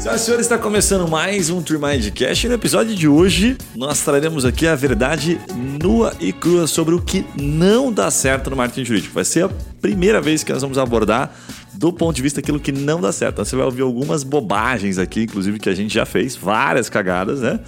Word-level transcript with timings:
Senhoras 0.00 0.22
e 0.22 0.24
senhores, 0.24 0.46
está 0.46 0.56
começando 0.56 1.06
mais 1.06 1.50
um 1.50 1.62
Cash. 1.62 2.44
E 2.44 2.48
no 2.48 2.54
episódio 2.54 2.96
de 2.96 3.06
hoje, 3.06 3.58
nós 3.76 4.00
traremos 4.00 4.46
aqui 4.46 4.66
a 4.66 4.74
verdade 4.74 5.38
nua 5.54 6.14
e 6.18 6.32
crua 6.32 6.66
sobre 6.66 6.94
o 6.94 7.02
que 7.02 7.22
não 7.36 7.92
dá 7.92 8.10
certo 8.10 8.48
no 8.48 8.56
marketing 8.56 8.86
jurídico. 8.86 9.14
Vai 9.14 9.26
ser 9.26 9.44
a 9.44 9.50
primeira 9.78 10.18
vez 10.18 10.42
que 10.42 10.50
nós 10.54 10.62
vamos 10.62 10.78
abordar 10.78 11.36
do 11.74 11.92
ponto 11.92 12.16
de 12.16 12.22
vista 12.22 12.40
aquilo 12.40 12.58
que 12.58 12.72
não 12.72 12.98
dá 12.98 13.12
certo. 13.12 13.44
Você 13.44 13.54
vai 13.54 13.66
ouvir 13.66 13.82
algumas 13.82 14.24
bobagens 14.24 14.96
aqui, 14.96 15.24
inclusive 15.24 15.58
que 15.58 15.68
a 15.68 15.74
gente 15.74 15.92
já 15.92 16.06
fez, 16.06 16.34
várias 16.34 16.88
cagadas, 16.88 17.42
né? 17.42 17.60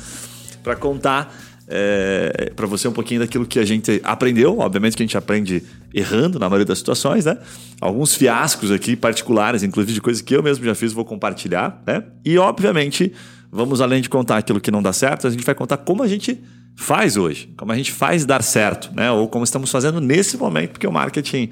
Para 0.62 0.75
contar 0.75 1.37
é, 1.75 2.52
para 2.54 2.66
você 2.66 2.86
um 2.86 2.93
pouquinho 2.93 3.20
daquilo 3.20 3.46
que 3.46 3.59
a 3.59 3.64
gente 3.64 4.00
aprendeu. 4.05 4.59
Obviamente 4.59 4.95
que 4.95 5.02
a 5.02 5.07
gente 5.07 5.16
aprende 5.16 5.62
errando 5.95 6.38
na 6.38 6.48
maioria 6.48 6.66
das 6.66 6.79
situações, 6.79 7.25
né? 7.25 7.38
Alguns 7.80 8.14
fiascos 8.14 8.70
aqui 8.70 8.95
particulares, 8.95 9.62
inclusive 9.62 9.95
de 9.95 10.00
coisas 10.00 10.20
que 10.20 10.37
eu 10.37 10.43
mesmo 10.43 10.64
já 10.64 10.74
fiz, 10.74 10.93
vou 10.93 11.05
compartilhar, 11.05 11.83
né? 11.87 12.05
E 12.24 12.37
obviamente, 12.37 13.12
vamos 13.50 13.80
além 13.80 14.02
de 14.02 14.11
contar 14.11 14.37
aquilo 14.37 14.61
que 14.61 14.70
não 14.70 14.83
dá 14.83 14.92
certo, 14.92 15.27
a 15.27 15.30
gente 15.30 15.45
vai 15.45 15.55
contar 15.55 15.78
como 15.78 16.02
a 16.02 16.09
gente 16.09 16.38
faz 16.77 17.16
hoje, 17.16 17.52
como 17.56 17.73
a 17.73 17.77
gente 17.77 17.91
faz 17.91 18.27
dar 18.27 18.42
certo, 18.42 18.95
né? 18.95 19.11
Ou 19.11 19.27
como 19.28 19.45
estamos 19.45 19.70
fazendo 19.70 20.00
nesse 20.00 20.36
momento, 20.36 20.73
porque 20.73 20.86
o 20.86 20.92
marketing, 20.92 21.48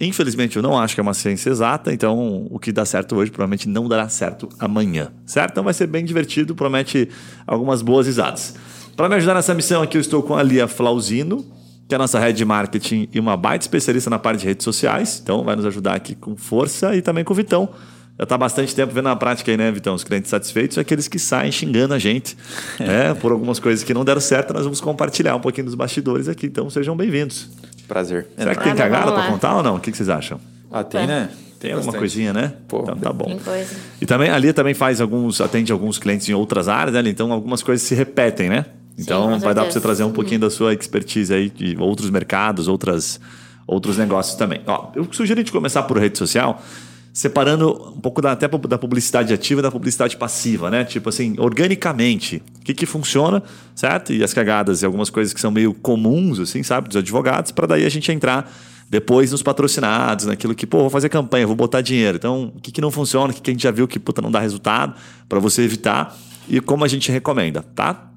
infelizmente, 0.00 0.56
eu 0.56 0.62
não 0.62 0.78
acho 0.78 0.94
que 0.94 1.00
é 1.00 1.02
uma 1.02 1.14
ciência 1.14 1.50
exata, 1.50 1.92
então 1.92 2.46
o 2.48 2.60
que 2.60 2.70
dá 2.70 2.84
certo 2.84 3.16
hoje 3.16 3.30
provavelmente 3.30 3.68
não 3.68 3.88
dará 3.88 4.08
certo 4.08 4.48
amanhã, 4.58 5.10
certo? 5.26 5.52
Então 5.52 5.64
vai 5.64 5.74
ser 5.74 5.88
bem 5.88 6.04
divertido, 6.04 6.54
promete 6.54 7.08
algumas 7.44 7.82
boas 7.82 8.06
risadas. 8.06 8.54
Para 8.96 9.08
me 9.08 9.16
ajudar 9.16 9.34
nessa 9.34 9.52
missão 9.54 9.82
aqui, 9.82 9.96
eu 9.96 10.00
estou 10.00 10.22
com 10.22 10.36
a 10.36 10.42
Lia 10.42 10.68
Flauzino, 10.68 11.44
que 11.88 11.94
é 11.94 11.96
a 11.96 11.98
nossa 11.98 12.18
head 12.20 12.36
de 12.36 12.44
marketing 12.44 13.08
e 13.12 13.18
uma 13.18 13.36
baita 13.36 13.64
especialista 13.64 14.08
na 14.08 14.20
parte 14.20 14.40
de 14.40 14.46
redes 14.46 14.62
sociais. 14.62 15.20
Então, 15.22 15.42
vai 15.42 15.56
nos 15.56 15.66
ajudar 15.66 15.94
aqui 15.94 16.14
com 16.14 16.36
força 16.36 16.94
e 16.94 17.02
também 17.02 17.24
com 17.24 17.32
o 17.32 17.36
Vitão. 17.36 17.68
Já 18.16 18.22
está 18.22 18.38
bastante 18.38 18.72
tempo 18.72 18.94
vendo 18.94 19.06
na 19.06 19.16
prática 19.16 19.50
aí, 19.50 19.56
né, 19.56 19.72
Vitão? 19.72 19.94
Os 19.94 20.04
clientes 20.04 20.30
satisfeitos 20.30 20.76
e 20.76 20.80
aqueles 20.80 21.08
que 21.08 21.18
saem 21.18 21.50
xingando 21.50 21.92
a 21.92 21.98
gente 21.98 22.36
né, 22.78 23.14
por 23.14 23.32
algumas 23.32 23.58
coisas 23.58 23.82
que 23.82 23.92
não 23.92 24.04
deram 24.04 24.20
certo. 24.20 24.54
Nós 24.54 24.62
vamos 24.62 24.80
compartilhar 24.80 25.34
um 25.34 25.40
pouquinho 25.40 25.64
dos 25.64 25.74
bastidores 25.74 26.28
aqui. 26.28 26.46
Então, 26.46 26.70
sejam 26.70 26.96
bem-vindos. 26.96 27.48
Prazer. 27.88 28.28
Será 28.38 28.54
que 28.54 28.62
tem 28.62 28.76
cagada 28.76 29.10
para 29.10 29.26
contar 29.26 29.56
ou 29.56 29.62
não? 29.64 29.74
O 29.74 29.80
que 29.80 29.90
vocês 29.90 30.08
acham? 30.08 30.38
Ah, 30.70 30.84
tem, 30.84 31.04
né? 31.04 31.30
Tem 31.58 31.72
alguma 31.72 31.92
Bastante. 31.92 31.98
coisinha, 31.98 32.32
né? 32.32 32.52
Pô, 32.68 32.82
então 32.82 32.96
tá 32.96 33.12
bom. 33.12 33.24
Tem 33.24 33.38
coisa. 33.38 33.74
E 34.00 34.06
também 34.06 34.30
ali 34.30 34.52
também 34.52 34.74
faz 34.74 35.00
alguns, 35.00 35.40
atende 35.40 35.72
alguns 35.72 35.98
clientes 35.98 36.28
em 36.28 36.34
outras 36.34 36.68
áreas, 36.68 36.94
né? 36.94 37.10
Então 37.10 37.32
algumas 37.32 37.62
coisas 37.62 37.86
se 37.86 37.94
repetem, 37.94 38.48
né? 38.48 38.66
Então 38.98 39.34
Sim, 39.34 39.40
vai 39.40 39.54
dar 39.54 39.62
para 39.62 39.72
você 39.72 39.80
trazer 39.80 40.04
um 40.04 40.12
pouquinho 40.12 40.40
da 40.40 40.50
sua 40.50 40.72
expertise 40.72 41.32
aí 41.34 41.50
de 41.50 41.76
outros 41.78 42.10
mercados, 42.10 42.68
outras, 42.68 43.20
outros 43.66 43.98
negócios 43.98 44.36
também. 44.36 44.60
Ó, 44.66 44.90
eu 44.94 45.06
sugiro 45.10 45.40
a 45.40 45.42
gente 45.42 45.52
começar 45.52 45.82
por 45.82 45.98
rede 45.98 46.16
social, 46.16 46.62
separando 47.12 47.92
um 47.96 48.00
pouco 48.00 48.22
da, 48.22 48.32
até 48.32 48.46
da 48.48 48.78
publicidade 48.78 49.34
ativa 49.34 49.60
e 49.60 49.62
da 49.62 49.70
publicidade 49.70 50.16
passiva, 50.16 50.70
né? 50.70 50.84
Tipo 50.84 51.08
assim, 51.08 51.34
organicamente, 51.38 52.42
o 52.60 52.64
que, 52.64 52.72
que 52.72 52.86
funciona, 52.86 53.42
certo? 53.74 54.12
E 54.12 54.22
as 54.22 54.32
cagadas 54.32 54.82
e 54.82 54.86
algumas 54.86 55.10
coisas 55.10 55.32
que 55.34 55.40
são 55.40 55.50
meio 55.50 55.74
comuns, 55.74 56.38
assim, 56.38 56.62
sabe, 56.62 56.88
dos 56.88 56.96
advogados, 56.96 57.50
para 57.50 57.66
daí 57.66 57.84
a 57.84 57.88
gente 57.88 58.10
entrar 58.12 58.50
depois 58.88 59.32
nos 59.32 59.42
patrocinados, 59.42 60.26
naquilo 60.26 60.54
que, 60.54 60.66
pô, 60.66 60.78
vou 60.78 60.90
fazer 60.90 61.08
campanha, 61.08 61.46
vou 61.46 61.56
botar 61.56 61.80
dinheiro. 61.80 62.16
Então, 62.16 62.52
o 62.54 62.60
que, 62.60 62.70
que 62.70 62.80
não 62.80 62.90
funciona, 62.90 63.32
o 63.32 63.34
que, 63.34 63.40
que 63.40 63.50
a 63.50 63.52
gente 63.52 63.62
já 63.62 63.70
viu 63.70 63.88
que 63.88 63.98
puta, 63.98 64.22
não 64.22 64.30
dá 64.30 64.38
resultado, 64.38 64.94
para 65.28 65.40
você 65.40 65.62
evitar 65.62 66.16
e 66.48 66.60
como 66.60 66.84
a 66.84 66.88
gente 66.88 67.10
recomenda, 67.10 67.62
tá? 67.74 68.10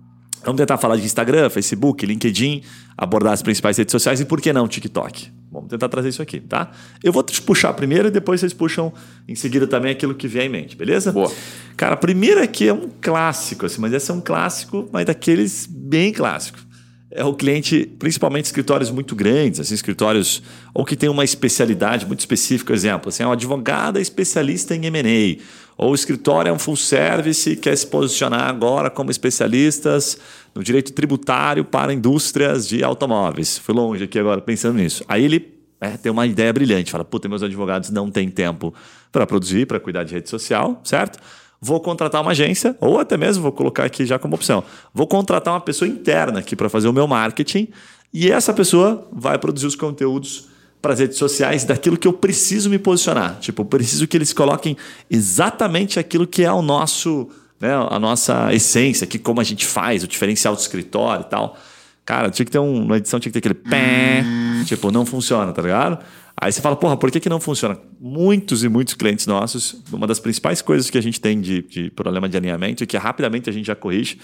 Vamos 0.48 0.60
tentar 0.60 0.78
falar 0.78 0.96
de 0.96 1.04
Instagram, 1.04 1.50
Facebook, 1.50 2.06
LinkedIn, 2.06 2.64
abordar 2.98 3.34
as 3.34 3.42
principais 3.42 3.78
redes 3.78 3.92
sociais 3.92 4.22
e 4.22 4.26
por 4.26 4.40
que 4.40 4.54
não 4.54 4.66
TikTok? 4.66 5.30
Vamos 5.52 5.68
tentar 5.68 5.90
trazer 5.90 6.08
isso 6.08 6.22
aqui, 6.22 6.40
tá? 6.40 6.72
Eu 7.04 7.12
vou 7.12 7.22
te 7.22 7.42
puxar 7.42 7.74
primeiro 7.74 8.08
e 8.08 8.12
depois 8.12 8.40
vocês 8.40 8.54
puxam 8.54 8.94
em 9.28 9.36
seguida 9.36 9.68
também 9.68 9.92
aquilo 9.92 10.16
que 10.16 10.26
vier 10.26 10.46
em 10.46 10.50
mente, 10.50 10.78
beleza? 10.78 11.12
Boa. 11.12 11.30
Cara, 11.76 11.96
a 11.96 11.98
primeira 11.98 12.44
aqui 12.44 12.66
é 12.66 12.74
um 12.74 12.90
clássico, 13.02 13.66
assim, 13.66 13.82
mas 13.82 13.92
esse 13.92 14.10
é 14.10 14.14
um 14.14 14.22
clássico, 14.22 14.88
mas 14.90 15.06
daqueles 15.06 15.68
bem 15.70 16.14
clássicos. 16.14 16.66
É 17.12 17.26
o 17.26 17.34
cliente, 17.34 17.86
principalmente 18.00 18.46
escritórios 18.46 18.90
muito 18.90 19.18
grandes, 19.18 19.60
assim, 19.60 19.74
escritórios 19.74 20.42
ou 20.74 20.86
que 20.86 20.96
tem 20.96 21.10
uma 21.10 21.26
especialidade 21.26 22.06
muito 22.06 22.22
específica, 22.22 22.74
exemplo, 22.74 23.10
assim, 23.10 23.22
é 23.22 23.26
uma 23.26 23.34
advogada 23.34 24.00
especialista 24.00 24.74
em 24.74 24.86
M&A, 24.86 25.44
ou 25.78 25.92
o 25.92 25.96
escritório 25.96 26.50
é 26.50 26.52
um 26.54 26.58
full 26.58 26.76
service 26.76 27.56
quer 27.56 27.78
se 27.78 27.86
posicionar 27.86 28.50
agora 28.50 28.90
como 28.90 29.12
especialistas 29.12 30.18
no 30.56 30.64
direito 30.64 30.92
tributário 30.92 31.64
para 31.64 31.94
indústrias 31.94 32.68
de 32.68 32.84
automóveis. 32.84 33.60
Fui 33.60 33.76
longe 33.76 34.04
aqui 34.04 34.18
agora 34.18 34.42
pensando 34.42 34.78
nisso. 34.78 35.04
Aí 35.08 35.24
ele 35.24 35.58
é, 35.80 35.92
tem 35.92 36.12
uma 36.12 36.26
ideia 36.26 36.52
brilhante, 36.52 36.92
fala: 36.92 37.06
puta, 37.06 37.30
meus 37.30 37.44
advogados 37.44 37.92
não 37.92 38.10
têm 38.10 38.30
tempo 38.30 38.74
para 39.12 39.28
produzir, 39.28 39.68
para 39.68 39.80
cuidar 39.80 40.04
de 40.04 40.16
rede 40.16 40.30
social, 40.30 40.82
certo? 40.84 41.20
Vou 41.62 41.80
contratar 41.80 42.22
uma 42.22 42.32
agência, 42.32 42.76
ou 42.80 43.00
até 43.00 43.18
mesmo 43.18 43.44
vou 43.44 43.52
colocar 43.52 43.84
aqui 43.84 44.06
já 44.06 44.20
como 44.20 44.36
opção. 44.36 44.64
Vou 44.94 45.08
contratar 45.08 45.54
uma 45.54 45.62
pessoa 45.62 45.88
interna 45.88 46.40
aqui 46.40 46.56
para 46.56 46.70
fazer 46.70 46.88
o 46.88 46.94
meu 46.94 47.08
marketing, 47.08 47.68
e 48.14 48.32
essa 48.32 48.54
pessoa 48.54 49.08
vai 49.12 49.38
produzir 49.38 49.68
os 49.68 49.76
conteúdos 49.76 50.48
para 50.88 50.94
as 50.94 51.00
redes 51.02 51.18
sociais 51.18 51.66
daquilo 51.66 51.98
que 51.98 52.08
eu 52.08 52.14
preciso 52.14 52.70
me 52.70 52.80
posicionar. 52.80 53.38
Tipo, 53.42 53.64
eu 53.64 53.66
preciso 53.66 54.08
que 54.08 54.16
eles 54.16 54.32
coloquem 54.32 54.78
exatamente 55.12 56.00
aquilo 56.00 56.26
que 56.26 56.46
é 56.46 56.52
o 56.52 56.62
nosso, 56.62 57.28
né, 57.60 57.74
a 57.74 58.00
nossa 58.00 58.54
essência, 58.54 59.06
que 59.06 59.20
como 59.20 59.42
a 59.42 59.44
gente 59.44 59.66
faz, 59.66 60.06
o 60.06 60.08
diferencial 60.08 60.56
do 60.56 60.62
escritório 60.62 61.26
e 61.28 61.30
tal. 61.30 61.58
Cara, 62.06 62.30
tinha 62.30 62.46
que 62.46 62.52
ter 62.52 62.60
um, 62.60 62.86
uma 62.86 62.96
edição 62.96 63.20
tinha 63.20 63.30
que 63.30 63.34
ter 63.34 63.50
aquele 63.50 63.70
pé, 63.70 64.24
tipo, 64.66 64.90
não 64.90 65.06
funciona, 65.06 65.52
tá 65.52 65.62
ligado? 65.62 66.00
Aí 66.40 66.54
você 66.54 66.62
fala, 66.62 66.78
porra, 66.78 66.96
por 66.96 67.12
que, 67.12 67.20
que 67.20 67.28
não 67.28 67.42
funciona? 67.42 67.78
Muitos 68.00 68.64
e 68.64 68.70
muitos 68.70 68.94
clientes 68.94 69.28
nossos, 69.28 69.84
uma 69.92 70.08
das 70.08 70.22
principais 70.22 70.62
coisas 70.62 70.90
que 70.90 70.98
a 70.98 71.02
gente 71.02 71.20
tem 71.20 71.42
de, 71.42 71.64
de 71.64 71.92
problema 71.92 72.30
de 72.30 72.38
alinhamento 72.38 72.82
e 72.82 72.88
que 72.88 72.96
rapidamente 72.96 73.50
a 73.50 73.54
gente 73.54 73.66
já 73.66 73.76
corrige, 73.76 74.20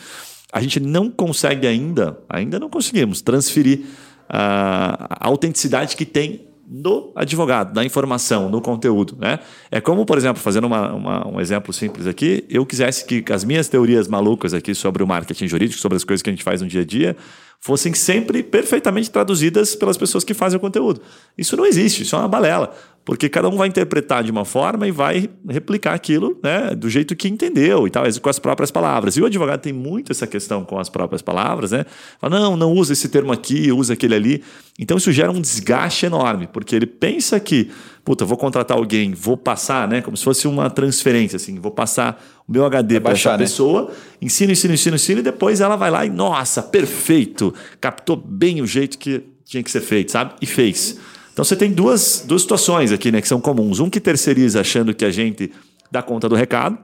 a 0.53 0.61
gente 0.61 0.79
não 0.79 1.11
consegue 1.11 1.67
ainda, 1.67 2.17
ainda 2.29 2.57
não 2.57 2.69
conseguimos 2.69 3.21
transferir 3.21 3.81
a 4.29 5.27
autenticidade 5.27 5.95
que 5.95 6.05
tem 6.05 6.52
no 6.73 7.11
advogado, 7.15 7.75
na 7.75 7.85
informação, 7.85 8.49
no 8.49 8.59
conteúdo. 8.59 9.15
Né? 9.19 9.37
É 9.69 9.79
como, 9.79 10.07
por 10.07 10.17
exemplo, 10.17 10.41
fazendo 10.41 10.65
uma, 10.65 10.91
uma, 10.91 11.27
um 11.27 11.39
exemplo 11.39 11.71
simples 11.71 12.07
aqui, 12.07 12.43
eu 12.49 12.65
quisesse 12.65 13.05
que 13.05 13.23
as 13.31 13.43
minhas 13.43 13.67
teorias 13.67 14.07
malucas 14.07 14.55
aqui 14.55 14.73
sobre 14.73 15.03
o 15.03 15.07
marketing 15.07 15.47
jurídico, 15.47 15.79
sobre 15.79 15.97
as 15.97 16.03
coisas 16.03 16.23
que 16.23 16.31
a 16.31 16.33
gente 16.33 16.43
faz 16.43 16.63
no 16.63 16.67
dia 16.67 16.81
a 16.81 16.85
dia, 16.85 17.15
fossem 17.59 17.93
sempre 17.93 18.43
perfeitamente 18.43 19.09
traduzidas 19.09 19.75
pelas 19.75 19.97
pessoas 19.97 20.23
que 20.23 20.33
fazem 20.33 20.57
o 20.57 20.59
conteúdo. 20.59 21.01
Isso 21.37 21.55
não 21.55 21.65
existe, 21.65 22.03
isso 22.03 22.15
é 22.15 22.19
uma 22.19 22.27
balela. 22.27 22.75
Porque 23.05 23.27
cada 23.27 23.49
um 23.49 23.57
vai 23.57 23.67
interpretar 23.67 24.23
de 24.23 24.31
uma 24.31 24.45
forma 24.45 24.87
e 24.87 24.91
vai 24.91 25.29
replicar 25.47 25.93
aquilo 25.93 26.39
né, 26.41 26.73
do 26.73 26.89
jeito 26.89 27.15
que 27.15 27.27
entendeu 27.27 27.85
e 27.85 27.89
tal, 27.89 28.05
com 28.21 28.29
as 28.29 28.39
próprias 28.39 28.71
palavras. 28.71 29.17
E 29.17 29.21
o 29.21 29.25
advogado 29.25 29.59
tem 29.59 29.73
muito 29.73 30.11
essa 30.11 30.25
questão 30.25 30.63
com 30.63 30.79
as 30.79 30.87
próprias 30.87 31.21
palavras, 31.21 31.71
né? 31.71 31.85
Fala, 32.19 32.39
não, 32.39 32.55
não 32.55 32.71
usa 32.71 32.93
esse 32.93 33.09
termo 33.09 33.33
aqui, 33.33 33.71
usa 33.73 33.93
aquele 33.93 34.15
ali. 34.15 34.43
Então 34.79 34.97
isso 34.97 35.11
gera 35.11 35.31
um 35.31 35.41
desgaste 35.41 36.05
enorme, 36.05 36.47
porque 36.47 36.75
ele 36.75 36.85
pensa 36.85 37.39
que, 37.41 37.69
puta, 38.03 38.25
vou 38.25 38.37
contratar 38.37 38.77
alguém, 38.77 39.13
vou 39.13 39.37
passar, 39.37 39.87
né? 39.87 40.01
Como 40.01 40.17
se 40.17 40.23
fosse 40.23 40.47
uma 40.47 40.69
transferência, 40.69 41.37
assim, 41.37 41.59
vou 41.59 41.71
passar 41.71 42.21
o 42.47 42.51
meu 42.51 42.65
HD 42.65 42.99
para 42.99 43.13
essa 43.13 43.31
né? 43.31 43.37
pessoa, 43.37 43.91
ensino, 44.21 44.51
ensino, 44.51 44.73
ensino, 44.73 44.95
ensino, 44.95 45.19
e 45.19 45.23
depois 45.23 45.61
ela 45.61 45.75
vai 45.75 45.89
lá 45.89 46.05
e, 46.05 46.09
nossa, 46.09 46.61
perfeito, 46.61 47.53
captou 47.79 48.15
bem 48.15 48.61
o 48.61 48.67
jeito 48.67 48.97
que 48.97 49.23
tinha 49.45 49.63
que 49.63 49.71
ser 49.71 49.81
feito, 49.81 50.11
sabe? 50.11 50.33
E 50.41 50.45
fez. 50.45 50.99
Então 51.31 51.43
você 51.43 51.55
tem 51.55 51.71
duas, 51.71 52.23
duas 52.27 52.41
situações 52.41 52.91
aqui 52.91 53.11
né, 53.11 53.21
que 53.21 53.27
são 53.27 53.39
comuns. 53.39 53.79
Um 53.79 53.89
que 53.89 53.99
terceiriza 53.99 54.61
achando 54.61 54.93
que 54.93 55.05
a 55.05 55.11
gente 55.11 55.51
dá 55.91 56.01
conta 56.01 56.27
do 56.27 56.35
recado, 56.35 56.77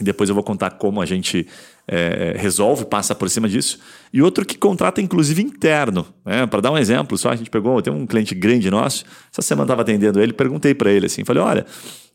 e 0.00 0.04
depois 0.04 0.28
eu 0.28 0.34
vou 0.34 0.44
contar 0.44 0.70
como 0.72 1.00
a 1.00 1.06
gente 1.06 1.46
é, 1.86 2.34
resolve, 2.36 2.84
passa 2.84 3.14
por 3.14 3.28
cima 3.28 3.48
disso. 3.48 3.78
E 4.12 4.22
outro 4.22 4.44
que 4.44 4.56
contrata, 4.56 5.00
inclusive, 5.00 5.42
interno. 5.42 6.06
Né? 6.24 6.46
Para 6.46 6.60
dar 6.60 6.70
um 6.70 6.78
exemplo, 6.78 7.16
só 7.18 7.30
a 7.30 7.36
gente 7.36 7.50
pegou, 7.50 7.80
tem 7.82 7.92
um 7.92 8.06
cliente 8.06 8.34
grande 8.34 8.70
nosso, 8.70 9.04
essa 9.30 9.42
semana 9.42 9.64
estava 9.64 9.82
atendendo 9.82 10.20
ele, 10.20 10.32
perguntei 10.32 10.74
para 10.74 10.90
ele 10.90 11.06
assim, 11.06 11.24
falei, 11.24 11.42
olha, 11.42 11.66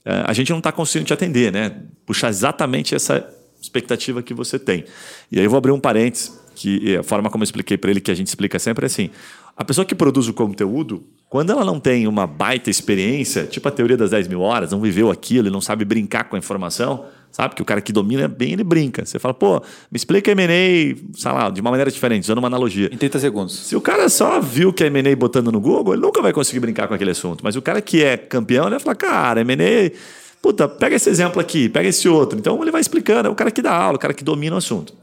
é, 0.06 0.24
a 0.26 0.34
gente 0.34 0.50
não 0.52 0.60
está 0.60 0.72
conseguindo 0.72 1.08
te 1.08 1.14
atender, 1.14 1.52
né? 1.52 1.76
Puxar 2.06 2.30
exatamente 2.30 2.96
essa 2.96 3.28
expectativa 3.62 4.22
que 4.22 4.34
você 4.34 4.58
tem. 4.58 4.86
E 5.32 5.40
aí 5.40 5.46
eu 5.46 5.50
vou 5.50 5.58
abrir 5.58 5.72
um 5.72 5.80
parênteses, 5.80 6.40
que 6.56 6.96
a 6.98 7.04
forma 7.04 7.30
como 7.30 7.44
eu 7.44 7.46
expliquei 7.46 7.78
para 7.78 7.92
ele, 7.92 8.02
que 8.02 8.10
a 8.10 8.16
gente 8.16 8.28
explica 8.28 8.58
sempre 8.58 8.86
é 8.86 8.88
assim, 8.88 9.10
a 9.58 9.66
pessoa 9.66 9.84
que 9.84 9.96
produz 9.96 10.28
o 10.28 10.34
conteúdo, 10.34 11.04
quando 11.28 11.52
ela 11.52 11.66
não 11.66 11.80
tem 11.80 12.08
uma 12.08 12.28
baita 12.28 12.70
experiência, 12.70 13.46
tipo 13.46 13.68
a 13.68 13.72
teoria 13.72 13.98
das 13.98 14.12
10 14.12 14.28
mil 14.28 14.42
horas, 14.42 14.72
não 14.72 14.80
viveu 14.80 15.10
aquilo, 15.10 15.48
ele 15.48 15.54
não 15.54 15.60
sabe 15.60 15.84
brincar 15.84 16.26
com 16.26 16.36
a 16.36 16.40
informação, 16.40 17.06
sabe? 17.32 17.56
Que 17.56 17.62
o 17.62 17.66
cara 17.66 17.82
que 17.82 17.92
domina 17.92 18.28
bem, 18.28 18.54
ele 18.54 18.64
brinca. 18.64 19.04
Você 19.04 19.18
fala, 19.18 19.34
pô, 19.34 19.60
me 19.92 19.96
explica 19.96 20.32
M&A, 20.32 20.96
sei 21.18 21.32
lá, 21.32 21.50
de 21.50 21.60
uma 21.60 21.72
maneira 21.72 21.90
diferente, 21.90 22.24
usando 22.24 22.38
uma 22.38 22.48
analogia. 22.48 22.88
Em 22.94 22.98
30 22.98 23.20
segundos. 23.20 23.58
Se 23.58 23.76
o 23.76 23.82
cara 23.82 24.08
só 24.10 24.40
viu 24.40 24.72
que 24.72 24.84
é 24.84 24.88
M&A 24.88 25.16
botando 25.16 25.52
no 25.52 25.60
Google, 25.60 25.96
ele 25.96 26.04
nunca 26.04 26.22
vai 26.22 26.32
conseguir 26.32 26.60
brincar 26.60 26.88
com 26.88 26.94
aquele 26.94 27.12
assunto. 27.12 27.44
Mas 27.44 27.56
o 27.56 27.62
cara 27.62 27.82
que 27.82 28.04
é 28.04 28.16
campeão, 28.16 28.66
ele 28.66 28.72
vai 28.72 28.80
falar, 28.80 28.96
cara, 28.96 29.42
M&A... 29.42 29.92
Puta, 30.40 30.68
pega 30.68 30.96
esse 30.96 31.10
exemplo 31.10 31.42
aqui, 31.42 31.68
pega 31.68 31.90
esse 31.90 32.08
outro. 32.08 32.38
Então 32.38 32.62
ele 32.62 32.70
vai 32.70 32.80
explicando, 32.80 33.28
é 33.28 33.32
o 33.32 33.36
cara 33.36 33.50
que 33.50 33.62
dá 33.62 33.74
aula, 33.74 33.96
o 33.96 34.00
cara 34.00 34.14
que 34.14 34.24
domina 34.24 34.54
o 34.54 34.60
assunto. 34.60 34.94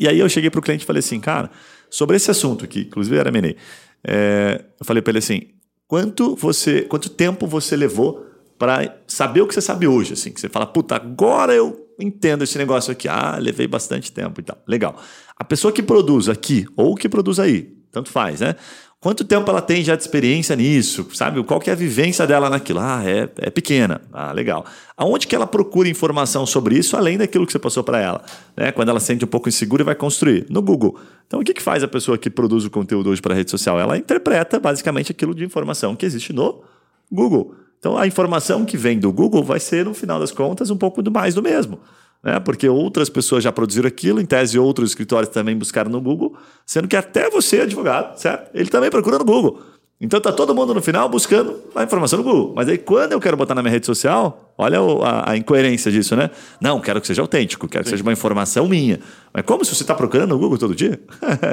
E 0.00 0.08
aí 0.08 0.18
eu 0.18 0.28
cheguei 0.30 0.48
para 0.48 0.58
o 0.58 0.62
cliente 0.62 0.82
e 0.82 0.86
falei 0.86 1.00
assim, 1.00 1.20
cara, 1.20 1.50
sobre 1.92 2.16
esse 2.16 2.30
assunto 2.30 2.64
aqui, 2.64 2.80
inclusive 2.80 3.16
era 3.18 3.28
M&A, 3.28 3.54
é, 4.02 4.64
eu 4.80 4.86
falei 4.86 5.02
para 5.02 5.10
ele 5.10 5.18
assim: 5.18 5.42
quanto 5.86 6.34
você, 6.34 6.82
quanto 6.82 7.10
tempo 7.10 7.46
você 7.46 7.76
levou 7.76 8.26
para 8.58 8.96
saber 9.06 9.42
o 9.42 9.46
que 9.46 9.52
você 9.52 9.60
sabe 9.60 9.86
hoje, 9.86 10.14
assim, 10.14 10.32
que 10.32 10.40
você 10.40 10.48
fala, 10.48 10.66
puta, 10.66 10.96
agora 10.96 11.52
eu 11.52 11.88
entendo 12.00 12.44
esse 12.44 12.56
negócio 12.56 12.92
aqui. 12.92 13.08
Ah, 13.08 13.36
levei 13.38 13.66
bastante 13.66 14.10
tempo 14.10 14.40
e 14.40 14.44
tal. 14.44 14.56
Legal. 14.66 14.96
A 15.36 15.44
pessoa 15.44 15.72
que 15.72 15.82
produz 15.82 16.28
aqui 16.28 16.66
ou 16.76 16.94
que 16.94 17.08
produz 17.08 17.38
aí, 17.38 17.74
tanto 17.90 18.08
faz, 18.08 18.40
né? 18.40 18.56
Quanto 19.02 19.24
tempo 19.24 19.50
ela 19.50 19.60
tem 19.60 19.82
já 19.82 19.96
de 19.96 20.02
experiência 20.02 20.54
nisso? 20.54 21.08
Sabe? 21.12 21.42
Qual 21.42 21.58
que 21.58 21.68
é 21.68 21.72
a 21.72 21.76
vivência 21.76 22.24
dela 22.24 22.48
naquilo? 22.48 22.78
Ah, 22.78 23.02
é, 23.04 23.28
é 23.36 23.50
pequena. 23.50 24.00
Ah, 24.12 24.30
legal. 24.30 24.64
Aonde 24.96 25.26
que 25.26 25.34
ela 25.34 25.44
procura 25.44 25.88
informação 25.88 26.46
sobre 26.46 26.78
isso, 26.78 26.96
além 26.96 27.18
daquilo 27.18 27.44
que 27.44 27.50
você 27.50 27.58
passou 27.58 27.82
para 27.82 27.98
ela? 27.98 28.24
Né? 28.56 28.70
Quando 28.70 28.90
ela 28.90 29.00
se 29.00 29.06
sente 29.06 29.24
um 29.24 29.28
pouco 29.28 29.48
insegura 29.48 29.82
e 29.82 29.84
vai 29.84 29.96
construir. 29.96 30.46
No 30.48 30.62
Google. 30.62 31.00
Então, 31.26 31.40
o 31.40 31.44
que, 31.44 31.52
que 31.52 31.60
faz 31.60 31.82
a 31.82 31.88
pessoa 31.88 32.16
que 32.16 32.30
produz 32.30 32.64
o 32.64 32.70
conteúdo 32.70 33.10
hoje 33.10 33.20
para 33.20 33.34
a 33.34 33.36
rede 33.36 33.50
social? 33.50 33.76
Ela 33.80 33.98
interpreta 33.98 34.60
basicamente 34.60 35.10
aquilo 35.10 35.34
de 35.34 35.44
informação 35.44 35.96
que 35.96 36.06
existe 36.06 36.32
no 36.32 36.62
Google. 37.10 37.56
Então, 37.80 37.98
a 37.98 38.06
informação 38.06 38.64
que 38.64 38.76
vem 38.76 39.00
do 39.00 39.12
Google 39.12 39.42
vai 39.42 39.58
ser, 39.58 39.84
no 39.84 39.94
final 39.94 40.20
das 40.20 40.30
contas, 40.30 40.70
um 40.70 40.76
pouco 40.76 41.02
mais 41.10 41.34
do 41.34 41.42
mesmo 41.42 41.80
né? 42.22 42.38
porque 42.40 42.68
outras 42.68 43.08
pessoas 43.08 43.42
já 43.42 43.50
produziram 43.50 43.88
aquilo, 43.88 44.20
em 44.20 44.26
tese 44.26 44.58
outros 44.58 44.90
escritórios 44.90 45.28
também 45.30 45.56
buscaram 45.56 45.90
no 45.90 46.00
Google, 46.00 46.36
sendo 46.64 46.88
que 46.88 46.96
até 46.96 47.28
você, 47.28 47.62
advogado, 47.62 48.16
certo? 48.18 48.50
Ele 48.54 48.68
também 48.68 48.90
procura 48.90 49.18
no 49.18 49.24
Google. 49.24 49.60
Então 50.00 50.20
tá 50.20 50.32
todo 50.32 50.52
mundo 50.52 50.74
no 50.74 50.82
final 50.82 51.08
buscando 51.08 51.60
a 51.76 51.84
informação 51.84 52.18
no 52.18 52.24
Google. 52.24 52.52
Mas 52.56 52.68
aí 52.68 52.76
quando 52.76 53.12
eu 53.12 53.20
quero 53.20 53.36
botar 53.36 53.54
na 53.54 53.62
minha 53.62 53.70
rede 53.70 53.86
social, 53.86 54.52
olha 54.58 54.80
a, 54.80 55.30
a 55.30 55.36
incoerência 55.36 55.92
disso, 55.92 56.16
né? 56.16 56.28
Não, 56.60 56.80
quero 56.80 57.00
que 57.00 57.06
seja 57.06 57.22
autêntico, 57.22 57.68
quero 57.68 57.84
Sim. 57.84 57.84
que 57.84 57.90
seja 57.90 58.02
uma 58.02 58.12
informação 58.12 58.66
minha. 58.66 58.98
Mas 59.32 59.44
como 59.44 59.64
se 59.64 59.72
você 59.72 59.84
está 59.84 59.94
procurando 59.94 60.30
no 60.30 60.38
Google 60.40 60.58
todo 60.58 60.74
dia? 60.74 61.00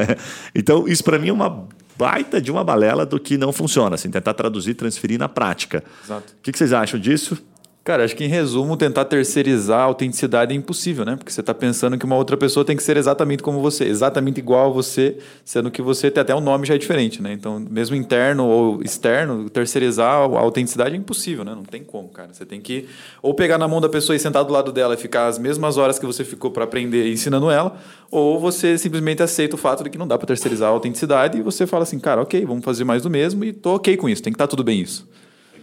então 0.56 0.88
isso 0.88 1.04
para 1.04 1.20
mim 1.20 1.30
é 1.30 1.34
uma 1.34 1.68
baita 1.96 2.42
de 2.42 2.50
uma 2.50 2.64
balela 2.64 3.06
do 3.06 3.20
que 3.20 3.38
não 3.38 3.54
funciona, 3.54 3.94
assim, 3.94 4.10
tentar 4.10 4.34
traduzir, 4.34 4.74
transferir 4.74 5.20
na 5.20 5.30
prática. 5.30 5.84
Exato. 6.04 6.34
O 6.40 6.42
que, 6.42 6.52
que 6.52 6.58
vocês 6.58 6.74
acham 6.74 7.00
disso? 7.00 7.38
Cara, 7.82 8.04
acho 8.04 8.16
que 8.16 8.24
em 8.24 8.28
resumo, 8.28 8.76
tentar 8.78 9.06
terceirizar 9.06 9.80
a 9.80 9.84
autenticidade 9.84 10.54
é 10.54 10.56
impossível, 10.56 11.06
né? 11.06 11.16
Porque 11.16 11.32
você 11.32 11.40
está 11.40 11.54
pensando 11.56 11.98
que 11.98 12.06
uma 12.06 12.16
outra 12.16 12.38
pessoa 12.38 12.64
tem 12.64 12.76
que 12.76 12.84
ser 12.84 12.98
exatamente 12.98 13.42
como 13.42 13.62
você, 13.62 13.86
exatamente 13.86 14.38
igual 14.38 14.70
a 14.70 14.70
você, 14.70 15.18
sendo 15.46 15.72
que 15.72 15.82
você 15.82 16.12
tem 16.12 16.22
até 16.22 16.36
um 16.36 16.42
nome 16.42 16.68
já 16.68 16.76
é 16.76 16.78
diferente, 16.78 17.22
né? 17.22 17.32
Então, 17.34 17.60
mesmo 17.60 17.96
interno 17.96 18.46
ou 18.46 18.84
externo, 18.84 19.50
terceirizar 19.50 20.12
a 20.12 20.40
autenticidade 20.40 20.94
é 20.94 20.98
impossível, 20.98 21.44
né? 21.44 21.56
Não 21.56 21.64
tem 21.64 21.84
como, 21.84 22.10
cara. 22.10 22.32
Você 22.32 22.46
tem 22.46 22.62
que 22.62 22.88
ou 23.24 23.34
pegar 23.34 23.58
na 23.58 23.68
mão 23.68 23.82
da 23.82 23.90
pessoa 23.90 24.16
e 24.16 24.20
sentar 24.20 24.44
do 24.44 24.54
lado 24.54 24.72
dela 24.72 24.94
e 24.94 24.98
ficar 24.98 25.28
as 25.28 25.40
mesmas 25.40 25.78
horas 25.78 25.98
que 25.98 26.06
você 26.06 26.24
ficou 26.24 26.52
para 26.52 26.66
aprender 26.66 27.10
ensinando 27.12 27.50
ela, 27.50 27.76
ou 28.12 28.40
você 28.40 28.78
simplesmente 28.78 29.24
aceita 29.24 29.56
o 29.56 29.58
fato 29.58 29.84
de 29.84 29.90
que 29.90 29.98
não 29.98 30.08
dá 30.08 30.18
para 30.18 30.28
terceirizar 30.28 30.70
a 30.70 30.72
autenticidade 30.74 31.40
e 31.40 31.42
você 31.42 31.66
fala 31.66 31.84
assim, 31.84 31.98
cara, 31.98 32.22
ok, 32.22 32.46
vamos 32.46 32.64
fazer 32.64 32.84
mais 32.84 33.02
do 33.02 33.10
mesmo 33.10 33.44
e 33.44 33.54
tô 33.54 33.76
ok 33.76 33.98
com 33.98 34.08
isso, 34.10 34.22
tem 34.22 34.32
que 34.32 34.36
estar 34.36 34.48
tá 34.48 34.52
tudo 34.52 34.64
bem 34.64 34.82
isso. 34.82 35.08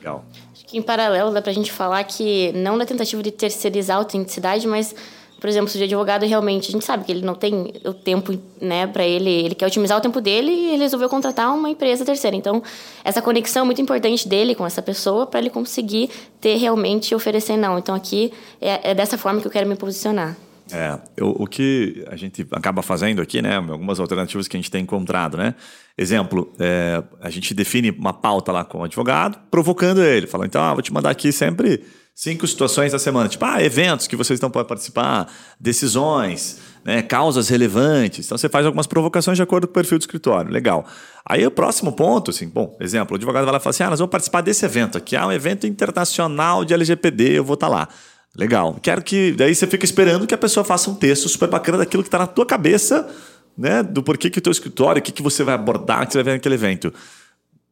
Legal. 0.07 0.25
Acho 0.53 0.65
que 0.65 0.79
em 0.79 0.83
paralelo 0.83 1.33
dá 1.33 1.43
para 1.43 1.51
a 1.51 1.55
gente 1.55 1.73
falar 1.73 2.03
que 2.05 2.53
não 2.53 2.77
na 2.77 2.87
tentativa 2.87 3.21
de 3.23 3.33
terceirizar 3.33 3.97
a 3.97 3.99
autenticidade, 3.99 4.67
mas, 4.67 4.95
por 5.41 5.49
exemplo, 5.49 5.69
se 5.69 5.79
o 5.79 5.83
advogado 5.83 6.25
realmente, 6.25 6.69
a 6.69 6.73
gente 6.73 6.85
sabe 6.85 7.05
que 7.05 7.11
ele 7.11 7.27
não 7.27 7.35
tem 7.35 7.73
o 7.85 7.93
tempo, 7.93 8.39
né, 8.61 8.87
para 8.87 9.05
ele, 9.05 9.29
ele 9.29 9.55
quer 9.57 9.67
otimizar 9.67 9.99
o 9.99 10.01
tempo 10.01 10.21
dele 10.21 10.53
e 10.53 10.67
ele 10.75 10.83
resolveu 10.83 11.09
contratar 11.09 11.53
uma 11.53 11.69
empresa 11.69 12.05
terceira. 12.05 12.37
Então, 12.37 12.63
essa 13.05 13.21
conexão 13.21 13.63
é 13.63 13.65
muito 13.65 13.83
importante 13.83 14.29
dele 14.29 14.55
com 14.55 14.65
essa 14.65 14.81
pessoa 14.81 15.27
para 15.27 15.41
ele 15.41 15.51
conseguir 15.51 16.09
ter 16.41 16.57
realmente 16.57 17.13
oferecer 17.13 17.57
não. 17.57 17.77
Então, 17.77 17.95
aqui 17.95 18.33
é, 18.61 18.91
é 18.91 18.95
dessa 18.95 19.19
forma 19.19 19.41
que 19.41 19.47
eu 19.47 19.53
quero 19.53 19.69
me 19.69 19.75
posicionar. 19.75 20.37
É, 20.73 20.99
eu, 21.17 21.29
o 21.29 21.47
que 21.47 22.05
a 22.09 22.17
gente 22.17 22.47
acaba 22.51 22.83
fazendo 22.83 23.23
aqui, 23.23 23.41
né? 23.41 23.57
Algumas 23.57 24.01
alternativas 24.01 24.49
que 24.49 24.57
a 24.57 24.61
gente 24.61 24.71
tem 24.71 24.83
encontrado, 24.83 25.37
né? 25.37 25.55
Exemplo, 25.97 26.53
é, 26.59 27.03
a 27.21 27.31
gente 27.31 27.55
define 27.55 27.91
uma 27.91 28.13
pauta 28.13 28.53
lá 28.53 28.65
com 28.65 28.79
o 28.79 28.85
advogado, 28.85 29.39
provocando 29.51 30.03
ele. 30.03 30.27
Fala, 30.27 30.45
então, 30.45 30.63
ah, 30.63 30.75
vou 30.75 30.83
te 30.83 30.93
mandar 30.93 31.11
aqui 31.11 31.31
sempre 31.33 31.85
cinco 32.15 32.47
situações 32.47 32.93
da 32.93 32.99
semana. 32.99 33.29
Tipo, 33.29 33.45
ah, 33.45 33.63
eventos 33.63 34.09
que 34.09 34.17
vocês 34.17 34.41
não 34.41 34.51
podem 34.51 34.67
participar, 34.67 35.31
decisões, 35.61 36.59
né, 36.85 37.01
causas 37.03 37.49
relevantes. 37.49 38.27
Então, 38.27 38.37
você 38.37 38.49
faz 38.49 38.67
algumas 38.67 38.87
provocações 38.87 39.37
de 39.37 39.43
acordo 39.43 39.67
com 39.67 39.71
o 39.71 39.75
perfil 39.75 39.99
do 39.99 40.03
escritório. 40.03 40.51
Legal. 40.51 40.85
Aí, 41.25 41.47
o 41.47 41.51
próximo 41.51 41.93
ponto, 41.93 42.31
assim, 42.31 42.49
bom, 42.49 42.77
exemplo, 42.81 43.15
o 43.15 43.17
advogado 43.17 43.45
vai 43.45 43.53
lá 43.53 43.59
e 43.59 43.63
fala 43.63 43.71
assim, 43.71 43.85
ah, 43.85 43.91
nós 43.91 43.99
vamos 44.01 44.11
participar 44.11 44.41
desse 44.41 44.65
evento 44.65 44.99
aqui. 44.99 45.15
Ah, 45.15 45.27
um 45.27 45.33
evento 45.33 45.67
internacional 45.67 46.65
de 46.65 46.75
LGPD, 46.75 47.39
eu 47.39 47.45
vou 47.45 47.55
estar 47.55 47.69
tá 47.69 47.73
lá. 47.73 47.89
Legal. 48.37 48.79
Quero 48.83 49.03
que. 49.03 49.33
Daí 49.33 49.55
você 49.55 49.67
fica 49.67 49.85
esperando 49.85 50.27
que 50.27 50.35
a 50.35 50.39
pessoa 50.39 50.63
faça 50.63 50.91
um 50.91 50.95
texto 50.95 51.29
super 51.29 51.49
bacana 51.49 51.79
daquilo 51.79 52.03
que 52.03 52.09
está 52.09 52.19
na 52.19 52.27
tua 52.27 52.45
cabeça, 52.45 53.09
né? 53.57 53.83
Do 53.83 54.03
porquê 54.03 54.29
que 54.29 54.39
o 54.39 54.43
teu 54.43 54.53
escritório, 54.53 55.01
o 55.01 55.03
que, 55.03 55.11
que 55.11 55.23
você 55.23 55.43
vai 55.43 55.55
abordar, 55.55 56.07
que 56.07 56.13
você 56.13 56.19
vai 56.19 56.25
ver 56.25 56.33
naquele 56.33 56.55
evento. 56.55 56.93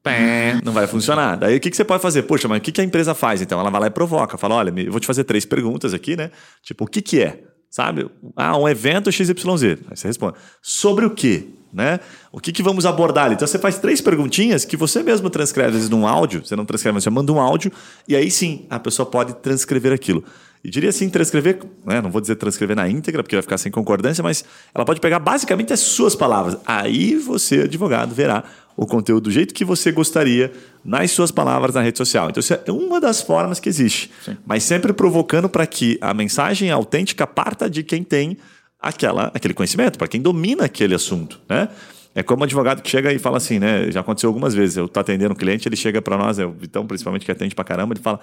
Pé, 0.02 0.60
não 0.64 0.72
vai 0.72 0.86
funcionar. 0.86 1.36
Daí 1.36 1.56
o 1.56 1.60
que, 1.60 1.70
que 1.70 1.76
você 1.76 1.84
pode 1.84 2.02
fazer? 2.02 2.22
Poxa, 2.22 2.48
mas 2.48 2.58
o 2.58 2.60
que, 2.60 2.72
que 2.72 2.80
a 2.80 2.84
empresa 2.84 3.14
faz? 3.14 3.42
Então 3.42 3.60
ela 3.60 3.70
vai 3.70 3.80
lá 3.82 3.86
e 3.88 3.90
provoca. 3.90 4.38
Fala: 4.38 4.54
olha, 4.56 4.72
eu 4.76 4.90
vou 4.90 5.00
te 5.00 5.06
fazer 5.06 5.24
três 5.24 5.44
perguntas 5.44 5.92
aqui, 5.92 6.16
né? 6.16 6.30
Tipo, 6.62 6.84
o 6.84 6.86
que, 6.86 7.02
que 7.02 7.22
é? 7.22 7.42
Sabe? 7.70 8.08
Ah, 8.36 8.56
um 8.56 8.68
evento 8.68 9.10
XYZ. 9.10 9.64
Aí 9.90 9.96
você 9.96 10.06
responde. 10.06 10.36
Sobre 10.62 11.04
o 11.04 11.10
quê? 11.10 11.48
Né? 11.72 11.98
O 12.30 12.38
que, 12.38 12.52
que 12.52 12.62
vamos 12.62 12.86
abordar 12.86 13.24
ali? 13.24 13.34
Então 13.34 13.48
você 13.48 13.58
faz 13.58 13.78
três 13.78 14.00
perguntinhas 14.00 14.64
que 14.64 14.76
você 14.76 15.02
mesmo 15.02 15.28
transcreve, 15.28 15.70
às 15.70 15.74
vezes, 15.74 15.90
num 15.90 16.06
áudio. 16.06 16.46
Você 16.46 16.54
não 16.54 16.64
transcreve, 16.64 16.94
mas 16.94 17.02
você 17.02 17.10
manda 17.10 17.32
um 17.32 17.40
áudio, 17.40 17.72
e 18.06 18.14
aí 18.14 18.30
sim 18.30 18.64
a 18.70 18.78
pessoa 18.78 19.04
pode 19.04 19.34
transcrever 19.34 19.92
aquilo. 19.92 20.24
E 20.64 20.70
diria 20.70 20.88
assim, 20.88 21.10
transcrever, 21.10 21.58
né? 21.84 22.00
não 22.00 22.10
vou 22.10 22.22
dizer 22.22 22.36
transcrever 22.36 22.74
na 22.74 22.88
íntegra, 22.88 23.22
porque 23.22 23.36
vai 23.36 23.42
ficar 23.42 23.58
sem 23.58 23.70
concordância, 23.70 24.24
mas 24.24 24.42
ela 24.74 24.82
pode 24.84 24.98
pegar 24.98 25.18
basicamente 25.18 25.74
as 25.74 25.80
suas 25.80 26.16
palavras. 26.16 26.56
Aí 26.64 27.16
você, 27.16 27.60
advogado, 27.60 28.14
verá 28.14 28.44
o 28.74 28.86
conteúdo 28.86 29.24
do 29.24 29.30
jeito 29.30 29.52
que 29.52 29.62
você 29.62 29.92
gostaria 29.92 30.50
nas 30.82 31.10
suas 31.10 31.30
palavras 31.30 31.74
na 31.74 31.82
rede 31.82 31.98
social. 31.98 32.30
Então, 32.30 32.40
isso 32.40 32.54
é 32.54 32.72
uma 32.72 32.98
das 32.98 33.20
formas 33.20 33.60
que 33.60 33.68
existe. 33.68 34.10
Sim. 34.24 34.38
Mas 34.46 34.64
sempre 34.64 34.94
provocando 34.94 35.50
para 35.50 35.66
que 35.66 35.98
a 36.00 36.14
mensagem 36.14 36.70
autêntica 36.70 37.26
parta 37.26 37.68
de 37.68 37.82
quem 37.82 38.02
tem 38.02 38.38
aquela, 38.80 39.30
aquele 39.34 39.52
conhecimento, 39.52 39.98
para 39.98 40.08
quem 40.08 40.20
domina 40.20 40.64
aquele 40.64 40.94
assunto. 40.94 41.40
Né? 41.46 41.68
É 42.14 42.22
como 42.22 42.42
um 42.42 42.44
advogado 42.44 42.80
que 42.80 42.88
chega 42.88 43.12
e 43.12 43.18
fala 43.18 43.38
assim, 43.38 43.58
né? 43.58 43.90
Já 43.90 44.00
aconteceu 44.00 44.28
algumas 44.28 44.54
vezes. 44.54 44.76
Eu 44.76 44.84
estou 44.84 45.00
atendendo 45.00 45.32
um 45.32 45.36
cliente, 45.36 45.68
ele 45.68 45.76
chega 45.76 46.00
para 46.00 46.16
nós, 46.16 46.38
é 46.38 46.46
o 46.46 46.52
Vitão, 46.52 46.86
principalmente, 46.86 47.24
que 47.24 47.32
atende 47.32 47.54
para 47.54 47.64
caramba, 47.64 47.94
ele 47.94 48.00
fala: 48.00 48.20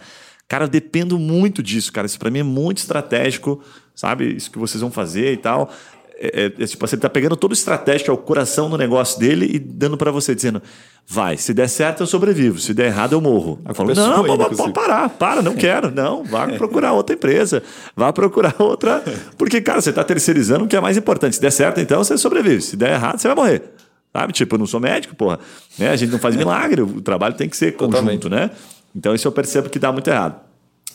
Cara, 0.47 0.65
eu 0.65 0.69
dependo 0.69 1.19
muito 1.19 1.61
disso, 1.61 1.91
cara. 1.91 2.05
Isso 2.05 2.17
para 2.17 2.29
mim 2.29 2.39
é 2.39 2.43
muito 2.43 2.77
estratégico, 2.77 3.61
sabe? 3.93 4.35
Isso 4.35 4.49
que 4.49 4.57
vocês 4.57 4.81
vão 4.81 4.91
fazer 4.91 5.33
e 5.33 5.37
tal. 5.37 5.69
É, 6.23 6.43
é, 6.43 6.63
é 6.63 6.67
tipo, 6.67 6.85
você 6.85 6.95
tá 6.95 7.09
pegando 7.09 7.35
todo 7.35 7.49
o 7.49 7.53
estratégico, 7.53 8.11
é 8.11 8.13
o 8.13 8.17
coração 8.17 8.69
do 8.69 8.77
negócio 8.77 9.19
dele 9.19 9.49
e 9.51 9.57
dando 9.57 9.97
para 9.97 10.11
você, 10.11 10.35
dizendo: 10.35 10.61
vai, 11.07 11.35
se 11.35 11.51
der 11.51 11.67
certo 11.67 12.03
eu 12.03 12.07
sobrevivo, 12.07 12.59
se 12.59 12.75
der 12.75 12.85
errado 12.87 13.13
eu 13.13 13.21
morro. 13.21 13.59
Eu 13.67 13.73
falo, 13.73 13.91
não, 13.95 14.23
pode, 14.23 14.55
pode 14.55 14.73
parar, 14.73 15.09
para, 15.09 15.41
não 15.41 15.55
quero, 15.55 15.89
não, 15.89 16.23
vá 16.23 16.47
procurar 16.47 16.93
outra 16.93 17.15
empresa, 17.15 17.63
vá 17.95 18.13
procurar 18.13 18.55
outra. 18.59 19.03
Porque, 19.35 19.59
cara, 19.59 19.81
você 19.81 19.89
está 19.89 20.03
terceirizando 20.03 20.65
o 20.65 20.67
que 20.67 20.75
é 20.75 20.79
mais 20.79 20.95
importante. 20.95 21.35
Se 21.35 21.41
der 21.41 21.51
certo, 21.51 21.81
então 21.81 22.03
você 22.03 22.15
sobrevive, 22.15 22.61
se 22.61 22.77
der 22.77 22.93
errado, 22.93 23.17
você 23.17 23.27
vai 23.27 23.35
morrer. 23.35 23.63
Sabe? 24.13 24.33
Tipo, 24.33 24.55
eu 24.55 24.59
não 24.59 24.67
sou 24.67 24.79
médico, 24.79 25.15
porra. 25.15 25.39
Né? 25.79 25.89
A 25.89 25.95
gente 25.95 26.11
não 26.11 26.19
faz 26.19 26.35
milagre, 26.35 26.83
o 26.83 27.01
trabalho 27.01 27.33
tem 27.33 27.49
que 27.49 27.57
ser 27.57 27.71
conjunto, 27.71 27.93
Totalmente. 27.95 28.29
né? 28.29 28.51
Então 28.95 29.15
isso 29.15 29.27
eu 29.27 29.31
percebo 29.31 29.69
que 29.69 29.79
dá 29.79 29.91
muito 29.91 30.07
errado. 30.07 30.39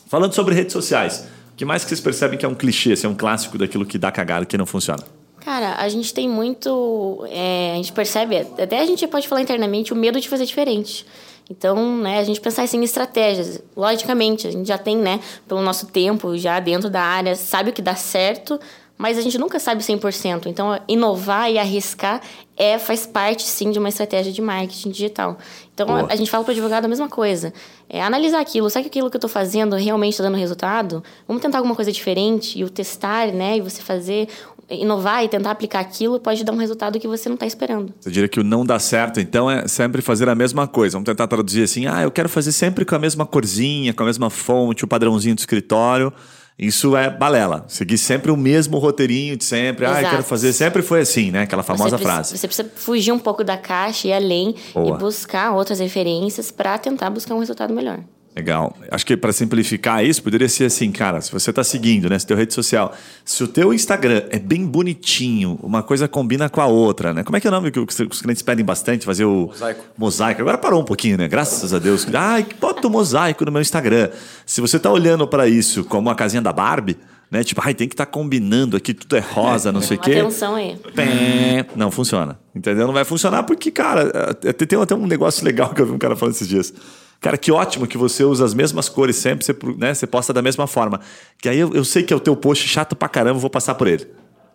Falando 0.09 0.35
sobre 0.35 0.54
redes 0.54 0.73
sociais, 0.73 1.26
que 1.57 1.65
mais 1.65 1.83
que 1.83 1.89
vocês 1.89 2.01
percebem 2.01 2.39
que 2.39 2.45
é 2.45 2.49
um 2.49 2.55
clichê, 2.55 2.95
se 2.95 3.07
é 3.07 3.09
um 3.09 3.15
clássico 3.15 3.57
daquilo 3.57 3.87
que 3.87 3.97
dá 3.97 4.13
cagada 4.13 4.45
que 4.45 4.59
não 4.59 4.67
funciona? 4.67 5.03
Cara, 5.41 5.77
a 5.77 5.89
gente 5.89 6.13
tem 6.13 6.29
muito. 6.29 7.25
É, 7.31 7.73
a 7.73 7.77
gente 7.77 7.93
percebe, 7.93 8.37
até 8.37 8.81
a 8.81 8.87
gente 8.87 9.07
pode 9.07 9.29
falar 9.29 9.41
internamente, 9.41 9.93
o 9.93 9.97
medo 9.97 10.21
de 10.21 10.29
fazer 10.29 10.45
diferente. 10.45 11.07
Então, 11.49 11.99
né, 11.99 12.19
a 12.19 12.25
gente 12.25 12.41
pensar 12.41 12.65
assim, 12.65 12.79
em 12.79 12.85
estratégias. 12.85 13.63
Logicamente, 13.77 14.49
a 14.49 14.51
gente 14.51 14.67
já 14.67 14.77
tem, 14.77 14.97
né, 14.97 15.21
pelo 15.47 15.63
nosso 15.63 15.87
tempo 15.87 16.37
já 16.37 16.59
dentro 16.59 16.91
da 16.91 17.01
área, 17.01 17.37
sabe 17.37 17.71
o 17.71 17.73
que 17.73 17.81
dá 17.81 17.95
certo, 17.95 18.59
mas 18.99 19.19
a 19.19 19.21
gente 19.21 19.37
nunca 19.38 19.59
sabe 19.59 19.83
100%. 19.83 20.47
Então, 20.47 20.79
inovar 20.88 21.50
e 21.50 21.59
arriscar 21.59 22.21
é 22.57 22.79
faz 22.79 23.07
parte, 23.07 23.43
sim, 23.43 23.71
de 23.71 23.79
uma 23.79 23.91
estratégia 23.91 24.33
de 24.33 24.41
marketing 24.41 24.91
digital. 24.91 25.37
Então, 25.75 25.95
a, 25.95 26.12
a, 26.12 26.17
gente 26.17 26.31
fala 26.31 26.43
para 26.43 26.53
o 26.53 26.55
advogado 26.55 26.87
a 26.87 26.88
mesma 26.88 27.09
coisa. 27.09 27.53
É 27.88 28.03
analisar 28.03 28.41
aquilo. 28.41 28.71
Será 28.71 28.83
que 28.83 28.88
aquilo 28.88 29.11
que 29.11 29.17
eu 29.17 29.19
estou 29.19 29.29
fazendo 29.29 29.76
realmente 29.76 30.12
está 30.12 30.25
dando 30.25 30.38
resultado? 30.38 31.05
Vamos 31.29 31.43
tentar 31.43 31.59
alguma 31.59 31.75
coisa 31.75 31.93
diferente 31.93 32.59
e 32.59 32.65
o 32.65 32.71
testar, 32.71 33.29
né? 33.29 33.59
E 33.59 33.61
você 33.61 33.83
fazer, 33.83 34.29
inovar 34.71 35.23
e 35.23 35.29
tentar 35.29 35.50
aplicar 35.50 35.81
aquilo 35.81 36.19
pode 36.19 36.43
dar 36.43 36.53
um 36.53 36.57
resultado 36.57 36.99
que 36.99 37.07
você 37.07 37.29
não 37.29 37.35
está 37.35 37.47
esperando. 37.47 37.93
Você 38.00 38.11
diria 38.11 38.29
que 38.29 38.41
o 38.41 38.45
não 38.45 38.65
dá 38.65 38.79
certo, 38.79 39.21
então, 39.21 39.50
é 39.50 39.69
sempre 39.69 40.00
fazer 40.00 40.26
a 40.31 40.35
mesma 40.35 40.67
coisa. 40.67 40.95
Vamos 40.95 41.07
tentar 41.07 41.26
traduzir 41.26 41.62
assim. 41.65 41.87
Ah, 41.87 42.03
eu 42.03 42.11
quero 42.11 42.31
fazer 42.31 42.53
sempre 42.53 42.87
com 42.87 42.95
a 42.95 42.99
mesma 42.99 43.26
corzinha, 43.26 43.93
com 43.93 44.03
a 44.03 44.07
mesma 44.07 44.31
fonte, 44.31 44.87
o 44.87 44.88
padrãozinho 44.88 45.35
do 45.35 45.41
escritório 45.41 46.11
isso 46.59 46.97
é 46.97 47.11
balela. 47.11 47.67
Seguir 47.69 47.99
sempre 47.99 48.31
o 48.31 48.37
mesmo 48.37 48.79
roteirinho 48.79 49.37
de 49.37 49.45
sempre. 49.45 49.85
Ah, 49.85 50.01
eu 50.01 50.09
quero 50.09 50.23
fazer. 50.23 50.53
Sempre 50.55 50.81
foi 50.81 51.01
assim, 51.01 51.31
né? 51.31 51.43
Aquela 51.43 51.63
famosa 51.63 51.99
você 51.99 52.03
frase. 52.03 52.39
Você 52.39 52.47
precisa 52.47 52.71
fugir 52.75 53.13
um 53.13 53.19
pouco 53.19 53.45
da 53.45 53.59
caixa 53.59 54.09
e 54.09 54.11
ir 54.11 54.15
além 54.15 54.55
Boa. 54.73 54.97
e 54.97 54.99
buscar 54.99 55.53
outras 55.53 55.81
referências 55.81 56.51
para 56.51 56.79
tentar 56.79 57.11
buscar 57.11 57.35
um 57.35 57.41
resultado 57.41 57.75
melhor. 57.75 58.01
Legal. 58.37 58.76
Acho 58.90 59.07
que 59.07 59.16
para 59.16 59.33
simplificar 59.33 60.05
isso, 60.05 60.23
poderia 60.23 60.47
ser 60.47 60.66
assim, 60.66 60.93
cara, 60.93 61.23
se 61.23 61.33
você 61.33 61.49
está 61.49 61.64
seguindo, 61.64 62.11
né, 62.11 62.19
se 62.19 62.26
teu 62.26 62.37
rede 62.37 62.52
social, 62.52 62.95
se 63.25 63.43
o 63.43 63.49
teu 63.49 63.73
Instagram 63.73 64.25
é 64.28 64.38
bem 64.38 64.66
bonitinho, 64.66 65.59
uma 65.62 65.83
coisa 65.83 66.07
combina 66.07 66.47
com 66.50 66.61
a 66.61 66.66
outra, 66.66 67.14
né? 67.14 67.25
Como 67.25 67.35
é 67.35 67.40
que 67.40 67.47
é 67.47 67.50
o 67.50 67.50
nome 67.50 67.71
que 67.71 67.81
os 67.81 68.21
clientes 68.21 68.43
pedem 68.43 68.62
bastante, 68.62 69.07
fazer 69.07 69.25
o 69.25 69.47
mosaico. 69.47 69.85
Mosaico. 69.97 70.40
Agora 70.43 70.59
parou 70.59 70.83
um 70.83 70.85
pouquinho, 70.85 71.16
né? 71.16 71.26
Graças 71.26 71.73
a 71.73 71.78
Deus. 71.78 72.07
Ai, 72.12 72.47
bota 72.61 72.87
o 72.87 72.90
mosaico 72.90 73.43
no 73.47 73.50
meu 73.50 73.62
Instagram. 73.62 74.11
Se 74.45 74.61
você 74.61 74.76
está 74.76 74.90
olhando 74.90 75.26
para 75.26 75.49
isso 75.49 75.83
como 75.85 76.11
a 76.11 76.14
casinha 76.14 76.43
da 76.43 76.52
Barbie, 76.52 76.99
né? 77.31 77.43
Tipo, 77.43 77.62
ai, 77.64 77.73
tem 77.73 77.88
que 77.88 77.95
estar 77.95 78.05
tá 78.05 78.12
combinando 78.12 78.76
aqui, 78.76 78.93
tudo 78.93 79.16
é 79.16 79.21
rosa, 79.21 79.73
não 79.73 79.81
sei 79.81 79.97
o 79.97 80.00
quê. 80.00 80.12
Atenção 80.12 80.55
aí. 80.55 80.76
Pé. 80.95 81.64
Não 81.75 81.90
funciona. 81.90 82.38
Entendeu? 82.55 82.87
Não 82.87 82.93
vai 82.93 83.05
funcionar 83.07 83.45
porque, 83.45 83.71
cara, 83.71 84.35
tem 84.35 84.78
até 84.78 84.95
um 84.95 85.07
negócio 85.07 85.43
legal 85.43 85.73
que 85.73 85.81
eu 85.81 85.87
vi 85.87 85.93
um 85.93 85.99
cara 85.99 86.14
falando 86.14 86.35
esses 86.35 86.47
dias. 86.47 86.75
Cara, 87.20 87.37
que 87.37 87.50
ótimo 87.50 87.87
que 87.87 87.96
você 87.96 88.25
usa 88.25 88.44
as 88.44 88.54
mesmas 88.54 88.88
cores 88.88 89.16
sempre, 89.16 89.44
você, 89.44 89.56
né, 89.76 89.94
você 89.94 90.06
posta 90.06 90.32
da 90.32 90.42
mesma 90.42 90.66
forma. 90.66 91.00
Que 91.38 91.49
aí 91.49 91.58
eu, 91.58 91.73
eu 91.75 91.85
sei 91.85 92.02
que 92.02 92.12
é 92.12 92.16
o 92.16 92.20
teu 92.20 92.37
post 92.37 92.68
chato 92.68 92.94
pra 92.94 93.08
caramba, 93.08 93.38
vou 93.38 93.50
passar 93.50 93.75
por 93.75 93.87
ele. 93.87 94.06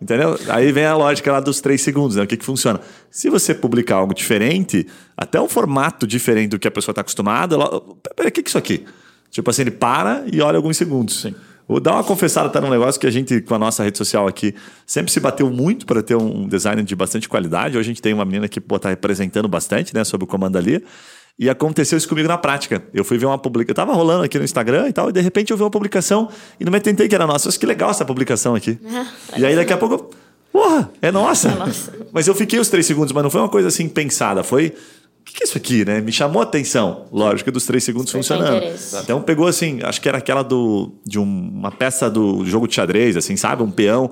Entendeu? 0.01 0.35
Aí 0.49 0.71
vem 0.71 0.85
a 0.85 0.95
lógica 0.95 1.31
lá 1.31 1.39
dos 1.39 1.61
três 1.61 1.81
segundos, 1.81 2.15
né? 2.15 2.23
O 2.23 2.27
que, 2.27 2.35
que 2.35 2.45
funciona? 2.45 2.81
Se 3.11 3.29
você 3.29 3.53
publicar 3.53 3.97
algo 3.97 4.15
diferente, 4.15 4.87
até 5.15 5.39
um 5.39 5.47
formato 5.47 6.07
diferente 6.07 6.49
do 6.49 6.59
que 6.59 6.67
a 6.67 6.71
pessoa 6.71 6.91
está 6.91 7.01
acostumada, 7.01 7.55
ela... 7.55 7.81
peraí, 8.15 8.29
o 8.29 8.31
que, 8.31 8.41
que 8.41 8.47
é 8.47 8.49
isso 8.49 8.57
aqui? 8.57 8.83
Tipo 9.29 9.49
assim, 9.51 9.61
ele 9.61 9.71
para 9.71 10.23
e 10.31 10.41
olha 10.41 10.57
alguns 10.57 10.75
segundos. 10.75 11.21
Sim. 11.21 11.35
Vou 11.67 11.79
dar 11.79 11.93
uma 11.93 12.03
confessada, 12.03 12.49
tá 12.49 12.59
num 12.59 12.69
negócio 12.69 12.99
que 12.99 13.07
a 13.07 13.11
gente, 13.11 13.41
com 13.41 13.55
a 13.55 13.59
nossa 13.59 13.83
rede 13.83 13.97
social 13.97 14.27
aqui, 14.27 14.53
sempre 14.85 15.11
se 15.11 15.19
bateu 15.19 15.49
muito 15.49 15.85
para 15.85 16.01
ter 16.01 16.15
um 16.15 16.47
design 16.47 16.83
de 16.83 16.95
bastante 16.95 17.29
qualidade. 17.29 17.77
Hoje 17.77 17.87
a 17.87 17.91
gente 17.93 18.01
tem 18.01 18.11
uma 18.11 18.25
menina 18.25 18.49
que 18.49 18.59
está 18.59 18.89
representando 18.89 19.47
bastante, 19.47 19.93
né, 19.93 20.03
sobre 20.03 20.25
o 20.25 20.27
comando 20.27 20.57
ali. 20.57 20.83
E 21.37 21.49
aconteceu 21.49 21.97
isso 21.97 22.07
comigo 22.07 22.27
na 22.27 22.37
prática. 22.37 22.83
Eu 22.93 23.03
fui 23.03 23.17
ver 23.17 23.25
uma 23.25 23.37
publicação. 23.37 23.71
Eu 23.71 23.87
tava 23.87 23.93
rolando 23.93 24.23
aqui 24.23 24.37
no 24.37 24.43
Instagram 24.45 24.89
e 24.89 24.93
tal, 24.93 25.09
e 25.09 25.11
de 25.11 25.21
repente 25.21 25.51
eu 25.51 25.57
vi 25.57 25.63
uma 25.63 25.71
publicação 25.71 26.29
e 26.59 26.65
não 26.65 26.71
me 26.71 26.77
atentei 26.77 27.07
que 27.07 27.15
era 27.15 27.25
nossa. 27.25 27.47
Mas 27.47 27.57
que 27.57 27.65
legal 27.65 27.89
essa 27.89 28.05
publicação 28.05 28.55
aqui. 28.55 28.77
e 29.37 29.45
aí 29.45 29.55
daqui 29.55 29.73
a 29.73 29.77
pouco. 29.77 30.11
Porra, 30.51 30.91
é 31.01 31.11
nossa. 31.11 31.49
é 31.49 31.55
nossa. 31.55 31.93
Mas 32.11 32.27
eu 32.27 32.35
fiquei 32.35 32.59
os 32.59 32.69
três 32.69 32.85
segundos, 32.85 33.13
mas 33.13 33.23
não 33.23 33.29
foi 33.29 33.41
uma 33.41 33.49
coisa 33.49 33.69
assim 33.69 33.87
pensada. 33.87 34.43
Foi. 34.43 34.67
O 34.67 35.23
que, 35.23 35.33
que 35.33 35.43
é 35.43 35.47
isso 35.47 35.57
aqui, 35.57 35.85
né? 35.85 36.01
Me 36.01 36.11
chamou 36.11 36.41
a 36.41 36.43
atenção. 36.43 37.05
Lógico, 37.11 37.51
dos 37.51 37.65
três 37.65 37.83
segundos 37.83 38.11
funcionando. 38.11 38.63
Então 39.03 39.21
pegou 39.21 39.47
assim, 39.47 39.79
acho 39.83 40.01
que 40.01 40.09
era 40.09 40.17
aquela 40.17 40.43
do, 40.43 40.91
de 41.05 41.19
um, 41.19 41.23
uma 41.23 41.71
peça 41.71 42.09
do 42.09 42.43
jogo 42.43 42.67
de 42.67 42.75
xadrez, 42.75 43.15
assim, 43.15 43.37
sabe? 43.37 43.61
Um 43.61 43.71
peão. 43.71 44.11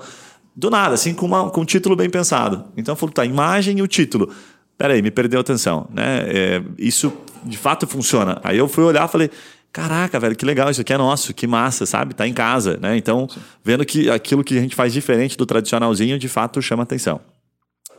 Do 0.55 0.69
nada, 0.69 0.93
assim, 0.93 1.13
com, 1.13 1.25
uma, 1.25 1.49
com 1.49 1.61
um 1.61 1.65
título 1.65 1.95
bem 1.95 2.09
pensado. 2.09 2.65
Então 2.77 2.95
falou, 2.95 3.13
tá, 3.13 3.25
imagem 3.25 3.79
e 3.79 3.81
o 3.81 3.88
título 3.88 4.31
peraí, 4.79 5.01
me 5.01 5.12
perdeu 5.12 5.39
a 5.39 5.41
atenção, 5.41 5.88
né? 5.93 6.24
É, 6.25 6.63
isso 6.77 7.13
de 7.43 7.57
fato 7.57 7.86
funciona. 7.86 8.39
Aí 8.43 8.57
eu 8.57 8.67
fui 8.67 8.83
olhar 8.83 9.07
e 9.07 9.12
falei, 9.12 9.29
caraca, 9.74 10.19
velho, 10.19 10.36
que 10.36 10.45
legal, 10.45 10.69
isso 10.71 10.81
aqui 10.81 10.93
é 10.93 10.98
nosso, 10.98 11.33
que 11.33 11.45
massa, 11.45 11.86
sabe? 11.86 12.13
Tá 12.15 12.25
em 12.25 12.33
casa, 12.33 12.79
né? 12.81 12.98
Então, 12.98 13.27
Sim. 13.29 13.41
vendo 13.63 13.86
que 13.86 14.09
aquilo 14.09 14.43
que 14.43 14.57
a 14.57 14.62
gente 14.62 14.75
faz 14.75 14.93
diferente 14.93 15.38
do 15.38 15.45
tradicionalzinho, 15.45 16.17
de 16.17 16.29
fato 16.29 16.62
chama 16.62 16.83
atenção 16.83 17.19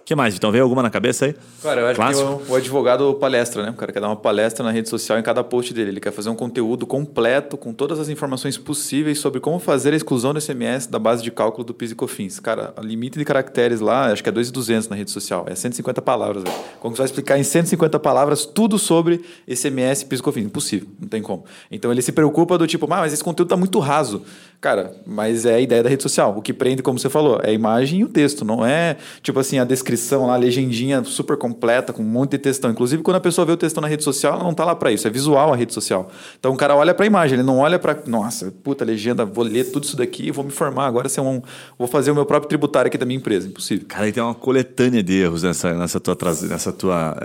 que 0.05 0.15
mais? 0.15 0.35
Então 0.35 0.51
veio 0.51 0.65
alguma 0.65 0.83
na 0.83 0.91
cabeça 0.91 1.27
aí? 1.27 1.35
Cara, 1.63 1.81
eu 1.81 1.87
acho 1.87 1.97
Clássico? 1.97 2.39
que 2.39 2.51
o, 2.51 2.53
o, 2.53 2.57
advogado 2.57 3.15
palestra, 3.15 3.63
né? 3.63 3.71
O 3.71 3.75
cara 3.75 3.93
quer 3.93 4.01
dar 4.01 4.09
uma 4.09 4.17
palestra 4.17 4.65
na 4.65 4.71
rede 4.71 4.89
social 4.89 5.19
em 5.19 5.23
cada 5.23 5.45
post 5.45 5.73
dele. 5.73 5.91
Ele 5.91 6.01
quer 6.01 6.11
fazer 6.11 6.31
um 6.31 6.35
conteúdo 6.35 6.87
completo 6.87 7.57
com 7.57 7.73
todas 7.73 7.99
as 7.99 8.09
informações 8.09 8.59
possíveis 8.59 9.19
sobre 9.19 9.41
como 9.41 9.59
fazer 9.59 9.93
a 9.93 9.97
exclusão 9.97 10.33
do 10.33 10.41
SMS 10.41 10.87
da 10.87 10.99
base 10.99 11.23
de 11.23 11.31
cálculo 11.31 11.65
do 11.65 11.73
PIS 11.73 11.93
e 11.93 11.95
COFINS. 11.95 12.41
Cara, 12.41 12.75
o 12.77 12.83
limite 12.83 13.19
de 13.19 13.25
caracteres 13.25 13.81
lá, 13.81 14.11
acho 14.11 14.23
que 14.23 14.29
é 14.29 14.33
2.200 14.33 14.91
na 14.91 14.97
rede 14.97 15.11
social. 15.11 15.45
É 15.49 15.55
150 15.55 16.03
palavras, 16.03 16.43
velho. 16.43 16.57
Como 16.81 16.97
você 16.97 17.03
vai 17.03 17.07
explicar 17.07 17.39
em 17.39 17.45
150 17.45 17.99
palavras 18.01 18.45
tudo 18.45 18.79
sobre 18.79 19.23
SMS 19.47 20.03
e 20.03 20.07
PIS 20.07 20.21
e 20.21 20.23
COFINS? 20.23 20.47
Impossível, 20.47 20.89
não 21.01 21.09
tem 21.09 21.23
como. 21.23 21.45
Então 21.71 21.93
ele 21.93 22.03
se 22.03 22.11
preocupa 22.11 22.59
do 22.59 22.67
tipo, 22.67 22.87
ah, 22.87 22.99
mas 22.99 23.13
esse 23.13 23.23
conteúdo 23.23 23.49
tá 23.49 23.57
muito 23.57 23.79
raso. 23.79 24.23
Cara, 24.61 24.93
mas 25.07 25.47
é 25.47 25.55
a 25.55 25.61
ideia 25.61 25.83
da 25.83 25.89
rede 25.89 26.03
social. 26.03 26.37
O 26.37 26.43
que 26.43 26.53
prende, 26.53 26.83
como 26.83 26.99
você 26.99 27.09
falou, 27.09 27.41
é 27.43 27.49
a 27.49 27.53
imagem 27.53 28.01
e 28.01 28.05
o 28.05 28.09
texto. 28.09 28.45
Não 28.45 28.65
é, 28.65 28.97
tipo 29.23 29.39
assim, 29.39 29.59
a 29.59 29.65
descrição 29.65 29.90
lá, 30.27 30.35
a 30.35 30.37
legendinha 30.37 31.05
super 31.05 31.37
completa, 31.37 31.93
com 31.93 32.03
um 32.03 32.07
monte 32.07 32.33
de 32.33 32.39
textão. 32.39 32.71
Inclusive, 32.71 33.03
quando 33.03 33.17
a 33.17 33.21
pessoa 33.21 33.45
vê 33.45 33.53
o 33.53 33.57
textão 33.57 33.81
na 33.81 33.89
rede 33.89 34.03
social, 34.03 34.35
ela 34.35 34.45
não 34.45 34.55
tá 34.55 34.65
lá 34.65 34.75
para 34.75 34.91
isso. 34.91 35.07
É 35.07 35.11
visual 35.11 35.53
a 35.53 35.57
rede 35.57 35.75
social. 35.75 36.11
Então, 36.39 36.53
o 36.53 36.57
cara 36.57 36.75
olha 36.75 36.95
para 36.95 37.05
a 37.05 37.07
imagem, 37.07 37.37
ele 37.37 37.43
não 37.43 37.59
olha 37.59 37.79
para, 37.79 37.99
nossa, 38.07 38.53
puta, 38.65 38.85
legenda, 38.85 39.25
vou 39.25 39.45
ler 39.45 39.65
tudo 39.71 39.85
isso 39.85 39.97
daqui 39.97 40.31
vou 40.31 40.45
me 40.45 40.51
formar. 40.51 40.87
Agora, 40.87 41.09
se 41.09 41.21
um, 41.21 41.43
vou 41.79 41.87
fazer 41.87 42.11
o 42.11 42.15
meu 42.15 42.25
próprio 42.25 42.49
tributário 42.49 42.89
aqui 42.89 42.99
da 42.99 43.07
minha 43.07 43.19
empresa. 43.19 43.49
Impossível. 43.49 43.87
Cara, 43.89 44.05
aí 44.05 44.13
tem 44.13 44.23
uma 44.23 44.35
coletânea 44.35 45.03
de 45.03 45.15
erros 45.15 45.43
nessa, 45.43 45.75
nessa 45.75 46.01
tua, 46.01 46.17
nessa 46.49 46.73
tua, 46.73 47.17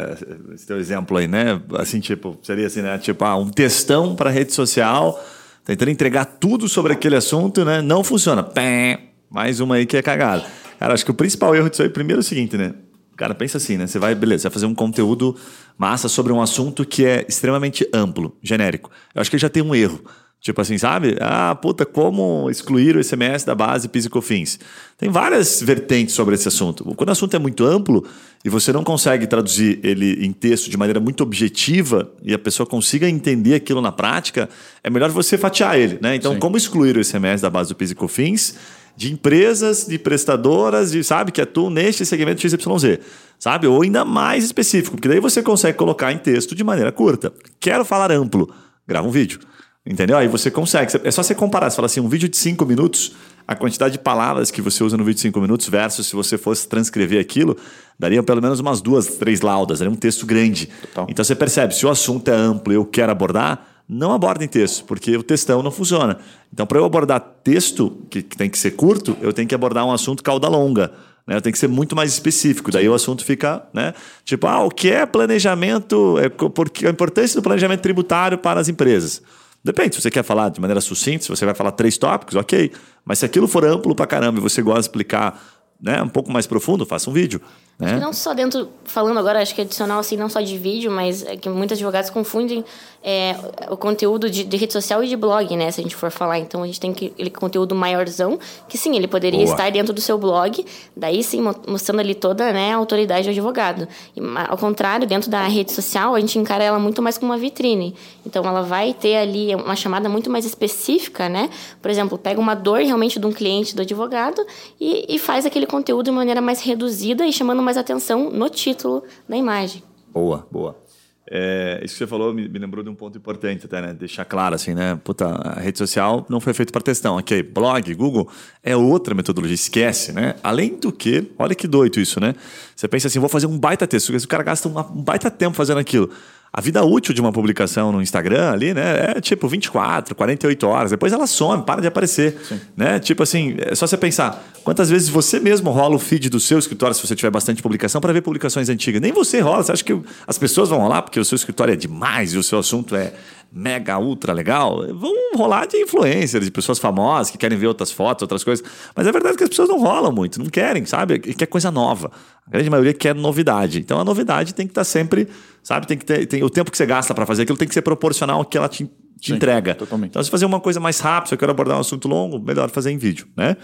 esse 0.53 0.65
teu 0.65 0.77
exemplo 0.77 1.17
aí, 1.17 1.27
né? 1.27 1.61
Assim, 1.77 1.99
tipo, 1.99 2.37
seria 2.41 2.67
assim, 2.67 2.81
né? 2.81 2.97
Tipo, 2.97 3.23
ah, 3.25 3.35
um 3.35 3.49
textão 3.49 4.15
para 4.15 4.29
rede 4.29 4.53
social 4.53 5.23
tentando 5.65 5.89
entregar 5.89 6.25
tudo 6.25 6.69
sobre 6.69 6.93
aquele 6.93 7.15
assunto, 7.15 7.65
né? 7.65 7.81
Não 7.81 8.03
funciona. 8.03 8.43
Pé, 8.43 8.99
mais 9.29 9.59
uma 9.59 9.75
aí 9.75 9.85
que 9.85 9.97
é 9.97 10.01
cagada. 10.01 10.45
Cara, 10.79 10.93
acho 10.93 11.05
que 11.05 11.11
o 11.11 11.15
principal 11.15 11.55
erro 11.55 11.69
disso 11.69 11.83
aí, 11.83 11.89
primeiro 11.89 12.19
é 12.19 12.23
o 12.23 12.23
seguinte, 12.23 12.57
né? 12.57 12.73
Cara, 13.17 13.33
pensa 13.33 13.57
assim, 13.57 13.77
né? 13.77 13.87
Você 13.87 13.97
vai, 13.97 14.13
beleza, 14.13 14.41
você 14.41 14.49
vai 14.49 14.53
fazer 14.53 14.65
um 14.65 14.75
conteúdo 14.75 15.35
massa 15.77 16.09
sobre 16.09 16.33
um 16.33 16.41
assunto 16.41 16.85
que 16.85 17.05
é 17.05 17.25
extremamente 17.27 17.87
amplo, 17.93 18.35
genérico. 18.43 18.91
Eu 19.13 19.21
acho 19.21 19.31
que 19.31 19.37
já 19.37 19.49
tem 19.49 19.63
um 19.63 19.73
erro. 19.73 20.01
Tipo 20.45 20.61
assim, 20.61 20.77
sabe? 20.77 21.17
Ah, 21.19 21.55
puta, 21.55 21.87
como 21.87 22.51
excluir 22.51 22.95
o 22.95 23.03
SMS 23.03 23.43
da 23.43 23.55
base 23.55 23.89
PIS 23.89 24.05
e 24.05 24.09
COFINS? 24.11 24.59
Tem 24.95 25.09
várias 25.09 25.59
vertentes 25.59 26.13
sobre 26.13 26.35
esse 26.35 26.47
assunto. 26.47 26.83
Quando 26.95 27.09
o 27.09 27.13
assunto 27.13 27.35
é 27.35 27.39
muito 27.39 27.65
amplo 27.65 28.05
e 28.43 28.49
você 28.49 28.71
não 28.71 28.83
consegue 28.83 29.25
traduzir 29.25 29.79
ele 29.81 30.23
em 30.23 30.31
texto 30.31 30.69
de 30.69 30.77
maneira 30.77 30.99
muito 30.99 31.23
objetiva 31.23 32.11
e 32.21 32.31
a 32.31 32.37
pessoa 32.37 32.67
consiga 32.67 33.09
entender 33.09 33.55
aquilo 33.55 33.81
na 33.81 33.91
prática, 33.91 34.47
é 34.83 34.89
melhor 34.91 35.09
você 35.09 35.35
fatiar 35.35 35.79
ele, 35.79 35.97
né? 35.99 36.15
Então, 36.15 36.33
Sim. 36.33 36.39
como 36.39 36.57
excluir 36.57 36.95
o 36.95 37.03
SMS 37.03 37.41
da 37.41 37.49
base 37.49 37.69
do 37.69 37.75
PIS 37.75 37.89
e 37.89 37.95
COFINS 37.95 38.55
de 38.95 39.11
empresas, 39.11 39.85
de 39.87 39.99
prestadoras, 39.99 40.91
de, 40.91 41.03
sabe, 41.03 41.31
que 41.31 41.41
atuam 41.41 41.69
neste 41.69 42.05
segmento 42.05 42.41
XYZ, 42.41 42.99
sabe? 43.37 43.67
Ou 43.67 43.81
ainda 43.81 44.05
mais 44.05 44.43
específico, 44.43 44.95
porque 44.95 45.07
daí 45.07 45.19
você 45.19 45.43
consegue 45.43 45.77
colocar 45.77 46.11
em 46.11 46.17
texto 46.17 46.55
de 46.55 46.63
maneira 46.63 46.91
curta. 46.91 47.33
Quero 47.59 47.83
falar 47.83 48.11
amplo, 48.11 48.49
grava 48.87 49.07
um 49.07 49.11
vídeo. 49.11 49.39
Entendeu? 49.87 50.17
Aí 50.17 50.27
você 50.27 50.49
consegue. 50.49 50.91
É 51.03 51.11
só 51.11 51.21
você 51.21 51.35
comparar. 51.35 51.69
Você 51.69 51.75
fala 51.75 51.85
assim, 51.85 51.99
um 51.99 52.09
vídeo 52.09 52.27
de 52.27 52.35
5 52.37 52.65
minutos, 52.65 53.11
a 53.47 53.55
quantidade 53.55 53.91
de 53.91 53.99
palavras 53.99 54.49
que 54.49 54.59
você 54.59 54.83
usa 54.83 54.97
no 54.97 55.03
vídeo 55.03 55.17
de 55.17 55.21
5 55.21 55.39
minutos 55.39 55.69
versus 55.69 56.07
se 56.07 56.15
você 56.15 56.39
fosse 56.39 56.67
transcrever 56.67 57.21
aquilo, 57.21 57.55
daria 57.99 58.23
pelo 58.23 58.41
menos 58.41 58.59
umas 58.59 58.81
duas, 58.81 59.05
três 59.05 59.41
laudas, 59.41 59.79
daria 59.79 59.93
um 59.93 59.95
texto 59.95 60.25
grande. 60.25 60.69
Total. 60.81 61.05
Então 61.07 61.23
você 61.23 61.35
percebe, 61.35 61.75
se 61.75 61.85
o 61.85 61.89
assunto 61.89 62.29
é 62.29 62.33
amplo 62.33 62.73
e 62.73 62.75
eu 62.75 62.83
quero 62.83 63.11
abordar, 63.11 63.74
não 63.87 64.13
aborda 64.13 64.43
em 64.43 64.47
texto, 64.47 64.83
porque 64.85 65.15
o 65.15 65.23
textão 65.23 65.61
não 65.61 65.71
funciona. 65.71 66.17
Então, 66.51 66.65
para 66.65 66.79
eu 66.79 66.85
abordar 66.85 67.19
texto, 67.43 68.05
que, 68.09 68.23
que 68.23 68.35
tem 68.35 68.49
que 68.49 68.57
ser 68.57 68.71
curto, 68.71 69.15
eu 69.21 69.31
tenho 69.31 69.47
que 69.47 69.53
abordar 69.53 69.85
um 69.85 69.91
assunto 69.91 70.23
cauda 70.23 70.47
longa. 70.47 70.91
Né? 71.27 71.39
Tem 71.39 71.51
que 71.51 71.57
ser 71.57 71.67
muito 71.67 71.95
mais 71.95 72.11
específico. 72.11 72.71
Daí 72.71 72.87
o 72.87 72.93
assunto 72.93 73.23
fica, 73.23 73.63
né? 73.73 73.93
Tipo, 74.23 74.47
ah, 74.47 74.63
o 74.63 74.69
que 74.69 74.89
é 74.89 75.05
planejamento? 75.05 76.17
É, 76.19 76.29
porque 76.29 76.87
a 76.87 76.89
importância 76.89 77.39
do 77.39 77.43
planejamento 77.43 77.81
tributário 77.81 78.37
para 78.37 78.59
as 78.59 78.69
empresas. 78.69 79.21
Depende, 79.63 79.95
se 79.95 80.01
você 80.01 80.11
quer 80.11 80.23
falar 80.23 80.49
de 80.49 80.61
maneira 80.61 80.79
sucinta, 80.79 81.23
se 81.23 81.29
você 81.29 81.43
vai 81.43 81.55
falar 81.55 81.71
três 81.71 81.97
tópicos, 81.97 82.35
ok. 82.35 82.71
Mas 83.03 83.19
se 83.19 83.25
aquilo 83.25 83.47
for 83.47 83.65
amplo 83.65 83.95
pra 83.95 84.05
caramba 84.05 84.37
e 84.39 84.41
você 84.41 84.61
gosta 84.61 84.81
de 84.81 84.85
explicar 84.85 85.41
né, 85.81 86.01
um 86.01 86.07
pouco 86.07 86.31
mais 86.31 86.45
profundo, 86.45 86.85
faça 86.85 87.09
um 87.09 87.13
vídeo. 87.13 87.41
Né? 87.77 87.99
Não 87.99 88.13
só 88.13 88.33
dentro, 88.33 88.69
falando 88.85 89.19
agora, 89.19 89.41
acho 89.41 89.53
que 89.53 89.59
é 89.59 89.65
adicional 89.65 89.99
assim, 89.99 90.15
não 90.15 90.29
só 90.29 90.39
de 90.39 90.57
vídeo, 90.57 90.89
mas 90.89 91.25
é 91.25 91.35
que 91.35 91.49
muitos 91.49 91.75
advogados 91.75 92.09
confundem 92.09 92.63
é, 93.03 93.35
o 93.69 93.77
conteúdo 93.77 94.29
de, 94.29 94.43
de, 94.43 94.57
rede 94.57 94.73
social 94.73 95.03
e 95.03 95.07
de 95.07 95.15
blog, 95.15 95.55
né? 95.55 95.69
Se 95.69 95.79
a 95.79 95.83
gente 95.83 95.95
for 95.95 96.09
falar, 96.09 96.39
então 96.39 96.63
a 96.63 96.65
gente 96.65 96.79
tem 96.79 96.91
que, 96.93 97.07
aquele 97.07 97.29
conteúdo 97.29 97.75
maiorzão, 97.75 98.39
que 98.67 98.77
sim, 98.79 98.95
ele 98.95 99.07
poderia 99.07 99.41
Boa. 99.41 99.51
estar 99.51 99.69
dentro 99.69 99.93
do 99.93 100.01
seu 100.01 100.17
blog, 100.17 100.65
daí 100.95 101.21
sim, 101.21 101.39
mostrando 101.67 101.99
ali 101.99 102.15
toda 102.15 102.51
né, 102.51 102.73
a 102.73 102.77
autoridade 102.77 103.27
do 103.27 103.29
advogado. 103.29 103.87
E, 104.15 104.21
ao 104.47 104.57
contrário, 104.57 105.05
dentro 105.05 105.29
da 105.29 105.43
rede 105.43 105.71
social, 105.71 106.15
a 106.15 106.19
gente 106.19 106.39
encara 106.39 106.63
ela 106.63 106.79
muito 106.79 107.01
mais 107.01 107.17
como 107.17 107.31
uma 107.31 107.37
vitrine. 107.37 107.93
Então 108.25 108.43
ela 108.43 108.63
vai 108.63 108.93
ter 108.93 109.17
ali 109.17 109.53
uma 109.53 109.75
chamada 109.75 110.09
muito 110.09 110.29
mais 110.29 110.45
específica, 110.45 111.29
né? 111.29 111.49
Por 111.81 111.91
exemplo, 111.91 112.17
pega 112.17 112.39
uma 112.39 112.55
dor 112.55 112.79
realmente 112.79 113.19
de 113.19 113.27
um 113.27 113.31
cliente 113.31 113.75
do 113.75 113.83
advogado 113.83 114.43
e, 114.79 115.13
e 115.13 115.19
faz 115.19 115.45
aquele 115.45 115.67
conteúdo 115.67 116.05
de 116.05 116.11
maneira 116.11 116.41
mais 116.41 116.61
reduzida 116.61 117.23
e 117.27 117.31
chamando 117.31 117.64
mais 117.65 117.77
atenção 117.77 118.29
no 118.29 118.49
título 118.49 119.03
da 119.27 119.35
imagem. 119.35 119.83
Boa, 120.13 120.47
boa. 120.49 120.85
É, 121.29 121.81
isso 121.83 121.95
que 121.95 121.97
você 121.97 122.07
falou 122.07 122.31
me, 122.31 122.47
me, 122.47 122.59
lembrou 122.59 122.83
de 122.83 122.89
um 122.89 122.93
ponto 122.93 123.17
importante 123.17 123.65
até, 123.65 123.81
né? 123.81 123.93
Deixar 123.93 124.25
claro 124.25 124.53
assim, 124.53 124.75
né? 124.75 124.99
Puta, 125.03 125.25
a 125.25 125.59
rede 125.59 125.77
social 125.77 126.23
não 126.29 126.39
foi 126.39 126.53
feita 126.53 126.71
para 126.71 126.81
textão. 126.81 127.17
Ok, 127.17 127.41
blog, 127.41 127.93
Google 127.95 128.29
é 128.61 128.75
outra 128.77 129.15
metodologia, 129.15 129.55
esquece, 129.55 130.11
né? 130.11 130.35
Além 130.43 130.75
do 130.75 130.91
que, 130.91 131.31
olha 131.39 131.55
que 131.55 131.67
doido 131.67 131.99
isso, 131.99 132.19
né? 132.19 132.35
Você 132.75 132.87
pensa 132.87 133.07
assim, 133.07 133.17
vou 133.17 133.27
fazer 133.27 133.47
um 133.47 133.57
baita 133.57 133.87
texto, 133.87 134.15
o 134.15 134.27
cara 134.27 134.43
gasta 134.43 134.69
um 134.69 135.01
baita 135.01 135.31
tempo 135.31 135.55
fazendo 135.55 135.79
aquilo. 135.79 136.11
A 136.57 136.61
vida 136.61 136.81
útil 136.85 137.13
de 137.13 137.19
uma 137.19 137.33
publicação 137.33 137.91
no 137.91 138.01
Instagram 138.01 138.49
ali, 138.49 138.73
né, 138.73 139.15
é 139.17 139.19
tipo 139.19 139.45
24, 139.45 140.15
48 140.15 140.65
horas. 140.65 140.91
Depois 140.91 141.11
ela 141.11 141.27
some, 141.27 141.63
para 141.63 141.81
de 141.81 141.87
aparecer. 141.87 142.37
Sim. 142.47 142.61
Né? 142.77 142.97
Tipo 142.97 143.23
assim, 143.23 143.57
é 143.59 143.75
só 143.75 143.85
você 143.85 143.97
pensar 143.97 144.41
quantas 144.63 144.89
vezes 144.89 145.09
você 145.09 145.37
mesmo 145.37 145.69
rola 145.69 145.97
o 145.97 145.99
feed 145.99 146.29
do 146.29 146.39
seu 146.39 146.57
escritório, 146.57 146.95
se 146.95 147.05
você 147.05 147.13
tiver 147.13 147.29
bastante 147.29 147.61
publicação, 147.61 147.99
para 147.99 148.13
ver 148.13 148.21
publicações 148.21 148.69
antigas. 148.69 149.01
Nem 149.01 149.11
você 149.11 149.41
rola. 149.41 149.63
Você 149.63 149.73
acha 149.73 149.83
que 149.83 149.99
as 150.25 150.37
pessoas 150.37 150.69
vão 150.69 150.79
rolar 150.79 151.01
porque 151.01 151.19
o 151.19 151.25
seu 151.25 151.35
escritório 151.35 151.73
é 151.73 151.75
demais 151.75 152.33
e 152.33 152.37
o 152.37 152.43
seu 152.43 152.59
assunto 152.59 152.95
é, 152.95 153.11
mega, 153.51 153.97
ultra 153.97 154.33
legal, 154.33 154.85
vão 154.93 155.13
rolar 155.35 155.65
de 155.65 155.77
influencers, 155.77 156.45
de 156.45 156.51
pessoas 156.51 156.79
famosas 156.79 157.31
que 157.31 157.37
querem 157.37 157.57
ver 157.57 157.67
outras 157.67 157.91
fotos, 157.91 158.23
outras 158.23 158.43
coisas. 158.43 158.65
Mas 158.95 159.07
é 159.07 159.11
verdade 159.11 159.37
que 159.37 159.43
as 159.43 159.49
pessoas 159.49 159.69
não 159.69 159.79
rolam 159.79 160.11
muito, 160.11 160.39
não 160.39 160.49
querem, 160.49 160.85
sabe? 160.85 161.19
Quer 161.19 161.45
coisa 161.45 161.71
nova. 161.71 162.11
A 162.45 162.51
grande 162.51 162.69
maioria 162.69 162.93
quer 162.93 163.15
novidade. 163.15 163.79
Então 163.79 163.99
a 163.99 164.03
novidade 164.03 164.53
tem 164.53 164.67
que 164.67 164.71
estar 164.71 164.83
sempre, 164.83 165.27
sabe? 165.63 165.87
Tem 165.87 165.97
que 165.97 166.05
ter, 166.05 166.25
tem, 166.25 166.43
o 166.43 166.49
tempo 166.49 166.69
que 166.69 166.77
você 166.77 166.85
gasta 166.85 167.13
para 167.13 167.25
fazer 167.25 167.43
aquilo 167.43 167.57
tem 167.57 167.67
que 167.67 167.73
ser 167.73 167.81
proporcional 167.81 168.39
ao 168.39 168.45
que 168.45 168.57
ela 168.57 168.69
te, 168.69 168.85
te 169.19 169.27
Sim, 169.27 169.35
entrega. 169.35 169.75
Totalmente. 169.75 170.11
Então, 170.11 170.23
se 170.23 170.29
fazer 170.29 170.45
uma 170.45 170.59
coisa 170.59 170.79
mais 170.79 170.99
rápida, 170.99 171.29
se 171.29 171.33
eu 171.33 171.37
quero 171.37 171.51
abordar 171.51 171.77
um 171.77 171.81
assunto 171.81 172.07
longo, 172.07 172.39
melhor 172.39 172.69
fazer 172.69 172.91
em 172.91 172.97
vídeo, 172.97 173.27
né? 173.35 173.57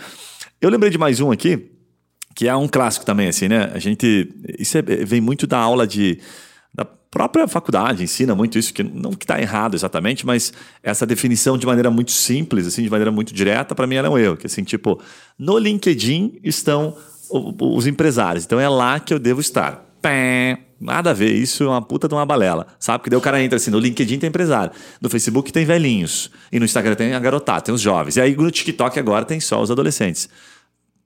Eu 0.61 0.69
lembrei 0.69 0.91
de 0.91 0.97
mais 0.97 1.19
um 1.19 1.31
aqui, 1.31 1.71
que 2.35 2.47
é 2.47 2.55
um 2.55 2.67
clássico 2.67 3.05
também, 3.05 3.27
assim, 3.27 3.47
né? 3.47 3.71
A 3.73 3.79
gente. 3.79 4.29
Isso 4.57 4.77
é, 4.77 4.81
vem 4.81 5.21
muito 5.21 5.45
da 5.45 5.57
aula 5.57 5.85
de. 5.85 6.19
Própria 7.11 7.45
faculdade 7.45 8.03
ensina 8.03 8.33
muito 8.33 8.57
isso, 8.57 8.73
que 8.73 8.81
não 8.81 9.11
que 9.11 9.25
está 9.25 9.39
errado 9.39 9.75
exatamente, 9.75 10.25
mas 10.25 10.53
essa 10.81 11.05
definição 11.05 11.57
de 11.57 11.65
maneira 11.65 11.91
muito 11.91 12.11
simples, 12.11 12.65
assim, 12.65 12.81
de 12.81 12.89
maneira 12.89 13.11
muito 13.11 13.33
direta, 13.33 13.75
para 13.75 13.85
mim 13.85 13.95
ela 13.95 14.07
é 14.07 14.09
um 14.09 14.17
erro. 14.17 14.37
Que 14.37 14.47
assim, 14.47 14.63
tipo, 14.63 14.97
no 15.37 15.57
LinkedIn 15.57 16.39
estão 16.41 16.95
os 17.29 17.85
empresários. 17.85 18.45
Então 18.45 18.61
é 18.61 18.69
lá 18.69 18.97
que 18.97 19.13
eu 19.13 19.19
devo 19.19 19.41
estar. 19.41 19.85
Pé, 20.01 20.59
nada 20.79 21.09
a 21.09 21.13
ver, 21.13 21.33
isso 21.33 21.65
é 21.65 21.67
uma 21.67 21.81
puta 21.81 22.07
de 22.07 22.13
uma 22.13 22.25
balela. 22.25 22.65
Sabe? 22.79 22.99
Porque 22.99 23.09
daí 23.09 23.19
o 23.19 23.21
cara 23.21 23.43
entra 23.43 23.57
assim, 23.57 23.71
no 23.71 23.79
LinkedIn 23.79 24.17
tem 24.17 24.29
empresário, 24.29 24.71
no 25.01 25.09
Facebook 25.09 25.51
tem 25.51 25.65
velhinhos, 25.65 26.31
e 26.49 26.59
no 26.59 26.65
Instagram 26.65 26.95
tem 26.95 27.13
a 27.13 27.19
garotada, 27.19 27.59
tem 27.59 27.75
os 27.75 27.81
jovens. 27.81 28.15
E 28.15 28.21
aí 28.21 28.33
no 28.37 28.49
TikTok 28.49 28.97
agora 28.97 29.25
tem 29.25 29.41
só 29.41 29.61
os 29.61 29.69
adolescentes. 29.69 30.29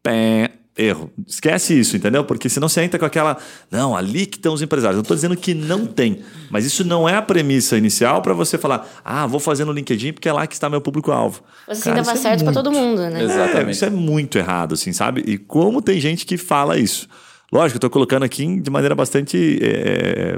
Pé, 0.04 0.52
erro. 0.78 1.10
Esquece 1.26 1.80
isso, 1.80 1.96
entendeu? 1.96 2.24
Porque 2.24 2.50
senão 2.50 2.68
você 2.68 2.82
entra 2.82 3.00
com 3.00 3.06
aquela. 3.06 3.38
Não, 3.72 3.96
ali 3.96 4.26
que 4.26 4.38
estão 4.38 4.54
os 4.54 4.62
empresários. 4.62 4.96
Não 4.96 5.02
estou 5.02 5.16
dizendo 5.16 5.36
que 5.38 5.54
não 5.54 5.86
tem, 5.86 6.22
mas 6.50 6.66
isso 6.66 6.84
não 6.84 7.08
é 7.08 7.16
a 7.16 7.22
premissa 7.22 7.78
inicial 7.78 8.22
para 8.22 8.34
você 8.34 8.58
falar, 8.58 8.88
ah, 9.04 9.26
vou 9.26 9.40
fazer 9.40 9.66
no 9.66 9.72
LinkedIn 9.72 10.14
porque 10.14 10.28
é 10.28 10.34
lá 10.34 10.46
que 10.46 10.54
está 10.54 10.70
meu 10.70 10.82
público-alvo. 10.82 11.42
Você 11.68 11.84
Cara, 11.84 11.98
ainda 11.98 12.06
vai 12.06 12.16
é 12.16 12.18
certo 12.18 12.44
para 12.44 12.54
todo 12.54 12.72
mundo, 12.72 13.02
né? 13.02 13.24
Exatamente. 13.24 13.68
É, 13.68 13.72
isso 13.72 13.86
é 13.86 13.90
muito 13.90 14.38
errado, 14.38 14.74
assim, 14.74 14.92
sabe? 14.92 15.24
E 15.26 15.38
como 15.38 15.82
tem 15.82 16.00
gente 16.00 16.26
que 16.26 16.38
fala 16.38 16.78
isso. 16.78 17.08
Lógico, 17.56 17.76
eu 17.76 17.78
estou 17.78 17.90
colocando 17.90 18.24
aqui 18.24 18.60
de 18.60 18.70
maneira 18.70 18.94
bastante 18.94 19.60
é, 19.64 20.38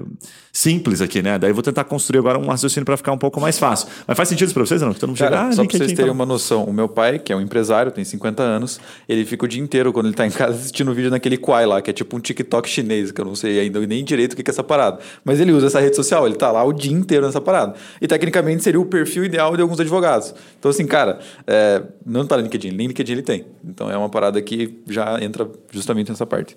simples 0.53 1.01
aqui, 1.01 1.19
né? 1.23 1.39
Daí 1.39 1.49
eu 1.49 1.55
vou 1.55 1.63
tentar 1.63 1.83
construir 1.83 2.19
agora 2.19 2.37
um 2.37 2.45
raciocínio 2.45 2.85
para 2.85 2.95
ficar 2.95 3.11
um 3.11 3.17
pouco 3.17 3.41
mais 3.41 3.57
fácil. 3.57 3.87
Mas 4.05 4.15
faz 4.15 4.29
sentido 4.29 4.53
para 4.53 4.63
vocês 4.63 4.79
não? 4.83 4.93
Todo 4.93 5.09
mundo 5.09 5.17
Cara, 5.17 5.35
chega, 5.35 5.47
ah, 5.47 5.51
só 5.51 5.65
para 5.65 5.77
vocês 5.79 5.93
terem 5.93 6.11
uma 6.11 6.27
noção, 6.27 6.63
o 6.65 6.71
meu 6.71 6.87
pai, 6.87 7.17
que 7.17 7.33
é 7.33 7.35
um 7.35 7.41
empresário, 7.41 7.91
tem 7.91 8.05
50 8.05 8.43
anos, 8.43 8.79
ele 9.09 9.25
fica 9.25 9.45
o 9.45 9.47
dia 9.47 9.59
inteiro 9.59 9.91
quando 9.91 10.05
ele 10.05 10.13
está 10.13 10.27
em 10.27 10.29
casa 10.29 10.59
assistindo 10.59 10.93
vídeo 10.93 11.09
naquele 11.09 11.37
Quai 11.37 11.65
lá, 11.65 11.81
que 11.81 11.89
é 11.89 11.93
tipo 11.93 12.15
um 12.15 12.19
TikTok 12.19 12.69
chinês, 12.69 13.11
que 13.11 13.19
eu 13.19 13.25
não 13.25 13.33
sei 13.33 13.61
ainda 13.61 13.79
nem 13.79 14.03
direito 14.03 14.33
o 14.33 14.35
que 14.35 14.47
é 14.47 14.51
essa 14.51 14.63
parada. 14.63 14.99
Mas 15.25 15.39
ele 15.39 15.51
usa 15.53 15.65
essa 15.65 15.79
rede 15.79 15.95
social, 15.95 16.23
ele 16.27 16.35
está 16.35 16.51
lá 16.51 16.63
o 16.63 16.71
dia 16.71 16.93
inteiro 16.93 17.25
nessa 17.25 17.41
parada. 17.41 17.73
E 17.99 18.07
tecnicamente 18.07 18.61
seria 18.61 18.79
o 18.79 18.85
perfil 18.85 19.25
ideal 19.25 19.55
de 19.55 19.63
alguns 19.63 19.79
advogados. 19.79 20.35
Então 20.59 20.69
assim, 20.69 20.85
cara, 20.85 21.17
é, 21.47 21.81
não 22.05 22.21
está 22.21 22.37
no 22.37 22.43
LinkedIn, 22.43 22.73
nem 22.73 22.85
LinkedIn 22.85 23.13
ele 23.13 23.23
tem. 23.23 23.43
Então 23.65 23.89
é 23.89 23.97
uma 23.97 24.07
parada 24.07 24.39
que 24.39 24.77
já 24.87 25.17
entra 25.19 25.49
justamente 25.71 26.09
nessa 26.09 26.27
parte 26.27 26.55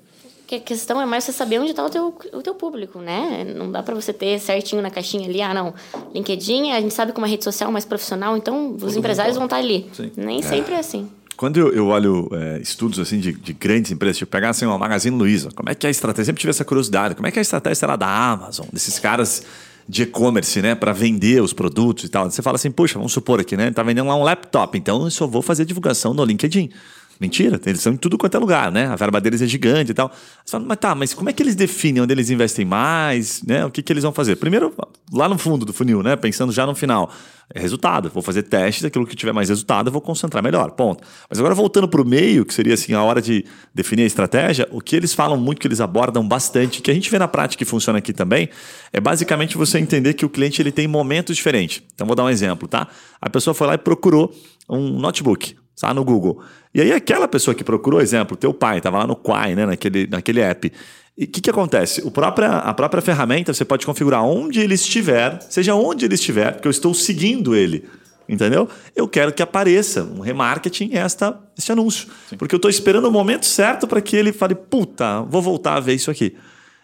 que 0.51 0.57
a 0.57 0.61
questão 0.61 1.01
é 1.01 1.07
mais 1.07 1.23
você 1.23 1.31
saber 1.31 1.61
onde 1.61 1.71
está 1.71 1.87
o 1.87 1.89
teu, 1.89 2.13
o 2.33 2.43
teu 2.43 2.57
público, 2.57 2.99
né? 2.99 3.45
Não 3.57 3.71
dá 3.71 3.85
para 3.85 3.95
você 3.95 4.13
ter 4.13 4.41
certinho 4.41 4.83
na 4.83 4.91
caixinha 4.91 5.29
ali, 5.29 5.41
ah, 5.41 5.55
não, 5.55 5.73
LinkedIn, 6.13 6.73
a 6.73 6.81
gente 6.81 6.93
sabe 6.93 7.13
como 7.13 7.25
é 7.25 7.29
uma 7.29 7.31
rede 7.31 7.45
social 7.45 7.71
mais 7.71 7.85
profissional, 7.85 8.37
então 8.37 8.75
os 8.75 8.81
Todo 8.81 8.99
empresários 8.99 9.37
vão 9.37 9.45
estar 9.45 9.59
tá 9.59 9.63
ali. 9.63 9.89
Sim. 9.93 10.11
Nem 10.17 10.41
é. 10.41 10.43
sempre 10.43 10.75
é 10.75 10.81
assim. 10.81 11.09
Quando 11.37 11.57
eu, 11.57 11.73
eu 11.73 11.87
olho 11.87 12.29
é, 12.33 12.59
estudos 12.61 12.99
assim 12.99 13.21
de, 13.21 13.33
de, 13.33 13.53
grandes 13.53 13.93
empresas, 13.93 14.19
tipo 14.19 14.33
pegar 14.33 14.51
assim, 14.51 14.67
uma 14.67 14.77
Magazine 14.77 15.17
Luiza, 15.17 15.51
como 15.55 15.71
é 15.71 15.75
que 15.77 15.87
é 15.87 15.89
a 15.89 15.91
estratégia? 15.93 16.23
Eu 16.23 16.27
sempre 16.27 16.41
tive 16.41 16.51
essa 16.51 16.65
curiosidade, 16.65 17.15
como 17.15 17.29
é 17.29 17.31
que 17.31 17.39
é 17.39 17.41
a 17.41 17.43
estratégia 17.43 17.77
será 17.77 17.95
da 17.95 18.09
Amazon, 18.09 18.67
desses 18.73 18.99
caras 18.99 19.45
de 19.89 20.03
e-commerce, 20.03 20.61
né, 20.61 20.75
para 20.75 20.93
vender 20.93 21.41
os 21.41 21.53
produtos 21.53 22.05
e 22.05 22.09
tal. 22.09 22.29
Você 22.29 22.43
fala 22.43 22.57
assim, 22.57 22.73
puxa, 22.73 22.95
vamos 22.95 23.13
supor 23.13 23.39
aqui, 23.39 23.57
né, 23.57 23.71
tá 23.71 23.85
vendendo 23.85 24.09
lá 24.09 24.17
um 24.17 24.25
laptop, 24.25 24.77
então 24.77 25.05
eu 25.05 25.11
só 25.13 25.29
vou 25.29 25.43
fazer 25.43 25.65
divulgação 25.65 26.13
no 26.13 26.25
LinkedIn. 26.25 26.71
Mentira, 27.21 27.61
eles 27.67 27.83
são 27.83 27.93
em 27.93 27.99
tudo 27.99 28.17
quanto 28.17 28.35
é 28.35 28.41
lugar, 28.41 28.73
né? 28.73 28.87
A 28.87 28.97
verba 28.97 29.21
deles 29.21 29.43
é 29.43 29.47
gigante 29.47 29.91
e 29.91 29.95
tal. 29.95 30.11
Fala, 30.47 30.65
mas 30.67 30.79
tá, 30.79 30.95
mas 30.95 31.13
como 31.13 31.29
é 31.29 31.35
que 31.35 31.43
eles 31.43 31.55
definem 31.55 32.03
onde 32.03 32.15
eles 32.15 32.31
investem 32.31 32.65
mais, 32.65 33.43
né? 33.43 33.63
O 33.67 33.71
que, 33.71 33.83
que 33.83 33.93
eles 33.93 34.03
vão 34.03 34.11
fazer? 34.11 34.37
Primeiro, 34.37 34.75
lá 35.13 35.29
no 35.29 35.37
fundo 35.37 35.67
do 35.67 35.73
funil, 35.73 36.03
né? 36.03 36.17
Pensando 36.17 36.51
já 36.51 36.65
no 36.65 36.75
final. 36.75 37.13
É 37.53 37.61
resultado. 37.61 38.09
Vou 38.09 38.23
fazer 38.23 38.45
testes, 38.45 38.87
aquilo 38.87 39.07
que 39.07 39.15
tiver 39.15 39.33
mais 39.33 39.51
resultado, 39.51 39.89
eu 39.89 39.93
vou 39.93 40.01
concentrar 40.01 40.43
melhor. 40.43 40.71
Ponto. 40.71 41.05
Mas 41.29 41.39
agora 41.39 41.55
voltando 41.55 41.87
para 41.87 42.01
o 42.01 42.07
meio, 42.07 42.47
que 42.47 42.55
seria 42.55 42.73
assim 42.73 42.95
a 42.95 43.03
hora 43.03 43.21
de 43.21 43.45
definir 43.75 44.05
a 44.05 44.07
estratégia, 44.07 44.67
o 44.71 44.81
que 44.81 44.97
eles 44.97 45.13
falam 45.13 45.37
muito, 45.37 45.61
que 45.61 45.67
eles 45.67 45.83
abordam 45.83 46.27
bastante, 46.27 46.81
que 46.81 46.91
a 46.91 46.95
gente 46.95 47.11
vê 47.11 47.19
na 47.19 47.29
prática 47.29 47.63
que 47.63 47.69
funciona 47.69 47.99
aqui 47.99 48.15
também, 48.15 48.49
é 48.95 49.01
basicamente 49.01 49.59
você 49.59 49.79
entender 49.79 50.15
que 50.15 50.25
o 50.25 50.29
cliente 50.31 50.63
ele 50.63 50.73
tem 50.73 50.89
momentos 50.89 51.37
diferentes. 51.37 51.83
Então 51.95 52.07
vou 52.07 52.17
dar 52.17 52.25
um 52.25 52.31
exemplo, 52.31 52.67
tá? 52.67 52.89
A 53.21 53.29
pessoa 53.29 53.53
foi 53.53 53.67
lá 53.67 53.75
e 53.75 53.79
procurou 53.79 54.33
um 54.67 54.99
notebook 54.99 55.55
tá? 55.81 55.95
no 55.95 56.05
Google. 56.05 56.43
E 56.75 56.81
aí 56.81 56.93
aquela 56.93 57.27
pessoa 57.27 57.55
que 57.55 57.65
procurou, 57.65 58.01
exemplo, 58.01 58.37
teu 58.37 58.55
pai, 58.55 58.79
estava 58.79 58.99
lá 58.99 59.07
no 59.07 59.17
Quai, 59.17 59.55
né, 59.55 59.67
naquele, 59.67 60.07
naquele 60.07 60.41
app. 60.41 60.73
E 61.19 61.25
o 61.25 61.29
que, 61.29 61.41
que 61.41 61.51
acontece? 61.51 62.01
O 62.03 62.11
própria, 62.11 62.49
a 62.49 62.73
própria 62.73 63.03
ferramenta 63.03 63.53
você 63.53 63.65
pode 63.65 63.85
configurar 63.85 64.25
onde 64.25 64.61
ele 64.61 64.75
estiver, 64.75 65.41
seja 65.51 65.75
onde 65.75 66.05
ele 66.05 66.15
estiver, 66.15 66.53
porque 66.53 66.69
eu 66.69 66.71
estou 66.71 66.95
seguindo 66.95 67.55
ele. 67.55 67.85
Entendeu? 68.29 68.69
Eu 68.95 69.09
quero 69.09 69.33
que 69.33 69.43
apareça 69.43 70.05
um 70.05 70.21
remarketing 70.21 70.95
esta, 70.95 71.37
este 71.59 71.73
anúncio. 71.73 72.07
Sim. 72.29 72.37
Porque 72.37 72.55
eu 72.55 72.59
estou 72.59 72.71
esperando 72.71 73.07
o 73.07 73.11
momento 73.11 73.45
certo 73.45 73.89
para 73.89 74.01
que 74.01 74.15
ele 74.15 74.33
fale, 74.33 74.55
puta, 74.55 75.23
vou 75.23 75.43
voltar 75.43 75.75
a 75.75 75.81
ver 75.81 75.95
isso 75.95 76.13
aqui. 76.13 76.37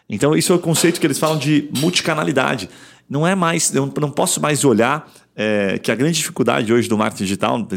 Então, 0.08 0.36
isso 0.36 0.52
é 0.52 0.56
o 0.56 0.58
conceito 0.58 1.00
que 1.00 1.06
eles 1.06 1.20
falam 1.20 1.38
de 1.38 1.70
multicanalidade. 1.78 2.68
Não 3.08 3.24
é 3.24 3.36
mais, 3.36 3.72
eu 3.72 3.92
não 4.00 4.10
posso 4.10 4.40
mais 4.40 4.64
olhar 4.64 5.08
é, 5.36 5.78
que 5.78 5.92
a 5.92 5.94
grande 5.94 6.16
dificuldade 6.16 6.72
hoje 6.72 6.88
do 6.88 6.96
marketing 6.96 7.24
digital, 7.24 7.68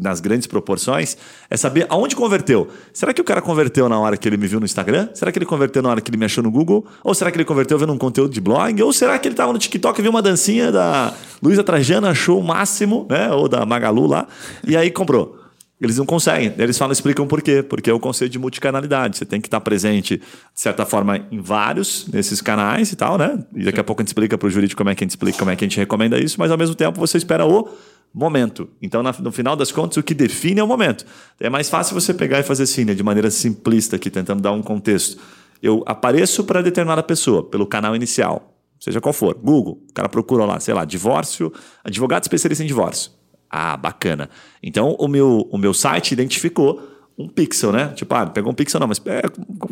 nas 0.00 0.20
grandes 0.20 0.46
proporções, 0.46 1.16
é 1.50 1.56
saber 1.56 1.86
aonde 1.90 2.16
converteu. 2.16 2.68
Será 2.92 3.12
que 3.12 3.20
o 3.20 3.24
cara 3.24 3.42
converteu 3.42 3.88
na 3.88 3.98
hora 3.98 4.16
que 4.16 4.26
ele 4.26 4.38
me 4.38 4.46
viu 4.46 4.58
no 4.58 4.64
Instagram? 4.64 5.10
Será 5.12 5.30
que 5.30 5.38
ele 5.38 5.44
converteu 5.44 5.82
na 5.82 5.90
hora 5.90 6.00
que 6.00 6.10
ele 6.10 6.16
me 6.16 6.24
achou 6.24 6.42
no 6.42 6.50
Google? 6.50 6.86
Ou 7.02 7.14
será 7.14 7.30
que 7.30 7.36
ele 7.36 7.44
converteu 7.44 7.78
vendo 7.78 7.92
um 7.92 7.98
conteúdo 7.98 8.32
de 8.32 8.40
blog? 8.40 8.82
Ou 8.82 8.92
será 8.92 9.18
que 9.18 9.28
ele 9.28 9.34
estava 9.34 9.52
no 9.52 9.58
TikTok 9.58 9.98
e 9.98 10.02
viu 10.02 10.10
uma 10.10 10.22
dancinha 10.22 10.72
da 10.72 11.12
Luísa 11.42 11.62
Trajana, 11.62 12.10
achou 12.10 12.40
o 12.40 12.42
máximo, 12.42 13.06
né? 13.10 13.30
Ou 13.30 13.48
da 13.48 13.66
Magalu 13.66 14.06
lá, 14.06 14.26
e 14.66 14.76
aí 14.76 14.90
comprou? 14.90 15.43
Eles 15.84 15.98
não 15.98 16.06
conseguem. 16.06 16.54
Eles 16.58 16.76
falam, 16.78 16.92
explicam 16.92 17.26
por 17.26 17.42
quê. 17.42 17.62
Porque 17.62 17.90
é 17.90 17.92
o 17.92 18.00
conceito 18.00 18.32
de 18.32 18.38
multicanalidade. 18.38 19.18
Você 19.18 19.24
tem 19.24 19.40
que 19.40 19.46
estar 19.46 19.60
presente, 19.60 20.16
de 20.18 20.60
certa 20.60 20.84
forma, 20.86 21.18
em 21.30 21.40
vários 21.40 22.04
desses 22.08 22.40
canais 22.40 22.92
e 22.92 22.96
tal, 22.96 23.18
né? 23.18 23.38
E 23.54 23.64
daqui 23.64 23.76
Sim. 23.76 23.80
a 23.80 23.84
pouco 23.84 24.00
a 24.00 24.02
gente 24.02 24.08
explica 24.08 24.38
para 24.38 24.46
o 24.46 24.50
jurídico 24.50 24.78
como 24.78 24.90
é 24.90 24.94
que 24.94 25.02
a 25.02 25.06
gente 25.06 25.10
explica, 25.10 25.38
como 25.38 25.50
é 25.50 25.56
que 25.56 25.64
a 25.64 25.68
gente 25.68 25.78
recomenda 25.78 26.18
isso, 26.18 26.36
mas 26.38 26.50
ao 26.50 26.58
mesmo 26.58 26.74
tempo 26.74 26.98
você 26.98 27.18
espera 27.18 27.44
o 27.46 27.68
momento. 28.14 28.68
Então, 28.80 29.02
no 29.02 29.32
final 29.32 29.56
das 29.56 29.72
contas, 29.72 29.96
o 29.96 30.02
que 30.02 30.14
define 30.14 30.60
é 30.60 30.64
o 30.64 30.68
momento. 30.68 31.04
É 31.40 31.50
mais 31.50 31.68
fácil 31.68 32.00
você 32.00 32.14
pegar 32.14 32.38
e 32.38 32.42
fazer 32.44 32.62
assim, 32.62 32.84
né, 32.84 32.94
de 32.94 33.02
maneira 33.02 33.30
simplista 33.30 33.96
aqui, 33.96 34.08
tentando 34.08 34.40
dar 34.40 34.52
um 34.52 34.62
contexto. 34.62 35.20
Eu 35.60 35.82
apareço 35.86 36.44
para 36.44 36.62
determinada 36.62 37.02
pessoa 37.02 37.42
pelo 37.42 37.66
canal 37.66 37.96
inicial, 37.96 38.54
seja 38.78 39.00
qual 39.00 39.12
for. 39.12 39.34
Google, 39.34 39.82
o 39.90 39.92
cara 39.92 40.08
procura 40.08 40.44
lá, 40.44 40.60
sei 40.60 40.74
lá, 40.74 40.84
divórcio, 40.84 41.52
advogado 41.82 42.22
especialista 42.22 42.62
em 42.62 42.66
divórcio. 42.66 43.10
Ah, 43.56 43.76
bacana. 43.76 44.28
Então 44.60 44.96
o 44.98 45.06
meu, 45.06 45.48
o 45.48 45.56
meu 45.56 45.72
site 45.72 46.10
identificou 46.10 46.82
um 47.16 47.28
pixel, 47.28 47.70
né? 47.70 47.92
Tipo, 47.94 48.12
ah, 48.12 48.26
pegou 48.26 48.50
um 48.50 48.54
pixel, 48.54 48.80
não, 48.80 48.88
mas 48.88 49.00
é, 49.06 49.22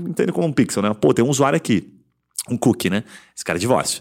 entende 0.08 0.30
como 0.30 0.46
um 0.46 0.52
pixel, 0.52 0.80
né? 0.84 0.94
Pô, 0.94 1.12
tem 1.12 1.24
um 1.24 1.28
usuário 1.28 1.56
aqui, 1.56 1.92
um 2.48 2.56
cookie, 2.56 2.88
né? 2.88 3.02
Esse 3.34 3.44
cara 3.44 3.58
é 3.58 3.60
divórcio. 3.60 4.00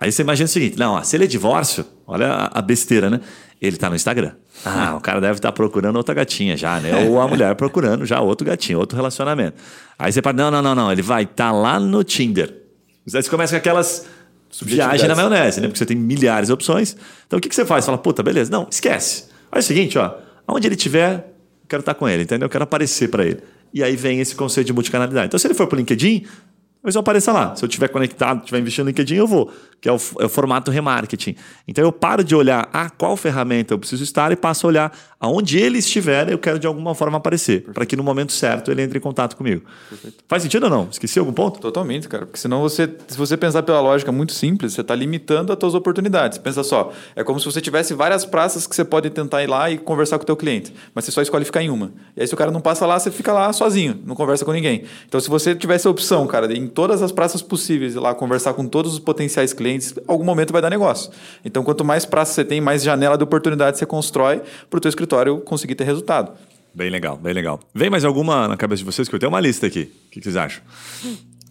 Aí 0.00 0.10
você 0.10 0.22
imagina 0.22 0.46
o 0.46 0.48
seguinte: 0.48 0.78
não, 0.78 0.94
ó, 0.94 1.02
se 1.02 1.14
ele 1.14 1.24
é 1.24 1.26
divórcio, 1.26 1.84
olha 2.06 2.48
a, 2.50 2.62
besteira, 2.62 3.10
né? 3.10 3.20
Ele 3.60 3.76
tá 3.76 3.90
no 3.90 3.96
Instagram. 3.96 4.32
Ah, 4.64 4.96
o 4.96 5.00
cara 5.02 5.20
deve 5.20 5.34
estar 5.34 5.48
tá 5.48 5.52
procurando 5.52 5.96
outra 5.96 6.14
gatinha 6.14 6.56
já, 6.56 6.80
né? 6.80 7.06
Ou 7.06 7.20
a 7.20 7.28
mulher 7.28 7.54
procurando 7.54 8.06
já 8.06 8.22
outro 8.22 8.46
gatinho, 8.46 8.78
outro 8.78 8.96
relacionamento. 8.96 9.60
Aí 9.98 10.10
você 10.10 10.22
fala: 10.22 10.36
não, 10.38 10.50
não, 10.50 10.62
não, 10.62 10.74
não, 10.74 10.90
ele 10.90 11.02
vai 11.02 11.24
estar 11.24 11.50
tá 11.50 11.52
lá 11.52 11.78
no 11.78 12.02
Tinder. 12.02 12.48
Aí 13.14 13.22
você 13.22 13.28
começa 13.28 13.52
com 13.52 13.58
aquelas 13.58 14.06
viagem 14.62 15.08
na 15.08 15.14
maionese, 15.14 15.60
né? 15.60 15.68
Porque 15.68 15.78
você 15.78 15.86
tem 15.86 15.96
milhares 15.96 16.48
de 16.48 16.52
opções. 16.52 16.96
Então 17.26 17.38
o 17.38 17.42
que, 17.42 17.48
que 17.48 17.54
você 17.54 17.64
faz? 17.64 17.84
Fala, 17.84 17.98
puta, 17.98 18.22
beleza. 18.22 18.50
Não, 18.50 18.66
esquece. 18.70 19.26
Olha 19.50 19.60
o 19.60 19.62
seguinte, 19.62 19.98
ó. 19.98 20.14
Onde 20.46 20.66
ele 20.66 20.74
estiver, 20.74 21.14
eu 21.14 21.68
quero 21.68 21.80
estar 21.80 21.94
com 21.94 22.08
ele, 22.08 22.22
entendeu? 22.22 22.46
Eu 22.46 22.50
quero 22.50 22.64
aparecer 22.64 23.08
para 23.08 23.24
ele. 23.24 23.40
E 23.72 23.82
aí 23.82 23.96
vem 23.96 24.20
esse 24.20 24.34
conceito 24.34 24.66
de 24.66 24.72
multicanalidade. 24.72 25.26
Então, 25.26 25.38
se 25.38 25.46
ele 25.46 25.54
for 25.54 25.66
para 25.66 25.76
o 25.76 25.78
LinkedIn, 25.78 26.24
Talvez 26.80 26.94
eu 26.94 27.00
apareça 27.00 27.32
lá. 27.32 27.56
Se 27.56 27.64
eu 27.64 27.68
estiver 27.68 27.88
conectado, 27.88 28.38
estiver 28.38 28.60
investindo 28.60 28.84
no 28.84 28.90
LinkedIn, 28.90 29.16
eu 29.16 29.26
vou, 29.26 29.50
que 29.80 29.88
é 29.88 29.92
o, 29.92 29.98
é 30.20 30.24
o, 30.24 30.28
formato 30.28 30.70
remarketing. 30.70 31.34
Então 31.66 31.84
eu 31.84 31.90
paro 31.90 32.22
de 32.22 32.36
olhar 32.36 32.68
a 32.72 32.82
ah, 32.82 32.90
qual 32.90 33.16
ferramenta 33.16 33.74
eu 33.74 33.78
preciso 33.78 34.04
estar 34.04 34.30
e 34.30 34.36
passo 34.36 34.66
a 34.66 34.68
olhar 34.68 34.92
aonde 35.20 35.58
ele 35.58 35.78
estiver, 35.78 36.30
eu 36.30 36.38
quero 36.38 36.58
de 36.58 36.66
alguma 36.66 36.94
forma 36.94 37.18
aparecer, 37.18 37.62
para 37.74 37.84
que 37.84 37.96
no 37.96 38.04
momento 38.04 38.32
certo 38.32 38.70
ele 38.70 38.82
entre 38.82 38.98
em 38.98 39.00
contato 39.00 39.36
comigo. 39.36 39.64
Perfeito. 39.88 40.18
Faz 40.28 40.44
sentido 40.44 40.64
ou 40.64 40.70
não? 40.70 40.88
Esqueci 40.88 41.18
algum 41.18 41.32
ponto? 41.32 41.58
Totalmente, 41.58 42.08
cara. 42.08 42.24
Porque 42.24 42.38
senão 42.38 42.60
você, 42.60 42.88
se 43.08 43.18
você 43.18 43.36
pensar 43.36 43.64
pela 43.64 43.80
lógica 43.80 44.12
muito 44.12 44.32
simples, 44.32 44.74
você 44.74 44.80
está 44.80 44.94
limitando 44.94 45.52
as 45.52 45.58
suas 45.58 45.74
oportunidades. 45.74 46.38
Pensa 46.38 46.62
só, 46.62 46.92
é 47.16 47.24
como 47.24 47.40
se 47.40 47.46
você 47.46 47.60
tivesse 47.60 47.92
várias 47.92 48.24
praças 48.24 48.66
que 48.68 48.76
você 48.76 48.84
pode 48.84 49.10
tentar 49.10 49.42
ir 49.42 49.48
lá 49.48 49.68
e 49.68 49.78
conversar 49.78 50.18
com 50.18 50.22
o 50.22 50.26
teu 50.26 50.36
cliente, 50.36 50.72
mas 50.94 51.04
você 51.04 51.10
só 51.10 51.20
escolhe 51.20 51.44
ficar 51.44 51.62
em 51.62 51.70
uma. 51.70 51.92
E 52.16 52.20
aí 52.20 52.26
se 52.28 52.34
o 52.34 52.36
cara 52.36 52.52
não 52.52 52.60
passa 52.60 52.86
lá, 52.86 52.98
você 52.98 53.10
fica 53.10 53.32
lá 53.32 53.52
sozinho, 53.52 54.00
não 54.06 54.14
conversa 54.14 54.44
com 54.44 54.52
ninguém. 54.52 54.84
Então 55.08 55.20
se 55.20 55.28
você 55.28 55.54
tivesse 55.54 55.88
a 55.88 55.90
opção, 55.90 56.24
cara, 56.28 56.46
de 56.46 56.56
todas 56.68 57.02
as 57.02 57.10
praças 57.10 57.42
possíveis 57.42 57.94
e 57.94 57.98
lá 57.98 58.14
conversar 58.14 58.54
com 58.54 58.66
todos 58.66 58.92
os 58.92 58.98
potenciais 58.98 59.52
clientes, 59.52 59.94
algum 60.06 60.24
momento 60.24 60.52
vai 60.52 60.62
dar 60.62 60.70
negócio. 60.70 61.10
Então, 61.44 61.64
quanto 61.64 61.84
mais 61.84 62.04
praça 62.04 62.32
você 62.32 62.44
tem, 62.44 62.60
mais 62.60 62.82
janela 62.82 63.16
de 63.16 63.24
oportunidade 63.24 63.78
você 63.78 63.86
constrói 63.86 64.42
para 64.68 64.78
o 64.78 64.80
teu 64.80 64.88
escritório 64.88 65.40
conseguir 65.40 65.74
ter 65.74 65.84
resultado. 65.84 66.32
Bem 66.74 66.90
legal, 66.90 67.16
bem 67.16 67.32
legal. 67.32 67.58
Vem 67.74 67.90
mais 67.90 68.04
alguma 68.04 68.46
na 68.46 68.56
cabeça 68.56 68.78
de 68.78 68.84
vocês? 68.84 69.08
Que 69.08 69.14
eu 69.14 69.18
tenho 69.18 69.30
uma 69.30 69.40
lista 69.40 69.66
aqui. 69.66 69.90
O 70.06 70.10
que 70.10 70.22
vocês 70.22 70.36
acham? 70.36 70.62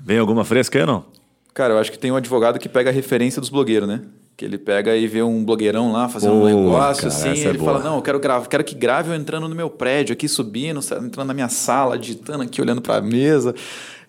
Vem 0.01 0.19
alguma 0.19 0.45
fresca 0.45 0.77
aí 0.77 0.84
ou 0.84 0.88
não? 0.88 1.06
Cara, 1.53 1.73
eu 1.73 1.80
acho 1.80 1.91
que 1.91 1.99
tem 1.99 2.12
um 2.12 2.15
advogado 2.15 2.60
que 2.60 2.69
pega 2.69 2.89
a 2.89 2.93
referência 2.93 3.41
dos 3.41 3.49
blogueiros, 3.49 3.89
né? 3.89 4.01
Que 4.38 4.45
ele 4.45 4.60
pega 4.60 4.95
e 4.95 5.08
vê 5.08 5.23
um 5.23 5.43
blogueirão 5.43 5.91
lá 5.91 6.08
fazendo 6.08 6.36
um 6.36 6.45
negócio, 6.45 7.10
cara, 7.10 7.13
assim, 7.13 7.41
e 7.41 7.47
ele 7.47 7.58
é 7.58 7.62
fala, 7.62 7.80
não, 7.80 7.95
eu 7.95 8.01
quero, 8.03 8.19
quero 8.47 8.63
que 8.63 8.75
grave 8.75 9.10
eu 9.10 9.15
entrando 9.15 9.49
no 9.49 9.56
meu 9.56 9.67
prédio, 9.67 10.13
aqui 10.13 10.27
subindo, 10.27 10.80
entrando 10.80 11.25
na 11.25 11.34
minha 11.34 11.49
sala, 11.49 11.97
digitando 11.97 12.43
aqui, 12.43 12.62
olhando 12.62 12.80
para 12.80 12.97
a 12.97 13.01
mesa. 13.01 13.56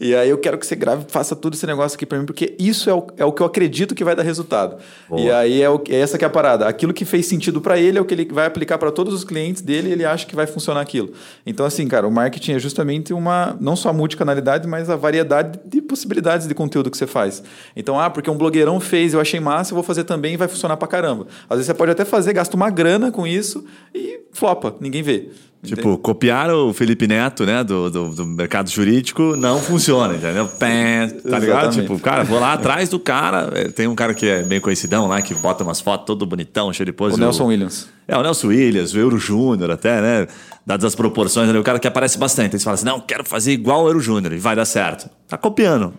E 0.01 0.15
aí 0.15 0.31
eu 0.31 0.39
quero 0.39 0.57
que 0.57 0.65
você 0.65 0.77
grave, 0.77 1.07
faça 1.09 1.35
tudo 1.35 1.55
esse 1.55 1.67
negócio 1.67 1.97
aqui 1.97 2.07
para 2.07 2.19
mim, 2.19 2.25
porque 2.25 2.55
isso 2.59 2.89
é 2.89 2.95
o, 2.95 3.07
é 3.17 3.25
o 3.25 3.33
que 3.33 3.43
eu 3.43 3.47
acredito 3.47 3.95
que 3.95 4.05
vai 4.05 4.15
dar 4.15 4.23
resultado. 4.23 4.77
Boa. 5.09 5.21
E 5.21 5.31
aí 5.31 5.63
é, 5.63 5.69
o, 5.69 5.83
é 5.89 5.97
essa 5.97 6.17
que 6.17 6.25
é 6.25 6.27
a 6.27 6.31
parada. 6.31 6.69
Aquilo 6.69 6.93
que 6.93 7.05
fez 7.05 7.27
sentido 7.27 7.61
para 7.61 7.79
ele 7.79 7.99
é 7.99 8.01
o 8.01 8.05
que 8.05 8.15
ele 8.15 8.29
vai 8.31 8.47
aplicar 8.47 8.79
para 8.79 8.93
todos 8.93 9.13
os 9.13 9.25
clientes 9.25 9.61
dele 9.61 9.89
e 9.89 9.93
ele 9.93 10.05
acha 10.05 10.25
que 10.25 10.37
vai 10.37 10.47
funcionar 10.47 10.81
aquilo. 10.81 11.13
Então, 11.45 11.67
assim, 11.67 11.87
cara, 11.89 12.07
o 12.07 12.13
marketing 12.13 12.53
é 12.53 12.59
justamente 12.61 13.13
uma, 13.13 13.57
não 13.61 13.75
só 13.75 13.89
a 13.89 13.93
multicanalidade, 13.93 14.69
mas 14.69 14.89
a 14.89 14.95
variedade 14.95 15.59
de 15.65 15.83
possibilidades 15.83 16.47
de 16.47 16.55
conteúdo 16.55 16.91
que 16.91 16.97
você 16.97 17.07
faz. 17.07 17.43
Então, 17.75 17.99
ah, 17.99 18.09
porque 18.09 18.31
um 18.31 18.37
blogueirão 18.37 18.79
fez, 18.79 19.15
eu 19.15 19.21
achei 19.21 19.41
massa, 19.41 19.73
eu 19.73 19.75
vou 19.75 19.85
fazer 19.85 20.05
também 20.05 20.35
e 20.35 20.37
vai 20.37 20.47
funcionar 20.47 20.77
para 20.77 20.87
caramba. 20.87 21.27
Às 21.51 21.57
vezes 21.57 21.67
você 21.67 21.75
pode 21.75 21.91
até 21.91 22.05
fazer, 22.05 22.33
gasta 22.33 22.55
uma 22.57 22.71
grana 22.71 23.11
com 23.11 23.27
isso 23.27 23.65
e 23.93 24.21
flopa, 24.33 24.77
ninguém 24.81 25.03
vê. 25.03 25.31
Tipo, 25.63 25.99
copiar 25.99 26.51
o 26.51 26.73
Felipe 26.73 27.09
Neto, 27.09 27.45
né, 27.45 27.65
do, 27.65 27.91
do, 27.91 28.11
do, 28.11 28.25
mercado 28.25 28.71
jurídico, 28.71 29.35
não 29.35 29.59
funciona, 29.61 30.15
entendeu? 30.15 30.47
Pé, 30.47 31.09
tá 31.09 31.37
ligado? 31.37 31.75
Tipo, 31.75 31.99
cara, 31.99 32.23
vou 32.23 32.39
lá 32.39 32.53
atrás 32.53 32.89
do 32.89 32.99
cara. 33.01 33.51
É, 33.55 33.69
tem 33.69 33.89
um 33.89 33.95
cara 33.95 34.15
que 34.15 34.25
é 34.25 34.43
bem 34.45 34.61
conhecidão 34.61 35.09
lá, 35.09 35.21
que 35.21 35.35
bota 35.35 35.65
umas 35.65 35.81
fotos 35.81 36.07
todo 36.07 36.25
bonitão, 36.25 36.73
cheio 36.73 36.87
de 36.87 36.93
pose. 36.93 37.17
O 37.17 37.19
Nelson 37.19 37.43
o, 37.43 37.47
Williams. 37.49 37.89
É, 38.07 38.17
o 38.17 38.23
Nelson 38.23 38.47
Williams, 38.49 38.95
o 38.95 38.99
Euro 38.99 39.19
Júnior 39.19 39.73
até, 39.73 40.01
né? 40.01 40.29
Dadas 40.65 40.85
as 40.85 40.95
proporções, 40.95 41.51
o 41.53 41.63
cara 41.65 41.81
que 41.81 41.89
aparece 41.89 42.17
bastante. 42.19 42.55
Aí 42.55 42.61
você 42.61 42.65
fala 42.65 42.75
assim, 42.75 42.87
não, 42.87 43.01
quero 43.01 43.25
fazer 43.25 43.51
igual 43.51 43.83
o 43.83 43.89
Euro 43.89 44.01
Júnior 44.01 44.33
e 44.33 44.39
vai 44.39 44.55
dar 44.55 44.65
certo. 44.65 45.11
Tá 45.27 45.37
copiando. 45.37 45.93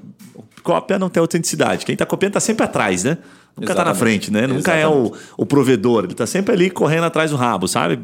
Cópia 0.63 0.97
não 0.97 1.09
tem 1.09 1.19
autenticidade. 1.19 1.85
Quem 1.85 1.97
tá 1.97 2.05
copiando 2.05 2.33
tá 2.33 2.39
sempre 2.39 2.63
atrás, 2.63 3.03
né? 3.03 3.17
Nunca 3.59 3.73
está 3.73 3.85
na 3.85 3.93
frente, 3.93 4.31
né? 4.31 4.41
Nunca 4.41 4.71
Exatamente. 4.71 4.83
é 4.83 4.87
o, 4.87 5.13
o 5.37 5.45
provedor. 5.45 6.03
Ele 6.03 6.13
está 6.13 6.25
sempre 6.25 6.53
ali 6.53 6.69
correndo 6.69 7.03
atrás 7.03 7.31
do 7.31 7.37
rabo, 7.37 7.67
sabe? 7.67 7.99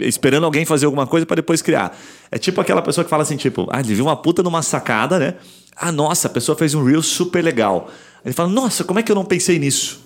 Esperando 0.00 0.44
alguém 0.44 0.64
fazer 0.64 0.86
alguma 0.86 1.06
coisa 1.06 1.26
para 1.26 1.36
depois 1.36 1.62
criar. 1.62 1.96
É 2.30 2.38
tipo 2.38 2.60
aquela 2.60 2.82
pessoa 2.82 3.04
que 3.04 3.10
fala 3.10 3.22
assim, 3.22 3.36
tipo, 3.36 3.66
ah, 3.70 3.80
ele 3.80 3.94
viu 3.94 4.04
uma 4.04 4.16
puta 4.16 4.42
numa 4.42 4.62
sacada, 4.62 5.18
né? 5.18 5.34
Ah, 5.76 5.92
nossa, 5.92 6.28
a 6.28 6.30
pessoa 6.30 6.56
fez 6.56 6.74
um 6.74 6.84
reel 6.84 7.02
super 7.02 7.42
legal. 7.44 7.90
Ele 8.24 8.32
fala, 8.32 8.48
nossa, 8.48 8.82
como 8.82 8.98
é 8.98 9.02
que 9.02 9.12
eu 9.12 9.16
não 9.16 9.24
pensei 9.24 9.58
nisso? 9.58 10.04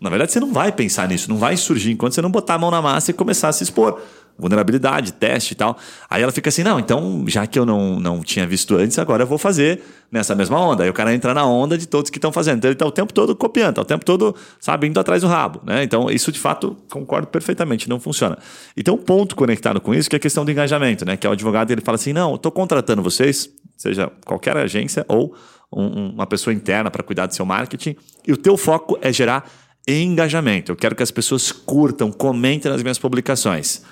Na 0.00 0.10
verdade, 0.10 0.30
você 0.30 0.40
não 0.40 0.52
vai 0.52 0.70
pensar 0.70 1.08
nisso, 1.08 1.28
não 1.28 1.38
vai 1.38 1.56
surgir 1.56 1.90
enquanto 1.90 2.12
você 2.12 2.20
não 2.20 2.30
botar 2.30 2.54
a 2.54 2.58
mão 2.58 2.70
na 2.70 2.82
massa 2.82 3.10
e 3.10 3.14
começar 3.14 3.48
a 3.48 3.52
se 3.52 3.64
expor 3.64 3.98
vulnerabilidade, 4.38 5.12
teste 5.12 5.52
e 5.52 5.56
tal. 5.56 5.76
Aí 6.08 6.22
ela 6.22 6.32
fica 6.32 6.48
assim, 6.48 6.62
não, 6.62 6.78
então 6.78 7.24
já 7.26 7.46
que 7.46 7.58
eu 7.58 7.64
não, 7.64 7.98
não 7.98 8.20
tinha 8.20 8.46
visto 8.46 8.76
antes, 8.76 8.98
agora 8.98 9.22
eu 9.22 9.26
vou 9.26 9.38
fazer 9.38 9.82
nessa 10.10 10.34
mesma 10.34 10.60
onda. 10.60 10.84
Aí 10.84 10.90
o 10.90 10.92
cara 10.92 11.14
entra 11.14 11.32
na 11.32 11.44
onda 11.44 11.76
de 11.78 11.86
todos 11.86 12.10
que 12.10 12.18
estão 12.18 12.30
fazendo. 12.30 12.58
Então 12.58 12.68
ele 12.68 12.74
está 12.74 12.86
o 12.86 12.92
tempo 12.92 13.12
todo 13.12 13.34
copiando, 13.34 13.70
está 13.70 13.82
o 13.82 13.84
tempo 13.84 14.04
todo, 14.04 14.34
sabe, 14.60 14.86
indo 14.86 15.00
atrás 15.00 15.22
do 15.22 15.28
rabo. 15.28 15.60
Né? 15.64 15.82
Então 15.82 16.10
isso 16.10 16.30
de 16.30 16.38
fato, 16.38 16.76
concordo 16.90 17.28
perfeitamente, 17.28 17.88
não 17.88 17.98
funciona. 17.98 18.38
E 18.76 18.82
tem 18.82 18.92
um 18.92 18.98
ponto 18.98 19.34
conectado 19.34 19.80
com 19.80 19.94
isso, 19.94 20.08
que 20.08 20.16
é 20.16 20.18
a 20.18 20.20
questão 20.20 20.44
do 20.44 20.50
engajamento, 20.50 21.04
né? 21.04 21.16
que 21.16 21.26
é 21.26 21.30
o 21.30 21.32
advogado 21.32 21.70
ele 21.70 21.80
fala 21.80 21.96
assim, 21.96 22.12
não, 22.12 22.34
estou 22.34 22.52
contratando 22.52 23.02
vocês, 23.02 23.48
seja 23.76 24.10
qualquer 24.24 24.56
agência 24.56 25.04
ou 25.08 25.34
um, 25.72 26.10
uma 26.10 26.26
pessoa 26.26 26.52
interna 26.52 26.90
para 26.90 27.02
cuidar 27.02 27.26
do 27.26 27.34
seu 27.34 27.44
marketing, 27.44 27.96
e 28.26 28.32
o 28.32 28.36
teu 28.36 28.56
foco 28.56 28.98
é 29.00 29.12
gerar 29.12 29.50
engajamento. 29.88 30.72
Eu 30.72 30.76
quero 30.76 30.94
que 30.94 31.02
as 31.02 31.10
pessoas 31.10 31.52
curtam, 31.52 32.10
comentem 32.10 32.70
nas 32.70 32.82
minhas 32.82 32.98
publicações 32.98 33.82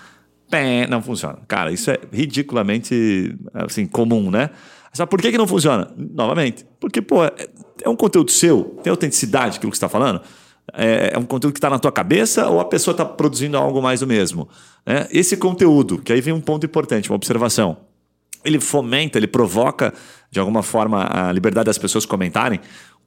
não 0.88 1.03
funciona. 1.03 1.38
Cara, 1.49 1.73
isso 1.73 1.90
é 1.90 1.99
ridiculamente 2.12 3.37
assim, 3.55 3.87
comum, 3.87 4.31
né? 4.31 4.51
Mas 4.97 5.09
por 5.09 5.21
que, 5.21 5.33
que 5.33 5.38
não 5.38 5.47
funciona? 5.47 5.90
Novamente, 5.97 6.64
porque, 6.79 7.03
pô, 7.03 7.25
é, 7.25 7.33
é 7.83 7.88
um 7.88 7.97
conteúdo 7.97 8.31
seu, 8.31 8.77
tem 8.83 8.90
autenticidade 8.90 9.57
aquilo 9.57 9.73
que 9.73 9.77
você 9.77 9.85
está 9.85 9.88
falando? 9.88 10.21
É, 10.73 11.11
é, 11.14 11.19
um 11.19 11.25
conteúdo 11.25 11.53
que 11.53 11.59
está 11.59 11.69
na 11.69 11.79
tua 11.79 11.93
cabeça 11.93 12.49
ou 12.49 12.61
a 12.61 12.64
pessoa 12.64 12.93
está 12.93 13.05
produzindo 13.05 13.57
algo 13.57 13.83
mais 13.83 14.01
do 14.01 14.07
mesmo? 14.07 14.49
Né? 14.87 15.07
Esse 15.11 15.37
conteúdo, 15.37 15.99
que 15.99 16.12
aí 16.12 16.21
vem 16.21 16.33
um 16.33 16.40
ponto 16.40 16.64
importante, 16.64 17.11
uma 17.11 17.17
observação. 17.17 17.77
Ele 18.45 18.61
fomenta, 18.61 19.19
ele 19.19 19.27
provoca, 19.27 19.93
de 20.31 20.38
alguma 20.38 20.62
forma, 20.62 21.09
a 21.11 21.33
liberdade 21.33 21.67
das 21.67 21.79
pessoas 21.79 22.07
comentarem 22.07 22.61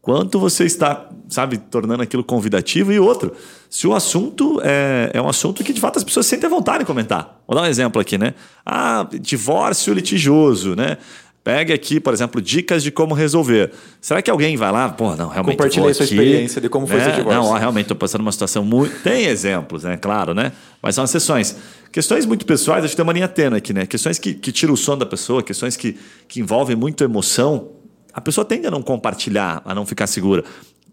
quanto 0.07 0.39
você 0.39 0.63
está, 0.63 1.05
sabe, 1.27 1.57
tornando 1.57 2.01
aquilo 2.01 2.23
convidativo 2.23 2.93
e 2.93 2.99
outro. 2.99 3.33
Se 3.69 3.85
o 3.85 3.93
assunto 3.93 4.61
é, 4.63 5.11
é 5.13 5.21
um 5.21 5.27
assunto 5.27 5.65
que 5.65 5.73
de 5.73 5.81
fato 5.81 5.97
as 5.97 6.03
pessoas 6.05 6.25
sentem 6.25 6.49
vontade 6.49 6.79
de 6.79 6.85
comentar. 6.85 7.41
Vou 7.45 7.53
dar 7.53 7.63
um 7.63 7.65
exemplo 7.65 8.01
aqui, 8.01 8.17
né? 8.17 8.33
Ah, 8.65 9.05
divórcio 9.19 9.93
litigioso, 9.93 10.77
né? 10.77 10.97
Pegue 11.43 11.73
aqui, 11.73 11.99
por 11.99 12.13
exemplo, 12.13 12.41
dicas 12.41 12.83
de 12.83 12.89
como 12.89 13.13
resolver. 13.13 13.73
Será 13.99 14.21
que 14.21 14.31
alguém 14.31 14.55
vai 14.55 14.71
lá? 14.71 14.87
Pô, 14.87 15.13
não, 15.13 15.27
realmente. 15.27 15.57
Compartilhei 15.57 15.93
sua 15.93 16.05
experiência 16.05 16.61
de 16.61 16.69
como 16.69 16.87
foi 16.87 16.99
né? 16.99 17.11
divórcio. 17.11 17.41
Não, 17.41 17.49
ó, 17.49 17.57
realmente 17.57 17.83
estou 17.83 17.97
passando 17.97 18.21
uma 18.21 18.31
situação 18.31 18.63
muito. 18.63 19.03
Tem 19.03 19.25
exemplos, 19.25 19.83
né? 19.83 19.97
Claro, 19.97 20.33
né? 20.33 20.53
Mas 20.81 20.95
são 20.95 21.03
exceções. 21.03 21.53
Questões 21.91 22.25
muito 22.25 22.45
pessoais, 22.45 22.81
a 22.85 22.87
gente 22.87 22.95
tem 22.95 23.03
uma 23.03 23.13
linha 23.13 23.27
tênue 23.27 23.57
aqui, 23.57 23.73
né? 23.73 23.85
Questões 23.85 24.17
que, 24.17 24.33
que 24.33 24.53
tiram 24.53 24.73
o 24.73 24.77
som 24.77 24.97
da 24.97 25.05
pessoa, 25.05 25.43
questões 25.43 25.75
que, 25.75 25.97
que 26.29 26.39
envolvem 26.39 26.77
muito 26.77 27.03
emoção 27.03 27.75
a 28.17 28.21
pessoa 28.21 28.43
tende 28.43 28.65
a 28.65 28.71
não 28.71 28.81
compartilhar, 28.81 29.61
a 29.63 29.75
não 29.75 29.85
ficar 29.85 30.07
segura. 30.07 30.43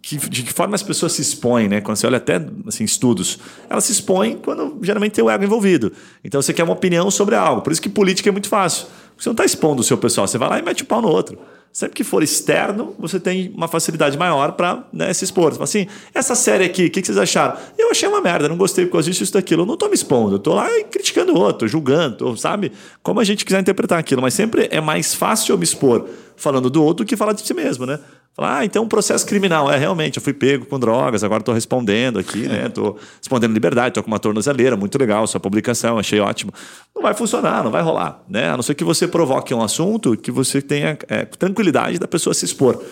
Que, 0.03 0.19
de 0.19 0.43
que 0.43 0.53
forma 0.53 0.75
as 0.75 0.83
pessoas 0.83 1.13
se 1.13 1.23
expõem, 1.23 1.71
né? 1.71 1.81
Quando 1.81 1.97
você 1.97 2.07
olha 2.07 2.19
até 2.19 2.39
assim, 2.67 2.85
estudos, 2.85 3.39
elas 3.71 3.85
se 3.85 3.93
expõem 3.93 4.37
quando 4.37 4.79
geralmente 4.83 5.13
tem 5.13 5.25
o 5.25 5.31
ego 5.31 5.43
envolvido. 5.43 5.91
Então 6.23 6.43
você 6.43 6.53
quer 6.53 6.65
uma 6.65 6.75
opinião 6.75 7.11
sobre 7.11 7.35
algo. 7.35 7.63
Por 7.63 7.73
isso 7.73 7.81
que 7.81 7.89
política 7.89 8.29
é 8.29 8.33
muito 8.33 8.51
fácil. 8.51 8.89
Você 9.17 9.27
não 9.27 9.33
está 9.33 9.43
expondo 9.43 9.81
o 9.81 9.83
seu 9.83 9.97
pessoal, 9.97 10.29
você 10.29 10.37
vai 10.37 10.51
lá 10.51 10.59
e 10.59 10.63
mete 10.63 10.83
o 10.83 10.85
pau 10.85 11.01
no 11.01 11.09
outro. 11.09 11.39
Sempre 11.73 11.97
que 11.97 12.05
for 12.05 12.23
externo, 12.23 12.95
você 12.99 13.19
tem 13.19 13.51
uma 13.57 13.69
facilidade 13.69 14.19
maior 14.19 14.53
para 14.53 14.85
né, 14.93 15.11
se 15.15 15.25
expor. 15.25 15.51
Você 15.51 15.55
fala 15.55 15.65
assim, 15.65 15.87
essa 16.15 16.35
série 16.35 16.65
aqui, 16.65 16.85
o 16.85 16.91
que, 16.91 17.01
que, 17.01 17.07
vocês 17.07 17.17
acharam? 17.17 17.57
Eu 17.79 17.91
achei 17.91 18.07
uma 18.07 18.21
merda, 18.21 18.51
não 18.51 18.57
gostei 18.59 18.85
por 18.85 18.93
causa 18.93 19.09
disso, 19.09 19.23
isso, 19.23 19.33
daquilo. 19.33 19.63
Eu 19.63 19.67
não 19.67 19.75
estou 19.75 19.89
me 19.89 19.95
expondo, 19.95 20.35
eu 20.35 20.37
estou 20.37 20.55
lá 20.55 20.69
criticando 20.91 21.33
o 21.33 21.39
outro, 21.39 21.67
julgando, 21.67 22.17
tô, 22.17 22.37
sabe? 22.37 22.71
Como 23.03 23.19
a 23.19 23.25
gente 23.25 23.47
quiser 23.47 23.61
interpretar 23.61 23.99
aquilo. 23.99 24.21
Mas 24.21 24.35
sempre 24.35 24.69
é 24.71 24.81
mais 24.83 25.15
fácil 25.15 25.55
eu 25.55 25.59
me 25.59 25.65
expor 25.65 26.07
falando 26.37 26.69
do 26.71 26.83
outro 26.83 27.05
do 27.05 27.09
que 27.09 27.17
falar 27.17 27.33
de 27.33 27.47
si 27.47 27.55
mesmo, 27.55 27.87
né? 27.87 27.99
Falar, 28.35 28.59
ah, 28.59 28.65
então 28.65 28.83
um 28.83 28.89
processo 28.89 29.25
criminal. 29.25 29.71
É, 29.71 29.79
realmente, 29.79 30.17
eu 30.17 30.23
fui 30.23 30.33
pego 30.33 30.67
com 30.67 30.79
drogas, 30.79 31.23
agora 31.23 31.41
estou 31.41 31.55
respondendo 31.55 32.19
aqui, 32.19 32.49
né? 32.49 32.67
Estou 32.67 32.99
respondendo 33.19 33.53
liberdade, 33.53 33.89
estou 33.89 34.03
com 34.03 34.11
uma 34.11 34.19
tornozeleira, 34.19 34.77
muito 34.77 34.99
legal 34.99 35.27
sua 35.27 35.39
publicação, 35.39 35.99
achei 35.99 36.19
ótimo. 36.19 36.53
Não 36.95 37.03
vai 37.03 37.15
funcionar, 37.15 37.63
não 37.63 37.71
vai 37.71 37.83
rolar, 37.83 38.23
né? 38.29 38.51
A 38.51 38.57
não 38.57 38.63
ser 38.63 38.75
que 38.75 38.85
você 38.85 39.07
provoque 39.07 39.55
um 39.55 39.63
assunto 39.63 40.17
que 40.17 40.33
você 40.33 40.61
tenha 40.61 40.99
é, 41.09 41.25
tranquilidade 41.25 41.99
da 41.99 42.09
pessoa 42.09 42.35
se 42.35 42.45
expor. 42.45 42.83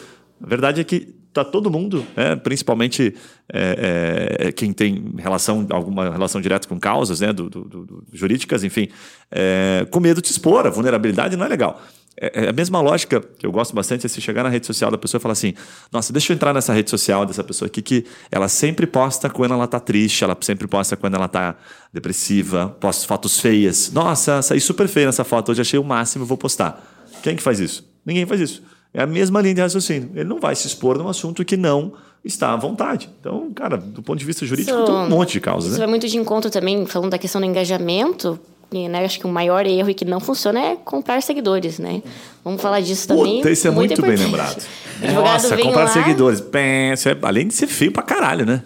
A 0.40 0.46
verdade 0.46 0.80
é 0.80 0.84
que 0.84 1.14
está 1.32 1.44
todo 1.44 1.70
mundo, 1.70 2.06
né? 2.14 2.36
principalmente 2.36 3.14
é, 3.50 4.36
é, 4.38 4.52
quem 4.52 4.72
tem 4.72 5.14
relação, 5.16 5.66
alguma 5.70 6.10
relação 6.10 6.40
direta 6.40 6.68
com 6.68 6.78
causas 6.78 7.20
né? 7.20 7.32
do, 7.32 7.48
do, 7.48 7.64
do 7.64 8.04
jurídicas, 8.12 8.62
enfim, 8.62 8.88
é, 9.30 9.86
com 9.90 9.98
medo 9.98 10.20
de 10.20 10.28
expor. 10.28 10.66
A 10.66 10.70
vulnerabilidade 10.70 11.36
não 11.36 11.46
é 11.46 11.48
legal. 11.48 11.80
É, 12.16 12.44
é, 12.44 12.48
a 12.50 12.52
mesma 12.52 12.80
lógica 12.80 13.20
que 13.38 13.46
eu 13.46 13.50
gosto 13.50 13.74
bastante 13.74 14.04
é 14.04 14.08
se 14.08 14.20
chegar 14.20 14.42
na 14.42 14.48
rede 14.48 14.66
social 14.66 14.90
da 14.90 14.98
pessoa 14.98 15.18
e 15.18 15.22
falar 15.22 15.32
assim: 15.32 15.54
nossa, 15.90 16.12
deixa 16.12 16.32
eu 16.32 16.34
entrar 16.34 16.52
nessa 16.52 16.72
rede 16.72 16.90
social 16.90 17.24
dessa 17.24 17.42
pessoa 17.42 17.66
aqui 17.66 17.80
que 17.80 18.04
ela 18.30 18.48
sempre 18.48 18.86
posta 18.86 19.30
quando 19.30 19.54
ela 19.54 19.66
tá 19.66 19.80
triste, 19.80 20.22
ela 20.22 20.36
sempre 20.40 20.68
posta 20.68 20.96
quando 20.96 21.14
ela 21.14 21.28
tá 21.28 21.56
depressiva, 21.92 22.76
posta 22.80 23.06
fotos 23.06 23.40
feias. 23.40 23.90
Nossa, 23.92 24.42
saí 24.42 24.60
super 24.60 24.88
feia 24.88 25.06
nessa 25.06 25.24
foto, 25.24 25.52
hoje 25.52 25.62
achei 25.62 25.78
o 25.78 25.84
máximo, 25.84 26.24
vou 26.24 26.36
postar. 26.36 26.84
Quem 27.22 27.36
que 27.36 27.42
faz 27.42 27.60
isso? 27.60 27.88
Ninguém 28.04 28.26
faz 28.26 28.40
isso. 28.40 28.62
É 28.92 29.02
a 29.02 29.06
mesma 29.06 29.40
linha 29.40 29.54
de 29.54 29.60
raciocínio. 29.62 30.10
Ele 30.14 30.28
não 30.28 30.38
vai 30.38 30.54
se 30.54 30.66
expor 30.66 30.98
num 30.98 31.08
assunto 31.08 31.44
que 31.44 31.56
não 31.56 31.94
está 32.24 32.52
à 32.52 32.56
vontade. 32.56 33.08
Então, 33.20 33.50
cara, 33.54 33.76
do 33.76 34.02
ponto 34.02 34.18
de 34.18 34.24
vista 34.24 34.44
jurídico, 34.44 34.76
isso, 34.76 34.84
tem 34.84 34.94
um 34.94 35.08
monte 35.08 35.32
de 35.32 35.40
causas. 35.40 35.72
Isso 35.72 35.80
né? 35.80 35.86
vai 35.86 35.90
muito 35.90 36.06
de 36.06 36.16
encontro 36.18 36.50
também, 36.50 36.86
falando 36.86 37.10
da 37.10 37.18
questão 37.18 37.40
do 37.40 37.46
engajamento, 37.46 38.38
né, 38.72 39.04
acho 39.04 39.18
que 39.18 39.26
o 39.26 39.28
maior 39.28 39.66
erro 39.66 39.90
e 39.90 39.94
que 39.94 40.04
não 40.04 40.20
funciona 40.20 40.60
é 40.60 40.76
comprar 40.76 41.22
seguidores, 41.22 41.78
né? 41.78 42.02
Vamos 42.44 42.60
falar 42.60 42.80
disso 42.80 43.08
também. 43.08 43.36
Puta, 43.36 43.50
isso 43.50 43.68
é 43.68 43.70
muito, 43.70 43.90
muito 43.90 44.02
bem 44.02 44.16
lembrado. 44.16 44.62
Nossa, 45.14 45.56
comprar 45.56 45.84
lá, 45.84 45.88
seguidores. 45.88 46.40
Pensa, 46.40 47.10
é, 47.10 47.18
além 47.22 47.48
de 47.48 47.54
ser 47.54 47.66
feio 47.66 47.92
pra 47.92 48.02
caralho, 48.02 48.44
né? 48.46 48.62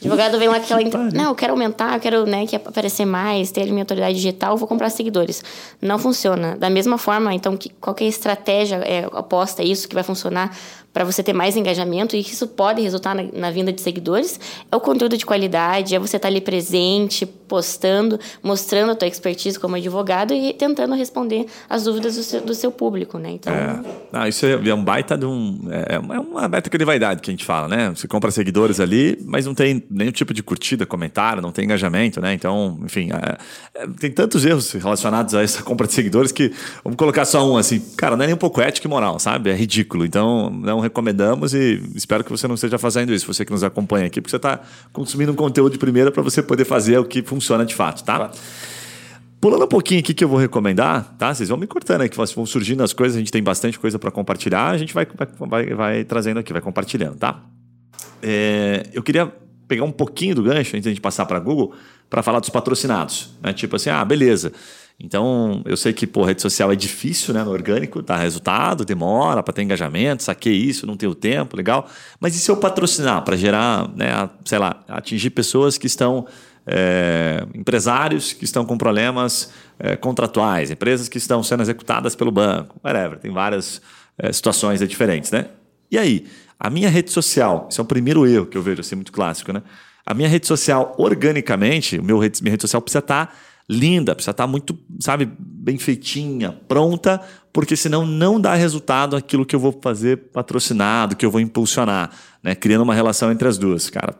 advogado 0.00 0.38
vem 0.38 0.48
lá 0.48 0.60
com 0.60 0.74
aquela. 0.74 1.10
Não, 1.10 1.24
eu 1.30 1.34
quero 1.34 1.52
aumentar, 1.52 1.94
eu 1.94 2.00
quero 2.00 2.24
né, 2.24 2.46
que 2.46 2.54
aparecer 2.54 3.04
mais, 3.04 3.50
ter 3.50 3.62
a 3.62 3.66
minha 3.66 3.82
autoridade 3.82 4.14
digital, 4.14 4.56
vou 4.56 4.68
comprar 4.68 4.90
seguidores. 4.90 5.42
Não 5.82 5.98
funciona. 5.98 6.56
Da 6.56 6.70
mesma 6.70 6.96
forma, 6.98 7.34
então, 7.34 7.56
que, 7.56 7.70
qual 7.80 7.94
que 7.94 8.04
é 8.04 8.06
a 8.06 8.10
estratégia 8.10 8.76
é, 8.76 9.08
aposta 9.12 9.62
isso 9.62 9.88
que 9.88 9.94
vai 9.94 10.04
funcionar 10.04 10.56
para 10.92 11.04
você 11.04 11.22
ter 11.22 11.32
mais 11.32 11.56
engajamento 11.56 12.16
e 12.16 12.20
isso 12.20 12.46
pode 12.46 12.82
resultar 12.82 13.14
na, 13.14 13.22
na, 13.32 13.50
vinda 13.50 13.72
de 13.72 13.80
seguidores, 13.80 14.40
é 14.70 14.74
o 14.74 14.80
conteúdo 14.80 15.16
de 15.16 15.24
qualidade, 15.24 15.94
é 15.94 15.98
você 15.98 16.16
estar 16.16 16.28
tá 16.28 16.32
ali 16.32 16.40
presente, 16.40 17.24
postando, 17.24 18.18
mostrando 18.42 18.92
a 18.92 18.94
tua 18.94 19.06
expertise 19.06 19.58
como 19.58 19.76
advogado 19.76 20.34
e 20.34 20.52
tentando 20.52 20.94
responder 20.94 21.46
as 21.68 21.84
dúvidas 21.84 22.16
do 22.16 22.22
seu, 22.22 22.40
do 22.40 22.54
seu 22.54 22.70
público, 22.70 23.18
né? 23.18 23.30
Então... 23.30 23.52
É. 23.52 23.80
Ah, 24.12 24.28
isso 24.28 24.44
é 24.46 24.74
um 24.74 24.82
baita 24.82 25.16
de 25.16 25.26
um... 25.26 25.68
É, 25.70 25.94
é 25.94 25.98
uma 25.98 26.48
métrica 26.48 26.76
de 26.76 26.84
vaidade 26.84 27.20
que 27.20 27.30
a 27.30 27.32
gente 27.32 27.44
fala, 27.44 27.68
né? 27.68 27.90
Você 27.90 28.08
compra 28.08 28.30
seguidores 28.30 28.80
ali, 28.80 29.18
mas 29.24 29.46
não 29.46 29.54
tem 29.54 29.84
nenhum 29.90 30.10
tipo 30.10 30.34
de 30.34 30.42
curtida, 30.42 30.84
comentário, 30.84 31.40
não 31.40 31.52
tem 31.52 31.64
engajamento, 31.64 32.20
né? 32.20 32.34
Então, 32.34 32.78
enfim, 32.84 33.10
é, 33.12 33.38
é, 33.82 33.86
tem 34.00 34.10
tantos 34.10 34.44
erros 34.44 34.72
relacionados 34.72 35.34
a 35.34 35.42
essa 35.42 35.62
compra 35.62 35.86
de 35.86 35.92
seguidores 35.92 36.32
que, 36.32 36.52
vamos 36.82 36.96
colocar 36.96 37.24
só 37.24 37.48
um 37.48 37.56
assim, 37.56 37.80
cara, 37.96 38.16
não 38.16 38.24
é 38.24 38.26
nem 38.26 38.34
um 38.34 38.38
pouco 38.38 38.60
ético 38.60 38.86
e 38.86 38.90
moral, 38.90 39.18
sabe? 39.18 39.50
É 39.50 39.54
ridículo. 39.54 40.04
Então, 40.04 40.50
não 40.50 40.77
recomendamos 40.80 41.54
e 41.54 41.82
espero 41.94 42.24
que 42.24 42.30
você 42.30 42.46
não 42.46 42.54
esteja 42.54 42.78
fazendo 42.78 43.12
isso, 43.12 43.26
você 43.26 43.44
que 43.44 43.52
nos 43.52 43.62
acompanha 43.62 44.06
aqui, 44.06 44.20
porque 44.20 44.30
você 44.30 44.36
está 44.36 44.60
consumindo 44.92 45.32
um 45.32 45.34
conteúdo 45.34 45.72
de 45.72 45.78
primeira 45.78 46.10
para 46.10 46.22
você 46.22 46.42
poder 46.42 46.64
fazer 46.64 46.98
o 46.98 47.04
que 47.04 47.22
funciona 47.22 47.64
de 47.64 47.74
fato, 47.74 48.04
tá? 48.04 48.16
Claro. 48.16 48.32
Pulando 49.40 49.64
um 49.64 49.68
pouquinho 49.68 50.00
aqui 50.00 50.12
que 50.12 50.24
eu 50.24 50.28
vou 50.28 50.38
recomendar, 50.38 51.14
tá? 51.16 51.32
Vocês 51.32 51.48
vão 51.48 51.56
me 51.56 51.66
cortando 51.66 52.00
aí, 52.00 52.08
que 52.08 52.16
vão 52.16 52.44
surgindo 52.44 52.82
as 52.82 52.92
coisas, 52.92 53.16
a 53.16 53.20
gente 53.20 53.30
tem 53.30 53.42
bastante 53.42 53.78
coisa 53.78 53.98
para 53.98 54.10
compartilhar, 54.10 54.70
a 54.70 54.76
gente 54.76 54.92
vai, 54.92 55.06
vai, 55.06 55.28
vai, 55.38 55.74
vai, 55.74 56.04
trazendo 56.04 56.40
aqui, 56.40 56.52
vai 56.52 56.60
compartilhando, 56.60 57.16
tá? 57.16 57.40
É, 58.20 58.88
eu 58.92 59.02
queria 59.02 59.32
pegar 59.68 59.84
um 59.84 59.92
pouquinho 59.92 60.34
do 60.34 60.42
gancho, 60.42 60.74
antes 60.74 60.82
de 60.82 60.88
a 60.88 60.92
gente 60.92 61.00
passar 61.00 61.24
para 61.26 61.38
Google, 61.38 61.72
para 62.10 62.22
falar 62.22 62.40
dos 62.40 62.48
patrocinados. 62.48 63.30
Né? 63.40 63.52
Tipo 63.52 63.76
assim, 63.76 63.90
ah, 63.90 64.04
beleza. 64.04 64.52
Então, 65.00 65.62
eu 65.64 65.76
sei 65.76 65.92
que 65.92 66.08
pô, 66.08 66.24
rede 66.24 66.42
social 66.42 66.72
é 66.72 66.76
difícil 66.76 67.32
né, 67.32 67.44
no 67.44 67.52
orgânico, 67.52 68.02
dá 68.02 68.16
resultado, 68.16 68.84
demora 68.84 69.44
para 69.44 69.54
ter 69.54 69.62
engajamento, 69.62 70.24
saquei 70.24 70.54
isso, 70.54 70.86
não 70.86 70.96
tenho 70.96 71.14
tempo, 71.14 71.56
legal. 71.56 71.88
Mas 72.18 72.34
e 72.34 72.40
se 72.40 72.50
eu 72.50 72.56
patrocinar 72.56 73.22
para 73.22 73.36
gerar, 73.36 73.88
né, 73.94 74.28
sei 74.44 74.58
lá, 74.58 74.82
atingir 74.88 75.30
pessoas 75.30 75.78
que 75.78 75.86
estão. 75.86 76.26
É, 76.70 77.46
empresários 77.54 78.34
que 78.34 78.44
estão 78.44 78.62
com 78.62 78.76
problemas 78.76 79.50
é, 79.78 79.96
contratuais, 79.96 80.70
empresas 80.70 81.08
que 81.08 81.16
estão 81.16 81.42
sendo 81.42 81.62
executadas 81.62 82.14
pelo 82.14 82.30
banco, 82.30 82.78
whatever, 82.84 83.18
tem 83.18 83.32
várias 83.32 83.80
é, 84.18 84.30
situações 84.30 84.86
diferentes, 84.86 85.30
né? 85.30 85.46
E 85.90 85.96
aí, 85.96 86.26
a 86.60 86.68
minha 86.68 86.90
rede 86.90 87.10
social, 87.10 87.68
isso 87.70 87.80
é 87.80 87.82
o 87.82 87.86
primeiro 87.86 88.26
erro 88.26 88.44
que 88.44 88.58
eu 88.58 88.62
vejo, 88.62 88.82
assim, 88.82 88.96
muito 88.96 89.12
clássico, 89.12 89.50
né? 89.50 89.62
A 90.04 90.12
minha 90.12 90.28
rede 90.28 90.46
social, 90.46 90.94
organicamente, 90.98 91.98
o 91.98 92.04
meu 92.04 92.18
rede, 92.18 92.42
minha 92.42 92.50
rede 92.50 92.62
social 92.62 92.82
precisa 92.82 92.98
estar 92.98 93.26
tá 93.26 93.32
linda, 93.68 94.14
precisa 94.14 94.30
estar 94.30 94.44
tá 94.44 94.46
muito, 94.46 94.78
sabe, 94.98 95.28
bem 95.38 95.76
feitinha, 95.76 96.52
pronta, 96.66 97.20
porque 97.52 97.76
senão 97.76 98.06
não 98.06 98.40
dá 98.40 98.54
resultado 98.54 99.14
aquilo 99.14 99.44
que 99.44 99.54
eu 99.54 99.60
vou 99.60 99.78
fazer 99.82 100.16
patrocinado, 100.32 101.14
que 101.14 101.26
eu 101.26 101.30
vou 101.30 101.40
impulsionar, 101.40 102.10
né? 102.42 102.54
Criando 102.54 102.82
uma 102.82 102.94
relação 102.94 103.30
entre 103.30 103.46
as 103.46 103.58
duas. 103.58 103.90
Cara, 103.90 104.14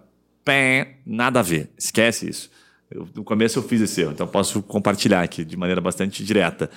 pé, 0.45 0.99
nada 1.07 1.41
a 1.41 1.43
ver, 1.43 1.71
esquece 1.79 2.29
isso. 2.29 2.51
Eu, 2.91 3.09
no 3.15 3.25
começo 3.25 3.59
eu 3.59 3.63
fiz 3.63 3.81
esse 3.81 4.01
erro, 4.01 4.13
então 4.13 4.27
posso 4.27 4.63
compartilhar 4.63 5.23
aqui 5.23 5.45
de 5.45 5.57
maneira 5.57 5.81
bastante 5.81 6.23
direta. 6.25 6.71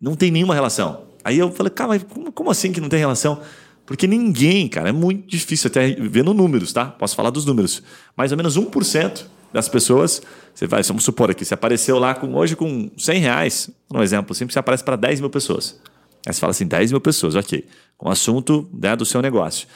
Não 0.00 0.14
tem 0.14 0.30
nenhuma 0.30 0.54
relação. 0.54 1.04
Aí 1.24 1.38
eu 1.38 1.50
falei, 1.52 1.70
cara, 1.70 1.88
mas 1.88 2.02
como, 2.02 2.32
como 2.32 2.50
assim 2.50 2.72
que 2.72 2.80
não 2.80 2.88
tem 2.88 2.98
relação? 2.98 3.40
Porque 3.84 4.06
ninguém, 4.06 4.68
cara, 4.68 4.90
é 4.90 4.92
muito 4.92 5.28
difícil 5.28 5.68
até 5.68 5.90
vendo 5.94 6.34
números, 6.34 6.72
tá? 6.72 6.84
Posso 6.86 7.16
falar 7.16 7.30
dos 7.30 7.44
números. 7.44 7.82
Mais 8.16 8.30
ou 8.30 8.36
menos 8.36 8.56
1% 8.58 9.24
das 9.52 9.68
pessoas, 9.68 10.22
você 10.54 10.66
vai, 10.66 10.82
vamos 10.82 11.04
supor 11.04 11.30
aqui, 11.30 11.44
você 11.44 11.54
apareceu 11.54 11.98
lá 11.98 12.14
com, 12.14 12.34
hoje 12.34 12.54
com 12.56 12.90
100 12.96 13.20
reais, 13.20 13.70
um 13.92 14.02
exemplo 14.02 14.34
simples, 14.34 14.52
você 14.54 14.58
aparece 14.58 14.84
para 14.84 14.96
10 14.96 15.20
mil 15.20 15.30
pessoas. 15.30 15.80
Aí 16.26 16.32
você 16.32 16.40
fala 16.40 16.50
assim, 16.50 16.66
10 16.66 16.92
mil 16.92 17.00
pessoas, 17.00 17.34
ok. 17.34 17.64
Com 17.96 18.08
o 18.08 18.12
assunto 18.12 18.68
né, 18.72 18.94
do 18.94 19.04
seu 19.04 19.22
negócio. 19.22 19.66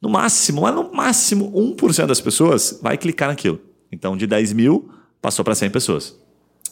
No 0.00 0.08
máximo, 0.08 0.62
mas 0.62 0.74
no 0.74 0.92
máximo, 0.92 1.52
1% 1.52 2.06
das 2.06 2.20
pessoas 2.20 2.78
vai 2.82 2.96
clicar 2.96 3.28
naquilo. 3.28 3.60
Então, 3.92 4.16
de 4.16 4.26
10 4.26 4.52
mil, 4.52 4.90
passou 5.20 5.44
para 5.44 5.54
100 5.54 5.70
pessoas. 5.70 6.16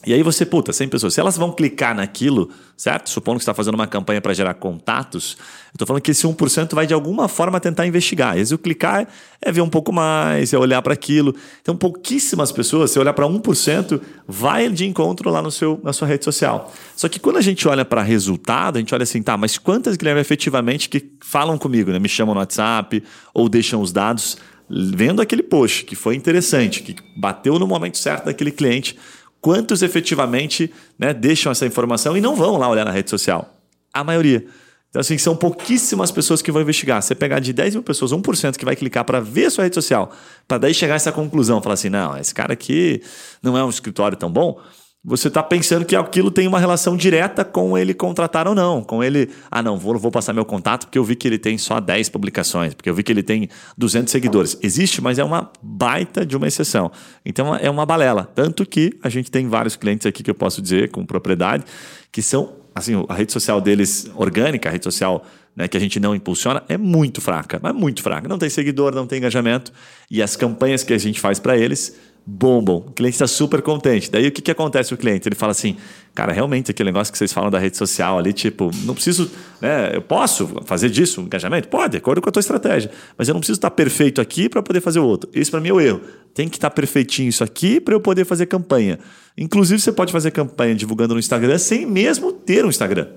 E 0.05 0.13
aí 0.13 0.23
você, 0.23 0.45
puta, 0.45 0.71
100 0.71 0.87
pessoas. 0.87 1.13
Se 1.13 1.19
elas 1.19 1.35
vão 1.35 1.51
clicar 1.51 1.93
naquilo, 1.93 2.49
certo? 2.77 3.09
Supondo 3.09 3.37
que 3.37 3.43
você 3.43 3.51
está 3.51 3.53
fazendo 3.53 3.75
uma 3.75 3.85
campanha 3.85 4.21
para 4.21 4.33
gerar 4.33 4.53
contatos, 4.53 5.35
eu 5.39 5.73
estou 5.73 5.85
falando 5.85 6.01
que 6.01 6.11
esse 6.11 6.25
1% 6.25 6.73
vai 6.73 6.87
de 6.87 6.93
alguma 6.93 7.27
forma 7.27 7.59
tentar 7.59 7.85
investigar. 7.85 8.37
E 8.37 8.45
se 8.45 8.53
eu 8.53 8.57
clicar 8.57 9.07
é 9.41 9.51
ver 9.51 9.61
um 9.61 9.69
pouco 9.69 9.91
mais, 9.91 10.53
é 10.53 10.57
olhar 10.57 10.81
para 10.81 10.93
aquilo. 10.93 11.35
Então, 11.61 11.75
pouquíssimas 11.75 12.49
pessoas, 12.51 12.91
se 12.91 12.99
olhar 12.99 13.13
para 13.13 13.25
1%, 13.25 14.01
vai 14.25 14.69
de 14.69 14.87
encontro 14.87 15.29
lá 15.29 15.41
no 15.41 15.51
seu, 15.51 15.79
na 15.83 15.91
sua 15.91 16.07
rede 16.07 16.23
social. 16.23 16.73
Só 16.95 17.09
que 17.09 17.19
quando 17.19 17.37
a 17.37 17.41
gente 17.41 17.67
olha 17.67 17.83
para 17.83 18.01
resultado, 18.01 18.77
a 18.77 18.79
gente 18.79 18.93
olha 18.95 19.03
assim, 19.03 19.21
tá, 19.21 19.35
mas 19.35 19.57
quantas, 19.57 19.97
Guilherme, 19.97 20.21
efetivamente 20.21 20.87
que 20.87 21.11
falam 21.19 21.57
comigo, 21.57 21.91
né? 21.91 21.99
Me 21.99 22.09
chamam 22.09 22.33
no 22.33 22.39
WhatsApp 22.39 23.03
ou 23.33 23.49
deixam 23.49 23.81
os 23.81 23.91
dados 23.91 24.37
vendo 24.69 25.21
aquele 25.21 25.41
post 25.41 25.83
que 25.83 25.95
foi 25.95 26.15
interessante, 26.15 26.83
que 26.83 26.95
bateu 27.17 27.57
no 27.57 27.65
momento 27.65 27.97
certo 27.97 28.25
daquele 28.25 28.51
cliente 28.51 28.95
quantos 29.41 29.81
efetivamente 29.81 30.71
né, 30.97 31.13
deixam 31.13 31.51
essa 31.51 31.65
informação 31.65 32.17
e 32.17 32.21
não 32.21 32.35
vão 32.35 32.57
lá 32.57 32.69
olhar 32.69 32.85
na 32.85 32.91
rede 32.91 33.09
social? 33.09 33.53
A 33.93 34.03
maioria. 34.03 34.45
Então, 34.89 34.99
assim, 34.99 35.17
são 35.17 35.35
pouquíssimas 35.35 36.11
pessoas 36.11 36.41
que 36.41 36.51
vão 36.51 36.61
investigar. 36.61 37.01
Você 37.01 37.13
pegar 37.13 37.39
de 37.39 37.53
10 37.53 37.75
mil 37.75 37.83
pessoas, 37.83 38.11
1% 38.11 38.57
que 38.57 38.65
vai 38.65 38.75
clicar 38.75 39.05
para 39.05 39.19
ver 39.19 39.45
a 39.45 39.49
sua 39.51 39.63
rede 39.63 39.75
social, 39.75 40.11
para 40.47 40.57
daí 40.57 40.73
chegar 40.73 40.93
a 40.93 40.95
essa 40.95 41.11
conclusão, 41.11 41.61
falar 41.61 41.75
assim: 41.75 41.89
não, 41.89 42.17
esse 42.17 42.33
cara 42.33 42.53
aqui 42.53 43.01
não 43.41 43.55
é 43.57 43.63
um 43.63 43.69
escritório 43.69 44.17
tão 44.17 44.31
bom 44.31 44.59
você 45.03 45.29
está 45.29 45.41
pensando 45.41 45.85
que 45.85 45.95
aquilo 45.95 46.29
tem 46.29 46.45
uma 46.45 46.59
relação 46.59 46.97
direta 46.97 47.45
com 47.45 47.77
ele 47.77 47.93
contratar 47.93 48.47
ou 48.47 48.53
não. 48.53 48.83
Com 48.83 49.01
ele, 49.01 49.29
ah, 49.49 49.63
não, 49.63 49.77
vou, 49.77 49.97
vou 49.97 50.11
passar 50.11 50.33
meu 50.33 50.43
contato 50.43 50.85
porque 50.85 50.99
eu 50.99 51.03
vi 51.03 51.15
que 51.15 51.25
ele 51.25 51.37
tem 51.37 51.57
só 51.57 51.79
10 51.79 52.09
publicações, 52.09 52.73
porque 52.73 52.89
eu 52.89 52.93
vi 52.93 53.01
que 53.01 53.11
ele 53.11 53.23
tem 53.23 53.47
200 53.77 54.11
seguidores. 54.11 54.57
Existe, 54.61 55.01
mas 55.01 55.17
é 55.17 55.23
uma 55.23 55.51
baita 55.61 56.25
de 56.25 56.35
uma 56.35 56.47
exceção. 56.47 56.91
Então 57.25 57.55
é 57.55 57.69
uma 57.69 57.85
balela. 57.85 58.29
Tanto 58.35 58.65
que 58.65 58.99
a 59.01 59.07
gente 59.07 59.31
tem 59.31 59.47
vários 59.47 59.77
clientes 59.77 60.05
aqui 60.05 60.21
que 60.21 60.29
eu 60.29 60.35
posso 60.35 60.61
dizer 60.61 60.91
com 60.91 61.05
propriedade 61.05 61.63
que 62.11 62.21
são, 62.21 62.55
assim, 62.75 63.05
a 63.07 63.13
rede 63.13 63.31
social 63.31 63.61
deles 63.61 64.11
orgânica, 64.15 64.67
a 64.67 64.71
rede 64.71 64.83
social 64.83 65.23
né, 65.55 65.67
que 65.67 65.77
a 65.77 65.79
gente 65.79 65.99
não 65.99 66.15
impulsiona, 66.15 66.63
é 66.67 66.77
muito 66.77 67.21
fraca, 67.21 67.59
mas 67.61 67.73
muito 67.73 68.01
fraca. 68.01 68.27
Não 68.27 68.37
tem 68.37 68.49
seguidor, 68.49 68.93
não 68.93 69.05
tem 69.05 69.17
engajamento. 69.19 69.71
E 70.09 70.21
as 70.21 70.35
campanhas 70.35 70.83
que 70.83 70.93
a 70.93 70.97
gente 70.97 71.19
faz 71.19 71.39
para 71.39 71.57
eles 71.57 71.97
bombam. 72.29 72.77
O 72.77 72.91
cliente 72.91 73.15
está 73.15 73.25
super 73.25 73.61
contente. 73.61 74.11
Daí 74.11 74.27
o 74.27 74.31
que, 74.31 74.41
que 74.41 74.51
acontece 74.51 74.93
o 74.93 74.97
cliente? 74.97 75.27
Ele 75.27 75.35
fala 75.35 75.51
assim, 75.51 75.75
cara, 76.13 76.31
realmente 76.31 76.69
aquele 76.69 76.89
negócio 76.89 77.11
que 77.11 77.17
vocês 77.17 77.33
falam 77.33 77.49
da 77.49 77.57
rede 77.57 77.75
social 77.75 78.19
ali, 78.19 78.31
tipo, 78.31 78.69
não 78.83 78.93
preciso, 78.93 79.31
né? 79.59 79.95
Eu 79.95 80.01
posso 80.01 80.47
fazer 80.65 80.89
disso 80.89 81.21
um 81.21 81.25
engajamento? 81.25 81.67
Pode, 81.67 81.91
de 81.91 81.97
acordo 81.97 82.21
com 82.21 82.29
a 82.29 82.31
tua 82.31 82.39
estratégia. 82.39 82.91
Mas 83.17 83.27
eu 83.27 83.33
não 83.33 83.39
preciso 83.39 83.57
estar 83.57 83.71
perfeito 83.71 84.21
aqui 84.21 84.47
para 84.47 84.61
poder 84.61 84.79
fazer 84.79 84.99
o 84.99 85.05
outro. 85.05 85.29
Esse 85.33 85.49
para 85.49 85.59
mim 85.59 85.69
é 85.69 85.73
o 85.73 85.81
erro. 85.81 86.01
Tem 86.33 86.47
que 86.47 86.57
estar 86.57 86.69
perfeitinho 86.69 87.29
isso 87.29 87.43
aqui 87.43 87.79
para 87.79 87.95
eu 87.95 87.99
poder 87.99 88.25
fazer 88.25 88.45
campanha. 88.45 88.99
Inclusive, 89.35 89.81
você 89.81 89.91
pode 89.91 90.11
fazer 90.11 90.29
campanha 90.29 90.75
divulgando 90.75 91.15
no 91.15 91.19
Instagram 91.19 91.57
sem 91.57 91.85
mesmo 91.85 92.31
ter 92.31 92.63
um 92.63 92.69
Instagram. 92.69 93.07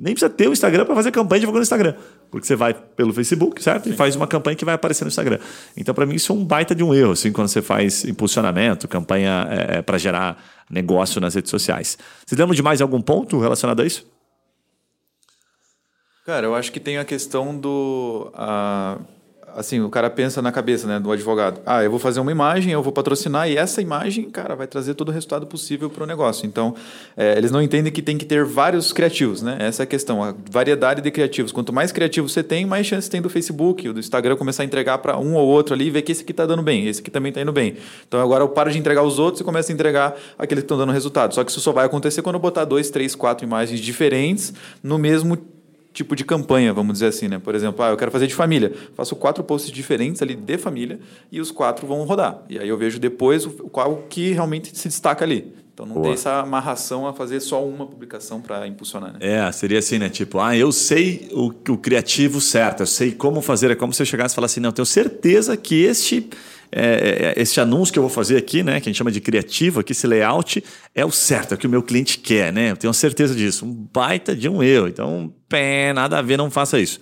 Nem 0.00 0.14
precisa 0.14 0.30
ter 0.30 0.48
o 0.48 0.52
Instagram 0.52 0.86
para 0.86 0.94
fazer 0.94 1.10
campanha 1.10 1.40
divulgando 1.40 1.60
no 1.60 1.64
Instagram. 1.64 1.94
Porque 2.30 2.46
você 2.46 2.56
vai 2.56 2.72
pelo 2.72 3.12
Facebook, 3.12 3.62
certo? 3.62 3.84
Sim. 3.84 3.90
E 3.90 3.92
faz 3.92 4.16
uma 4.16 4.26
campanha 4.26 4.56
que 4.56 4.64
vai 4.64 4.74
aparecer 4.74 5.04
no 5.04 5.08
Instagram. 5.08 5.38
Então, 5.76 5.94
para 5.94 6.06
mim, 6.06 6.14
isso 6.14 6.32
é 6.32 6.34
um 6.34 6.42
baita 6.42 6.74
de 6.74 6.82
um 6.82 6.94
erro, 6.94 7.12
assim, 7.12 7.30
quando 7.30 7.48
você 7.48 7.60
faz 7.60 8.06
impulsionamento, 8.06 8.88
campanha 8.88 9.46
é, 9.50 9.78
é 9.78 9.82
para 9.82 9.98
gerar 9.98 10.42
negócio 10.70 11.20
nas 11.20 11.34
redes 11.34 11.50
sociais. 11.50 11.98
Você 12.24 12.34
lembra 12.34 12.56
de 12.56 12.62
mais 12.62 12.80
algum 12.80 13.02
ponto 13.02 13.38
relacionado 13.38 13.82
a 13.82 13.86
isso? 13.86 14.06
Cara, 16.24 16.46
eu 16.46 16.54
acho 16.54 16.72
que 16.72 16.80
tem 16.80 16.96
a 16.96 17.04
questão 17.04 17.54
do. 17.58 18.32
Uh 18.34 19.19
assim, 19.54 19.80
o 19.80 19.88
cara 19.90 20.08
pensa 20.08 20.40
na 20.40 20.52
cabeça, 20.52 20.86
né, 20.86 20.98
do 20.98 21.10
advogado. 21.10 21.60
Ah, 21.64 21.82
eu 21.82 21.90
vou 21.90 21.98
fazer 21.98 22.20
uma 22.20 22.30
imagem, 22.30 22.72
eu 22.72 22.82
vou 22.82 22.92
patrocinar 22.92 23.48
e 23.48 23.56
essa 23.56 23.80
imagem, 23.82 24.30
cara, 24.30 24.54
vai 24.54 24.66
trazer 24.66 24.94
todo 24.94 25.08
o 25.08 25.12
resultado 25.12 25.46
possível 25.46 25.90
para 25.90 26.04
o 26.04 26.06
negócio. 26.06 26.46
Então, 26.46 26.74
é, 27.16 27.36
eles 27.36 27.50
não 27.50 27.60
entendem 27.60 27.92
que 27.92 28.02
tem 28.02 28.16
que 28.16 28.24
ter 28.24 28.44
vários 28.44 28.92
criativos, 28.92 29.42
né? 29.42 29.56
Essa 29.60 29.82
é 29.82 29.84
a 29.84 29.86
questão, 29.86 30.22
a 30.22 30.34
variedade 30.50 31.00
de 31.00 31.10
criativos. 31.10 31.52
Quanto 31.52 31.72
mais 31.72 31.92
criativo 31.92 32.28
você 32.28 32.42
tem, 32.42 32.64
mais 32.64 32.86
chance 32.86 33.08
tem 33.08 33.20
do 33.20 33.30
Facebook, 33.30 33.90
do 33.92 34.00
Instagram 34.00 34.36
começar 34.36 34.62
a 34.62 34.66
entregar 34.66 34.98
para 34.98 35.18
um 35.18 35.34
ou 35.34 35.46
outro 35.46 35.74
ali 35.74 35.86
e 35.86 35.90
ver 35.90 36.02
que 36.02 36.12
esse 36.12 36.22
aqui 36.22 36.32
está 36.32 36.46
dando 36.46 36.62
bem, 36.62 36.86
esse 36.86 37.00
aqui 37.00 37.10
também 37.10 37.30
está 37.30 37.40
indo 37.40 37.52
bem. 37.52 37.76
Então, 38.06 38.20
agora 38.20 38.42
eu 38.44 38.48
paro 38.48 38.70
de 38.70 38.78
entregar 38.78 39.02
os 39.02 39.18
outros 39.18 39.40
e 39.40 39.44
começo 39.44 39.70
a 39.70 39.74
entregar 39.74 40.16
aqueles 40.38 40.62
que 40.62 40.66
estão 40.66 40.78
dando 40.78 40.92
resultado. 40.92 41.34
Só 41.34 41.44
que 41.44 41.50
isso 41.50 41.60
só 41.60 41.72
vai 41.72 41.86
acontecer 41.86 42.22
quando 42.22 42.36
eu 42.36 42.40
botar 42.40 42.64
dois, 42.64 42.90
três, 42.90 43.14
quatro 43.14 43.46
imagens 43.46 43.80
diferentes 43.80 44.52
no 44.82 44.98
mesmo 44.98 45.36
tipo 45.92 46.14
de 46.14 46.24
campanha, 46.24 46.72
vamos 46.72 46.94
dizer 46.94 47.06
assim, 47.06 47.28
né? 47.28 47.38
Por 47.38 47.54
exemplo, 47.54 47.84
ah, 47.84 47.90
eu 47.90 47.96
quero 47.96 48.10
fazer 48.10 48.26
de 48.26 48.34
família. 48.34 48.72
Faço 48.94 49.16
quatro 49.16 49.42
posts 49.42 49.70
diferentes 49.70 50.22
ali 50.22 50.34
de 50.34 50.58
família 50.58 51.00
e 51.30 51.40
os 51.40 51.50
quatro 51.50 51.86
vão 51.86 52.04
rodar. 52.04 52.42
E 52.48 52.58
aí 52.58 52.68
eu 52.68 52.76
vejo 52.76 52.98
depois 52.98 53.46
o, 53.46 53.50
qual 53.50 54.04
que 54.08 54.32
realmente 54.32 54.76
se 54.76 54.88
destaca 54.88 55.24
ali. 55.24 55.52
Então 55.80 55.86
não 55.86 55.94
Boa. 55.94 56.04
tem 56.04 56.12
essa 56.12 56.40
amarração 56.40 57.06
a 57.06 57.14
fazer 57.14 57.40
só 57.40 57.64
uma 57.64 57.86
publicação 57.86 58.40
para 58.40 58.66
impulsionar, 58.66 59.14
né? 59.14 59.18
É, 59.20 59.50
seria 59.50 59.78
assim, 59.78 59.98
né? 59.98 60.10
Tipo, 60.10 60.38
ah, 60.38 60.54
eu 60.54 60.70
sei 60.72 61.30
o, 61.32 61.46
o 61.46 61.78
criativo 61.78 62.38
certo, 62.38 62.80
eu 62.80 62.86
sei 62.86 63.12
como 63.12 63.40
fazer. 63.40 63.70
É 63.70 63.74
como 63.74 63.92
se 63.92 64.02
eu 64.02 64.06
chegasse 64.06 64.34
e 64.34 64.36
falasse 64.36 64.54
assim, 64.54 64.60
não, 64.60 64.68
eu 64.68 64.74
tenho 64.74 64.84
certeza 64.84 65.56
que 65.56 65.82
este 65.82 66.28
é, 66.70 67.34
é, 67.34 67.40
esse 67.42 67.58
anúncio 67.60 67.92
que 67.92 67.98
eu 67.98 68.02
vou 68.02 68.10
fazer 68.10 68.36
aqui, 68.36 68.62
né, 68.62 68.74
que 68.80 68.88
a 68.88 68.92
gente 68.92 68.98
chama 68.98 69.10
de 69.10 69.20
criativo, 69.20 69.80
aqui, 69.80 69.92
esse 69.92 70.06
layout, 70.06 70.62
é 70.94 71.04
o 71.04 71.10
certo, 71.10 71.52
é 71.52 71.54
o 71.54 71.58
que 71.58 71.66
o 71.66 71.70
meu 71.70 71.82
cliente 71.82 72.18
quer, 72.18 72.52
né? 72.52 72.72
Eu 72.72 72.76
tenho 72.76 72.92
certeza 72.92 73.34
disso. 73.34 73.64
Um 73.64 73.72
baita 73.72 74.36
de 74.36 74.48
um 74.50 74.62
erro. 74.62 74.86
Então, 74.86 75.32
pé, 75.48 75.94
nada 75.94 76.18
a 76.18 76.22
ver, 76.22 76.36
não 76.36 76.50
faça 76.50 76.78
isso. 76.78 77.00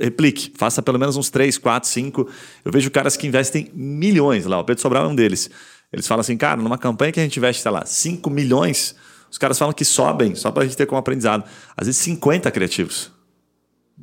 replique, 0.00 0.52
faça 0.56 0.82
pelo 0.82 0.98
menos 0.98 1.16
uns 1.16 1.30
3, 1.30 1.58
4, 1.58 1.88
5. 1.88 2.28
Eu 2.64 2.72
vejo 2.72 2.90
caras 2.90 3.16
que 3.16 3.26
investem 3.26 3.70
milhões 3.72 4.46
lá, 4.46 4.58
o 4.58 4.64
Pedro 4.64 4.82
Sobral 4.82 5.04
é 5.04 5.08
um 5.08 5.14
deles. 5.14 5.48
Eles 5.92 6.06
falam 6.06 6.20
assim, 6.20 6.36
cara, 6.36 6.60
numa 6.60 6.78
campanha 6.78 7.12
que 7.12 7.20
a 7.20 7.22
gente 7.22 7.38
investe, 7.38 7.62
sei 7.62 7.70
lá, 7.70 7.84
5 7.86 8.28
milhões, 8.28 8.94
os 9.30 9.38
caras 9.38 9.58
falam 9.58 9.72
que 9.72 9.84
sobem, 9.84 10.34
só 10.34 10.50
para 10.50 10.62
a 10.62 10.66
gente 10.66 10.76
ter 10.76 10.86
como 10.86 10.98
aprendizado, 10.98 11.44
às 11.76 11.86
vezes 11.86 12.00
50 12.02 12.50
criativos. 12.50 13.10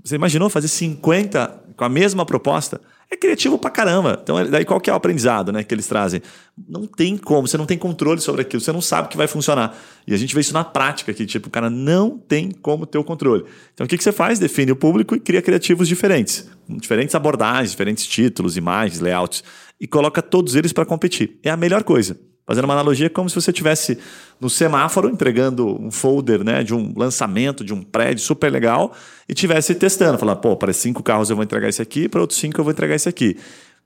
Você 0.03 0.15
imaginou 0.15 0.49
fazer 0.49 0.67
50 0.67 1.63
com 1.75 1.83
a 1.83 1.89
mesma 1.89 2.25
proposta? 2.25 2.81
É 3.11 3.15
criativo 3.15 3.59
pra 3.59 3.69
caramba. 3.69 4.19
Então, 4.23 4.43
daí 4.49 4.65
qual 4.65 4.81
que 4.81 4.89
é 4.89 4.93
o 4.93 4.95
aprendizado 4.95 5.51
né, 5.51 5.63
que 5.63 5.71
eles 5.71 5.85
trazem? 5.85 6.19
Não 6.67 6.87
tem 6.87 7.15
como, 7.15 7.47
você 7.47 7.57
não 7.57 7.65
tem 7.65 7.77
controle 7.77 8.19
sobre 8.19 8.41
aquilo, 8.41 8.59
você 8.59 8.71
não 8.71 8.81
sabe 8.81 9.07
que 9.07 9.15
vai 9.15 9.27
funcionar. 9.27 9.77
E 10.07 10.15
a 10.15 10.17
gente 10.17 10.33
vê 10.33 10.41
isso 10.41 10.53
na 10.53 10.63
prática 10.63 11.11
aqui, 11.11 11.23
tipo, 11.27 11.47
o 11.47 11.51
cara 11.51 11.69
não 11.69 12.17
tem 12.17 12.49
como 12.49 12.87
ter 12.87 12.97
o 12.97 13.03
controle. 13.03 13.45
Então, 13.71 13.85
o 13.85 13.87
que, 13.87 13.97
que 13.99 14.03
você 14.03 14.11
faz? 14.11 14.39
Define 14.39 14.71
o 14.71 14.75
público 14.75 15.15
e 15.15 15.19
cria 15.19 15.43
criativos 15.43 15.87
diferentes, 15.87 16.49
diferentes 16.67 17.13
abordagens, 17.13 17.69
diferentes 17.69 18.07
títulos, 18.07 18.57
imagens, 18.57 18.99
layouts, 18.99 19.43
e 19.79 19.87
coloca 19.87 20.21
todos 20.21 20.55
eles 20.55 20.73
para 20.73 20.85
competir. 20.85 21.39
É 21.43 21.49
a 21.49 21.57
melhor 21.57 21.83
coisa. 21.83 22.17
Fazendo 22.45 22.65
uma 22.65 22.73
analogia, 22.73 23.05
é 23.05 23.09
como 23.09 23.29
se 23.29 23.35
você 23.35 23.51
estivesse 23.51 23.97
no 24.39 24.49
semáforo 24.49 25.09
entregando 25.09 25.81
um 25.81 25.89
folder 25.89 26.43
né, 26.43 26.61
de 26.61 26.73
um 26.73 26.93
lançamento 26.97 27.63
de 27.63 27.73
um 27.73 27.81
prédio 27.81 28.21
super 28.21 28.51
legal 28.51 28.93
e 29.29 29.31
estivesse 29.31 29.73
testando, 29.75 30.17
falando, 30.17 30.39
pô, 30.39 30.57
para 30.57 30.73
cinco 30.73 31.01
carros 31.01 31.29
eu 31.29 31.37
vou 31.37 31.43
entregar 31.43 31.69
esse 31.69 31.81
aqui, 31.81 32.09
para 32.09 32.19
outros 32.19 32.37
cinco 32.37 32.59
eu 32.59 32.63
vou 32.65 32.71
entregar 32.73 32.95
esse 32.95 33.07
aqui. 33.07 33.37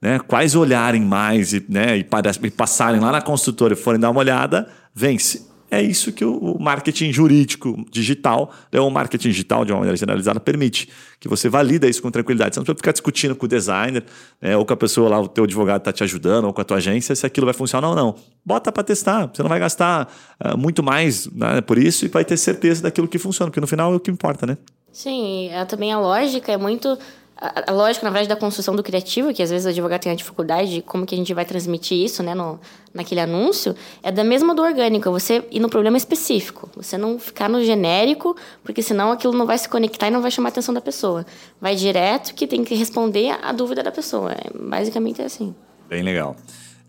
Né? 0.01 0.17
Quais 0.19 0.55
olharem 0.55 1.01
mais 1.01 1.53
e, 1.53 1.63
né, 1.69 1.97
e, 1.97 2.05
e 2.43 2.51
passarem 2.51 2.99
lá 2.99 3.11
na 3.11 3.21
construtora 3.21 3.73
e 3.73 3.77
forem 3.77 3.99
dar 3.99 4.09
uma 4.09 4.19
olhada, 4.19 4.67
vence. 4.93 5.45
É 5.69 5.81
isso 5.81 6.13
que 6.13 6.23
o 6.23 6.57
marketing 6.59 7.11
jurídico 7.11 7.85
digital, 7.91 8.51
né, 8.71 8.79
o 8.79 8.89
marketing 8.89 9.29
digital 9.29 9.65
de 9.65 9.73
uma 9.73 9.79
maneira 9.79 9.97
generalizada, 9.97 10.39
permite. 10.39 10.87
Que 11.19 11.27
você 11.27 11.49
valida 11.49 11.89
isso 11.89 12.01
com 12.01 12.09
tranquilidade. 12.09 12.55
Você 12.55 12.59
não 12.59 12.63
precisa 12.63 12.77
ficar 12.77 12.91
discutindo 12.93 13.35
com 13.35 13.45
o 13.45 13.49
designer, 13.49 14.05
né, 14.41 14.55
ou 14.55 14.65
com 14.65 14.73
a 14.73 14.77
pessoa 14.77 15.09
lá, 15.09 15.19
o 15.19 15.27
teu 15.27 15.43
advogado 15.43 15.79
está 15.79 15.91
te 15.91 16.03
ajudando, 16.03 16.45
ou 16.45 16.53
com 16.53 16.61
a 16.61 16.63
tua 16.63 16.77
agência, 16.77 17.13
se 17.15 17.25
aquilo 17.25 17.45
vai 17.45 17.53
funcionar 17.53 17.89
ou 17.89 17.95
não. 17.95 18.15
Bota 18.45 18.71
para 18.71 18.83
testar. 18.83 19.29
Você 19.33 19.41
não 19.41 19.49
vai 19.49 19.59
gastar 19.59 20.07
uh, 20.43 20.57
muito 20.57 20.81
mais 20.81 21.27
né, 21.27 21.59
por 21.59 21.77
isso 21.77 22.05
e 22.05 22.07
vai 22.07 22.23
ter 22.23 22.37
certeza 22.37 22.83
daquilo 22.83 23.07
que 23.07 23.17
funciona, 23.17 23.49
porque 23.49 23.61
no 23.61 23.67
final 23.67 23.91
é 23.91 23.95
o 23.97 23.99
que 23.99 24.09
importa, 24.09 24.45
né? 24.45 24.57
Sim, 24.91 25.49
é, 25.49 25.65
também 25.65 25.91
a 25.91 25.99
lógica 25.99 26.51
é 26.51 26.57
muito 26.57 26.97
a, 27.39 27.71
lógica, 27.71 28.03
na 28.03 28.09
verdade, 28.09 28.29
da 28.29 28.35
construção 28.35 28.75
do 28.75 28.81
criativo, 28.81 29.31
que 29.33 29.43
às 29.43 29.51
vezes 29.51 29.65
o 29.65 29.69
advogado 29.69 30.01
tem 30.01 30.11
a 30.11 30.15
dificuldade 30.15 30.71
de 30.71 30.81
como 30.81 31.05
que 31.05 31.13
a 31.13 31.17
gente 31.17 31.33
vai 31.33 31.45
transmitir 31.45 31.97
isso, 31.97 32.23
né, 32.23 32.33
no, 32.33 32.59
naquele 32.93 33.21
anúncio, 33.21 33.75
é 34.01 34.11
da 34.11 34.23
mesma 34.23 34.55
do 34.55 34.61
orgânico, 34.63 35.11
você 35.11 35.45
ir 35.51 35.59
no 35.59 35.69
problema 35.69 35.97
específico. 35.97 36.69
Você 36.75 36.97
não 36.97 37.19
ficar 37.19 37.47
no 37.47 37.63
genérico, 37.63 38.35
porque 38.63 38.81
senão 38.81 39.11
aquilo 39.11 39.33
não 39.33 39.45
vai 39.45 39.57
se 39.57 39.69
conectar 39.69 40.07
e 40.07 40.11
não 40.11 40.21
vai 40.21 40.31
chamar 40.31 40.49
a 40.49 40.51
atenção 40.51 40.73
da 40.73 40.81
pessoa. 40.81 41.25
Vai 41.61 41.75
direto 41.75 42.33
que 42.33 42.47
tem 42.47 42.63
que 42.63 42.73
responder 42.73 43.37
a 43.41 43.51
dúvida 43.51 43.83
da 43.83 43.91
pessoa. 43.91 44.31
É, 44.31 44.49
basicamente 44.57 45.21
é 45.21 45.25
assim. 45.25 45.53
Bem 45.87 46.01
legal. 46.01 46.35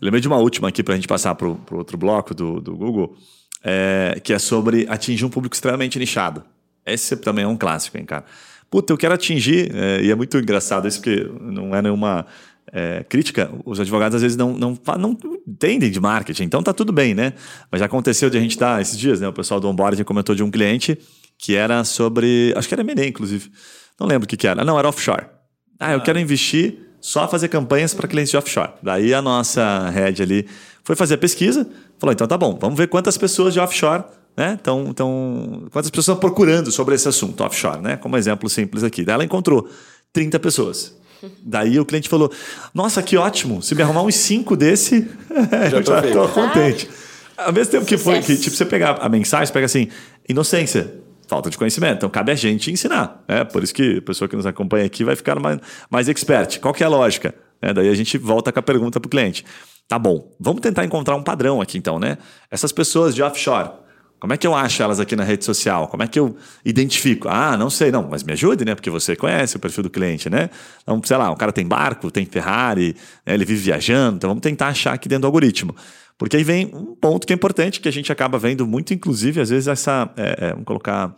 Lembrei 0.01 0.21
de 0.21 0.27
uma 0.27 0.37
última 0.37 0.69
aqui 0.69 0.81
para 0.81 0.93
a 0.93 0.97
gente 0.97 1.07
passar 1.07 1.35
para 1.35 1.47
o 1.47 1.59
outro 1.73 1.97
bloco 1.97 2.33
do, 2.33 2.59
do 2.59 2.75
Google, 2.75 3.15
é, 3.63 4.19
que 4.23 4.33
é 4.33 4.39
sobre 4.39 4.87
atingir 4.89 5.25
um 5.25 5.29
público 5.29 5.55
extremamente 5.55 5.99
nichado. 5.99 6.43
Esse 6.85 7.15
também 7.17 7.45
é 7.45 7.47
um 7.47 7.57
clássico, 7.57 7.97
hein, 7.97 8.05
cara? 8.05 8.25
Puta, 8.69 8.93
eu 8.93 8.97
quero 8.97 9.13
atingir, 9.13 9.71
é, 9.75 10.01
e 10.03 10.11
é 10.11 10.15
muito 10.15 10.37
engraçado 10.37 10.87
isso, 10.87 10.99
porque 11.01 11.29
não 11.41 11.75
é 11.75 11.81
nenhuma 11.81 12.25
é, 12.71 13.03
crítica, 13.03 13.51
os 13.65 13.79
advogados 13.79 14.15
às 14.15 14.21
vezes 14.21 14.37
não, 14.37 14.53
não, 14.53 14.77
não 14.97 15.17
entendem 15.47 15.89
de 15.89 15.99
marketing, 15.99 16.43
então 16.43 16.61
tá 16.61 16.73
tudo 16.73 16.93
bem, 16.93 17.13
né? 17.13 17.33
Mas 17.71 17.79
já 17.79 17.85
aconteceu 17.85 18.29
de 18.29 18.37
a 18.37 18.41
gente 18.41 18.51
estar 18.51 18.75
tá, 18.75 18.81
esses 18.81 18.97
dias, 18.97 19.19
né? 19.19 19.27
O 19.27 19.33
pessoal 19.33 19.59
do 19.59 19.67
onboarding 19.67 20.03
comentou 20.03 20.35
de 20.35 20.43
um 20.43 20.51
cliente 20.51 20.97
que 21.37 21.55
era 21.55 21.83
sobre, 21.83 22.53
acho 22.55 22.67
que 22.67 22.73
era 22.73 22.81
M&A, 22.81 23.07
inclusive, 23.07 23.49
não 23.99 24.07
lembro 24.07 24.25
o 24.25 24.27
que, 24.27 24.37
que 24.37 24.47
era, 24.47 24.63
não, 24.63 24.77
era 24.77 24.87
offshore. 24.87 25.25
Ah, 25.79 25.93
eu 25.93 25.97
ah. 25.97 26.01
quero 26.01 26.19
investir 26.19 26.89
só 27.01 27.27
fazer 27.27 27.47
campanhas 27.47 27.93
para 27.93 28.07
clientes 28.07 28.29
de 28.29 28.37
offshore. 28.37 28.71
Daí 28.83 29.13
a 29.13 29.21
nossa 29.21 29.89
head 29.89 30.21
ali 30.21 30.47
foi 30.83 30.95
fazer 30.95 31.15
a 31.15 31.17
pesquisa, 31.17 31.67
falou, 31.97 32.13
então 32.13 32.27
tá 32.27 32.37
bom, 32.37 32.57
vamos 32.59 32.77
ver 32.77 32.87
quantas 32.87 33.17
pessoas 33.17 33.53
de 33.53 33.59
offshore 33.59 34.03
né? 34.35 34.57
Então, 34.59 34.87
então, 34.89 35.67
quantas 35.71 35.89
pessoas 35.89 36.07
estão 36.07 36.17
procurando 36.17 36.71
sobre 36.71 36.95
esse 36.95 37.07
assunto 37.07 37.43
offshore, 37.43 37.81
né? 37.81 37.97
Como 37.97 38.17
exemplo 38.17 38.49
simples 38.49 38.83
aqui. 38.83 39.03
Daí 39.03 39.15
ela 39.15 39.25
encontrou 39.25 39.69
30 40.13 40.39
pessoas. 40.39 40.97
Daí 41.43 41.79
o 41.79 41.85
cliente 41.85 42.07
falou: 42.09 42.31
Nossa, 42.73 43.03
que 43.03 43.17
ótimo! 43.17 43.61
Se 43.61 43.75
me 43.75 43.81
arrumar 43.81 44.03
uns 44.03 44.15
5 44.15 44.55
desse, 44.55 45.07
já 45.69 45.79
estou 45.79 46.27
contente. 46.29 46.89
Ao 47.37 47.53
mesmo 47.53 47.71
tempo 47.71 47.85
que 47.85 47.97
foi 47.97 48.21
que, 48.21 48.35
tipo, 48.35 48.55
você 48.55 48.65
pegar 48.65 48.97
a 48.99 49.07
mensagem, 49.07 49.45
você 49.45 49.53
pega 49.53 49.65
assim, 49.65 49.87
inocência, 50.27 50.93
falta 51.27 51.49
de 51.49 51.57
conhecimento. 51.57 51.97
Então, 51.97 52.09
cabe 52.09 52.31
a 52.31 52.35
gente 52.35 52.69
ensinar. 52.69 53.23
É 53.27 53.45
por 53.45 53.63
isso 53.63 53.73
que 53.73 53.99
a 53.99 54.01
pessoa 54.01 54.27
que 54.27 54.35
nos 54.35 54.45
acompanha 54.45 54.85
aqui 54.85 55.05
vai 55.05 55.15
ficar 55.15 55.39
mais, 55.39 55.59
mais 55.89 56.09
expert. 56.09 56.59
Qual 56.59 56.73
que 56.73 56.83
é 56.83 56.85
a 56.85 56.89
lógica? 56.89 57.33
É, 57.61 57.73
daí 57.73 57.89
a 57.89 57.93
gente 57.93 58.17
volta 58.17 58.51
com 58.51 58.59
a 58.59 58.63
pergunta 58.63 58.99
para 58.99 59.07
o 59.07 59.09
cliente. 59.09 59.45
Tá 59.87 59.97
bom, 59.97 60.31
vamos 60.39 60.61
tentar 60.61 60.85
encontrar 60.85 61.15
um 61.15 61.23
padrão 61.23 61.61
aqui 61.61 61.77
então, 61.77 61.97
né? 61.97 62.17
Essas 62.51 62.71
pessoas 62.71 63.15
de 63.15 63.23
offshore, 63.23 63.71
como 64.19 64.33
é 64.33 64.37
que 64.37 64.45
eu 64.45 64.53
acho 64.53 64.83
elas 64.83 64.99
aqui 64.99 65.15
na 65.15 65.23
rede 65.23 65.45
social? 65.45 65.87
Como 65.87 66.03
é 66.03 66.07
que 66.07 66.19
eu 66.19 66.35
identifico? 66.65 67.29
Ah, 67.29 67.55
não 67.55 67.69
sei, 67.69 67.91
não, 67.91 68.07
mas 68.09 68.21
me 68.21 68.33
ajude, 68.33 68.65
né? 68.65 68.75
Porque 68.75 68.89
você 68.89 69.15
conhece 69.15 69.55
o 69.55 69.59
perfil 69.59 69.83
do 69.83 69.89
cliente, 69.89 70.29
né? 70.29 70.49
Então, 70.83 71.01
sei 71.03 71.17
lá, 71.17 71.31
um 71.31 71.35
cara 71.35 71.51
tem 71.51 71.65
barco, 71.65 72.11
tem 72.11 72.25
Ferrari, 72.25 72.95
né? 73.25 73.33
ele 73.33 73.45
vive 73.45 73.61
viajando, 73.61 74.17
então 74.17 74.29
vamos 74.29 74.41
tentar 74.41 74.67
achar 74.67 74.93
aqui 74.93 75.07
dentro 75.07 75.21
do 75.21 75.27
algoritmo. 75.27 75.73
Porque 76.17 76.35
aí 76.35 76.43
vem 76.43 76.69
um 76.73 76.95
ponto 76.95 77.25
que 77.25 77.31
é 77.31 77.35
importante, 77.35 77.79
que 77.79 77.87
a 77.87 77.91
gente 77.91 78.11
acaba 78.11 78.37
vendo 78.37 78.67
muito, 78.67 78.93
inclusive, 78.93 79.39
às 79.39 79.49
vezes, 79.49 79.69
essa, 79.69 80.11
é, 80.17 80.47
é, 80.47 80.49
vamos 80.49 80.65
colocar, 80.65 81.15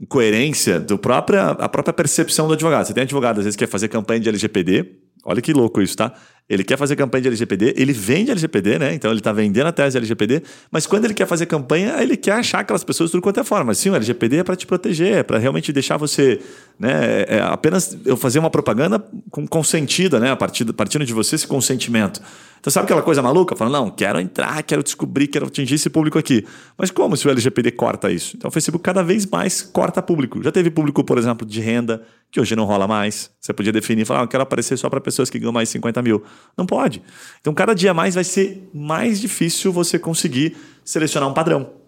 incoerência 0.00 0.78
do 0.78 0.98
própria, 0.98 1.50
a 1.50 1.68
própria 1.68 1.92
percepção 1.92 2.46
do 2.46 2.52
advogado. 2.52 2.86
Você 2.86 2.92
tem 2.92 3.02
advogado, 3.02 3.38
às 3.38 3.44
vezes, 3.44 3.56
que 3.56 3.64
quer 3.64 3.70
fazer 3.70 3.88
campanha 3.88 4.20
de 4.20 4.28
LGPD, 4.28 4.84
olha 5.24 5.40
que 5.40 5.52
louco 5.52 5.80
isso, 5.80 5.96
tá? 5.96 6.12
Ele 6.48 6.64
quer 6.64 6.78
fazer 6.78 6.96
campanha 6.96 7.22
de 7.22 7.28
LGPD, 7.28 7.74
ele 7.76 7.92
vende 7.92 8.30
LGPD, 8.30 8.78
né? 8.78 8.94
Então 8.94 9.10
ele 9.10 9.20
está 9.20 9.32
vendendo 9.32 9.66
a 9.66 9.72
tese 9.72 9.98
LGPD, 9.98 10.42
mas 10.70 10.86
quando 10.86 11.04
ele 11.04 11.12
quer 11.12 11.26
fazer 11.26 11.44
campanha, 11.44 11.96
ele 12.00 12.16
quer 12.16 12.32
achar 12.32 12.60
aquelas 12.60 12.82
pessoas 12.82 13.10
de 13.10 13.12
tudo 13.12 13.22
quanto 13.22 13.38
é 13.40 13.44
forma. 13.44 13.74
Sim, 13.74 13.90
o 13.90 13.94
LGPD 13.94 14.38
é 14.38 14.44
para 14.44 14.56
te 14.56 14.66
proteger, 14.66 15.18
é 15.18 15.22
para 15.22 15.38
realmente 15.38 15.72
deixar 15.72 15.98
você, 15.98 16.40
né? 16.78 17.24
É, 17.28 17.36
é 17.36 17.42
apenas 17.42 17.96
eu 18.06 18.16
fazer 18.16 18.38
uma 18.38 18.50
propaganda 18.50 19.04
com 19.30 19.46
consentida, 19.46 20.18
né? 20.18 20.30
A 20.30 20.36
partir, 20.36 20.64
partindo 20.72 21.04
de 21.04 21.12
você 21.12 21.34
esse 21.34 21.46
consentimento. 21.46 22.22
Então 22.60 22.72
sabe 22.72 22.84
aquela 22.84 23.02
coisa 23.02 23.22
maluca? 23.22 23.54
Falando, 23.54 23.74
não, 23.74 23.90
quero 23.90 24.18
entrar, 24.20 24.62
quero 24.62 24.82
descobrir, 24.82 25.28
quero 25.28 25.46
atingir 25.46 25.76
esse 25.76 25.88
público 25.88 26.18
aqui. 26.18 26.44
Mas 26.76 26.90
como 26.90 27.16
se 27.16 27.26
o 27.26 27.30
LGPD 27.30 27.72
corta 27.72 28.10
isso? 28.10 28.36
Então 28.36 28.48
o 28.48 28.52
Facebook 28.52 28.82
cada 28.82 29.02
vez 29.02 29.26
mais 29.26 29.62
corta 29.62 30.02
público. 30.02 30.42
Já 30.42 30.50
teve 30.50 30.70
público, 30.70 31.04
por 31.04 31.18
exemplo, 31.18 31.46
de 31.46 31.60
renda, 31.60 32.02
que 32.30 32.40
hoje 32.40 32.56
não 32.56 32.64
rola 32.64 32.88
mais. 32.88 33.30
Você 33.40 33.52
podia 33.52 33.72
definir, 33.72 34.04
falar, 34.04 34.20
ah, 34.20 34.24
eu 34.24 34.28
quero 34.28 34.42
aparecer 34.42 34.76
só 34.76 34.90
para 34.90 35.00
pessoas 35.00 35.30
que 35.30 35.38
ganham 35.38 35.52
mais 35.52 35.68
50 35.68 36.02
mil. 36.02 36.22
Não 36.56 36.66
pode. 36.66 37.02
Então, 37.40 37.54
cada 37.54 37.74
dia 37.74 37.94
mais 37.94 38.14
vai 38.14 38.24
ser 38.24 38.68
mais 38.74 39.20
difícil 39.20 39.72
você 39.72 39.98
conseguir 39.98 40.56
selecionar 40.84 41.28
um 41.28 41.34
padrão. 41.34 41.78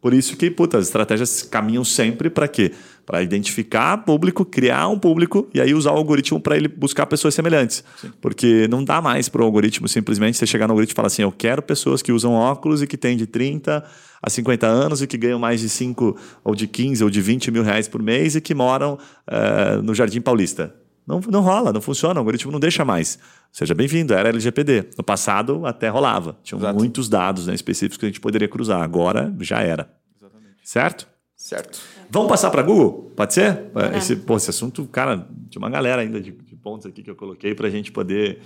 Por 0.00 0.14
isso 0.14 0.34
que, 0.36 0.50
puta, 0.50 0.78
as 0.78 0.86
estratégias 0.86 1.42
caminham 1.42 1.84
sempre 1.84 2.30
para 2.30 2.48
quê? 2.48 2.72
Para 3.04 3.22
identificar 3.22 3.98
público, 3.98 4.46
criar 4.46 4.88
um 4.88 4.98
público 4.98 5.46
e 5.52 5.60
aí 5.60 5.74
usar 5.74 5.92
o 5.92 5.96
algoritmo 5.96 6.40
para 6.40 6.56
ele 6.56 6.68
buscar 6.68 7.04
pessoas 7.04 7.34
semelhantes. 7.34 7.84
Sim. 8.00 8.10
Porque 8.20 8.66
não 8.68 8.82
dá 8.82 9.02
mais 9.02 9.28
para 9.28 9.42
o 9.42 9.44
algoritmo 9.44 9.86
simplesmente 9.88 10.38
você 10.38 10.46
chegar 10.46 10.66
no 10.66 10.72
algoritmo 10.72 10.94
e 10.94 10.96
falar 10.96 11.08
assim: 11.08 11.22
eu 11.22 11.32
quero 11.32 11.60
pessoas 11.60 12.00
que 12.00 12.12
usam 12.12 12.32
óculos 12.32 12.80
e 12.80 12.86
que 12.86 12.96
têm 12.96 13.14
de 13.14 13.26
30 13.26 13.84
a 14.22 14.30
50 14.30 14.66
anos 14.66 15.02
e 15.02 15.06
que 15.06 15.18
ganham 15.18 15.38
mais 15.38 15.60
de 15.60 15.68
5 15.68 16.16
ou 16.42 16.54
de 16.54 16.66
15 16.66 17.04
ou 17.04 17.10
de 17.10 17.20
20 17.20 17.50
mil 17.50 17.62
reais 17.62 17.86
por 17.86 18.02
mês 18.02 18.34
e 18.36 18.40
que 18.40 18.54
moram 18.54 18.94
uh, 18.94 19.82
no 19.82 19.94
Jardim 19.94 20.20
Paulista. 20.22 20.74
Não, 21.10 21.20
não 21.28 21.40
rola, 21.40 21.72
não 21.72 21.80
funciona, 21.80 22.14
o 22.14 22.18
algoritmo 22.18 22.52
não 22.52 22.60
deixa 22.60 22.84
mais. 22.84 23.18
Seja 23.50 23.74
bem-vindo, 23.74 24.14
era 24.14 24.28
LGPD. 24.28 24.90
No 24.96 25.02
passado 25.02 25.66
até 25.66 25.88
rolava. 25.88 26.38
Tinham 26.44 26.60
Exato. 26.60 26.78
muitos 26.78 27.08
dados 27.08 27.48
né, 27.48 27.54
específicos 27.54 27.98
que 27.98 28.06
a 28.06 28.08
gente 28.08 28.20
poderia 28.20 28.46
cruzar. 28.46 28.80
Agora 28.80 29.34
já 29.40 29.60
era. 29.60 29.92
Exatamente. 30.16 30.56
Certo? 30.62 31.08
Certo. 31.34 31.80
Vamos 32.08 32.28
passar 32.28 32.50
para 32.50 32.62
Google? 32.62 33.12
Pode 33.16 33.34
ser? 33.34 33.70
É. 33.92 33.98
Esse, 33.98 34.14
pô, 34.14 34.36
esse 34.36 34.50
assunto, 34.50 34.86
cara, 34.86 35.26
tinha 35.48 35.60
uma 35.60 35.70
galera 35.70 36.02
ainda 36.02 36.20
de, 36.20 36.30
de 36.30 36.54
pontos 36.54 36.86
aqui 36.86 37.02
que 37.02 37.10
eu 37.10 37.16
coloquei 37.16 37.54
para 37.54 37.66
a 37.66 37.70
gente 37.70 37.90
poder 37.90 38.40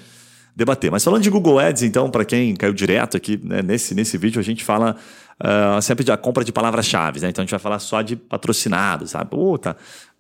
debater. 0.55 0.91
Mas 0.91 1.03
falando 1.03 1.23
de 1.23 1.31
Google 1.31 1.59
Ads, 1.59 1.83
então, 1.83 2.11
para 2.11 2.25
quem 2.25 2.55
caiu 2.55 2.73
direto 2.73 3.17
aqui 3.17 3.41
né, 3.43 3.63
nesse, 3.63 3.95
nesse 3.95 4.17
vídeo, 4.17 4.39
a 4.39 4.43
gente 4.43 4.63
fala 4.63 4.97
uh, 5.41 5.83
sempre 5.83 6.05
da 6.05 6.17
compra 6.17 6.45
de 6.45 6.53
palavras-chave. 6.53 7.21
Né? 7.21 7.29
Então 7.29 7.43
a 7.43 7.45
gente 7.45 7.51
vai 7.51 7.61
falar 7.61 7.79
só 7.79 8.03
de 8.03 8.17
patrocinados, 8.17 9.11
sabe? 9.11 9.31
Puta, 9.31 9.77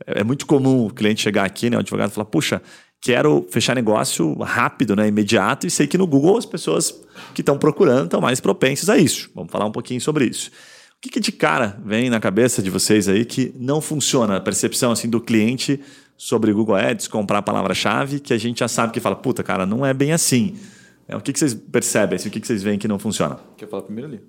é 0.06 0.24
muito 0.24 0.46
comum 0.46 0.86
o 0.86 0.90
cliente 0.90 1.22
chegar 1.22 1.44
aqui, 1.44 1.70
né, 1.70 1.76
o 1.76 1.80
advogado 1.80 2.10
falar, 2.10 2.26
puxa, 2.26 2.60
quero 3.00 3.46
fechar 3.50 3.74
negócio 3.74 4.34
rápido, 4.38 4.96
né, 4.96 5.06
imediato, 5.06 5.66
e 5.66 5.70
sei 5.70 5.86
que 5.86 5.98
no 5.98 6.06
Google 6.06 6.38
as 6.38 6.46
pessoas 6.46 6.94
que 7.34 7.42
estão 7.42 7.58
procurando 7.58 8.06
estão 8.06 8.20
mais 8.20 8.40
propensas 8.40 8.88
a 8.88 8.96
isso. 8.96 9.30
Vamos 9.34 9.52
falar 9.52 9.66
um 9.66 9.72
pouquinho 9.72 10.00
sobre 10.00 10.24
isso. 10.26 10.50
O 11.04 11.06
que, 11.06 11.10
que 11.10 11.20
de 11.20 11.32
cara 11.32 11.78
vem 11.84 12.08
na 12.08 12.18
cabeça 12.18 12.62
de 12.62 12.70
vocês 12.70 13.08
aí 13.08 13.26
que 13.26 13.54
não 13.58 13.82
funciona 13.82 14.38
a 14.38 14.40
percepção 14.40 14.90
assim 14.90 15.10
do 15.10 15.20
cliente 15.20 15.78
sobre 16.16 16.50
Google 16.50 16.76
Ads, 16.76 17.08
comprar 17.08 17.38
a 17.38 17.42
palavra-chave, 17.42 18.20
que 18.20 18.32
a 18.32 18.38
gente 18.38 18.60
já 18.60 18.68
sabe 18.68 18.90
que 18.90 19.00
fala, 19.00 19.14
puta, 19.14 19.42
cara, 19.42 19.66
não 19.66 19.84
é 19.84 19.92
bem 19.92 20.12
assim. 20.12 20.56
É, 21.06 21.14
o 21.14 21.20
que, 21.20 21.30
que 21.30 21.38
vocês 21.38 21.52
percebem? 21.52 22.16
Assim, 22.16 22.30
o 22.30 22.32
que, 22.32 22.40
que 22.40 22.46
vocês 22.46 22.62
veem 22.62 22.78
que 22.78 22.88
não 22.88 22.98
funciona? 22.98 23.38
Quer 23.58 23.68
falar 23.68 23.82
primeiro 23.82 24.08
ali? 24.08 24.20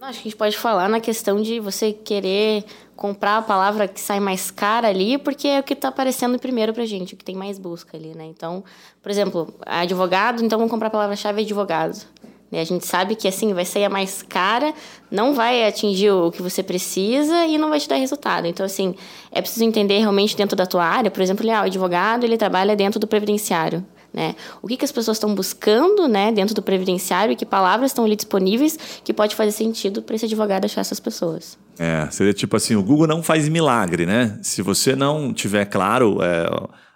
Acho 0.00 0.20
que 0.20 0.28
a 0.28 0.30
gente 0.30 0.36
pode 0.36 0.56
falar 0.56 0.88
na 0.88 1.00
questão 1.00 1.42
de 1.42 1.58
você 1.58 1.92
querer 1.92 2.64
comprar 2.94 3.38
a 3.38 3.42
palavra 3.42 3.88
que 3.88 4.00
sai 4.00 4.20
mais 4.20 4.52
cara 4.52 4.86
ali, 4.86 5.18
porque 5.18 5.48
é 5.48 5.58
o 5.58 5.64
que 5.64 5.72
está 5.72 5.88
aparecendo 5.88 6.38
primeiro 6.38 6.72
para 6.72 6.86
gente, 6.86 7.14
o 7.14 7.16
que 7.16 7.24
tem 7.24 7.34
mais 7.34 7.58
busca 7.58 7.96
ali, 7.96 8.14
né? 8.14 8.24
Então, 8.26 8.62
por 9.02 9.10
exemplo, 9.10 9.52
advogado, 9.66 10.44
então 10.44 10.56
vamos 10.56 10.70
comprar 10.70 10.86
a 10.86 10.90
palavra-chave 10.90 11.42
advogado. 11.42 12.06
Né? 12.50 12.60
A 12.60 12.64
gente 12.64 12.86
sabe 12.86 13.14
que 13.14 13.26
assim 13.26 13.52
vai 13.52 13.64
sair 13.64 13.84
a 13.84 13.90
mais 13.90 14.22
cara, 14.22 14.72
não 15.10 15.34
vai 15.34 15.66
atingir 15.66 16.10
o 16.10 16.30
que 16.30 16.42
você 16.42 16.62
precisa 16.62 17.46
e 17.46 17.58
não 17.58 17.68
vai 17.68 17.80
te 17.80 17.88
dar 17.88 17.96
resultado. 17.96 18.46
Então, 18.46 18.64
assim, 18.64 18.94
é 19.32 19.40
preciso 19.40 19.64
entender 19.64 19.98
realmente 19.98 20.36
dentro 20.36 20.56
da 20.56 20.66
tua 20.66 20.84
área, 20.84 21.10
por 21.10 21.22
exemplo, 21.22 21.46
o 21.46 21.52
advogado 21.52 22.24
ele 22.24 22.36
trabalha 22.36 22.76
dentro 22.76 23.00
do 23.00 23.06
previdenciário. 23.06 23.84
Né? 24.16 24.34
O 24.62 24.66
que, 24.66 24.78
que 24.78 24.84
as 24.84 24.90
pessoas 24.90 25.18
estão 25.18 25.34
buscando 25.34 26.08
né, 26.08 26.32
dentro 26.32 26.54
do 26.54 26.62
previdenciário 26.62 27.32
e 27.32 27.36
que 27.36 27.44
palavras 27.44 27.90
estão 27.90 28.06
ali 28.06 28.16
disponíveis 28.16 28.78
que 29.04 29.12
pode 29.12 29.34
fazer 29.34 29.52
sentido 29.52 30.00
para 30.00 30.16
esse 30.16 30.24
advogado 30.24 30.64
achar 30.64 30.80
essas 30.80 30.98
pessoas. 30.98 31.58
É, 31.78 32.08
seria 32.10 32.32
tipo 32.32 32.56
assim, 32.56 32.74
o 32.74 32.82
Google 32.82 33.06
não 33.06 33.22
faz 33.22 33.46
milagre, 33.46 34.06
né? 34.06 34.38
Se 34.40 34.62
você 34.62 34.96
não 34.96 35.34
tiver 35.34 35.66
claro 35.66 36.22
é, 36.22 36.48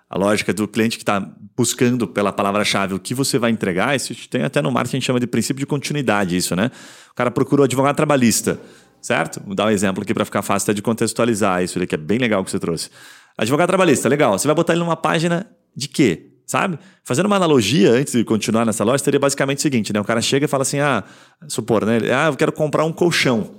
a 0.09 0.19
lógica 0.19 0.55
do 0.55 0.67
cliente 0.67 0.97
que 0.97 1.03
está 1.03 1.31
buscando 1.61 2.09
pela 2.09 2.33
palavra-chave 2.33 2.95
o 2.95 2.99
que 2.99 3.13
você 3.13 3.39
vai 3.39 3.51
entregar, 3.51 3.95
isso 3.95 4.15
tem 4.31 4.45
até 4.45 4.63
no 4.63 4.73
marketing 4.73 4.97
a 4.97 4.99
gente 4.99 5.07
chama 5.07 5.21
de 5.21 5.27
princípio 5.27 5.61
de 5.61 5.67
continuidade 5.67 6.35
isso, 6.35 6.57
né? 6.57 6.71
O 7.11 7.15
cara 7.15 7.31
procurou 7.31 7.65
advogado 7.65 7.95
trabalhista, 7.95 8.59
certo? 8.99 9.43
Vou 9.45 9.55
dar 9.55 9.67
um 9.67 9.69
exemplo 9.69 10.03
aqui 10.03 10.15
para 10.15 10.25
ficar 10.25 10.41
fácil 10.41 10.65
até 10.65 10.73
de 10.73 10.81
contextualizar 10.81 11.63
isso 11.63 11.79
que 11.87 11.95
é 11.95 11.99
bem 11.99 12.17
legal 12.17 12.43
que 12.43 12.51
você 12.51 12.59
trouxe. 12.59 12.89
Advogado 13.37 13.69
trabalhista, 13.69 14.09
legal. 14.09 14.39
Você 14.39 14.49
vai 14.49 14.55
botar 14.55 14.73
ele 14.73 14.81
numa 14.81 14.97
página 14.97 15.47
de 15.77 15.87
quê? 15.87 16.29
sabe? 16.47 16.79
Fazendo 17.05 17.27
uma 17.27 17.37
analogia, 17.37 17.93
antes 17.93 18.15
de 18.15 18.25
continuar 18.25 18.65
nessa 18.65 18.83
loja, 18.83 19.05
seria 19.05 19.21
basicamente 19.21 19.59
o 19.59 19.61
seguinte, 19.61 19.93
né? 19.93 20.01
O 20.01 20.05
cara 20.05 20.23
chega 20.23 20.47
e 20.47 20.49
fala 20.49 20.63
assim, 20.63 20.81
ah, 20.81 21.05
supor, 21.47 21.85
né? 21.85 21.99
Ah, 22.13 22.29
eu 22.29 22.37
quero 22.37 22.51
comprar 22.53 22.85
um 22.85 22.93
colchão, 22.93 23.51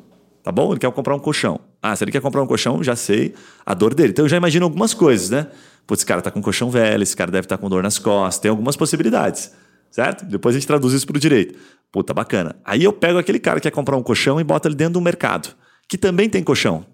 tá 0.44 0.52
bom? 0.52 0.72
Ele 0.72 0.80
quer 0.80 0.92
comprar 0.92 1.16
um 1.16 1.20
colchão. 1.20 1.60
Ah, 1.82 1.96
se 1.96 2.04
ele 2.04 2.12
quer 2.12 2.20
comprar 2.20 2.42
um 2.42 2.48
colchão, 2.48 2.84
já 2.84 2.96
sei 2.96 3.34
a 3.66 3.74
dor 3.74 3.94
dele. 3.94 4.10
Então 4.10 4.26
eu 4.26 4.30
já 4.30 4.36
imagino 4.36 4.66
algumas 4.66 4.94
coisas, 4.94 5.30
né? 5.30 5.48
Putz, 5.86 6.02
esse 6.02 6.06
cara 6.06 6.22
tá 6.22 6.32
com 6.32 6.42
colchão 6.42 6.70
velho, 6.70 7.04
esse 7.04 7.16
cara 7.16 7.32
deve 7.32 7.46
estar 7.46 7.58
tá 7.58 7.62
com 7.62 7.70
dor 7.70 7.84
nas 7.84 8.00
costas, 8.00 8.40
tem 8.40 8.50
algumas 8.50 8.76
possibilidades, 8.76 9.52
certo? 9.90 10.26
Depois 10.26 10.56
a 10.56 10.60
gente 10.60 10.68
traduz 10.68 10.94
isso 10.94 11.06
para 11.06 11.18
o 11.18 11.20
direito. 11.20 11.60
Puta, 11.92 12.14
bacana. 12.14 12.56
Aí 12.64 12.84
eu 12.84 12.94
pego 12.94 13.20
aquele 13.20 13.40
cara 13.40 13.60
que 13.60 13.64
quer 13.70 13.76
comprar 13.76 13.98
um 13.98 14.04
colchão 14.04 14.40
e 14.40 14.44
boto 14.44 14.68
ele 14.68 14.76
dentro 14.76 14.94
do 14.94 15.02
mercado, 15.02 15.50
que 15.88 15.98
também 15.98 16.30
tem 16.30 16.44
colchão. 16.44 16.86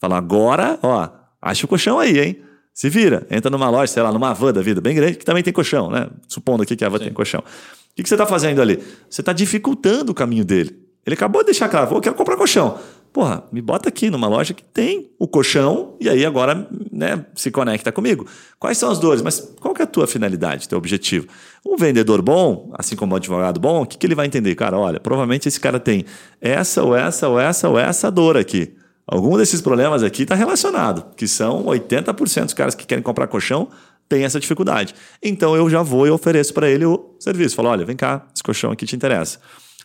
Falo, 0.00 0.14
agora, 0.14 0.78
ó, 0.82 1.08
acha 1.40 1.64
o 1.64 1.68
colchão 1.68 1.98
aí, 1.98 2.18
hein? 2.18 2.42
Se 2.72 2.90
vira, 2.90 3.24
entra 3.30 3.48
numa 3.50 3.70
loja, 3.70 3.92
sei 3.92 4.02
lá, 4.02 4.10
numa 4.10 4.34
van 4.34 4.52
da 4.52 4.60
vida 4.60 4.80
bem 4.80 4.96
grande, 4.96 5.16
que 5.16 5.24
também 5.24 5.44
tem 5.44 5.52
colchão, 5.52 5.88
né? 5.88 6.08
Supondo 6.26 6.64
aqui 6.64 6.74
que 6.74 6.84
a 6.84 6.88
van 6.88 6.98
Sim. 6.98 7.04
tem 7.04 7.12
colchão. 7.12 7.40
O 7.40 7.94
que, 7.94 8.02
que 8.02 8.08
você 8.08 8.16
está 8.16 8.26
fazendo 8.26 8.60
ali? 8.60 8.82
Você 9.08 9.22
está 9.22 9.32
dificultando 9.32 10.10
o 10.10 10.14
caminho 10.14 10.44
dele. 10.44 10.76
Ele 11.06 11.14
acabou 11.14 11.42
de 11.42 11.46
deixar 11.46 11.68
claro, 11.68 11.94
eu 11.94 12.00
quero 12.00 12.16
comprar 12.16 12.36
colchão. 12.36 12.78
Porra, 13.14 13.44
me 13.52 13.62
bota 13.62 13.88
aqui 13.88 14.10
numa 14.10 14.26
loja 14.26 14.52
que 14.52 14.64
tem 14.64 15.08
o 15.20 15.28
colchão 15.28 15.94
e 16.00 16.08
aí 16.08 16.26
agora 16.26 16.68
né, 16.90 17.24
se 17.36 17.48
conecta 17.48 17.92
comigo. 17.92 18.26
Quais 18.58 18.76
são 18.76 18.90
as 18.90 18.98
dores? 18.98 19.22
Mas 19.22 19.38
qual 19.60 19.72
que 19.72 19.80
é 19.80 19.84
a 19.84 19.86
tua 19.86 20.08
finalidade, 20.08 20.68
teu 20.68 20.76
objetivo? 20.76 21.28
Um 21.64 21.76
vendedor 21.76 22.20
bom, 22.20 22.72
assim 22.76 22.96
como 22.96 23.12
um 23.12 23.16
advogado 23.16 23.60
bom, 23.60 23.82
o 23.82 23.86
que, 23.86 23.96
que 23.96 24.04
ele 24.04 24.16
vai 24.16 24.26
entender? 24.26 24.56
Cara, 24.56 24.76
olha, 24.76 24.98
provavelmente 24.98 25.46
esse 25.46 25.60
cara 25.60 25.78
tem 25.78 26.04
essa 26.40 26.82
ou 26.82 26.92
essa 26.92 27.28
ou 27.28 27.38
essa 27.38 27.68
ou 27.68 27.78
essa 27.78 28.10
dor 28.10 28.36
aqui. 28.36 28.74
Algum 29.06 29.36
desses 29.36 29.60
problemas 29.60 30.02
aqui 30.02 30.24
está 30.24 30.34
relacionado, 30.34 31.14
que 31.16 31.28
são 31.28 31.66
80% 31.66 32.44
dos 32.46 32.54
caras 32.54 32.74
que 32.74 32.84
querem 32.84 33.04
comprar 33.04 33.28
colchão 33.28 33.68
têm 34.08 34.24
essa 34.24 34.40
dificuldade. 34.40 34.92
Então 35.22 35.54
eu 35.54 35.70
já 35.70 35.82
vou 35.82 36.04
e 36.04 36.10
ofereço 36.10 36.52
para 36.52 36.68
ele 36.68 36.84
o 36.84 37.14
serviço. 37.20 37.54
Falo, 37.54 37.68
olha, 37.68 37.84
vem 37.84 37.94
cá, 37.94 38.26
esse 38.34 38.42
colchão 38.42 38.72
aqui 38.72 38.84
te 38.84 38.96
interessa. 38.96 39.38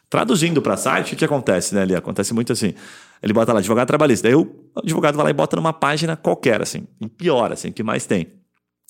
Traduzindo 0.10 0.60
para 0.60 0.76
site, 0.76 1.14
o 1.14 1.16
que, 1.16 1.24
acontece, 1.24 1.76
né, 1.76 1.84
ali? 1.84 1.96
Acontece 1.96 2.34
muito 2.34 2.52
assim. 2.52 2.74
Ele 3.22 3.34
bota 3.34 3.54
lá, 3.54 3.60
advogado 3.60 3.88
trabalhista. 3.88 4.28
Daí 4.28 4.36
o 4.36 4.50
advogado 4.76 5.16
vai 5.16 5.26
lá 5.26 5.30
e 5.30 5.34
bota 5.34 5.56
numa 5.56 5.74
página 5.74 6.16
qualquer, 6.16 6.62
assim, 6.62 6.88
e 7.02 7.08
pior, 7.08 7.52
assim, 7.52 7.72
que 7.72 7.84
mais 7.84 8.06
tem. 8.06 8.28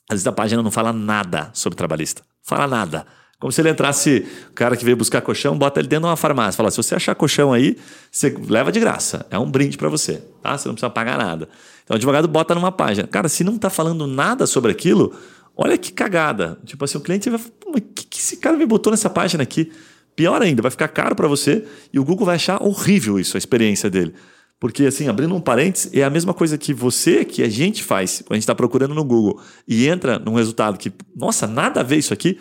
Às 0.10 0.16
vezes 0.16 0.28
a 0.28 0.32
página 0.32 0.62
não 0.64 0.72
fala 0.72 0.92
nada 0.92 1.50
sobre 1.54 1.76
trabalhista. 1.76 2.24
Fala 2.44 2.68
nada. 2.68 3.06
Como 3.40 3.54
se 3.54 3.62
ele 3.62 3.70
entrasse, 3.70 4.28
o 4.50 4.54
cara 4.54 4.76
que 4.76 4.84
veio 4.84 4.98
buscar 4.98 5.22
colchão, 5.22 5.58
bota 5.58 5.80
ele 5.80 5.88
dentro 5.88 6.04
de 6.04 6.10
uma 6.10 6.18
farmácia. 6.18 6.58
Fala, 6.58 6.70
se 6.70 6.78
você 6.78 6.94
achar 6.94 7.16
colchão 7.16 7.54
aí, 7.54 7.78
você 8.12 8.36
leva 8.48 8.70
de 8.70 8.80
graça. 8.82 9.26
É 9.32 9.40
um 9.40 9.50
brinde 9.50 9.78
para 9.78 9.88
você, 9.88 10.22
tá? 10.42 10.58
Você 10.58 10.68
não 10.68 10.76
precisa 10.76 10.90
pagar 10.90 11.18
nada. 11.18 11.48
Então 11.84 11.96
o 11.96 11.98
advogado 11.98 12.28
bota 12.28 12.54
numa 12.54 12.72
página. 12.72 13.08
Cara, 13.08 13.30
se 13.30 13.44
não 13.44 13.56
está 13.56 13.70
falando 13.70 14.06
nada 14.06 14.46
sobre 14.46 14.72
aquilo, 14.72 15.16
olha 15.56 15.78
que 15.78 15.94
cagada. 15.94 16.60
Tipo 16.66 16.84
assim, 16.84 16.98
o 16.98 17.02
cliente 17.02 17.30
vai 17.30 17.40
falar, 17.40 17.78
o 17.78 17.82
que, 17.82 18.08
que 18.08 18.20
esse 18.20 18.36
cara 18.38 18.58
me 18.58 18.66
botou 18.66 18.92
nessa 18.92 19.10
página 19.10 19.42
aqui? 19.42 19.72
Pior 20.20 20.42
ainda, 20.42 20.62
vai 20.62 20.70
ficar 20.70 20.90
caro 20.90 21.16
para 21.16 21.30
você 21.30 21.66
e 21.94 21.98
o 21.98 22.04
Google 22.04 22.26
vai 22.26 22.36
achar 22.36 22.62
horrível 22.62 23.18
isso, 23.18 23.38
a 23.38 23.40
experiência 23.40 23.90
dele. 23.90 24.14
Porque, 24.60 24.84
assim, 24.84 25.08
abrindo 25.08 25.34
um 25.34 25.40
parênteses, 25.40 25.90
é 25.94 26.04
a 26.04 26.10
mesma 26.10 26.34
coisa 26.34 26.58
que 26.58 26.74
você, 26.74 27.24
que 27.24 27.42
a 27.42 27.48
gente 27.48 27.82
faz 27.82 28.18
quando 28.18 28.34
a 28.34 28.36
gente 28.36 28.44
está 28.44 28.54
procurando 28.54 28.94
no 28.94 29.06
Google 29.06 29.40
e 29.66 29.88
entra 29.88 30.20
num 30.20 30.34
resultado 30.34 30.78
que, 30.78 30.92
nossa, 31.16 31.48
nada 31.48 31.80
a 31.80 31.84
ver 31.84 32.00
isso 32.00 32.14
aqui 32.14 32.38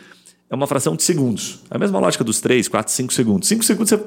é 0.50 0.56
uma 0.56 0.66
fração 0.66 0.96
de 0.96 1.04
segundos. 1.04 1.60
É 1.70 1.76
a 1.76 1.78
mesma 1.78 2.00
lógica 2.00 2.24
dos 2.24 2.40
3, 2.40 2.66
4, 2.66 2.92
5 2.92 3.12
segundos. 3.12 3.46
5 3.46 3.62
segundos 3.62 3.90
você. 3.90 4.04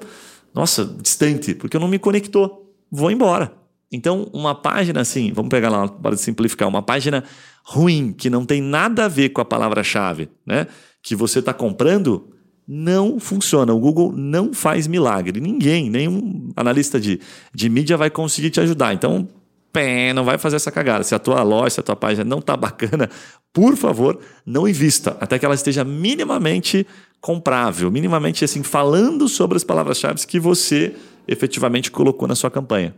Nossa, 0.53 0.83
distante, 0.83 1.55
porque 1.55 1.79
não 1.79 1.87
me 1.87 1.97
conectou. 1.97 2.75
Vou 2.91 3.09
embora. 3.09 3.53
Então, 3.89 4.29
uma 4.33 4.53
página 4.53 4.99
assim, 4.99 5.31
vamos 5.31 5.47
pegar 5.47 5.69
lá 5.69 5.87
para 5.87 6.17
simplificar, 6.17 6.67
uma 6.67 6.81
página 6.81 7.23
ruim, 7.63 8.11
que 8.11 8.29
não 8.29 8.45
tem 8.45 8.61
nada 8.61 9.05
a 9.05 9.07
ver 9.07 9.29
com 9.29 9.39
a 9.39 9.45
palavra-chave, 9.45 10.27
né? 10.45 10.67
Que 11.01 11.15
você 11.15 11.39
está 11.39 11.53
comprando, 11.53 12.30
não 12.73 13.19
funciona. 13.19 13.73
O 13.73 13.79
Google 13.81 14.13
não 14.15 14.53
faz 14.53 14.87
milagre. 14.87 15.41
Ninguém, 15.41 15.89
nenhum 15.89 16.49
analista 16.55 17.01
de, 17.01 17.19
de 17.53 17.67
mídia 17.67 17.97
vai 17.97 18.09
conseguir 18.09 18.49
te 18.49 18.61
ajudar. 18.61 18.93
Então, 18.93 19.27
pé, 19.73 20.13
não 20.13 20.23
vai 20.23 20.37
fazer 20.37 20.55
essa 20.55 20.71
cagada. 20.71 21.03
Se 21.03 21.13
a 21.13 21.19
tua 21.19 21.43
loja, 21.43 21.71
se 21.71 21.79
a 21.81 21.83
tua 21.83 21.97
página 21.97 22.23
não 22.23 22.39
está 22.39 22.55
bacana, 22.57 23.09
por 23.51 23.75
favor, 23.75 24.17
não 24.45 24.65
invista 24.65 25.17
até 25.19 25.37
que 25.37 25.43
ela 25.43 25.53
esteja 25.53 25.83
minimamente 25.83 26.87
comprável, 27.19 27.91
minimamente 27.91 28.45
assim 28.45 28.63
falando 28.63 29.27
sobre 29.27 29.57
as 29.57 29.65
palavras-chave 29.65 30.25
que 30.25 30.39
você 30.39 30.95
efetivamente 31.27 31.91
colocou 31.91 32.25
na 32.25 32.35
sua 32.35 32.49
campanha. 32.49 32.95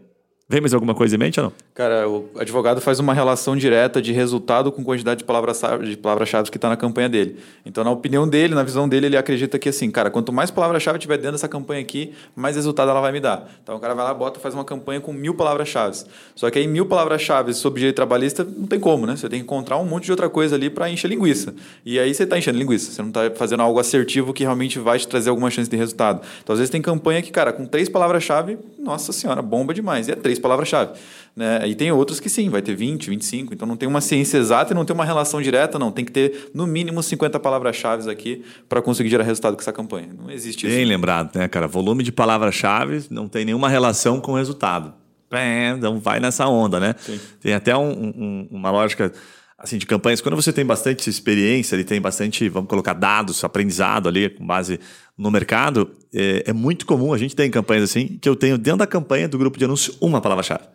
Vem 0.49 0.59
mais 0.59 0.73
alguma 0.73 0.93
coisa 0.93 1.15
em 1.15 1.17
mente 1.17 1.39
ou 1.39 1.45
não? 1.45 1.53
Cara, 1.73 2.07
o 2.07 2.29
advogado 2.37 2.81
faz 2.81 2.99
uma 2.99 3.13
relação 3.13 3.55
direta 3.55 4.01
de 4.01 4.11
resultado 4.11 4.73
com 4.73 4.83
quantidade 4.83 5.19
de 5.19 5.23
palavras-chave 5.23 5.95
palavra 5.95 6.25
que 6.25 6.57
está 6.57 6.67
na 6.67 6.75
campanha 6.75 7.07
dele. 7.07 7.37
Então, 7.65 7.81
na 7.81 7.89
opinião 7.89 8.27
dele, 8.27 8.53
na 8.53 8.61
visão 8.61 8.87
dele, 8.87 9.05
ele 9.05 9.15
acredita 9.15 9.57
que 9.57 9.69
assim, 9.69 9.89
cara, 9.89 10.11
quanto 10.11 10.33
mais 10.33 10.51
palavra-chave 10.51 10.99
tiver 10.99 11.15
dentro 11.15 11.31
dessa 11.31 11.47
campanha 11.47 11.81
aqui, 11.81 12.13
mais 12.35 12.57
resultado 12.57 12.91
ela 12.91 12.99
vai 12.99 13.13
me 13.13 13.21
dar. 13.21 13.49
Então, 13.63 13.77
o 13.77 13.79
cara 13.79 13.95
vai 13.95 14.03
lá, 14.03 14.13
bota, 14.13 14.37
faz 14.39 14.53
uma 14.53 14.65
campanha 14.65 14.99
com 14.99 15.13
mil 15.13 15.33
palavras-chave. 15.33 16.03
Só 16.35 16.51
que 16.51 16.59
aí, 16.59 16.67
mil 16.67 16.85
palavras-chave 16.85 17.53
sobre 17.53 17.79
direito 17.79 17.95
trabalhista, 17.95 18.43
não 18.43 18.67
tem 18.67 18.79
como, 18.79 19.07
né? 19.07 19.15
Você 19.15 19.29
tem 19.29 19.39
que 19.39 19.45
encontrar 19.45 19.77
um 19.77 19.85
monte 19.85 20.05
de 20.05 20.11
outra 20.11 20.29
coisa 20.29 20.55
ali 20.55 20.69
para 20.69 20.89
encher 20.89 21.07
linguiça. 21.07 21.55
E 21.85 21.97
aí 21.97 22.13
você 22.13 22.23
está 22.23 22.37
enchendo 22.37 22.59
linguiça. 22.59 22.91
Você 22.91 23.01
não 23.01 23.09
está 23.09 23.31
fazendo 23.31 23.63
algo 23.63 23.79
assertivo 23.79 24.33
que 24.33 24.43
realmente 24.43 24.77
vai 24.77 24.99
te 24.99 25.07
trazer 25.07 25.29
alguma 25.29 25.49
chance 25.49 25.69
de 25.69 25.77
resultado. 25.77 26.21
Então, 26.43 26.53
às 26.53 26.59
vezes 26.59 26.69
tem 26.69 26.81
campanha 26.81 27.21
que, 27.21 27.31
cara, 27.31 27.53
com 27.53 27.65
três 27.65 27.87
palavras-chave, 27.87 28.59
nossa 28.77 29.11
senhora, 29.13 29.41
bomba 29.41 29.73
demais. 29.73 30.07
E 30.07 30.11
é 30.11 30.15
três 30.15 30.32
palavras-chave. 30.39 30.93
Né? 31.35 31.67
E 31.67 31.75
tem 31.75 31.91
outros 31.91 32.19
que 32.19 32.29
sim, 32.29 32.49
vai 32.49 32.61
ter 32.61 32.75
20, 32.75 33.09
25. 33.09 33.53
Então 33.53 33.67
não 33.67 33.75
tem 33.75 33.87
uma 33.87 34.01
ciência 34.01 34.37
exata 34.37 34.73
e 34.73 34.75
não 34.75 34.85
tem 34.85 34.93
uma 34.93 35.05
relação 35.05 35.41
direta, 35.41 35.79
não. 35.79 35.91
Tem 35.91 36.05
que 36.05 36.11
ter 36.11 36.51
no 36.53 36.67
mínimo 36.67 37.01
50 37.01 37.39
palavras-chave 37.39 38.09
aqui 38.09 38.43
para 38.69 38.81
conseguir 38.81 39.09
gerar 39.09 39.23
resultado 39.23 39.55
com 39.55 39.61
essa 39.61 39.73
campanha. 39.73 40.09
Não 40.17 40.29
existe 40.29 40.65
Bem 40.65 40.71
isso. 40.71 40.79
Bem 40.79 40.87
lembrado, 40.87 41.35
né, 41.35 41.47
cara? 41.47 41.67
Volume 41.67 42.03
de 42.03 42.11
palavras-chave 42.11 43.05
não 43.09 43.27
tem 43.27 43.45
nenhuma 43.45 43.69
relação 43.69 44.19
com 44.19 44.33
o 44.33 44.35
resultado. 44.35 44.93
Então 45.75 45.99
vai 45.99 46.19
nessa 46.19 46.47
onda, 46.47 46.79
né? 46.79 46.93
Sim. 46.99 47.19
Tem 47.41 47.53
até 47.53 47.75
um, 47.75 47.91
um, 47.91 48.47
uma 48.51 48.69
lógica 48.69 49.11
assim, 49.63 49.77
de 49.77 49.85
campanhas, 49.85 50.19
quando 50.19 50.35
você 50.35 50.51
tem 50.51 50.65
bastante 50.65 51.09
experiência, 51.09 51.75
ele 51.75 51.85
tem 51.85 51.99
bastante, 52.01 52.49
vamos 52.49 52.69
colocar, 52.69 52.91
dados, 52.91 53.41
aprendizado 53.45 54.09
ali 54.09 54.29
com 54.29 54.45
base 54.45 54.77
no 55.17 55.31
mercado, 55.31 55.89
é, 56.13 56.43
é 56.47 56.53
muito 56.53 56.85
comum, 56.85 57.13
a 57.13 57.17
gente 57.17 57.33
tem 57.33 57.49
campanhas 57.49 57.85
assim, 57.85 58.19
que 58.21 58.27
eu 58.27 58.35
tenho 58.35 58.57
dentro 58.57 58.79
da 58.79 58.87
campanha 58.87 59.27
do 59.27 59.37
grupo 59.37 59.57
de 59.57 59.63
anúncio 59.63 59.95
uma 60.01 60.19
palavra-chave. 60.19 60.65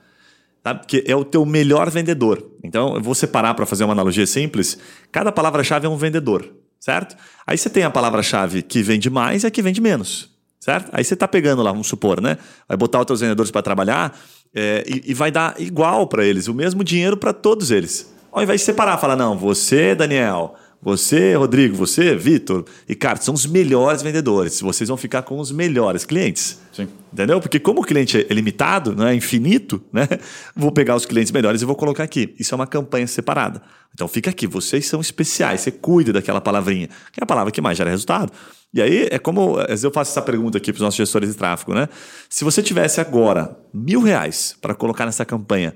Sabe? 0.65 0.81
Porque 0.81 1.05
é 1.07 1.15
o 1.15 1.25
teu 1.25 1.45
melhor 1.45 1.91
vendedor. 1.91 2.45
Então, 2.65 2.97
eu 2.97 3.01
vou 3.01 3.15
separar 3.15 3.55
para 3.55 3.65
fazer 3.65 3.85
uma 3.85 3.93
analogia 3.93 4.27
simples. 4.27 4.79
Cada 5.13 5.31
palavra-chave 5.31 5.87
é 5.87 5.89
um 5.89 5.97
vendedor, 5.97 6.51
certo? 6.81 7.15
Aí 7.47 7.59
você 7.59 7.69
tem 7.69 7.85
a 7.85 7.91
palavra-chave 7.91 8.63
que 8.63 8.83
vende 8.83 9.11
mais 9.11 9.45
e 9.45 9.47
a 9.47 9.51
que 9.51 9.61
vende 9.61 9.83
menos, 9.83 10.31
certo? 10.59 10.89
Aí 10.93 11.05
você 11.05 11.13
está 11.13 11.29
pegando 11.29 11.63
lá, 11.63 11.71
vamos 11.71 11.87
supor, 11.89 12.23
né? 12.23 12.39
Vai 12.67 12.77
botar 12.77 13.01
os 13.01 13.07
teus 13.07 13.21
vendedores 13.21 13.51
para 13.51 13.63
trabalhar 13.63 14.19
é, 14.55 14.83
e, 14.89 15.11
e 15.11 15.15
vai 15.15 15.31
dar 15.31 15.61
igual 15.61 16.07
para 16.07 16.25
eles, 16.25 16.49
o 16.49 16.55
mesmo 16.55 16.83
dinheiro 16.83 17.19
para 17.19 17.35
todos 17.35 17.71
eles. 17.71 18.18
Ao 18.39 18.43
invés 18.45 18.61
de 18.61 18.67
separar, 18.67 18.99
falar, 18.99 19.17
não, 19.17 19.37
você, 19.37 19.97
Daniel, 19.97 20.55
Você, 20.81 21.35
Rodrigo, 21.35 21.75
você, 21.75 22.15
Vitor, 22.15 22.65
Ricardo, 22.89 23.21
são 23.21 23.35
os 23.35 23.45
melhores 23.47 24.01
vendedores. 24.01 24.61
Vocês 24.61 24.87
vão 24.87 24.97
ficar 24.97 25.23
com 25.23 25.41
os 25.41 25.51
melhores 25.51 26.05
clientes. 26.05 26.61
Sim. 26.73 26.87
Entendeu? 27.13 27.41
Porque 27.41 27.59
como 27.59 27.81
o 27.81 27.85
cliente 27.85 28.25
é 28.31 28.33
limitado, 28.33 28.95
não 28.95 29.09
é 29.09 29.15
infinito, 29.15 29.83
né? 29.93 30.07
Vou 30.55 30.71
pegar 30.71 30.95
os 30.95 31.05
clientes 31.05 31.33
melhores 31.33 31.63
e 31.63 31.65
vou 31.65 31.75
colocar 31.75 32.05
aqui. 32.05 32.33
Isso 32.39 32.55
é 32.55 32.57
uma 32.57 32.67
campanha 32.67 33.09
separada. 33.09 33.61
Então 33.93 34.07
fica 34.07 34.31
aqui, 34.31 34.47
vocês 34.47 34.87
são 34.87 35.01
especiais, 35.01 35.63
você 35.63 35.73
cuida 35.73 36.13
daquela 36.13 36.41
palavrinha, 36.41 36.87
que 37.13 37.21
é 37.21 37.25
a 37.25 37.27
palavra 37.27 37.51
que 37.51 37.61
mais 37.61 37.77
gera 37.77 37.91
resultado. 37.91 38.33
E 38.73 38.81
aí 38.81 39.09
é 39.11 39.19
como 39.19 39.59
eu 39.61 39.91
faço 39.91 40.13
essa 40.13 40.23
pergunta 40.23 40.59
aqui 40.59 40.73
para 40.73 40.79
os 40.79 40.83
nossos 40.83 40.97
gestores 40.97 41.31
de 41.31 41.35
tráfego, 41.35 41.75
né? 41.75 41.89
Se 42.31 42.45
você 42.45 42.63
tivesse 42.63 43.01
agora 43.01 43.59
mil 43.75 44.01
reais 44.01 44.57
para 44.61 44.77
colocar 44.77 45.07
nessa 45.07 45.25
campanha, 45.25 45.75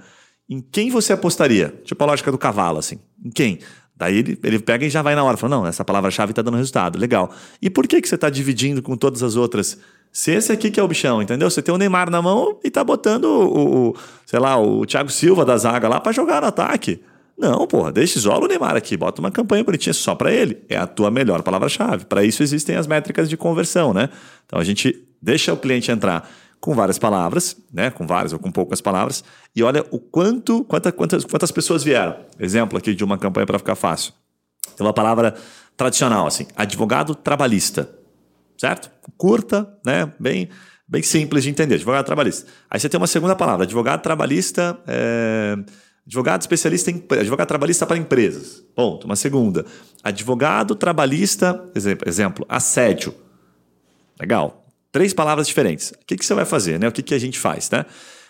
em 0.53 0.61
quem 0.61 0.91
você 0.91 1.13
apostaria? 1.13 1.75
Tipo 1.85 2.03
a 2.05 2.07
lógica 2.07 2.31
do 2.31 2.39
cavalo, 2.39 2.79
assim. 2.79 2.99
Em 3.25 3.31
quem? 3.31 3.59
Daí 3.97 4.19
ele, 4.19 4.39
ele 4.43 4.59
pega 4.59 4.85
e 4.85 4.91
já 4.91 5.01
vai 5.01 5.15
na 5.15 5.23
hora, 5.23 5.37
fala, 5.37 5.57
não, 5.57 5.67
essa 5.67 5.85
palavra-chave 5.85 6.33
está 6.33 6.43
dando 6.43 6.57
resultado, 6.57 6.99
legal. 6.99 7.33
E 7.61 7.71
por 7.71 7.87
que, 7.87 8.01
que 8.01 8.09
você 8.09 8.17
está 8.17 8.29
dividindo 8.29 8.83
com 8.83 8.97
todas 8.97 9.23
as 9.23 9.37
outras? 9.37 9.79
Se 10.11 10.31
esse 10.33 10.53
aqui 10.53 10.71
que 10.71 10.79
é 10.79 10.83
o 10.83 10.89
bichão, 10.89 11.23
entendeu? 11.23 11.49
Você 11.49 11.63
tem 11.63 11.75
o 11.75 11.79
Neymar 11.79 12.11
na 12.11 12.21
mão 12.21 12.59
e 12.63 12.71
tá 12.71 12.85
botando 12.85 13.25
o, 13.25 13.91
o 13.91 13.97
sei 14.27 14.41
lá, 14.41 14.61
o 14.61 14.85
Thiago 14.85 15.11
Silva 15.11 15.45
da 15.45 15.57
zaga 15.57 15.89
lá 15.89 16.01
para 16.01 16.13
jogar 16.13 16.43
no 16.43 16.49
ataque. 16.49 17.01
Não, 17.39 17.67
porra, 17.67 17.91
deixa 17.91 18.19
isola 18.19 18.45
o 18.45 18.49
Neymar 18.49 18.77
aqui, 18.77 18.97
bota 18.97 19.21
uma 19.21 19.31
campanha 19.31 19.65
bonitinha 19.65 19.95
só 19.95 20.15
para 20.15 20.31
ele. 20.33 20.59
É 20.69 20.77
a 20.77 20.87
tua 20.87 21.11
melhor 21.11 21.43
palavra-chave. 21.43 22.05
Para 22.05 22.25
isso 22.25 22.43
existem 22.43 22.77
as 22.77 22.87
métricas 22.87 23.29
de 23.29 23.37
conversão, 23.37 23.95
né? 23.95 24.11
Então 24.47 24.59
a 24.59 24.65
gente 24.65 25.03
deixa 25.21 25.53
o 25.53 25.57
cliente 25.57 25.91
entrar 25.91 26.29
com 26.63 26.77
várias 26.77 26.97
palavras, 26.97 27.57
né, 27.73 27.91
com 27.91 28.07
várias 28.07 28.33
ou 28.33 28.39
com 28.39 28.49
poucas 28.49 28.81
palavras, 28.81 29.25
e 29.55 29.65
olha 29.65 29.85
o 29.91 29.99
quanto, 29.99 30.63
quanta, 30.63 30.93
quantas, 30.93 31.25
quantas 31.25 31.51
pessoas 31.51 31.83
vieram. 31.83 32.15
Exemplo 32.39 32.79
aqui 32.79 32.95
de 32.95 33.03
uma 33.03 33.19
campanha 33.19 33.45
para 33.45 33.59
ficar 33.59 33.75
fácil. 33.75 34.13
Tem 34.77 34.87
uma 34.87 34.93
palavra 34.93 35.35
tradicional, 35.77 36.25
assim, 36.25 36.47
advogado 36.55 37.17
trabalhista, 37.17 37.91
certo? 38.57 38.93
Curta, 39.17 39.77
né, 39.85 40.13
bem, 40.21 40.49
bem 40.87 41.03
simples 41.03 41.43
de 41.43 41.51
entender, 41.51 41.75
advogado 41.75 42.07
trabalhista. 42.07 42.49
Aí 42.71 42.79
você 42.79 42.89
tem 42.89 42.97
uma 42.97 43.09
segunda 43.09 43.35
palavra, 43.35 43.65
advogado 43.65 44.01
trabalhista, 44.01 44.79
é, 44.87 45.57
advogado 46.07 46.43
especialista 46.43 46.93
em 46.93 47.05
advogado 47.19 47.49
trabalhista 47.49 47.85
para 47.85 47.97
empresas. 47.97 48.65
Ponto. 48.73 49.05
Uma 49.05 49.17
segunda, 49.17 49.67
advogado 50.01 50.77
trabalhista, 50.77 51.69
exemplo, 52.07 52.47
assédio. 52.49 53.13
Legal. 54.21 54.62
Três 54.93 55.15
palavras 55.15 55.49
diferentes. 55.49 55.91
O 55.91 56.07
que, 56.07 56.17
que 56.17 56.25
você 56.25 56.35
vai 56.35 56.45
fazer? 56.45 56.79
Né? 56.79 56.87
O 56.87 56.93
que, 56.93 57.03
que 57.03 57.15
a 57.15 57.19
gente 57.19 57.39
faz? 57.39 57.71
Né? 57.71 57.85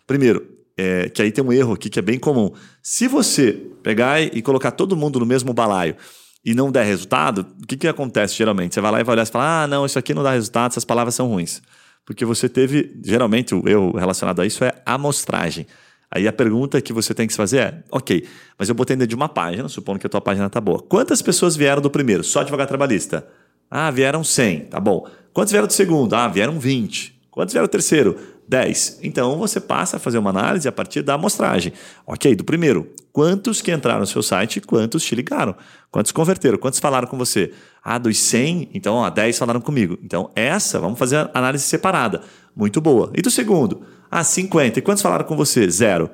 Primeiro, 0.07 0.47
é, 0.77 1.09
que 1.09 1.21
aí 1.21 1.33
tem 1.33 1.45
um 1.45 1.53
erro 1.53 1.73
aqui 1.75 1.91
que 1.91 1.99
é 1.99 2.03
bem 2.03 2.19
comum. 2.19 2.53
Se 2.81 3.09
você 3.09 3.53
pegar 3.83 4.23
e 4.23 4.41
colocar 4.41 4.71
todo 4.71 4.97
mundo 4.97 5.19
no 5.19 5.27
mesmo 5.27 5.53
balaio 5.53 5.97
e 6.45 6.55
não 6.55 6.71
der 6.71 6.85
resultado, 6.85 7.47
o 7.63 7.67
que, 7.67 7.77
que 7.77 7.89
acontece 7.89 8.35
geralmente? 8.35 8.75
Você 8.75 8.81
vai 8.81 8.93
lá 8.93 9.01
e 9.01 9.05
vai 9.05 9.15
olhar 9.15 9.25
e 9.25 9.27
fala: 9.27 9.65
ah, 9.65 9.67
não, 9.67 9.85
isso 9.85 9.99
aqui 9.99 10.15
não 10.15 10.23
dá 10.23 10.33
resultado, 10.33 10.71
essas 10.71 10.85
palavras 10.85 11.15
são 11.15 11.29
ruins. 11.29 11.61
Porque 12.05 12.25
você 12.25 12.49
teve, 12.49 13.01
geralmente, 13.05 13.55
o 13.55 13.69
erro 13.69 13.97
relacionado 13.97 14.41
a 14.41 14.47
isso 14.47 14.65
é 14.65 14.73
amostragem. 14.85 15.67
Aí 16.11 16.29
a 16.29 16.33
pergunta 16.33 16.81
que 16.81 16.93
você 16.93 17.15
tem 17.15 17.27
que 17.27 17.33
se 17.33 17.37
fazer 17.37 17.59
é: 17.59 17.83
ok, 17.91 18.27
mas 18.59 18.69
eu 18.69 18.75
botei 18.75 18.97
dentro 18.97 19.09
de 19.09 19.15
uma 19.15 19.29
página, 19.29 19.69
supondo 19.69 19.99
que 19.99 20.07
a 20.07 20.11
tua 20.11 20.21
página 20.21 20.47
está 20.47 20.61
boa. 20.61 20.81
Quantas 20.81 21.23
pessoas 21.23 21.57
vieram 21.57 21.83
do 21.83 21.91
primeiro? 21.91 22.23
Só 22.23 22.41
advogado 22.41 22.69
trabalhista? 22.69 23.27
Ah, 23.71 23.91
vieram 23.91 24.23
100, 24.23 24.67
tá 24.67 24.79
bom. 24.79 25.09
Quantos 25.33 25.51
vieram 25.51 25.67
do 25.67 25.73
segundo? 25.73 26.15
Ah, 26.15 26.29
vieram 26.29 26.59
20. 26.59 27.21
Quantos 27.31 27.53
vieram 27.53 27.67
do 27.67 27.71
terceiro? 27.71 28.17
10. 28.47 29.01
Então 29.03 29.39
você 29.39 29.61
passa 29.61 29.97
a 29.97 29.99
fazer 29.99 30.19
uma 30.19 30.31
análise 30.31 30.69
a 30.69 30.73
partir 30.73 31.03
da 31.03 31.15
amostragem. 31.15 31.73
Ok, 32.07 32.35
do 32.35 32.45
primeiro, 32.45 32.93
quantos 33.13 33.63
que 33.63 33.73
entraram 33.73 34.01
no 34.01 34.07
seu 34.07 34.23
site 34.23 34.61
quantos 34.61 35.03
te 35.03 35.15
ligaram? 35.15 35.55
Quantos 35.91 36.13
converteram? 36.13 36.59
Quantos 36.59 36.79
falaram 36.79 37.09
com 37.09 37.17
você? 37.17 37.53
Ah, 37.83 37.97
dos 37.99 38.19
100, 38.19 38.71
então 38.75 38.97
ó, 38.97 39.09
10 39.09 39.39
falaram 39.39 39.61
comigo. 39.61 39.99
Então 40.03 40.31
essa, 40.35 40.79
vamos 40.79 40.99
fazer 40.99 41.17
a 41.17 41.31
análise 41.33 41.65
separada. 41.65 42.21
Muito 42.55 42.81
boa. 42.81 43.11
E 43.15 43.23
do 43.23 43.31
segundo? 43.31 43.83
Ah, 44.11 44.23
50. 44.23 44.81
E 44.81 44.83
quantos 44.83 45.03
falaram 45.03 45.25
com 45.25 45.37
você? 45.37 45.69
Zero. 45.71 46.11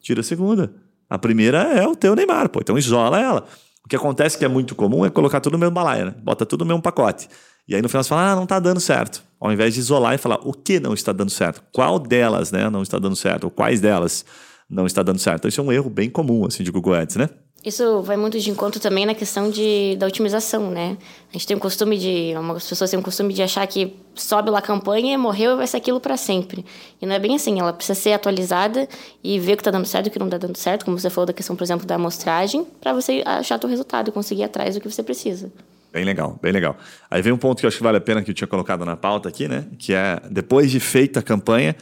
Tira 0.00 0.20
a 0.20 0.24
segunda. 0.24 0.74
A 1.08 1.18
primeira 1.18 1.62
é 1.62 1.86
o 1.86 1.96
teu 1.96 2.14
Neymar, 2.14 2.50
pô. 2.50 2.60
Então 2.60 2.76
isola 2.76 3.18
ela. 3.18 3.46
O 3.84 3.88
que 3.88 3.96
acontece 3.96 4.36
que 4.36 4.44
é 4.44 4.48
muito 4.48 4.74
comum 4.74 5.04
é 5.04 5.10
colocar 5.10 5.40
tudo 5.40 5.54
no 5.54 5.58
mesmo 5.58 5.74
balaia, 5.74 6.04
né? 6.04 6.14
Bota 6.22 6.44
tudo 6.44 6.64
no 6.64 6.68
mesmo 6.68 6.82
pacote. 6.82 7.28
E 7.66 7.74
aí 7.74 7.82
no 7.82 7.88
final 7.88 8.02
você 8.02 8.08
fala, 8.08 8.32
ah, 8.32 8.36
não 8.36 8.44
está 8.44 8.58
dando 8.58 8.80
certo. 8.80 9.22
Ao 9.38 9.52
invés 9.52 9.74
de 9.74 9.80
isolar 9.80 10.14
e 10.14 10.18
falar 10.18 10.38
o 10.42 10.52
que 10.52 10.78
não 10.78 10.92
está 10.92 11.12
dando 11.12 11.30
certo, 11.30 11.62
qual 11.72 11.98
delas 11.98 12.52
né, 12.52 12.68
não 12.68 12.82
está 12.82 12.98
dando 12.98 13.16
certo, 13.16 13.44
ou 13.44 13.50
quais 13.50 13.80
delas 13.80 14.24
não 14.68 14.86
está 14.86 15.02
dando 15.02 15.18
certo. 15.18 15.38
Então, 15.40 15.48
isso 15.48 15.60
é 15.60 15.64
um 15.64 15.72
erro 15.72 15.90
bem 15.90 16.10
comum 16.10 16.46
assim, 16.46 16.62
de 16.62 16.70
Google 16.70 16.94
Ads, 16.94 17.16
né? 17.16 17.28
Isso 17.62 18.00
vai 18.00 18.16
muito 18.16 18.38
de 18.38 18.48
encontro 18.48 18.80
também 18.80 19.04
na 19.04 19.14
questão 19.14 19.50
de, 19.50 19.94
da 19.96 20.06
otimização, 20.06 20.70
né? 20.70 20.96
A 21.28 21.32
gente 21.34 21.46
tem 21.46 21.54
o 21.54 21.60
costume 21.60 21.98
de. 21.98 22.32
Algumas 22.34 22.66
pessoas 22.66 22.90
têm 22.90 22.98
o 22.98 23.02
costume 23.02 23.34
de 23.34 23.42
achar 23.42 23.66
que 23.66 23.94
sobe 24.14 24.48
lá 24.48 24.60
a 24.60 24.62
campanha, 24.62 25.18
morreu 25.18 25.52
e 25.52 25.56
vai 25.56 25.66
ser 25.66 25.76
aquilo 25.76 26.00
para 26.00 26.16
sempre. 26.16 26.64
E 27.02 27.04
não 27.04 27.14
é 27.14 27.18
bem 27.18 27.36
assim. 27.36 27.60
Ela 27.60 27.74
precisa 27.74 28.00
ser 28.00 28.14
atualizada 28.14 28.88
e 29.22 29.38
ver 29.38 29.52
o 29.52 29.56
que 29.56 29.60
está 29.60 29.70
dando 29.70 29.84
certo 29.84 30.06
e 30.06 30.08
o 30.08 30.10
que 30.10 30.18
não 30.18 30.26
está 30.28 30.38
dando 30.38 30.56
certo, 30.56 30.86
como 30.86 30.98
você 30.98 31.10
falou 31.10 31.26
da 31.26 31.34
questão, 31.34 31.54
por 31.54 31.62
exemplo, 31.62 31.86
da 31.86 31.96
amostragem, 31.96 32.64
para 32.80 32.94
você 32.94 33.22
achar 33.26 33.62
o 33.62 33.66
resultado 33.66 34.08
e 34.08 34.12
conseguir 34.12 34.40
ir 34.40 34.44
atrás 34.44 34.76
do 34.76 34.80
que 34.80 34.90
você 34.90 35.02
precisa. 35.02 35.52
Bem 35.92 36.04
legal, 36.04 36.38
bem 36.40 36.52
legal. 36.52 36.76
Aí 37.10 37.20
vem 37.20 37.32
um 37.32 37.36
ponto 37.36 37.58
que 37.58 37.66
eu 37.66 37.68
acho 37.68 37.76
que 37.76 37.82
vale 37.82 37.98
a 37.98 38.00
pena 38.00 38.22
que 38.22 38.30
eu 38.30 38.34
tinha 38.34 38.46
colocado 38.46 38.84
na 38.84 38.96
pauta 38.96 39.28
aqui, 39.28 39.48
né? 39.48 39.66
Que 39.78 39.92
é 39.92 40.20
depois 40.30 40.70
de 40.70 40.78
feita 40.78 41.20
a 41.20 41.22
campanha, 41.22 41.74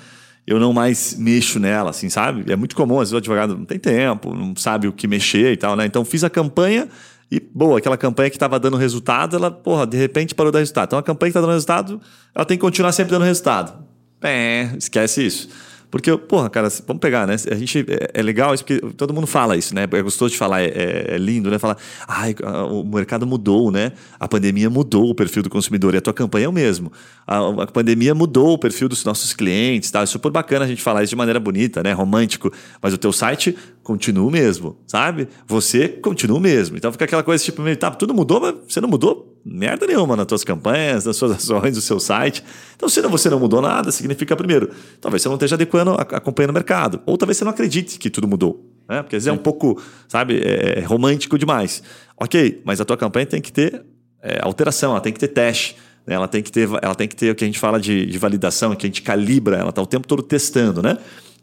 eu 0.46 0.58
não 0.58 0.72
mais 0.72 1.14
mexo 1.18 1.60
nela, 1.60 1.90
assim, 1.90 2.08
sabe? 2.08 2.50
É 2.50 2.56
muito 2.56 2.74
comum, 2.74 2.94
às 3.00 3.10
vezes 3.10 3.12
o 3.12 3.16
advogado 3.18 3.56
não 3.56 3.66
tem 3.66 3.78
tempo, 3.78 4.34
não 4.34 4.56
sabe 4.56 4.88
o 4.88 4.92
que 4.92 5.06
mexer 5.06 5.52
e 5.52 5.56
tal, 5.56 5.76
né? 5.76 5.84
Então 5.84 6.04
fiz 6.06 6.24
a 6.24 6.30
campanha 6.30 6.88
e, 7.30 7.38
boa, 7.38 7.78
aquela 7.78 7.98
campanha 7.98 8.30
que 8.30 8.36
estava 8.36 8.58
dando 8.58 8.78
resultado, 8.78 9.36
ela, 9.36 9.50
porra, 9.50 9.86
de 9.86 9.98
repente 9.98 10.34
parou 10.34 10.50
de 10.50 10.54
dar 10.54 10.60
resultado. 10.60 10.88
Então 10.88 10.98
a 10.98 11.02
campanha 11.02 11.30
que 11.30 11.38
está 11.38 11.40
dando 11.42 11.52
resultado, 11.52 12.00
ela 12.34 12.44
tem 12.46 12.56
que 12.56 12.62
continuar 12.62 12.92
sempre 12.92 13.10
dando 13.10 13.24
resultado. 13.24 13.84
É, 14.22 14.70
esquece 14.78 15.26
isso. 15.26 15.48
Porque, 15.90 16.16
porra, 16.16 16.50
cara, 16.50 16.68
vamos 16.86 17.00
pegar, 17.00 17.26
né? 17.26 17.36
A 17.50 17.54
gente, 17.54 17.86
é, 17.88 18.20
é, 18.20 18.22
legal 18.22 18.54
isso, 18.54 18.64
porque 18.64 18.80
todo 18.94 19.14
mundo 19.14 19.26
fala 19.26 19.56
isso, 19.56 19.74
né? 19.74 19.84
É 19.90 20.02
gostoso 20.02 20.32
de 20.32 20.38
falar, 20.38 20.60
é, 20.60 20.66
é, 20.66 21.14
é 21.14 21.18
lindo, 21.18 21.50
né? 21.50 21.58
Falar, 21.58 21.78
ai, 22.06 22.34
o 22.70 22.84
mercado 22.84 23.26
mudou, 23.26 23.70
né? 23.70 23.92
A 24.20 24.28
pandemia 24.28 24.68
mudou 24.68 25.08
o 25.08 25.14
perfil 25.14 25.42
do 25.42 25.48
consumidor 25.48 25.94
e 25.94 25.98
a 25.98 26.00
tua 26.00 26.12
campanha 26.12 26.46
é 26.46 26.48
o 26.48 26.52
mesmo. 26.52 26.92
A, 27.26 27.62
a 27.62 27.66
pandemia 27.66 28.14
mudou 28.14 28.52
o 28.52 28.58
perfil 28.58 28.88
dos 28.88 29.02
nossos 29.04 29.32
clientes, 29.32 29.90
tá? 29.90 30.02
É 30.02 30.06
super 30.06 30.30
bacana 30.30 30.66
a 30.66 30.68
gente 30.68 30.82
falar 30.82 31.02
isso 31.02 31.10
de 31.10 31.16
maneira 31.16 31.40
bonita, 31.40 31.82
né? 31.82 31.92
Romântico. 31.92 32.52
Mas 32.82 32.92
o 32.92 32.98
teu 32.98 33.12
site 33.12 33.56
continua 33.88 34.26
o 34.26 34.30
mesmo, 34.30 34.76
sabe? 34.86 35.28
Você 35.46 35.88
continua 35.88 36.36
o 36.36 36.40
mesmo. 36.40 36.76
Então 36.76 36.92
fica 36.92 37.06
aquela 37.06 37.22
coisa 37.22 37.42
tipo, 37.42 37.62
tá, 37.76 37.90
tudo 37.90 38.12
mudou, 38.12 38.38
mas 38.38 38.54
você 38.68 38.82
não 38.82 38.88
mudou 38.88 39.40
merda 39.42 39.86
nenhuma 39.86 40.14
nas 40.14 40.26
tuas 40.26 40.44
campanhas, 40.44 41.06
nas 41.06 41.16
suas 41.16 41.32
ações, 41.32 41.74
no 41.74 41.80
seu 41.80 41.98
site. 41.98 42.44
Então, 42.76 42.86
se 42.86 43.00
você 43.00 43.30
não 43.30 43.40
mudou 43.40 43.62
nada, 43.62 43.90
significa, 43.90 44.36
primeiro, 44.36 44.68
talvez 45.00 45.22
você 45.22 45.28
não 45.28 45.36
esteja 45.36 45.54
adequando, 45.54 45.92
acompanhando 45.92 46.50
o 46.50 46.52
mercado. 46.52 47.00
Ou 47.06 47.16
talvez 47.16 47.38
você 47.38 47.44
não 47.44 47.50
acredite 47.50 47.98
que 47.98 48.10
tudo 48.10 48.28
mudou. 48.28 48.62
Né? 48.86 49.02
Porque 49.02 49.16
às 49.16 49.24
vezes 49.24 49.28
é 49.28 49.32
um 49.32 49.42
pouco, 49.42 49.80
sabe, 50.06 50.38
é, 50.38 50.80
é 50.80 50.84
romântico 50.84 51.38
demais. 51.38 51.82
Ok, 52.20 52.60
mas 52.66 52.82
a 52.82 52.84
tua 52.84 52.96
campanha 52.98 53.24
tem 53.24 53.40
que 53.40 53.50
ter 53.50 53.86
é, 54.22 54.38
alteração, 54.42 54.90
ela 54.90 55.00
tem 55.00 55.14
que 55.14 55.18
ter 55.18 55.28
teste. 55.28 55.76
Né? 56.06 56.14
Ela 56.14 56.28
tem 56.28 56.42
que 56.42 56.52
ter, 56.52 56.68
ela 56.82 56.94
tem 56.94 57.08
que 57.08 57.16
ter 57.16 57.30
o 57.30 57.34
que 57.34 57.42
a 57.42 57.46
gente 57.46 57.58
fala 57.58 57.80
de, 57.80 58.04
de 58.04 58.18
validação, 58.18 58.76
que 58.76 58.84
a 58.84 58.88
gente 58.88 59.00
calibra, 59.00 59.56
ela 59.56 59.70
está 59.70 59.80
o 59.80 59.86
tempo 59.86 60.06
todo 60.06 60.22
testando, 60.22 60.82
né? 60.82 60.98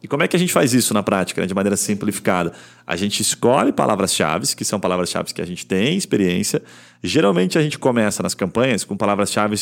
E 0.05 0.07
como 0.07 0.21
é 0.21 0.27
que 0.27 0.35
a 0.35 0.39
gente 0.39 0.53
faz 0.53 0.71
isso 0.71 0.93
na 0.93 1.01
prática, 1.01 1.41
né, 1.41 1.47
de 1.47 1.53
maneira 1.55 1.75
simplificada? 1.75 2.53
A 2.85 2.95
gente 2.95 3.21
escolhe 3.21 3.71
palavras-chave, 3.71 4.55
que 4.55 4.63
são 4.63 4.79
palavras-chave 4.79 5.33
que 5.33 5.41
a 5.41 5.45
gente 5.47 5.65
tem 5.65 5.97
experiência. 5.97 6.61
Geralmente 7.01 7.57
a 7.57 7.61
gente 7.63 7.79
começa 7.79 8.21
nas 8.21 8.35
campanhas 8.35 8.83
com 8.83 8.95
palavras-chave 8.95 9.55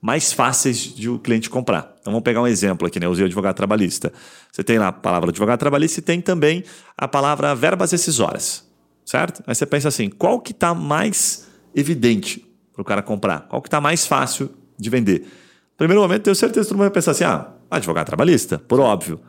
mais 0.00 0.32
fáceis 0.32 0.78
de 0.78 1.10
o 1.10 1.18
cliente 1.18 1.50
comprar. 1.50 1.94
Então 2.00 2.14
vamos 2.14 2.24
pegar 2.24 2.40
um 2.40 2.46
exemplo 2.46 2.88
aqui, 2.88 2.98
né? 2.98 3.04
Eu 3.04 3.10
usei 3.10 3.24
o 3.24 3.26
advogado 3.26 3.54
trabalhista. 3.54 4.10
Você 4.50 4.64
tem 4.64 4.78
lá 4.78 4.88
a 4.88 4.92
palavra 4.92 5.28
advogado 5.28 5.58
trabalhista 5.58 6.00
e 6.00 6.02
tem 6.02 6.18
também 6.18 6.64
a 6.96 7.06
palavra 7.06 7.54
verbas 7.54 7.90
decisórias, 7.90 8.66
certo? 9.04 9.42
Aí 9.46 9.54
você 9.54 9.66
pensa 9.66 9.88
assim, 9.88 10.08
qual 10.08 10.40
que 10.40 10.52
está 10.52 10.72
mais 10.72 11.46
evidente 11.74 12.42
para 12.72 12.80
o 12.80 12.84
cara 12.86 13.02
comprar? 13.02 13.40
Qual 13.40 13.60
que 13.60 13.68
está 13.68 13.82
mais 13.82 14.06
fácil 14.06 14.48
de 14.78 14.88
vender? 14.88 15.26
Primeiro 15.76 16.00
momento, 16.00 16.22
tenho 16.22 16.34
certeza 16.34 16.62
que 16.62 16.68
todo 16.68 16.78
mundo 16.78 16.86
vai 16.86 16.90
pensar 16.90 17.10
assim, 17.10 17.24
ah, 17.24 17.50
advogado 17.70 18.06
trabalhista, 18.06 18.58
por 18.58 18.80
óbvio. 18.80 19.20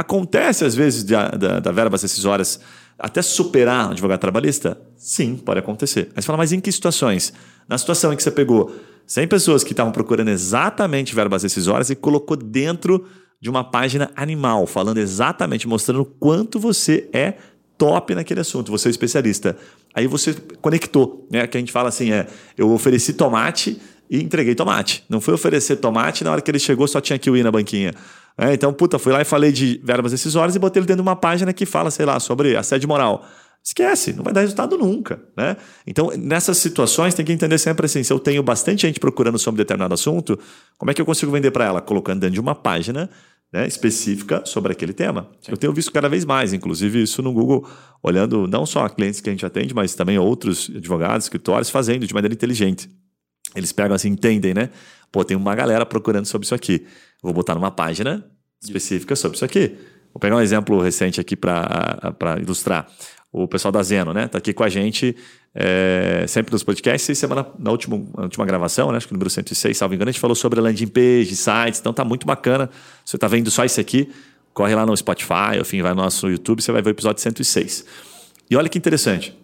Acontece, 0.00 0.64
às 0.64 0.74
vezes, 0.74 1.04
da, 1.04 1.28
da, 1.28 1.60
da 1.60 1.70
verbas 1.70 2.00
decisórias 2.00 2.58
até 2.98 3.20
superar 3.20 3.88
um 3.88 3.90
advogado 3.90 4.18
trabalhista? 4.18 4.80
Sim, 4.96 5.36
pode 5.36 5.60
acontecer. 5.60 6.10
Mas 6.16 6.24
fala, 6.24 6.38
mas 6.38 6.52
em 6.52 6.58
que 6.58 6.72
situações? 6.72 7.34
Na 7.68 7.76
situação 7.76 8.10
em 8.10 8.16
que 8.16 8.22
você 8.22 8.30
pegou 8.30 8.74
100 9.06 9.28
pessoas 9.28 9.62
que 9.62 9.74
estavam 9.74 9.92
procurando 9.92 10.28
exatamente 10.28 11.14
verbas 11.14 11.42
decisórias 11.42 11.90
e 11.90 11.94
colocou 11.94 12.34
dentro 12.34 13.04
de 13.38 13.50
uma 13.50 13.62
página 13.62 14.10
animal, 14.16 14.66
falando 14.66 14.96
exatamente, 14.96 15.68
mostrando 15.68 16.00
o 16.00 16.06
quanto 16.06 16.58
você 16.58 17.06
é 17.12 17.34
top 17.76 18.14
naquele 18.14 18.40
assunto, 18.40 18.72
você 18.72 18.88
é 18.88 18.90
especialista. 18.90 19.54
Aí 19.94 20.06
você 20.06 20.34
conectou, 20.62 21.28
né? 21.30 21.46
Que 21.46 21.58
a 21.58 21.60
gente 21.60 21.72
fala 21.72 21.90
assim, 21.90 22.10
é, 22.10 22.26
eu 22.56 22.70
ofereci 22.70 23.12
tomate 23.12 23.78
e 24.08 24.22
entreguei 24.22 24.54
tomate. 24.54 25.04
Não 25.10 25.20
foi 25.20 25.34
oferecer 25.34 25.76
tomate 25.76 26.24
na 26.24 26.32
hora 26.32 26.40
que 26.40 26.50
ele 26.50 26.58
chegou 26.58 26.88
só 26.88 27.02
tinha 27.02 27.18
que 27.18 27.28
ir 27.28 27.44
na 27.44 27.50
banquinha. 27.50 27.92
É, 28.36 28.54
então, 28.54 28.72
puta, 28.72 28.98
fui 28.98 29.12
lá 29.12 29.20
e 29.20 29.24
falei 29.24 29.52
de 29.52 29.80
verbas 29.84 30.12
decisórias 30.12 30.56
e 30.56 30.58
botei 30.58 30.80
ele 30.80 30.86
dentro 30.86 31.02
de 31.02 31.08
uma 31.08 31.16
página 31.16 31.52
que 31.52 31.66
fala, 31.66 31.90
sei 31.90 32.06
lá, 32.06 32.18
sobre 32.18 32.56
assédio 32.56 32.88
moral. 32.88 33.24
Esquece, 33.62 34.14
não 34.14 34.24
vai 34.24 34.32
dar 34.32 34.40
resultado 34.40 34.78
nunca. 34.78 35.20
Né? 35.36 35.56
Então, 35.86 36.10
nessas 36.16 36.56
situações, 36.56 37.12
tem 37.12 37.24
que 37.24 37.32
entender 37.32 37.58
sempre 37.58 37.84
assim: 37.84 38.02
se 38.02 38.12
eu 38.12 38.18
tenho 38.18 38.42
bastante 38.42 38.82
gente 38.82 38.98
procurando 38.98 39.38
sobre 39.38 39.58
determinado 39.58 39.92
assunto, 39.92 40.38
como 40.78 40.90
é 40.90 40.94
que 40.94 41.00
eu 41.00 41.06
consigo 41.06 41.30
vender 41.30 41.50
para 41.50 41.66
ela? 41.66 41.80
Colocando 41.80 42.20
dentro 42.20 42.34
de 42.34 42.40
uma 42.40 42.54
página 42.54 43.10
né, 43.52 43.66
específica 43.66 44.42
sobre 44.46 44.72
aquele 44.72 44.92
tema. 44.94 45.28
Sim. 45.40 45.52
Eu 45.52 45.56
tenho 45.58 45.72
visto 45.72 45.92
cada 45.92 46.08
vez 46.08 46.24
mais, 46.24 46.52
inclusive 46.52 47.02
isso 47.02 47.20
no 47.20 47.32
Google, 47.32 47.68
olhando 48.02 48.46
não 48.46 48.64
só 48.64 48.88
clientes 48.88 49.20
que 49.20 49.28
a 49.28 49.32
gente 49.32 49.44
atende, 49.44 49.74
mas 49.74 49.94
também 49.94 50.18
outros 50.18 50.70
advogados, 50.74 51.26
escritórios, 51.26 51.68
fazendo 51.68 52.06
de 52.06 52.14
maneira 52.14 52.32
inteligente. 52.32 52.88
Eles 53.54 53.72
pegam 53.72 53.94
assim, 53.94 54.10
entendem, 54.10 54.54
né? 54.54 54.70
Pô, 55.12 55.24
tem 55.24 55.36
uma 55.36 55.54
galera 55.54 55.84
procurando 55.84 56.26
sobre 56.26 56.44
isso 56.44 56.54
aqui. 56.54 56.86
Vou 57.22 57.32
botar 57.32 57.54
numa 57.54 57.70
página 57.70 58.24
específica 58.62 59.16
sobre 59.16 59.36
isso 59.36 59.44
aqui. 59.44 59.76
Vou 60.12 60.20
pegar 60.20 60.36
um 60.36 60.40
exemplo 60.40 60.80
recente 60.80 61.20
aqui 61.20 61.36
para 61.36 62.36
ilustrar. 62.40 62.86
O 63.32 63.46
pessoal 63.46 63.70
da 63.70 63.82
Zeno, 63.82 64.12
né? 64.12 64.26
Tá 64.26 64.38
aqui 64.38 64.52
com 64.52 64.64
a 64.64 64.68
gente 64.68 65.14
é, 65.54 66.24
sempre 66.26 66.52
nos 66.52 66.64
podcasts. 66.64 67.08
E 67.08 67.14
semana, 67.14 67.46
na 67.58 67.70
última, 67.70 67.96
na 68.16 68.24
última 68.24 68.44
gravação, 68.44 68.90
né? 68.90 68.96
acho 68.96 69.06
que 69.06 69.12
número 69.12 69.30
106, 69.30 69.76
salvo 69.76 69.94
engano, 69.94 70.08
a 70.08 70.12
gente 70.12 70.20
falou 70.20 70.34
sobre 70.34 70.60
landing 70.60 70.88
page, 70.88 71.36
sites. 71.36 71.78
Então 71.78 71.92
tá 71.92 72.04
muito 72.04 72.26
bacana. 72.26 72.68
Você 73.04 73.16
tá 73.16 73.28
vendo 73.28 73.48
só 73.50 73.64
isso 73.64 73.80
aqui, 73.80 74.10
corre 74.52 74.74
lá 74.74 74.84
no 74.84 74.96
Spotify, 74.96 75.58
enfim, 75.60 75.80
vai 75.80 75.94
no 75.94 76.02
nosso 76.02 76.28
YouTube, 76.28 76.60
você 76.60 76.72
vai 76.72 76.82
ver 76.82 76.90
o 76.90 76.92
episódio 76.92 77.22
106. 77.22 77.84
E 78.50 78.56
olha 78.56 78.68
que 78.68 78.78
interessante. 78.78 79.36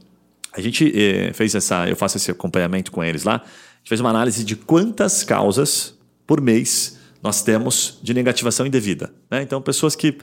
A 0.53 0.61
gente 0.61 0.91
eh, 0.97 1.33
fez 1.33 1.55
essa, 1.55 1.89
eu 1.89 1.95
faço 1.95 2.17
esse 2.17 2.31
acompanhamento 2.31 2.91
com 2.91 3.05
eles 3.05 3.25
lá. 3.25 3.43
Gente 3.87 3.91
fez 3.91 4.01
uma 4.01 4.11
análise 4.11 4.43
de 4.43 4.57
quantas 4.57 5.23
causas 5.23 5.97
por 6.27 6.41
mês 6.41 6.99
nós 7.23 7.41
temos 7.41 8.01
de 8.03 8.13
negativação 8.13 8.67
indevida. 8.67 9.15
Né? 9.31 9.43
Então, 9.43 9.63
pessoas 9.63 9.95
que 9.95 10.19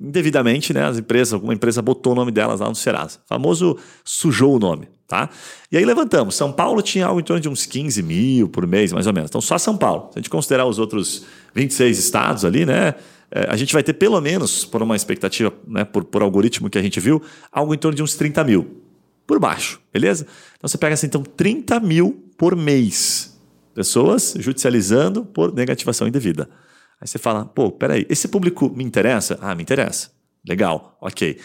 indevidamente, 0.00 0.72
né, 0.72 0.84
as 0.84 0.96
empresas, 0.96 1.34
alguma 1.34 1.52
empresa 1.52 1.82
botou 1.82 2.12
o 2.12 2.14
nome 2.14 2.30
delas 2.30 2.60
lá 2.60 2.68
no 2.68 2.74
Serasa. 2.76 3.18
O 3.24 3.28
famoso 3.28 3.76
sujou 4.04 4.54
o 4.54 4.58
nome. 4.60 4.88
Tá? 5.08 5.28
E 5.72 5.76
aí 5.76 5.84
levantamos. 5.84 6.36
São 6.36 6.52
Paulo 6.52 6.80
tinha 6.82 7.06
algo 7.06 7.18
em 7.18 7.24
torno 7.24 7.40
de 7.40 7.48
uns 7.48 7.66
15 7.66 8.00
mil 8.00 8.48
por 8.48 8.64
mês, 8.64 8.92
mais 8.92 9.08
ou 9.08 9.12
menos. 9.12 9.28
Então, 9.28 9.40
só 9.40 9.58
São 9.58 9.76
Paulo. 9.76 10.10
Se 10.12 10.18
a 10.20 10.22
gente 10.22 10.30
considerar 10.30 10.64
os 10.64 10.78
outros 10.78 11.24
26 11.52 11.98
estados 11.98 12.44
ali, 12.44 12.64
né? 12.64 12.94
É, 13.28 13.50
a 13.50 13.56
gente 13.56 13.72
vai 13.72 13.82
ter 13.82 13.94
pelo 13.94 14.20
menos, 14.20 14.64
por 14.64 14.80
uma 14.80 14.94
expectativa, 14.94 15.52
né, 15.66 15.84
por, 15.84 16.04
por 16.04 16.22
algoritmo 16.22 16.70
que 16.70 16.78
a 16.78 16.82
gente 16.82 17.00
viu, 17.00 17.20
algo 17.50 17.74
em 17.74 17.78
torno 17.78 17.96
de 17.96 18.04
uns 18.04 18.14
30 18.14 18.44
mil. 18.44 18.84
Por 19.26 19.40
baixo, 19.40 19.80
beleza? 19.92 20.28
Então 20.56 20.68
você 20.68 20.78
pega 20.78 20.94
assim, 20.94 21.06
então, 21.06 21.24
30 21.24 21.80
mil 21.80 22.23
por 22.36 22.56
mês 22.56 23.34
Pessoas 23.74 24.34
judicializando 24.38 25.24
por 25.24 25.52
negativação 25.52 26.06
indevida. 26.06 26.48
Aí 27.00 27.08
você 27.08 27.18
fala, 27.18 27.44
pô, 27.44 27.72
peraí, 27.72 28.06
esse 28.08 28.28
público 28.28 28.70
me 28.74 28.84
interessa? 28.84 29.36
Ah, 29.42 29.54
me 29.54 29.62
interessa. 29.62 30.12
Legal, 30.48 30.96
ok. 31.00 31.38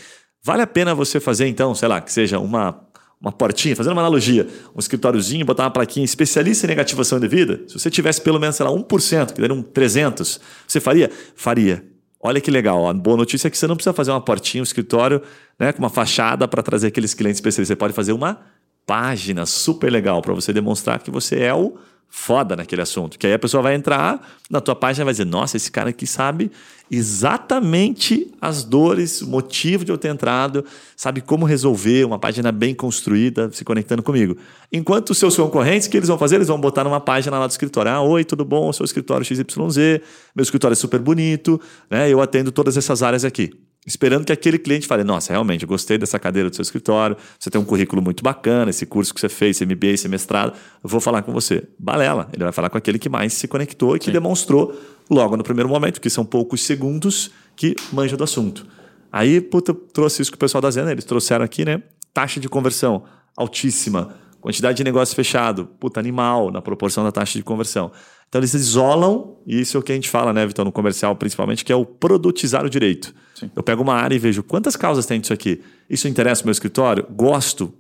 Vale 0.44 0.62
a 0.62 0.68
pena 0.68 0.94
você 0.94 1.20
fazer, 1.20 1.48
então, 1.48 1.74
sei 1.74 1.88
lá, 1.88 2.00
que 2.00 2.14
seja 2.14 2.38
uma, 2.38 2.88
uma 3.20 3.32
portinha, 3.32 3.76
fazendo 3.76 3.94
uma 3.94 4.02
analogia, 4.02 4.48
um 4.76 4.80
escritóriozinho, 4.80 5.44
botar 5.44 5.64
uma 5.64 5.72
plaquinha 5.72 6.06
especialista 6.06 6.68
em 6.68 6.70
negativação 6.70 7.18
indevida? 7.18 7.62
Se 7.68 7.80
você 7.80 7.90
tivesse 7.90 8.22
pelo 8.22 8.40
menos, 8.40 8.56
sei 8.56 8.66
lá, 8.66 8.72
1%, 8.72 9.34
que 9.34 9.42
dariam 9.42 9.64
300, 9.64 10.40
você 10.68 10.80
faria? 10.80 11.10
Faria. 11.36 11.84
Olha 12.22 12.40
que 12.40 12.52
legal. 12.52 12.88
A 12.88 12.94
boa 12.94 13.18
notícia 13.18 13.48
é 13.48 13.52
que 13.52 13.58
você 13.58 13.66
não 13.66 13.76
precisa 13.76 13.94
fazer 13.94 14.12
uma 14.12 14.22
portinha, 14.22 14.62
um 14.62 14.64
escritório 14.64 15.22
né, 15.58 15.74
com 15.74 15.80
uma 15.80 15.90
fachada 15.90 16.48
para 16.48 16.62
trazer 16.62 16.88
aqueles 16.88 17.14
clientes 17.16 17.38
especialistas. 17.38 17.70
Você 17.70 17.76
pode 17.76 17.94
fazer 17.94 18.12
uma 18.12 18.42
página 18.90 19.46
super 19.46 19.92
legal 19.92 20.20
para 20.20 20.34
você 20.34 20.52
demonstrar 20.52 20.98
que 20.98 21.12
você 21.12 21.42
é 21.42 21.54
o 21.54 21.76
foda 22.10 22.56
naquele 22.56 22.82
assunto. 22.82 23.20
Que 23.20 23.28
aí 23.28 23.34
a 23.34 23.38
pessoa 23.38 23.62
vai 23.62 23.76
entrar 23.76 24.28
na 24.50 24.60
tua 24.60 24.76
página 24.76 25.04
e 25.04 25.06
vai 25.06 25.14
dizer: 25.14 25.26
Nossa, 25.26 25.58
esse 25.58 25.72
cara 25.72 25.92
aqui 25.92 26.08
sabe 26.08 26.52
exatamente 26.90 28.34
as 28.42 28.64
dores, 28.64 29.22
o 29.22 29.30
motivo 29.30 29.86
de 29.86 29.92
eu 29.92 29.98
ter 30.00 30.08
entrado, 30.08 30.66
sabe 30.96 31.22
como 31.22 31.46
resolver, 31.46 32.04
uma 32.04 32.18
página 32.18 32.52
bem 32.52 32.74
construída, 32.74 33.52
se 33.52 33.64
conectando 33.64 34.02
comigo. 34.02 34.36
Enquanto 34.74 35.12
os 35.12 35.20
seus 35.20 35.36
concorrentes, 35.36 35.88
o 35.88 35.92
que 35.92 35.98
eles 35.98 36.10
vão 36.10 36.18
fazer? 36.18 36.38
Eles 36.38 36.48
vão 36.48 36.60
botar 36.60 36.84
numa 36.84 37.00
página 37.00 37.38
lá 37.38 37.46
do 37.46 37.52
escritório: 37.52 37.92
Ah, 37.92 38.02
oi, 38.02 38.26
tudo 38.26 38.44
bom? 38.44 38.74
Seu 38.74 38.84
escritório 38.84 39.24
XYZ, 39.24 40.02
meu 40.36 40.42
escritório 40.42 40.74
é 40.74 40.76
super 40.76 41.00
bonito, 41.00 41.62
né? 41.92 42.10
eu 42.10 42.20
atendo 42.20 42.52
todas 42.52 42.76
essas 42.76 43.04
áreas 43.04 43.24
aqui 43.24 43.52
esperando 43.90 44.24
que 44.24 44.32
aquele 44.32 44.60
cliente 44.60 44.88
fale: 44.88 45.04
Nossa, 45.04 45.34
realmente, 45.34 45.64
eu 45.64 45.68
gostei 45.68 45.98
dessa 45.98 46.20
cadeira 46.20 46.50
do 46.50 46.56
seu 46.56 46.62
escritório, 46.62 47.18
você 47.38 47.50
tem 47.50 47.60
um 47.60 47.66
currículo 47.66 48.02
muito 48.02 48.24
bacana, 48.24 48.70
esse 48.70 48.86
curso 48.86 49.14
que 49.14 49.20
você 49.20 49.28
fez, 49.28 49.58
esse 49.58 49.66
MBA, 49.66 49.88
esse 49.88 50.08
mestrado, 50.08 50.54
eu 50.84 50.90
vou 50.90 51.02
falar 51.02 51.24
com 51.24 51.34
você. 51.34 51.68
Balela, 51.78 52.30
ele 52.32 52.44
vai 52.44 52.54
falar 52.54 52.70
com 52.70 52.78
aquele 52.78 53.00
que 53.00 53.10
mais 53.10 53.34
se 53.34 53.48
conectou 53.48 53.96
e 53.96 54.00
que 54.00 54.06
Sim. 54.06 54.12
demonstrou 54.12 54.80
logo 55.10 55.36
no 55.36 55.44
primeiro 55.44 55.68
momento, 55.68 56.00
que 56.00 56.10
são 56.10 56.24
poucos 56.24 56.62
segundos, 56.62 57.32
que 57.56 57.76
manja 57.92 58.16
do 58.16 58.24
assunto. 58.24 58.66
Aí, 59.12 59.42
puta, 59.42 59.74
trouxe 59.74 60.22
isso 60.22 60.32
que 60.32 60.36
o 60.36 60.40
pessoal 60.40 60.62
da 60.62 60.70
Zena, 60.70 60.92
eles 60.92 61.04
trouxeram 61.04 61.44
aqui, 61.44 61.66
né? 61.66 61.82
Taxa 62.14 62.40
de 62.40 62.48
conversão 62.48 63.04
altíssima, 63.36 64.14
quantidade 64.40 64.78
de 64.78 64.84
negócio 64.84 65.16
fechado, 65.16 65.66
puta, 65.80 66.00
animal 66.00 66.52
na 66.52 66.62
proporção 66.62 67.04
da 67.04 67.12
taxa 67.12 67.40
de 67.40 67.44
conversão. 67.44 67.92
Então 68.30 68.40
eles 68.40 68.54
isolam, 68.54 69.36
e 69.46 69.60
isso 69.60 69.76
é 69.76 69.80
o 69.80 69.84
que 69.84 69.92
a 69.92 69.96
gente 69.96 70.08
fala, 70.08 70.32
né, 70.32 70.46
Vitor, 70.46 70.64
no 70.64 70.72
comercial 70.72 71.16
principalmente, 71.16 71.66
que 71.66 71.74
é 71.74 71.76
o 71.76 71.84
produtizar 71.84 72.64
o 72.64 72.70
direito. 72.70 73.14
Sim. 73.34 73.50
Eu 73.56 73.64
pego 73.64 73.82
uma 73.82 73.96
área 73.96 74.16
e 74.16 74.20
vejo 74.20 74.44
quantas 74.44 74.76
causas 74.76 75.08
tem 75.08 75.20
disso 75.20 75.34
aqui. 75.34 75.62
Isso 75.90 76.08
interessa 76.08 76.44
o 76.44 76.46
meu 76.46 76.52
escritório? 76.52 77.06
Gosto? 77.10 77.74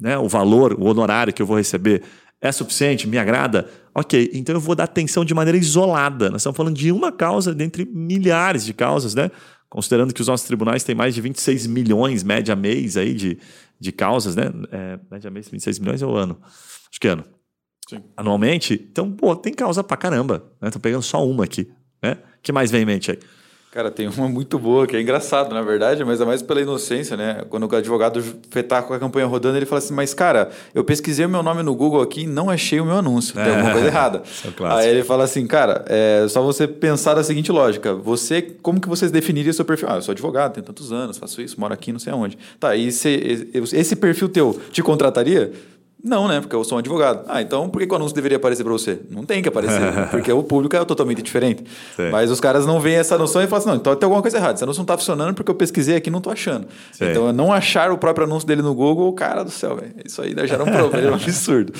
Né, 0.00 0.16
o 0.16 0.26
valor, 0.26 0.72
o 0.80 0.86
honorário 0.86 1.32
que 1.32 1.42
eu 1.42 1.46
vou 1.46 1.58
receber 1.58 2.02
é 2.40 2.50
suficiente? 2.50 3.06
Me 3.06 3.18
agrada? 3.18 3.68
Ok, 3.94 4.30
então 4.32 4.54
eu 4.54 4.60
vou 4.60 4.74
dar 4.74 4.84
atenção 4.84 5.22
de 5.22 5.34
maneira 5.34 5.58
isolada. 5.58 6.30
Nós 6.30 6.40
estamos 6.40 6.56
falando 6.56 6.76
de 6.76 6.90
uma 6.90 7.12
causa 7.12 7.54
dentre 7.54 7.84
milhares 7.84 8.64
de 8.64 8.72
causas, 8.72 9.14
né? 9.14 9.30
Considerando 9.68 10.14
que 10.14 10.22
os 10.22 10.28
nossos 10.28 10.46
tribunais 10.46 10.82
têm 10.82 10.94
mais 10.94 11.14
de 11.14 11.20
26 11.20 11.66
milhões, 11.66 12.24
média 12.24 12.56
mês 12.56 12.96
aí, 12.96 13.12
de, 13.12 13.38
de 13.78 13.92
causas, 13.92 14.34
né? 14.34 14.50
É, 14.72 14.98
média 15.10 15.30
mês, 15.30 15.48
26 15.50 15.78
milhões 15.78 16.00
é 16.00 16.06
o 16.06 16.16
ano. 16.16 16.40
Acho 16.90 16.98
que 16.98 17.06
é 17.06 17.10
ano. 17.10 17.24
Sim. 17.90 18.02
anualmente. 18.16 18.74
Então, 18.90 19.10
pô, 19.10 19.34
tem 19.34 19.52
causa 19.52 19.82
pra 19.82 19.96
caramba. 19.96 20.44
Né? 20.60 20.70
Tô 20.70 20.78
pegando 20.78 21.02
só 21.02 21.26
uma 21.26 21.44
aqui. 21.44 21.68
Né? 22.02 22.16
que 22.42 22.52
mais 22.52 22.70
vem 22.70 22.82
em 22.82 22.86
mente 22.86 23.10
aí? 23.10 23.18
Cara, 23.72 23.88
tem 23.88 24.08
uma 24.08 24.28
muito 24.28 24.58
boa, 24.58 24.84
que 24.84 24.96
é 24.96 25.00
engraçado, 25.00 25.54
na 25.54 25.62
verdade, 25.62 26.04
mas 26.04 26.20
é 26.20 26.24
mais 26.24 26.42
pela 26.42 26.60
inocência, 26.60 27.16
né? 27.16 27.44
Quando 27.48 27.70
o 27.70 27.76
advogado 27.76 28.20
tá 28.68 28.82
com 28.82 28.92
a 28.92 28.98
campanha 28.98 29.26
rodando, 29.26 29.56
ele 29.56 29.64
fala 29.66 29.78
assim, 29.78 29.94
mas 29.94 30.12
cara, 30.12 30.50
eu 30.74 30.82
pesquisei 30.82 31.24
o 31.24 31.28
meu 31.28 31.40
nome 31.40 31.62
no 31.62 31.72
Google 31.72 32.02
aqui 32.02 32.22
e 32.22 32.26
não 32.26 32.50
achei 32.50 32.80
o 32.80 32.84
meu 32.84 32.96
anúncio. 32.96 33.38
É, 33.38 33.44
tem 33.44 33.52
alguma 33.52 33.72
coisa 33.72 33.86
errada. 33.86 34.22
É 34.60 34.66
Aí 34.72 34.88
ele 34.88 35.04
fala 35.04 35.22
assim, 35.22 35.46
cara, 35.46 35.84
é 35.86 36.26
só 36.28 36.42
você 36.42 36.66
pensar 36.66 37.14
da 37.14 37.22
seguinte 37.22 37.52
lógica. 37.52 37.94
Você, 37.94 38.42
como 38.42 38.80
que 38.80 38.88
vocês 38.88 39.12
definiriam 39.12 39.52
seu 39.52 39.64
perfil? 39.64 39.88
Ah, 39.88 39.96
eu 39.96 40.02
sou 40.02 40.12
advogado, 40.12 40.54
tenho 40.54 40.66
tantos 40.66 40.92
anos, 40.92 41.16
faço 41.16 41.40
isso, 41.40 41.60
moro 41.60 41.72
aqui, 41.72 41.92
não 41.92 42.00
sei 42.00 42.12
aonde. 42.12 42.36
Tá, 42.58 42.74
e 42.74 42.88
esse, 42.88 43.52
esse 43.72 43.94
perfil 43.94 44.28
teu 44.28 44.60
te 44.72 44.82
contrataria? 44.82 45.52
Não, 46.02 46.26
né? 46.26 46.40
Porque 46.40 46.56
eu 46.56 46.64
sou 46.64 46.76
um 46.76 46.78
advogado. 46.78 47.24
Ah, 47.28 47.42
então 47.42 47.68
por 47.68 47.84
que 47.84 47.92
o 47.92 47.96
anúncio 47.96 48.14
deveria 48.14 48.36
aparecer 48.36 48.64
para 48.64 48.72
você? 48.72 48.98
Não 49.10 49.24
tem 49.24 49.42
que 49.42 49.48
aparecer, 49.48 49.80
porque 50.10 50.32
o 50.32 50.42
público 50.42 50.74
é 50.76 50.84
totalmente 50.84 51.22
diferente. 51.22 51.64
Sim. 51.96 52.10
Mas 52.10 52.30
os 52.30 52.40
caras 52.40 52.66
não 52.66 52.80
veem 52.80 52.96
essa 52.96 53.18
noção 53.18 53.42
e 53.42 53.46
falam 53.46 53.58
assim: 53.58 53.68
não, 53.68 53.76
então 53.76 53.94
tem 53.94 54.06
alguma 54.06 54.22
coisa 54.22 54.38
errada. 54.38 54.54
Esse 54.54 54.64
anúncio 54.64 54.80
não 54.80 54.84
está 54.84 54.96
funcionando 54.96 55.34
porque 55.34 55.50
eu 55.50 55.54
pesquisei 55.54 55.96
aqui 55.96 56.08
e 56.08 56.12
não 56.12 56.18
estou 56.18 56.32
achando. 56.32 56.66
Sim. 56.92 57.10
Então, 57.10 57.32
não 57.32 57.52
achar 57.52 57.90
o 57.90 57.98
próprio 57.98 58.26
anúncio 58.26 58.46
dele 58.46 58.62
no 58.62 58.74
Google, 58.74 59.12
cara 59.12 59.42
do 59.42 59.50
céu, 59.50 59.78
isso 60.04 60.22
aí 60.22 60.34
gera 60.46 60.62
um 60.62 60.70
problema 60.70 61.16
absurdo. 61.16 61.72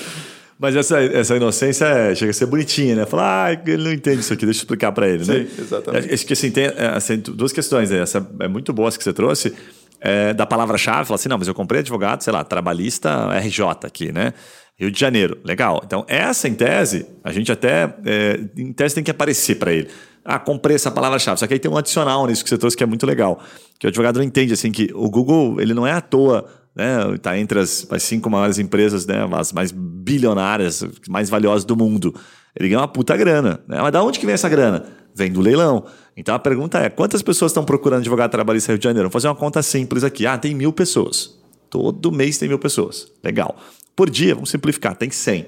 Mas 0.59 0.75
essa, 0.75 1.01
essa 1.01 1.35
inocência 1.35 1.85
é, 1.85 2.13
chega 2.13 2.29
a 2.29 2.33
ser 2.33 2.45
bonitinha, 2.45 2.95
né? 2.95 3.05
Falar, 3.07 3.47
ah, 3.47 3.53
ele 3.65 3.83
não 3.83 3.91
entende 3.91 4.19
isso 4.19 4.31
aqui, 4.31 4.45
deixa 4.45 4.59
eu 4.59 4.61
explicar 4.61 4.91
para 4.91 5.09
ele, 5.09 5.25
Sim, 5.25 5.31
né? 5.31 5.47
exatamente. 5.57 6.13
Acho 6.13 6.25
que 6.27 6.33
assim, 6.33 6.51
tem 6.51 6.67
assim, 6.67 7.17
duas 7.17 7.51
questões. 7.51 7.89
Né? 7.89 7.97
Essa 7.97 8.23
é 8.39 8.47
muito 8.47 8.71
boa 8.71 8.87
essa 8.87 8.95
que 8.95 9.03
você 9.03 9.11
trouxe 9.11 9.55
é, 10.01 10.33
da 10.33 10.47
palavra-chave, 10.47 11.05
fala 11.05 11.15
assim: 11.15 11.29
não, 11.29 11.37
mas 11.37 11.47
eu 11.47 11.53
comprei 11.53 11.81
advogado, 11.81 12.23
sei 12.23 12.33
lá, 12.33 12.43
trabalhista 12.43 13.29
RJ 13.39 13.85
aqui, 13.85 14.11
né? 14.11 14.33
Rio 14.75 14.89
de 14.89 14.99
Janeiro. 14.99 15.37
Legal. 15.45 15.79
Então, 15.85 16.03
essa 16.07 16.47
em 16.47 16.55
tese, 16.55 17.05
a 17.23 17.31
gente 17.31 17.51
até, 17.51 17.93
é, 18.03 18.39
em 18.57 18.73
tese, 18.73 18.95
tem 18.95 19.03
que 19.03 19.11
aparecer 19.11 19.55
para 19.59 19.71
ele. 19.71 19.87
Ah, 20.25 20.39
comprei 20.39 20.75
essa 20.75 20.89
palavra-chave. 20.89 21.39
Só 21.39 21.45
que 21.45 21.53
aí 21.53 21.59
tem 21.59 21.69
um 21.69 21.77
adicional 21.77 22.25
nisso 22.25 22.43
que 22.43 22.49
você 22.49 22.57
trouxe 22.57 22.75
que 22.75 22.83
é 22.83 22.87
muito 22.87 23.05
legal. 23.05 23.39
Que 23.79 23.85
o 23.85 23.89
advogado 23.89 24.17
não 24.17 24.23
entende, 24.23 24.53
assim, 24.53 24.71
que 24.71 24.89
o 24.95 25.09
Google, 25.09 25.61
ele 25.61 25.75
não 25.75 25.85
é 25.85 25.91
à 25.91 26.01
toa, 26.01 26.47
né? 26.75 27.13
Está 27.13 27.37
entre 27.37 27.59
as, 27.59 27.85
as, 27.91 28.01
cinco 28.01 28.29
maiores 28.29 28.57
empresas, 28.57 29.05
né? 29.05 29.17
As 29.33 29.53
mais 29.53 29.71
bilionárias, 29.71 30.83
mais 31.07 31.29
valiosas 31.29 31.63
do 31.63 31.75
mundo. 31.77 32.15
Ele 32.57 32.69
ganha 32.69 32.81
uma 32.81 32.87
puta 32.87 33.15
grana. 33.15 33.59
Né? 33.67 33.79
Mas 33.81 33.91
da 33.91 34.03
onde 34.03 34.19
que 34.19 34.25
vem 34.25 34.33
essa 34.33 34.49
grana? 34.49 34.85
Vem 35.13 35.31
do 35.31 35.41
leilão. 35.41 35.85
Então 36.15 36.33
a 36.35 36.39
pergunta 36.39 36.79
é: 36.79 36.89
quantas 36.89 37.21
pessoas 37.21 37.51
estão 37.51 37.63
procurando 37.63 37.99
advogado 37.99 38.31
trabalhista 38.31 38.71
Rio 38.71 38.79
de 38.79 38.83
Janeiro? 38.83 39.09
Vamos 39.09 39.13
fazer 39.13 39.27
uma 39.27 39.35
conta 39.35 39.61
simples 39.61 40.03
aqui. 40.03 40.25
Ah, 40.25 40.37
tem 40.37 40.53
mil 40.53 40.71
pessoas. 40.73 41.39
Todo 41.69 42.11
mês 42.11 42.37
tem 42.37 42.49
mil 42.49 42.59
pessoas. 42.59 43.11
Legal. 43.23 43.55
Por 43.95 44.09
dia, 44.09 44.33
vamos 44.33 44.49
simplificar, 44.49 44.95
tem 44.95 45.09
100. 45.09 45.47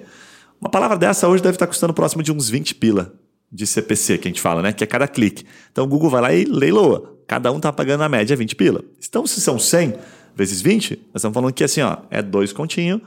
Uma 0.60 0.70
palavra 0.70 0.98
dessa 0.98 1.28
hoje 1.28 1.44
deve 1.44 1.56
estar 1.56 1.68
custando 1.68 1.94
próximo 1.94 2.24
de 2.24 2.32
uns 2.32 2.50
20 2.50 2.76
pila 2.76 3.14
de 3.52 3.68
CPC 3.68 4.18
que 4.18 4.28
a 4.28 4.32
gente 4.32 4.42
fala, 4.42 4.62
né? 4.62 4.74
Que 4.74 4.84
é 4.84 4.88
cada 4.88 5.08
clique. 5.08 5.46
Então 5.72 5.84
o 5.84 5.88
Google 5.88 6.10
vai 6.10 6.22
lá 6.22 6.34
e 6.34 6.46
leiloa. 6.46 7.18
Cada 7.28 7.52
um 7.52 7.58
está 7.58 7.72
pagando 7.72 8.00
na 8.00 8.10
média 8.10 8.36
20 8.36 8.56
pila. 8.56 8.84
Então, 9.08 9.26
se 9.28 9.40
são 9.42 9.60
100 9.60 9.96
vezes 10.36 10.62
20, 10.62 10.96
nós 10.96 11.16
estamos 11.18 11.34
falando 11.34 11.54
que 11.54 11.64
assim, 11.64 11.82
ó, 11.82 11.98
é 12.10 12.22
dois 12.22 12.52
continhos 12.52 13.02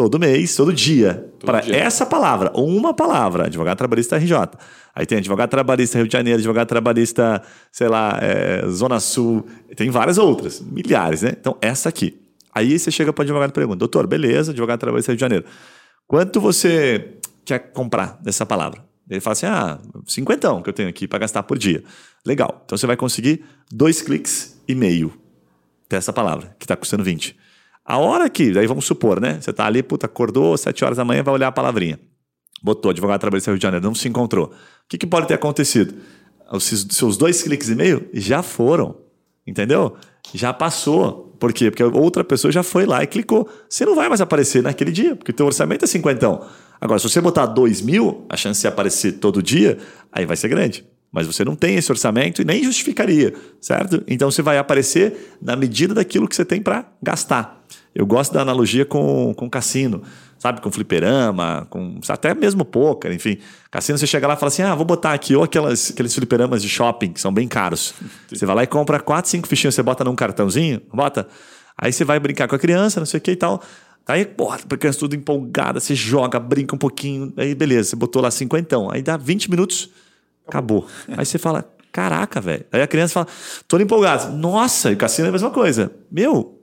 todo 0.00 0.18
mês, 0.18 0.56
todo 0.56 0.72
dia. 0.72 1.30
Para 1.44 1.58
essa 1.68 2.06
palavra, 2.06 2.50
uma 2.54 2.94
palavra, 2.94 3.44
advogado 3.44 3.76
trabalhista 3.76 4.16
RJ. 4.16 4.32
Aí 4.94 5.04
tem 5.04 5.18
advogado 5.18 5.50
trabalhista 5.50 5.98
Rio 5.98 6.06
de 6.06 6.12
Janeiro, 6.12 6.38
advogado 6.38 6.66
trabalhista, 6.66 7.42
sei 7.70 7.86
lá, 7.86 8.18
é, 8.22 8.66
Zona 8.68 8.98
Sul, 8.98 9.46
tem 9.76 9.90
várias 9.90 10.16
outras, 10.16 10.60
milhares, 10.60 11.20
né? 11.20 11.32
Então, 11.38 11.54
essa 11.60 11.90
aqui. 11.90 12.18
Aí 12.54 12.78
você 12.78 12.90
chega 12.90 13.12
para 13.12 13.20
o 13.20 13.24
advogado 13.24 13.50
e 13.50 13.52
pergunta: 13.52 13.76
doutor, 13.76 14.06
beleza, 14.06 14.52
advogado 14.52 14.80
trabalhista 14.80 15.12
Rio 15.12 15.16
de 15.16 15.20
Janeiro. 15.20 15.44
Quanto 16.06 16.40
você 16.40 17.16
quer 17.44 17.58
comprar 17.58 18.18
dessa 18.22 18.46
palavra? 18.46 18.82
Ele 19.08 19.20
fala 19.20 19.32
assim: 19.32 19.46
ah, 19.46 19.78
cinquentão 20.06 20.62
que 20.62 20.70
eu 20.70 20.74
tenho 20.74 20.88
aqui 20.88 21.06
para 21.06 21.18
gastar 21.18 21.42
por 21.42 21.58
dia. 21.58 21.84
Legal. 22.24 22.62
Então 22.64 22.78
você 22.78 22.86
vai 22.86 22.96
conseguir 22.96 23.44
dois 23.70 24.00
cliques 24.00 24.58
e 24.66 24.74
meio 24.74 25.12
dessa 25.90 26.10
palavra, 26.10 26.56
que 26.58 26.64
está 26.64 26.74
custando 26.74 27.04
20. 27.04 27.36
A 27.90 27.98
hora 27.98 28.30
que, 28.30 28.52
daí 28.52 28.68
vamos 28.68 28.84
supor, 28.84 29.20
né? 29.20 29.38
Você 29.40 29.50
está 29.50 29.66
ali, 29.66 29.82
puta, 29.82 30.06
acordou, 30.06 30.56
sete 30.56 30.84
horas 30.84 30.96
da 30.96 31.04
manhã, 31.04 31.24
vai 31.24 31.34
olhar 31.34 31.48
a 31.48 31.52
palavrinha. 31.52 31.98
Botou 32.62 32.92
advogado 32.92 33.18
trabalhista 33.18 33.50
Rio 33.50 33.58
de 33.58 33.62
Janeiro, 33.64 33.84
não 33.84 33.96
se 33.96 34.06
encontrou. 34.06 34.46
O 34.46 34.50
que, 34.88 34.96
que 34.96 35.08
pode 35.08 35.26
ter 35.26 35.34
acontecido? 35.34 35.96
Os 36.52 36.62
seus 36.62 37.16
dois 37.16 37.42
cliques 37.42 37.68
e 37.68 37.74
meio 37.74 38.08
já 38.12 38.44
foram. 38.44 38.94
Entendeu? 39.44 39.96
Já 40.32 40.52
passou. 40.52 41.36
Por 41.40 41.52
quê? 41.52 41.68
Porque 41.68 41.82
outra 41.82 42.22
pessoa 42.22 42.52
já 42.52 42.62
foi 42.62 42.86
lá 42.86 43.02
e 43.02 43.08
clicou. 43.08 43.48
Você 43.68 43.84
não 43.84 43.96
vai 43.96 44.08
mais 44.08 44.20
aparecer 44.20 44.62
naquele 44.62 44.92
dia, 44.92 45.16
porque 45.16 45.32
o 45.32 45.34
teu 45.34 45.46
orçamento 45.46 45.84
é 45.84 45.88
50. 45.88 46.42
Agora, 46.80 47.00
se 47.00 47.08
você 47.08 47.20
botar 47.20 47.46
2 47.46 47.80
mil, 47.80 48.24
a 48.28 48.36
chance 48.36 48.60
de 48.60 48.68
aparecer 48.68 49.14
todo 49.14 49.42
dia, 49.42 49.78
aí 50.12 50.24
vai 50.24 50.36
ser 50.36 50.46
grande. 50.46 50.84
Mas 51.10 51.26
você 51.26 51.44
não 51.44 51.56
tem 51.56 51.74
esse 51.74 51.90
orçamento 51.90 52.40
e 52.40 52.44
nem 52.44 52.62
justificaria, 52.62 53.34
certo? 53.60 54.04
Então 54.06 54.30
você 54.30 54.42
vai 54.42 54.58
aparecer 54.58 55.36
na 55.42 55.56
medida 55.56 55.92
daquilo 55.92 56.28
que 56.28 56.36
você 56.36 56.44
tem 56.44 56.62
para 56.62 56.88
gastar. 57.02 57.60
Eu 57.94 58.06
gosto 58.06 58.32
da 58.32 58.42
analogia 58.42 58.84
com, 58.84 59.34
com 59.34 59.48
cassino 59.48 60.02
sabe? 60.40 60.60
Com 60.62 60.72
fliperama, 60.72 61.66
com 61.70 62.00
até 62.08 62.34
mesmo 62.34 62.64
poker, 62.64 63.12
enfim. 63.12 63.38
Cassino, 63.70 63.98
você 63.98 64.06
chega 64.06 64.26
lá 64.26 64.34
e 64.34 64.36
fala 64.36 64.48
assim: 64.48 64.62
ah, 64.62 64.74
vou 64.74 64.86
botar 64.86 65.12
aqui, 65.12 65.36
ou 65.36 65.44
aquelas, 65.44 65.90
aqueles 65.90 66.14
fliperamas 66.14 66.62
de 66.62 66.68
shopping, 66.68 67.12
que 67.12 67.20
são 67.20 67.32
bem 67.32 67.46
caros. 67.46 67.94
Você 68.28 68.46
vai 68.46 68.56
lá 68.56 68.62
e 68.64 68.66
compra 68.66 68.98
quatro, 68.98 69.30
cinco 69.30 69.46
fichinhas, 69.46 69.74
você 69.74 69.82
bota 69.82 70.02
num 70.02 70.16
cartãozinho, 70.16 70.80
bota. 70.92 71.28
Aí 71.76 71.92
você 71.92 72.04
vai 72.04 72.18
brincar 72.18 72.48
com 72.48 72.54
a 72.54 72.58
criança, 72.58 72.98
não 72.98 73.06
sei 73.06 73.18
o 73.18 73.20
que 73.20 73.32
e 73.32 73.36
tal. 73.36 73.62
Aí, 74.08 74.24
porra, 74.24 74.58
a 74.68 74.76
criança 74.76 74.98
tudo 74.98 75.14
empolgada, 75.14 75.78
você 75.78 75.94
joga, 75.94 76.40
brinca 76.40 76.74
um 76.74 76.78
pouquinho, 76.78 77.32
aí 77.36 77.54
beleza, 77.54 77.90
você 77.90 77.96
botou 77.96 78.20
lá 78.20 78.30
cinquentão. 78.30 78.90
Aí 78.90 79.02
dá 79.02 79.16
20 79.16 79.50
minutos, 79.50 79.90
acabou. 80.48 80.86
Aí 81.16 81.24
você 81.24 81.38
fala, 81.38 81.70
caraca, 81.92 82.40
velho. 82.40 82.64
Aí 82.72 82.80
a 82.82 82.86
criança 82.86 83.12
fala, 83.12 83.26
tô 83.68 83.78
empolgado. 83.78 84.32
Nossa, 84.36 84.90
e 84.90 84.94
o 84.94 84.96
cassino 84.96 85.26
é 85.26 85.28
a 85.28 85.32
mesma 85.32 85.50
coisa. 85.50 85.92
Meu, 86.10 86.59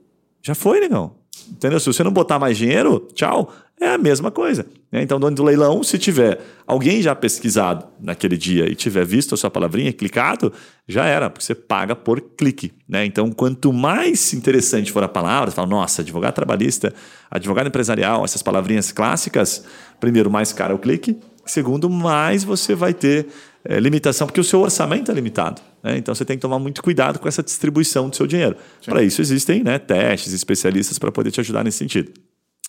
já 0.48 0.54
foi, 0.54 0.80
negão. 0.80 1.12
Entendeu? 1.50 1.78
Se 1.78 1.86
você 1.86 2.02
não 2.02 2.12
botar 2.12 2.38
mais 2.38 2.56
dinheiro, 2.56 3.06
tchau. 3.14 3.52
É 3.80 3.90
a 3.90 3.98
mesma 3.98 4.30
coisa. 4.30 4.66
Né? 4.90 5.02
Então, 5.02 5.20
dono 5.20 5.36
do 5.36 5.44
leilão, 5.44 5.84
se 5.84 5.98
tiver 5.98 6.40
alguém 6.66 7.00
já 7.00 7.14
pesquisado 7.14 7.86
naquele 8.00 8.36
dia 8.36 8.68
e 8.68 8.74
tiver 8.74 9.06
visto 9.06 9.34
a 9.34 9.38
sua 9.38 9.50
palavrinha, 9.50 9.92
clicado, 9.92 10.52
já 10.86 11.04
era, 11.04 11.30
porque 11.30 11.44
você 11.44 11.54
paga 11.54 11.94
por 11.94 12.20
clique. 12.20 12.72
Né? 12.88 13.04
Então, 13.04 13.30
quanto 13.30 13.72
mais 13.72 14.32
interessante 14.34 14.90
for 14.90 15.04
a 15.04 15.08
palavra, 15.08 15.50
você 15.50 15.54
fala, 15.56 15.68
nossa, 15.68 16.02
advogado 16.02 16.34
trabalhista, 16.34 16.92
advogado 17.30 17.68
empresarial, 17.68 18.24
essas 18.24 18.42
palavrinhas 18.42 18.90
clássicas, 18.90 19.64
primeiro, 20.00 20.28
mais 20.28 20.52
caro 20.52 20.72
é 20.72 20.74
o 20.74 20.78
clique, 20.78 21.16
segundo, 21.46 21.88
mais 21.88 22.42
você 22.42 22.74
vai 22.74 22.92
ter 22.92 23.28
é, 23.68 23.78
limitação, 23.78 24.26
porque 24.26 24.40
o 24.40 24.44
seu 24.44 24.60
orçamento 24.62 25.10
é 25.10 25.14
limitado. 25.14 25.60
Né? 25.82 25.98
Então, 25.98 26.14
você 26.14 26.24
tem 26.24 26.38
que 26.38 26.40
tomar 26.40 26.58
muito 26.58 26.82
cuidado 26.82 27.18
com 27.18 27.28
essa 27.28 27.42
distribuição 27.42 28.08
do 28.08 28.16
seu 28.16 28.26
dinheiro. 28.26 28.56
Para 28.86 29.02
isso, 29.02 29.20
existem 29.20 29.62
né, 29.62 29.78
testes, 29.78 30.32
especialistas 30.32 30.98
para 30.98 31.12
poder 31.12 31.30
te 31.30 31.38
ajudar 31.40 31.62
nesse 31.62 31.76
sentido. 31.76 32.10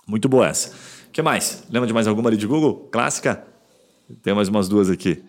Muito 0.06 0.28
boa 0.28 0.50
essa. 0.50 0.72
O 1.08 1.12
que 1.14 1.22
mais? 1.22 1.64
Lembra 1.72 1.88
de 1.88 1.94
mais 1.94 2.06
alguma 2.06 2.30
ali 2.30 2.36
de 2.36 2.46
Google? 2.46 2.90
Clássica? 2.92 3.42
Tem 4.22 4.34
mais 4.34 4.50
umas 4.50 4.68
duas 4.68 4.90
aqui. 4.90 5.24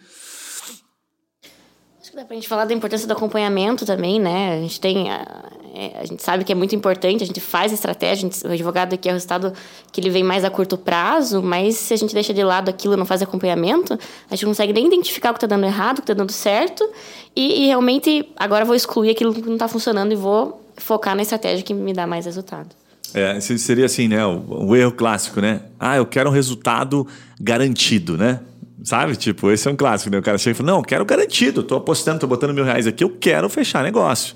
Dá 2.20 2.26
pra 2.26 2.34
gente 2.34 2.48
falar 2.48 2.66
da 2.66 2.74
importância 2.74 3.08
do 3.08 3.12
acompanhamento 3.14 3.86
também, 3.86 4.20
né? 4.20 4.58
A 4.58 4.60
gente 4.60 4.78
tem. 4.78 5.10
A, 5.10 5.42
é, 5.74 6.00
a 6.02 6.04
gente 6.04 6.22
sabe 6.22 6.44
que 6.44 6.52
é 6.52 6.54
muito 6.54 6.76
importante, 6.76 7.24
a 7.24 7.26
gente 7.26 7.40
faz 7.40 7.72
estratégia, 7.72 8.28
gente, 8.28 8.46
o 8.46 8.52
advogado 8.52 8.92
aqui 8.92 9.08
é 9.08 9.12
o 9.12 9.14
resultado 9.14 9.54
que 9.90 10.02
ele 10.02 10.10
vem 10.10 10.22
mais 10.22 10.44
a 10.44 10.50
curto 10.50 10.76
prazo, 10.76 11.42
mas 11.42 11.76
se 11.76 11.94
a 11.94 11.96
gente 11.96 12.12
deixa 12.12 12.34
de 12.34 12.44
lado 12.44 12.68
aquilo 12.68 12.94
não 12.94 13.06
faz 13.06 13.22
acompanhamento, 13.22 13.94
a 14.30 14.34
gente 14.34 14.44
não 14.44 14.50
consegue 14.50 14.70
nem 14.70 14.86
identificar 14.86 15.30
o 15.30 15.32
que 15.32 15.38
está 15.38 15.46
dando 15.46 15.64
errado, 15.64 16.00
o 16.00 16.02
que 16.02 16.12
está 16.12 16.12
dando 16.12 16.30
certo, 16.30 16.86
e, 17.34 17.62
e, 17.62 17.66
realmente 17.68 18.28
agora 18.36 18.66
vou 18.66 18.74
excluir 18.74 19.08
aquilo 19.08 19.32
que 19.32 19.40
não 19.40 19.54
está 19.54 19.66
funcionando 19.66 20.12
e 20.12 20.16
vou 20.16 20.62
focar 20.76 21.16
na 21.16 21.22
estratégia 21.22 21.64
que 21.64 21.72
me 21.72 21.94
dá 21.94 22.06
mais 22.06 22.26
resultado. 22.26 22.68
É, 23.14 23.40
seria 23.40 23.86
assim, 23.86 24.08
né? 24.08 24.26
O, 24.26 24.66
o, 24.66 24.76
erro 24.76 24.92
clássico, 24.92 25.40
né? 25.40 25.62
Ah, 25.78 25.96
eu 25.96 26.04
quero 26.04 26.28
um 26.28 26.32
resultado 26.34 27.06
garantido, 27.40 28.18
né? 28.18 28.40
Sabe? 28.84 29.16
Tipo, 29.16 29.50
esse 29.50 29.68
é 29.68 29.70
um 29.70 29.76
clássico, 29.76 30.10
né? 30.10 30.18
O 30.18 30.22
cara 30.22 30.38
chega 30.38 30.52
e 30.52 30.56
fala, 30.56 30.72
não, 30.72 30.82
quero 30.82 31.04
garantido, 31.04 31.62
tô 31.62 31.76
apostando, 31.76 32.20
tô 32.20 32.26
botando 32.26 32.54
mil 32.54 32.64
reais 32.64 32.86
aqui, 32.86 33.04
eu 33.04 33.10
quero 33.10 33.48
fechar 33.48 33.82
negócio. 33.82 34.34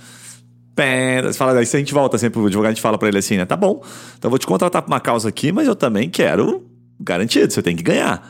Pé, 0.74 1.32
fala, 1.32 1.53
aí 1.53 1.59
a 1.61 1.64
gente 1.64 1.95
volta 1.95 2.18
sempre 2.18 2.34
pro 2.34 2.47
advogado, 2.47 2.72
a 2.72 2.74
gente 2.74 2.82
fala 2.82 2.99
para 2.99 3.09
ele 3.09 3.18
assim, 3.18 3.36
né? 3.36 3.45
Tá 3.45 3.57
bom, 3.57 3.80
então 4.18 4.28
eu 4.28 4.30
vou 4.30 4.38
te 4.38 4.47
contratar 4.47 4.82
pra 4.82 4.92
uma 4.92 5.01
causa 5.01 5.28
aqui, 5.28 5.53
mas 5.53 5.68
eu 5.68 5.74
também 5.76 6.11
quero 6.11 6.64
garantido, 7.01 7.53
você 7.53 7.62
tem 7.62 7.76
que 7.76 7.82
ganhar. 7.82 8.28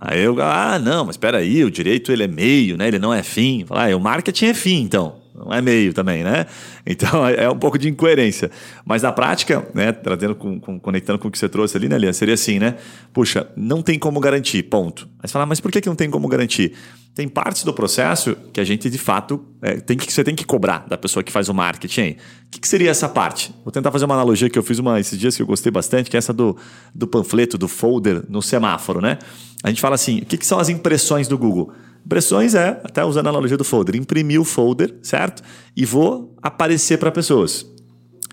Aí 0.00 0.22
eu, 0.22 0.40
ah, 0.40 0.78
não, 0.78 1.04
mas 1.04 1.14
espera 1.14 1.38
aí, 1.38 1.64
o 1.64 1.70
direito 1.70 2.10
ele 2.10 2.24
é 2.24 2.28
meio, 2.28 2.76
né? 2.76 2.88
Ele 2.88 2.98
não 2.98 3.12
é 3.12 3.22
fim. 3.22 3.64
Fala, 3.66 3.90
ah, 3.90 3.96
o 3.96 4.00
marketing 4.00 4.46
é 4.46 4.54
fim, 4.54 4.82
então 4.82 5.21
não 5.44 5.52
é 5.52 5.60
meio 5.60 5.92
também, 5.92 6.22
né? 6.22 6.46
Então 6.86 7.26
é 7.28 7.50
um 7.50 7.58
pouco 7.58 7.78
de 7.78 7.88
incoerência. 7.88 8.50
Mas 8.84 9.02
na 9.02 9.12
prática, 9.12 9.66
né, 9.74 9.92
trazendo 9.92 10.34
com, 10.34 10.60
com, 10.60 10.78
conectando 10.78 11.18
com 11.18 11.28
o 11.28 11.30
que 11.30 11.38
você 11.38 11.48
trouxe 11.48 11.76
ali, 11.76 11.88
né, 11.88 11.98
Lia, 11.98 12.12
seria 12.12 12.34
assim, 12.34 12.58
né? 12.58 12.76
Puxa, 13.12 13.48
não 13.56 13.82
tem 13.82 13.98
como 13.98 14.20
garantir, 14.20 14.62
ponto. 14.64 15.08
Aí 15.20 15.28
você 15.28 15.32
fala, 15.32 15.46
mas 15.46 15.60
por 15.60 15.70
que, 15.70 15.80
que 15.80 15.88
não 15.88 15.96
tem 15.96 16.10
como 16.10 16.28
garantir? 16.28 16.74
Tem 17.14 17.28
partes 17.28 17.62
do 17.62 17.74
processo 17.74 18.34
que 18.54 18.60
a 18.60 18.64
gente 18.64 18.88
de 18.88 18.96
fato 18.96 19.44
é, 19.60 19.74
tem 19.74 19.98
que, 19.98 20.10
você 20.10 20.24
tem 20.24 20.34
que 20.34 20.46
cobrar 20.46 20.86
da 20.88 20.96
pessoa 20.96 21.22
que 21.22 21.30
faz 21.30 21.50
o 21.50 21.54
marketing. 21.54 22.12
O 22.12 22.16
que, 22.50 22.60
que, 22.60 22.66
seria 22.66 22.90
essa 22.90 23.06
parte? 23.06 23.54
Vou 23.62 23.70
tentar 23.70 23.90
fazer 23.90 24.06
uma 24.06 24.14
analogia 24.14 24.48
que 24.48 24.58
eu 24.58 24.62
fiz 24.62 24.78
uma, 24.78 24.98
esses 24.98 25.18
dias 25.18 25.36
que 25.36 25.42
eu 25.42 25.46
gostei 25.46 25.70
bastante, 25.70 26.08
que 26.08 26.16
é 26.16 26.18
essa 26.18 26.32
do, 26.32 26.56
do 26.94 27.06
panfleto, 27.06 27.58
do 27.58 27.68
folder 27.68 28.22
no 28.30 28.40
semáforo, 28.40 29.02
né? 29.02 29.18
A 29.62 29.68
gente 29.68 29.80
fala 29.80 29.94
assim: 29.94 30.20
o 30.20 30.24
que, 30.24 30.38
que 30.38 30.46
são 30.46 30.58
as 30.58 30.70
impressões 30.70 31.28
do 31.28 31.36
Google? 31.36 31.72
Impressões 32.04 32.54
é, 32.54 32.80
até 32.84 33.04
usando 33.04 33.26
a 33.26 33.30
analogia 33.30 33.56
do 33.56 33.64
folder, 33.64 33.96
imprimir 33.96 34.40
o 34.40 34.44
folder, 34.44 34.94
certo? 35.02 35.42
E 35.76 35.84
vou 35.84 36.34
aparecer 36.42 36.98
para 36.98 37.10
pessoas. 37.10 37.66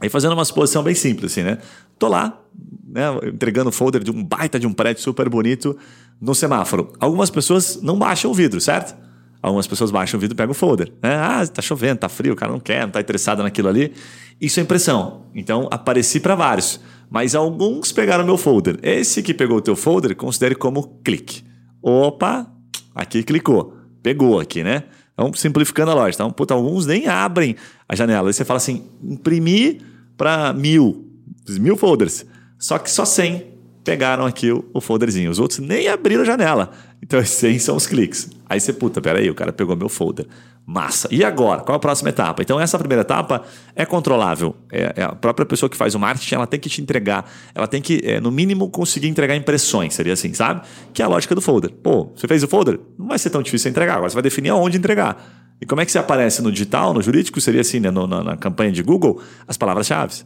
Aí 0.02 0.10
fazendo 0.10 0.34
uma 0.34 0.46
suposição 0.46 0.82
bem 0.82 0.96
simples, 0.96 1.32
assim, 1.32 1.44
né? 1.44 1.58
Tô 1.98 2.08
lá, 2.08 2.42
né, 2.88 3.04
entregando 3.28 3.70
o 3.70 3.72
folder 3.72 4.04
de 4.04 4.12
um 4.12 4.24
baita 4.24 4.60
de 4.60 4.66
um 4.66 4.74
prédio 4.74 5.04
super 5.04 5.30
bonito 5.30 5.78
no 6.20 6.34
semáforo. 6.34 6.94
Algumas 7.00 7.30
pessoas 7.30 7.82
não 7.82 7.98
baixam 7.98 8.32
o 8.32 8.34
vidro, 8.34 8.60
certo? 8.60 8.96
Algumas 9.42 9.68
pessoas 9.68 9.92
baixam 9.92 10.18
o 10.18 10.22
vidro 10.22 10.36
e 10.36 10.38
pegam 10.38 10.52
o 10.52 10.56
folder. 10.56 10.92
Né? 11.02 11.16
Ah, 11.16 11.46
tá 11.48 11.62
chovendo, 11.62 12.00
tá 12.00 12.10
frio, 12.10 12.34
o 12.34 12.36
cara 12.36 12.52
não 12.52 12.60
quer, 12.60 12.82
não 12.82 12.90
tá 12.90 13.00
interessado 13.00 13.42
naquilo 13.42 13.70
ali. 13.70 13.94
Isso 14.40 14.60
é 14.60 14.64
impressão. 14.64 15.26
Então, 15.34 15.68
apareci 15.72 16.20
para 16.20 16.36
vários. 16.36 16.80
Mas 17.10 17.36
alguns 17.36 17.92
pegaram 17.92 18.26
meu 18.26 18.38
folder. 18.38 18.78
Esse 18.84 19.24
que 19.24 19.34
pegou 19.34 19.58
o 19.58 19.62
teu 19.62 19.76
folder, 19.76 20.16
considere 20.16 20.56
como 20.56 21.00
clique. 21.04 21.44
Opa, 21.82 22.52
Aqui 22.94 23.24
clicou, 23.24 23.78
pegou 24.02 24.40
aqui, 24.40 24.64
né? 24.64 24.84
Então, 25.14 25.34
simplificando 25.34 25.92
a 25.92 25.94
lógica. 25.94 26.24
Então, 26.24 26.32
puta, 26.32 26.54
alguns 26.54 26.86
nem 26.86 27.08
abrem 27.08 27.56
a 27.88 27.96
janela. 27.96 28.30
Aí 28.30 28.34
você 28.34 28.46
fala 28.46 28.58
assim, 28.58 28.86
imprimir 29.04 29.82
para 30.16 30.54
mil, 30.54 31.06
mil 31.48 31.76
folders. 31.76 32.26
Só 32.58 32.78
que 32.78 32.90
só 32.90 33.04
100 33.04 33.46
pegaram 33.84 34.26
aqui 34.26 34.52
o, 34.52 34.64
o 34.74 34.80
folderzinho. 34.80 35.30
Os 35.30 35.40
outros 35.40 35.60
nem 35.60 35.90
abriram 35.90 36.22
a 36.22 36.26
janela. 36.26 36.72
Então, 37.04 37.20
esses 37.22 37.36
100 37.36 37.60
são 37.60 37.76
os 37.76 37.86
cliques. 37.86 38.30
Aí 38.48 38.60
você, 38.60 38.72
puta, 38.72 39.02
peraí, 39.02 39.30
o 39.30 39.36
cara 39.36 39.52
pegou 39.52 39.76
meu 39.76 39.90
folder. 39.90 40.26
Massa. 40.72 41.08
E 41.10 41.24
agora? 41.24 41.62
Qual 41.62 41.76
a 41.76 41.80
próxima 41.80 42.10
etapa? 42.10 42.44
Então, 42.44 42.60
essa 42.60 42.78
primeira 42.78 43.02
etapa 43.02 43.42
é 43.76 43.88
controlável. 43.88 44.56
É, 44.72 44.94
é 44.98 45.04
a 45.04 45.16
própria 45.16 45.44
pessoa 45.44 45.68
que 45.68 45.76
faz 45.76 45.96
o 45.96 46.00
marketing, 46.00 46.36
ela 46.36 46.46
tem 46.46 46.60
que 46.60 46.70
te 46.70 46.80
entregar, 46.80 47.28
ela 47.56 47.66
tem 47.66 47.82
que, 47.82 48.00
é, 48.04 48.22
no 48.22 48.30
mínimo, 48.30 48.70
conseguir 48.70 49.08
entregar 49.08 49.36
impressões, 49.36 49.96
seria 49.96 50.14
assim, 50.14 50.32
sabe? 50.32 50.62
Que 50.94 51.02
é 51.02 51.06
a 51.06 51.08
lógica 51.08 51.34
do 51.34 51.42
folder. 51.42 51.72
Pô, 51.72 52.12
você 52.16 52.28
fez 52.28 52.44
o 52.44 52.48
folder? 52.48 52.80
Não 53.00 53.08
vai 53.08 53.18
ser 53.18 53.32
tão 53.32 53.42
difícil 53.42 53.72
entregar. 53.72 53.96
Agora 53.96 54.12
você 54.12 54.14
vai 54.14 54.22
definir 54.22 54.50
aonde 54.50 54.78
entregar. 54.78 55.18
E 55.60 55.66
como 55.66 55.82
é 55.82 55.86
que 55.88 55.92
você 55.92 55.98
aparece 55.98 56.40
no 56.44 56.52
digital, 56.52 56.94
no 56.94 57.02
jurídico? 57.02 57.42
Seria 57.42 57.62
assim, 57.62 57.80
né? 57.80 57.90
No, 57.90 58.06
na, 58.06 58.24
na 58.24 58.38
campanha 58.38 58.72
de 58.72 58.84
Google, 58.84 59.20
as 59.48 59.58
palavras-chave. 59.58 60.22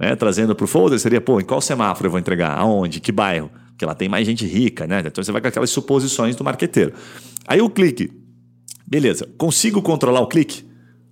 Né? 0.00 0.16
Trazendo 0.16 0.56
para 0.56 0.64
o 0.64 0.66
folder, 0.66 0.98
seria, 0.98 1.20
pô, 1.20 1.40
em 1.40 1.44
qual 1.44 1.60
semáforo 1.60 2.08
eu 2.08 2.10
vou 2.10 2.18
entregar? 2.18 2.58
Aonde? 2.58 2.98
Que 2.98 3.12
bairro? 3.12 3.52
Porque 3.68 3.86
lá 3.86 3.94
tem 3.94 4.08
mais 4.08 4.26
gente 4.26 4.44
rica, 4.46 4.84
né? 4.84 5.04
Então 5.06 5.22
você 5.22 5.30
vai 5.30 5.40
com 5.40 5.46
aquelas 5.46 5.70
suposições 5.70 6.34
do 6.34 6.42
marqueteiro. 6.42 6.92
Aí 7.46 7.60
o 7.60 7.70
clique 7.70 8.25
Beleza, 8.86 9.28
consigo 9.36 9.82
controlar 9.82 10.20
o 10.20 10.28
clique? 10.28 10.64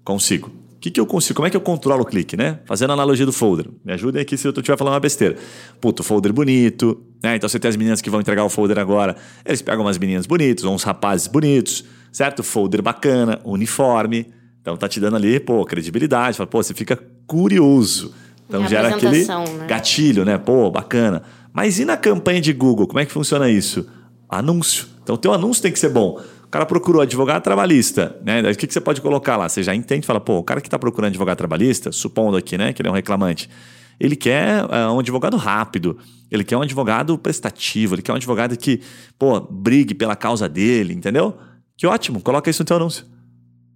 Consigo. 0.04 0.48
O 0.48 0.78
que, 0.84 0.90
que 0.90 1.00
eu 1.00 1.06
consigo? 1.06 1.36
Como 1.36 1.46
é 1.46 1.50
que 1.50 1.56
eu 1.56 1.60
controlo 1.60 2.02
o 2.02 2.04
clique, 2.04 2.36
né? 2.36 2.60
Fazendo 2.66 2.90
a 2.90 2.92
analogia 2.92 3.24
do 3.26 3.32
folder. 3.32 3.66
Me 3.84 3.92
ajudem 3.94 4.20
aqui 4.20 4.36
se 4.36 4.46
eu 4.46 4.52
estiver 4.52 4.76
falando 4.76 4.94
uma 4.94 5.00
besteira. 5.00 5.36
Puto, 5.80 6.02
folder 6.02 6.32
bonito, 6.32 7.02
né? 7.22 7.36
Então 7.36 7.48
você 7.48 7.58
tem 7.58 7.68
as 7.68 7.76
meninas 7.76 8.00
que 8.00 8.10
vão 8.10 8.20
entregar 8.20 8.44
o 8.44 8.50
folder 8.50 8.78
agora, 8.78 9.16
eles 9.44 9.62
pegam 9.62 9.84
umas 9.84 9.98
meninas 9.98 10.26
bonitas, 10.26 10.64
uns 10.64 10.82
rapazes 10.82 11.26
bonitos, 11.26 11.84
certo? 12.12 12.42
Folder 12.42 12.82
bacana, 12.82 13.40
uniforme. 13.44 14.32
Então 14.60 14.76
tá 14.76 14.86
te 14.86 15.00
dando 15.00 15.16
ali, 15.16 15.40
pô, 15.40 15.64
credibilidade. 15.64 16.36
Fala, 16.36 16.46
pô, 16.46 16.62
você 16.62 16.74
fica 16.74 17.02
curioso. 17.26 18.14
Então 18.46 18.68
gera 18.68 18.94
aquele 18.94 19.24
né? 19.24 19.66
gatilho, 19.66 20.24
né? 20.24 20.36
Pô, 20.36 20.70
bacana. 20.70 21.22
Mas 21.52 21.78
e 21.78 21.84
na 21.84 21.96
campanha 21.96 22.42
de 22.42 22.52
Google? 22.52 22.86
Como 22.86 23.00
é 23.00 23.06
que 23.06 23.12
funciona 23.12 23.48
isso? 23.48 23.88
Anúncio. 24.28 24.86
Então 25.02 25.14
o 25.14 25.18
teu 25.18 25.32
anúncio 25.32 25.62
tem 25.62 25.72
que 25.72 25.78
ser 25.78 25.88
bom 25.88 26.20
cara 26.54 26.66
procurou 26.66 27.02
advogado 27.02 27.42
trabalhista, 27.42 28.16
né? 28.24 28.40
O 28.48 28.54
que, 28.54 28.68
que 28.68 28.72
você 28.72 28.80
pode 28.80 29.00
colocar 29.00 29.36
lá? 29.36 29.48
Você 29.48 29.60
já 29.60 29.74
entende, 29.74 30.06
fala, 30.06 30.20
pô, 30.20 30.38
o 30.38 30.44
cara 30.44 30.60
que 30.60 30.68
está 30.68 30.78
procurando 30.78 31.10
advogado 31.10 31.36
trabalhista, 31.36 31.90
supondo 31.90 32.36
aqui, 32.36 32.56
né, 32.56 32.72
que 32.72 32.80
ele 32.80 32.88
é 32.88 32.92
um 32.92 32.94
reclamante, 32.94 33.50
Ele 33.98 34.14
quer 34.14 34.64
uh, 34.64 34.92
um 34.94 35.00
advogado 35.00 35.36
rápido, 35.36 35.98
ele 36.30 36.44
quer 36.44 36.56
um 36.56 36.62
advogado 36.62 37.18
prestativo, 37.18 37.96
ele 37.96 38.02
quer 38.02 38.12
um 38.12 38.16
advogado 38.16 38.56
que, 38.56 38.80
pô, 39.18 39.40
brigue 39.40 39.94
pela 39.94 40.14
causa 40.14 40.48
dele, 40.48 40.94
entendeu? 40.94 41.36
Que 41.76 41.88
ótimo, 41.88 42.20
coloca 42.20 42.48
isso 42.48 42.62
no 42.62 42.66
teu 42.66 42.76
anúncio. 42.76 43.04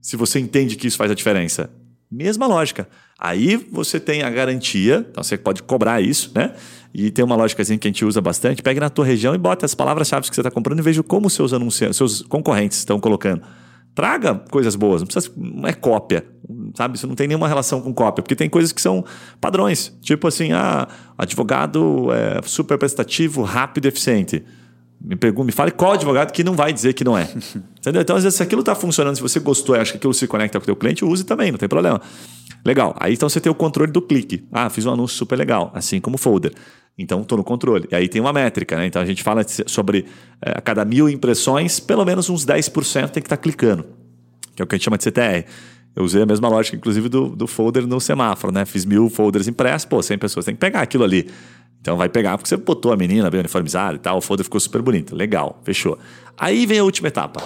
Se 0.01 0.17
você 0.17 0.39
entende 0.39 0.77
que 0.77 0.87
isso 0.87 0.97
faz 0.97 1.11
a 1.11 1.15
diferença. 1.15 1.71
Mesma 2.11 2.47
lógica. 2.47 2.89
Aí 3.19 3.57
você 3.57 4.01
tem 4.01 4.23
a 4.23 4.31
garantia, 4.31 5.07
então 5.11 5.23
você 5.23 5.37
pode 5.37 5.63
cobrar 5.63 6.01
isso, 6.01 6.31
né? 6.35 6.55
E 6.95 7.11
tem 7.11 7.25
uma 7.25 7.37
lógica 7.37 7.63
que 7.63 7.73
a 7.73 7.77
gente 7.77 8.05
usa 8.05 8.21
bastante. 8.21 8.63
Pegue 8.63 8.81
na 8.81 8.89
tua 8.89 9.05
região 9.05 9.35
e 9.35 9.39
bota 9.39 9.67
as 9.67 9.75
palavras-chave 9.75 10.29
que 10.29 10.35
você 10.35 10.41
está 10.41 10.51
comprando 10.51 10.79
e 10.79 10.83
veja 10.83 11.03
como 11.03 11.29
seus 11.29 11.53
seus 11.93 12.23
concorrentes 12.23 12.79
estão 12.79 12.99
colocando. 12.99 13.43
Traga 13.95 14.37
coisas 14.37 14.77
boas, 14.77 15.03
não, 15.03 15.07
precisa, 15.07 15.33
não 15.37 15.69
é 15.69 15.73
cópia, 15.73 16.25
sabe? 16.75 16.97
Isso 16.97 17.07
não 17.07 17.17
tem 17.17 17.27
nenhuma 17.27 17.49
relação 17.49 17.81
com 17.81 17.93
cópia, 17.93 18.23
porque 18.23 18.37
tem 18.37 18.49
coisas 18.49 18.71
que 18.73 18.81
são 18.81 19.05
padrões. 19.41 19.93
Tipo 20.01 20.29
assim, 20.29 20.53
ah, 20.53 20.87
advogado 21.19 22.09
é 22.13 22.41
super 22.45 22.79
prestativo, 22.79 23.43
rápido 23.43 23.87
e 23.87 23.89
eficiente. 23.89 24.45
Me 25.01 25.15
pergunte, 25.15 25.47
me 25.47 25.53
fale 25.53 25.71
qual 25.71 25.93
advogado 25.93 26.33
que 26.33 26.43
não 26.43 26.55
vai 26.55 26.73
dizer 26.73 26.93
que 26.93 27.05
não 27.05 27.17
é. 27.17 27.29
Entendeu? 27.79 28.03
Então, 28.03 28.17
às 28.17 28.25
vezes, 28.25 28.37
se 28.37 28.43
aquilo 28.43 28.61
está 28.61 28.75
funcionando, 28.75 29.15
se 29.15 29.23
você 29.23 29.39
gostou 29.39 29.77
e 29.77 29.79
acha 29.79 29.93
que 29.93 29.99
aquilo 29.99 30.13
se 30.13 30.27
conecta 30.27 30.59
com 30.59 30.65
o 30.65 30.67
teu 30.67 30.77
cliente, 30.77 31.05
use 31.05 31.25
também, 31.25 31.53
não 31.53 31.59
tem 31.59 31.69
problema. 31.69 32.01
Legal. 32.65 32.95
Aí 32.99 33.15
então 33.15 33.29
você 33.29 33.41
tem 33.41 33.51
o 33.51 33.55
controle 33.55 33.91
do 33.91 34.03
clique. 34.03 34.45
Ah, 34.53 34.69
fiz 34.69 34.85
um 34.85 34.93
anúncio 34.93 35.17
super 35.17 35.39
legal, 35.39 35.71
assim 35.75 36.01
como 36.01 36.19
folder. 36.19 36.53
Então 36.99 37.23
estou 37.23 37.39
no 37.39 37.45
controle. 37.45 37.87
E 37.91 37.95
aí 37.95 38.09
tem 38.09 38.21
uma 38.21 38.33
métrica, 38.33 38.77
né? 38.77 38.87
Então 38.87 39.01
a 39.01 39.07
gente 39.07 39.23
fala 39.23 39.43
sobre 39.67 40.07
é, 40.45 40.51
a 40.51 40.61
cada 40.61 40.85
mil 40.85 41.09
impressões, 41.09 41.79
pelo 41.79 42.05
menos 42.05 42.29
uns 42.29 42.45
10% 42.45 43.11
tem 43.11 43.23
que 43.23 43.27
estar 43.27 43.37
tá 43.37 43.37
clicando, 43.37 43.87
que 44.55 44.61
é 44.61 44.65
o 44.65 44.67
que 44.67 44.75
a 44.75 44.79
gente 44.79 44.85
chama 44.85 44.99
de 44.99 45.05
CTR. 45.05 45.45
Eu 45.95 46.05
usei 46.05 46.23
a 46.23 46.27
mesma 46.27 46.49
lógica, 46.49 46.77
inclusive, 46.77 47.09
do, 47.09 47.31
do 47.31 47.47
folder 47.47 47.87
no 47.87 48.01
semáforo, 48.01 48.53
né? 48.53 48.65
Fiz 48.65 48.85
mil 48.85 49.09
folders 49.09 49.49
impressos, 49.49 49.85
pô, 49.85 50.03
100 50.03 50.19
pessoas 50.19 50.45
tem 50.45 50.55
que 50.55 50.61
pegar 50.61 50.81
aquilo 50.81 51.05
ali. 51.05 51.29
Então 51.81 51.97
vai 51.97 52.09
pegar, 52.09 52.37
porque 52.37 52.49
você 52.49 52.57
botou 52.57 52.93
a 52.93 52.97
menina 52.97 53.31
bem 53.31 53.41
uniformizada 53.41 53.97
e 53.97 53.99
tal, 53.99 54.21
folder 54.21 54.45
ficou 54.45 54.61
super 54.61 54.83
bonito. 54.83 55.15
Legal, 55.15 55.61
fechou. 55.65 55.99
Aí 56.37 56.67
vem 56.67 56.79
a 56.79 56.85
última 56.85 57.09
etapa. 57.09 57.43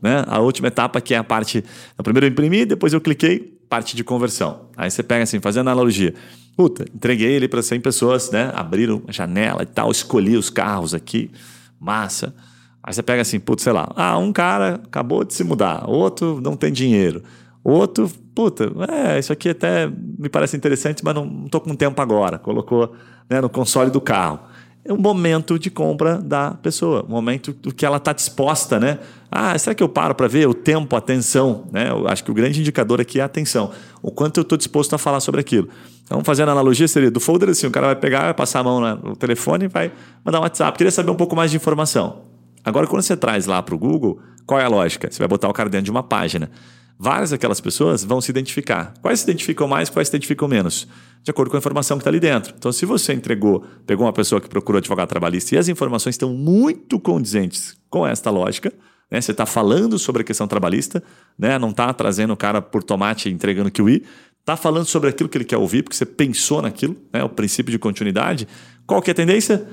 Né? 0.00 0.24
A 0.26 0.40
última 0.40 0.68
etapa 0.68 1.00
que 1.00 1.14
é 1.14 1.18
a 1.18 1.24
parte. 1.24 1.64
Primeiro 2.02 2.26
eu 2.26 2.30
imprimi, 2.30 2.64
depois 2.64 2.92
eu 2.92 3.00
cliquei, 3.00 3.38
parte 3.68 3.96
de 3.96 4.04
conversão. 4.04 4.68
Aí 4.76 4.90
você 4.90 5.02
pega 5.02 5.22
assim, 5.22 5.40
fazendo 5.40 5.68
analogia. 5.68 6.14
Puta, 6.56 6.84
entreguei 6.94 7.32
ele 7.32 7.48
para 7.48 7.62
100 7.62 7.80
pessoas, 7.80 8.30
né? 8.30 8.50
Abriram 8.54 9.02
a 9.06 9.12
janela 9.12 9.62
e 9.62 9.66
tal, 9.66 9.90
escolhi 9.90 10.36
os 10.36 10.48
carros 10.48 10.94
aqui, 10.94 11.30
massa. 11.78 12.34
Aí 12.82 12.94
você 12.94 13.02
pega 13.02 13.22
assim, 13.22 13.38
putz, 13.38 13.62
sei 13.62 13.72
lá, 13.72 13.92
ah, 13.96 14.16
um 14.16 14.32
cara 14.32 14.80
acabou 14.84 15.24
de 15.24 15.34
se 15.34 15.42
mudar, 15.42 15.88
outro 15.90 16.40
não 16.40 16.56
tem 16.56 16.72
dinheiro, 16.72 17.22
outro, 17.64 18.10
puta, 18.36 18.70
é, 18.92 19.18
isso 19.18 19.32
aqui 19.32 19.48
até 19.48 19.90
me 20.18 20.28
parece 20.28 20.54
interessante, 20.54 21.02
mas 21.02 21.14
não, 21.14 21.48
tô 21.48 21.58
com 21.58 21.74
tempo 21.74 22.02
agora. 22.02 22.38
Colocou 22.38 22.94
né, 23.30 23.40
no 23.40 23.48
console 23.48 23.90
do 23.90 23.98
carro. 23.98 24.40
É 24.84 24.92
um 24.92 24.98
momento 24.98 25.58
de 25.58 25.70
compra 25.70 26.18
da 26.18 26.50
pessoa, 26.50 27.02
um 27.08 27.10
momento 27.10 27.54
do 27.54 27.74
que 27.74 27.84
ela 27.84 27.96
está 27.96 28.12
disposta, 28.12 28.78
né? 28.78 28.98
Ah, 29.30 29.58
será 29.58 29.74
que 29.74 29.82
eu 29.82 29.88
paro 29.88 30.14
para 30.14 30.28
ver 30.28 30.46
o 30.46 30.52
tempo, 30.52 30.94
a 30.94 30.98
atenção? 30.98 31.64
Né? 31.72 31.90
Eu 31.90 32.06
acho 32.06 32.22
que 32.22 32.30
o 32.30 32.34
grande 32.34 32.60
indicador 32.60 33.00
aqui 33.00 33.18
é 33.18 33.22
a 33.22 33.24
atenção. 33.24 33.72
O 34.02 34.12
quanto 34.12 34.36
eu 34.36 34.42
estou 34.42 34.56
disposto 34.56 34.94
a 34.94 34.98
falar 34.98 35.20
sobre 35.20 35.40
aquilo. 35.40 35.68
Então, 36.04 36.22
fazendo 36.22 36.50
analogia, 36.50 36.86
seria 36.86 37.10
do 37.10 37.18
folder 37.18 37.48
assim: 37.48 37.66
o 37.66 37.70
cara 37.70 37.86
vai 37.86 37.96
pegar, 37.96 38.24
vai 38.24 38.34
passar 38.34 38.60
a 38.60 38.64
mão 38.64 38.80
no 38.96 39.16
telefone 39.16 39.64
e 39.64 39.68
vai 39.68 39.90
mandar 40.22 40.40
um 40.40 40.42
WhatsApp. 40.42 40.76
Queria 40.76 40.90
saber 40.90 41.10
um 41.10 41.16
pouco 41.16 41.34
mais 41.34 41.50
de 41.50 41.56
informação. 41.56 42.18
Agora, 42.62 42.86
quando 42.86 43.02
você 43.02 43.16
traz 43.16 43.46
lá 43.46 43.62
para 43.62 43.74
o 43.74 43.78
Google, 43.78 44.20
qual 44.46 44.60
é 44.60 44.64
a 44.64 44.68
lógica? 44.68 45.10
Você 45.10 45.18
vai 45.18 45.26
botar 45.26 45.48
o 45.48 45.52
cara 45.54 45.70
dentro 45.70 45.86
de 45.86 45.90
uma 45.90 46.02
página 46.02 46.50
várias 46.98 47.30
daquelas 47.30 47.60
pessoas 47.60 48.02
vão 48.04 48.20
se 48.20 48.30
identificar. 48.30 48.94
Quais 49.02 49.20
se 49.20 49.24
identificam 49.26 49.68
mais, 49.68 49.90
quais 49.90 50.08
se 50.08 50.12
identificam 50.12 50.48
menos? 50.48 50.86
De 51.22 51.30
acordo 51.30 51.50
com 51.50 51.56
a 51.56 51.58
informação 51.58 51.98
que 51.98 52.02
está 52.02 52.10
ali 52.10 52.20
dentro. 52.20 52.54
Então, 52.56 52.72
se 52.72 52.86
você 52.86 53.12
entregou, 53.12 53.64
pegou 53.86 54.06
uma 54.06 54.12
pessoa 54.12 54.40
que 54.40 54.48
procurou 54.48 54.78
advogado 54.78 55.08
trabalhista 55.08 55.54
e 55.54 55.58
as 55.58 55.68
informações 55.68 56.14
estão 56.14 56.32
muito 56.32 56.98
condizentes 56.98 57.76
com 57.90 58.06
esta 58.06 58.30
lógica, 58.30 58.72
né? 59.10 59.20
você 59.20 59.32
está 59.32 59.44
falando 59.44 59.98
sobre 59.98 60.22
a 60.22 60.24
questão 60.24 60.46
trabalhista, 60.46 61.02
né? 61.38 61.58
não 61.58 61.70
está 61.70 61.92
trazendo 61.92 62.32
o 62.32 62.36
cara 62.36 62.62
por 62.62 62.82
tomate 62.82 63.28
e 63.28 63.32
entregando 63.32 63.70
kiwi, 63.70 64.04
está 64.40 64.56
falando 64.56 64.86
sobre 64.86 65.10
aquilo 65.10 65.28
que 65.28 65.36
ele 65.36 65.44
quer 65.44 65.56
ouvir, 65.56 65.82
porque 65.82 65.96
você 65.96 66.06
pensou 66.06 66.62
naquilo, 66.62 66.96
né? 67.12 67.22
o 67.24 67.28
princípio 67.28 67.72
de 67.72 67.78
continuidade. 67.78 68.46
Qual 68.86 69.02
que 69.02 69.10
é 69.10 69.12
a 69.12 69.14
tendência? 69.14 69.66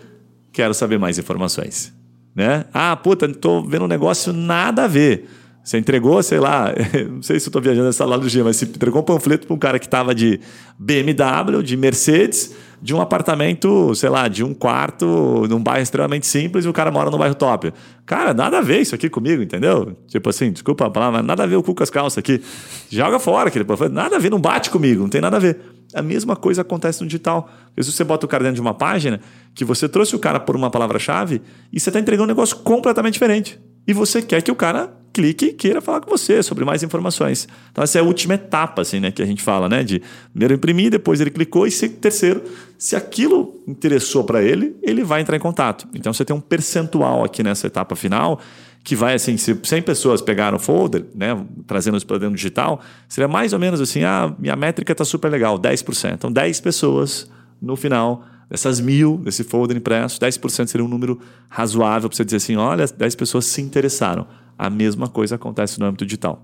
Quero 0.51 0.74
saber 0.74 0.97
mais 0.97 1.19
informações. 1.19 1.93
Né? 2.36 2.65
Ah, 2.74 2.95
puta, 2.95 3.28
estou 3.28 3.63
vendo 3.67 3.86
um 3.86 3.88
negócio 3.88 4.34
nada 4.34 4.86
a 4.86 4.88
ver. 4.88 5.30
Você 5.64 5.78
entregou, 5.78 6.22
sei 6.22 6.39
lá, 6.39 6.74
não 7.09 7.22
sei 7.22 7.39
se 7.39 7.47
eu 7.47 7.49
estou 7.49 7.61
viajando 7.61 7.88
nessa 7.88 8.03
analogia, 8.03 8.43
mas 8.43 8.57
você 8.57 8.66
entregou 8.66 9.01
um 9.01 9.05
panfleto 9.05 9.47
para 9.47 9.55
um 9.55 9.59
cara 9.59 9.80
que 9.80 9.86
estava 9.86 10.14
de 10.14 10.41
BMW, 10.78 11.64
de 11.64 11.78
Mercedes, 11.78 12.53
de 12.82 12.93
um 12.93 12.99
apartamento, 12.99 13.95
sei 13.95 14.09
lá, 14.09 14.28
de 14.28 14.43
um 14.43 14.53
quarto, 14.53 15.47
num 15.47 15.64
bairro 15.64 15.82
extremamente 15.82 16.28
simples, 16.28 16.66
e 16.66 16.68
o 16.68 16.74
cara 16.74 16.91
mora 16.91 17.09
num 17.09 17.18
bairro 17.18 17.34
top. 17.34 17.74
Cara, 18.05 18.34
nada 18.34 18.57
a 18.57 18.61
ver 18.61 18.82
isso 18.82 18.93
aqui 18.93 19.09
comigo, 19.09 19.41
entendeu? 19.41 19.95
Tipo 20.05 20.30
assim, 20.30 20.51
desculpa 20.51 20.86
a 20.86 20.89
palavra, 20.89 21.20
mas 21.20 21.26
nada 21.26 21.43
a 21.43 21.45
ver 21.45 21.55
o 21.55 21.64
cu 21.64 21.74
com 21.74 21.82
as 21.82 21.89
calças 21.89 22.18
aqui. 22.18 22.41
Joga 22.89 23.18
fora 23.18 23.47
aquele 23.47 23.64
panfleto, 23.64 23.93
nada 23.93 24.18
a 24.18 24.20
ver, 24.20 24.30
não 24.30 24.41
bate 24.41 24.70
comigo, 24.70 25.01
não 25.01 25.09
tem 25.09 25.22
nada 25.22 25.38
a 25.38 25.39
ver. 25.39 25.59
A 25.93 26.01
mesma 26.01 26.36
coisa 26.36 26.61
acontece 26.61 26.99
no 27.01 27.07
digital. 27.07 27.49
Porque 27.68 27.84
se 27.84 27.91
você 27.93 28.03
bota 28.03 28.26
o 28.26 28.30
cara 28.30 28.43
dentro 28.43 28.55
de 28.55 28.61
uma 28.61 28.74
página, 28.74 29.22
que 29.55 29.64
você 29.64 29.88
trouxe 29.88 30.14
o 30.14 30.20
cara 30.20 30.41
por 30.41 30.57
uma 30.57 30.70
palavra-chave, 30.70 31.41
e 31.72 31.80
você 31.80 31.89
está 31.89 32.01
entregando 32.01 32.26
um 32.26 32.36
negócio 32.36 32.57
completamente 32.57 33.14
diferente. 33.14 33.57
E 33.88 33.93
você 33.93 34.22
quer 34.22 34.41
que 34.41 34.51
o 34.51 34.55
cara 34.55 35.03
clique 35.14 35.45
e 35.45 35.53
queira 35.53 35.80
falar 35.80 36.01
com 36.01 36.09
você 36.09 36.41
sobre 36.41 36.66
mais 36.66 36.82
informações. 36.82 37.47
Então, 37.72 37.84
essa 37.84 37.99
é 37.99 38.01
a 38.01 38.03
última 38.03 38.34
etapa, 38.34 38.82
assim, 38.82 38.99
né, 38.99 39.11
que 39.11 39.22
a 39.22 39.26
gente 39.26 39.43
fala, 39.43 39.70
né? 39.70 39.84
De 39.84 40.01
primeiro 40.32 40.55
imprimir, 40.55 40.89
depois 40.89 41.22
ele 41.22 41.30
clicou, 41.30 41.68
e 41.68 41.72
se, 41.72 41.88
terceiro, 41.88 42.43
se 42.78 42.95
aquilo 42.95 43.61
interessou 43.68 44.24
para 44.24 44.41
ele, 44.41 44.76
ele 44.82 45.03
vai 45.03 45.22
entrar 45.22 45.38
em 45.38 45.39
contato. 45.39 45.88
Então, 45.93 46.11
você 46.11 46.26
tem 46.26 46.36
um 46.36 46.41
percentual 46.41 47.24
aqui 47.24 47.43
nessa 47.43 47.68
etapa 47.68 47.95
final 47.95 48.39
que 48.84 48.97
vai 48.97 49.14
assim, 49.14 49.38
se 49.38 49.57
100 49.64 49.82
pessoas 49.84 50.22
pegaram 50.22 50.57
o 50.57 50.59
folder, 50.59 51.05
né, 51.16 51.41
trazendo 51.66 51.95
isso 51.95 52.05
para 52.05 52.18
dentro 52.18 52.36
digital, 52.36 52.82
seria 53.07 53.30
mais 53.30 53.53
ou 53.53 53.59
menos 53.59 53.80
assim, 53.80 54.03
ah, 54.03 54.36
minha 54.38 54.57
métrica 54.57 54.91
está 54.91 55.05
super 55.05 55.30
legal, 55.32 55.57
10%. 55.57 56.16
Então, 56.16 56.30
10 56.30 56.59
pessoas 56.59 57.30
no 57.61 57.78
final 57.78 58.26
dessas 58.49 58.82
mil, 58.82 59.18
desse 59.18 59.43
folder 59.43 59.78
impresso, 59.78 60.20
10% 60.20 60.68
seria 60.68 60.86
um 60.86 60.89
número 60.89 61.20
razoável 61.49 62.09
para 62.09 62.16
você 62.18 62.26
dizer 62.26 62.38
assim, 62.38 62.57
olha, 62.57 62.86
10 62.86 63.16
pessoas 63.16 63.45
se 63.45 63.61
interessaram. 63.61 64.28
A 64.58 64.70
mesma 64.70 65.08
coisa 65.08 65.36
acontece 65.36 65.80
no 65.80 65.86
âmbito 65.86 66.06
digital. 66.06 66.41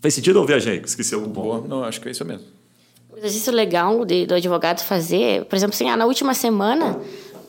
Fez 0.00 0.14
sentido 0.14 0.38
ou 0.40 0.46
viajei? 0.46 0.80
Esqueci 0.84 1.14
algum 1.14 1.30
ponto. 1.30 1.62
Boa. 1.62 1.68
Não, 1.68 1.84
acho 1.84 2.00
que 2.00 2.08
é 2.08 2.10
isso 2.12 2.24
mesmo. 2.24 2.44
Um 3.12 3.18
exercício 3.18 3.52
legal 3.52 4.04
de, 4.04 4.26
do 4.26 4.34
advogado 4.34 4.80
fazer, 4.82 5.44
por 5.44 5.56
exemplo, 5.56 5.74
assim, 5.74 5.88
ah, 5.90 5.96
na 5.96 6.06
última 6.06 6.32
semana, 6.32 6.98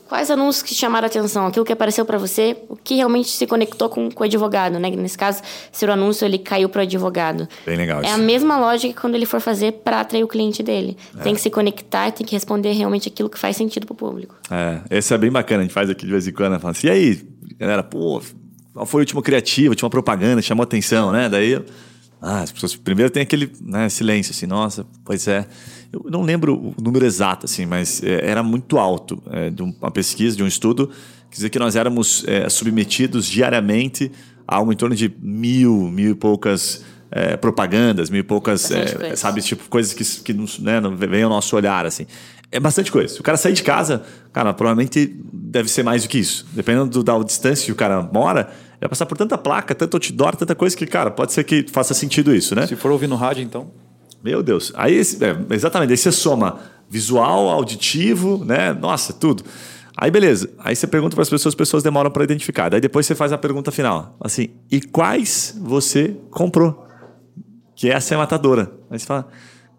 quais 0.08 0.30
anúncios 0.30 0.62
que 0.62 0.74
chamaram 0.74 1.06
a 1.06 1.08
atenção? 1.08 1.46
Aquilo 1.46 1.64
que 1.64 1.72
apareceu 1.72 2.04
para 2.04 2.18
você, 2.18 2.56
o 2.68 2.76
que 2.76 2.96
realmente 2.96 3.30
se 3.30 3.46
conectou 3.46 3.88
com, 3.88 4.10
com 4.10 4.22
o 4.22 4.26
advogado, 4.26 4.78
né? 4.78 4.90
Nesse 4.90 5.16
caso, 5.16 5.40
se 5.70 5.86
o 5.86 5.90
anúncio 5.92 6.26
ele 6.26 6.36
caiu 6.38 6.68
para 6.68 6.80
o 6.80 6.82
advogado. 6.82 7.48
Bem 7.64 7.76
legal 7.76 8.00
É 8.02 8.06
isso. 8.06 8.14
a 8.14 8.18
mesma 8.18 8.58
lógica 8.58 9.00
quando 9.00 9.14
ele 9.14 9.24
for 9.24 9.40
fazer 9.40 9.72
para 9.84 10.00
atrair 10.00 10.22
o 10.24 10.28
cliente 10.28 10.62
dele. 10.62 10.98
É. 11.18 11.22
Tem 11.22 11.34
que 11.34 11.40
se 11.40 11.48
conectar, 11.48 12.10
tem 12.10 12.26
que 12.26 12.34
responder 12.34 12.72
realmente 12.72 13.08
aquilo 13.08 13.30
que 13.30 13.38
faz 13.38 13.56
sentido 13.56 13.86
para 13.86 13.94
o 13.94 13.96
público. 13.96 14.34
É, 14.50 14.80
esse 14.90 15.14
é 15.14 15.16
bem 15.16 15.30
bacana, 15.30 15.60
a 15.60 15.62
gente 15.62 15.72
faz 15.72 15.88
aqui 15.88 16.04
de 16.04 16.10
vez 16.12 16.26
em 16.28 16.32
quando, 16.32 16.60
fala 16.60 16.72
assim, 16.72 16.88
e 16.88 16.90
aí, 16.90 17.22
galera, 17.58 17.82
pô, 17.82 18.20
qual 18.72 18.86
foi 18.86 19.00
o 19.00 19.02
último 19.02 19.22
criativo, 19.22 19.68
a 19.68 19.70
última 19.70 19.90
propaganda, 19.90 20.40
chamou 20.40 20.62
atenção, 20.62 21.12
né? 21.12 21.28
Daí, 21.28 21.62
ah, 22.20 22.42
as 22.42 22.52
pessoas 22.52 22.76
primeiro 22.76 23.10
tem 23.10 23.22
aquele 23.22 23.50
né, 23.60 23.88
silêncio, 23.88 24.30
assim, 24.30 24.46
nossa, 24.46 24.86
pois 25.04 25.26
é. 25.26 25.46
Eu 25.92 26.06
não 26.08 26.22
lembro 26.22 26.74
o 26.76 26.82
número 26.82 27.04
exato, 27.04 27.46
assim, 27.46 27.66
mas 27.66 28.02
é, 28.02 28.30
era 28.30 28.42
muito 28.42 28.78
alto 28.78 29.22
é, 29.30 29.50
de 29.50 29.60
uma 29.60 29.90
pesquisa, 29.90 30.36
de 30.36 30.42
um 30.42 30.46
estudo, 30.46 30.88
quer 31.30 31.36
dizer 31.36 31.50
que 31.50 31.58
nós 31.58 31.76
éramos 31.76 32.24
é, 32.26 32.48
submetidos 32.48 33.26
diariamente 33.26 34.10
a 34.46 34.56
algo 34.56 34.72
em 34.72 34.76
torno 34.76 34.94
de 34.94 35.12
mil, 35.20 35.90
mil 35.90 36.12
e 36.12 36.14
poucas 36.14 36.84
é, 37.10 37.36
propagandas, 37.36 38.08
mil 38.08 38.20
e 38.20 38.24
poucas, 38.24 38.70
é, 38.70 39.16
sabe, 39.16 39.42
tipo, 39.42 39.68
coisas 39.68 39.92
que, 39.92 40.04
que 40.22 40.62
né, 40.62 40.80
não 40.80 40.96
vem 40.96 41.24
ao 41.24 41.30
nosso 41.30 41.54
olhar, 41.56 41.84
assim. 41.84 42.06
É 42.52 42.60
bastante 42.60 42.92
coisa. 42.92 43.14
Se 43.14 43.20
o 43.20 43.22
cara 43.22 43.38
sair 43.38 43.54
de 43.54 43.62
casa, 43.62 44.02
cara, 44.30 44.52
provavelmente 44.52 45.18
deve 45.32 45.70
ser 45.70 45.82
mais 45.82 46.02
do 46.02 46.08
que 46.08 46.18
isso. 46.18 46.46
Dependendo 46.52 46.90
do, 46.90 47.02
da 47.02 47.18
distância 47.20 47.64
que 47.64 47.72
o 47.72 47.74
cara 47.74 48.02
mora, 48.02 48.52
vai 48.78 48.90
passar 48.90 49.06
por 49.06 49.16
tanta 49.16 49.38
placa, 49.38 49.74
tanto 49.74 49.96
outdoor, 49.96 50.36
tanta 50.36 50.54
coisa 50.54 50.76
que, 50.76 50.86
cara, 50.86 51.10
pode 51.10 51.32
ser 51.32 51.44
que 51.44 51.64
faça 51.72 51.94
sentido 51.94 52.34
isso, 52.34 52.54
né? 52.54 52.66
Se 52.66 52.76
for 52.76 52.90
ouvir 52.90 53.06
no 53.06 53.16
rádio, 53.16 53.42
então. 53.42 53.70
Meu 54.22 54.42
Deus. 54.42 54.70
Aí, 54.76 55.00
é, 55.00 55.54
exatamente, 55.54 55.90
aí 55.90 55.96
você 55.96 56.12
soma 56.12 56.60
visual, 56.90 57.48
auditivo, 57.48 58.44
né? 58.44 58.74
Nossa, 58.74 59.14
tudo. 59.14 59.42
Aí 59.96 60.10
beleza. 60.10 60.50
Aí 60.58 60.76
você 60.76 60.86
pergunta 60.86 61.14
para 61.14 61.22
as 61.22 61.30
pessoas, 61.30 61.52
as 61.52 61.56
pessoas 61.56 61.82
demoram 61.82 62.10
para 62.10 62.22
identificar. 62.24 62.68
Daí 62.68 62.80
depois 62.80 63.06
você 63.06 63.14
faz 63.14 63.32
a 63.32 63.38
pergunta 63.38 63.70
final, 63.70 64.16
assim: 64.20 64.50
"E 64.70 64.80
quais 64.80 65.56
você 65.58 66.16
comprou?" 66.30 66.86
Que 67.74 67.90
essa 67.90 68.14
é 68.14 68.16
a 68.16 68.18
matadora. 68.18 68.72
Aí 68.90 68.98
você 68.98 69.06
fala: 69.06 69.28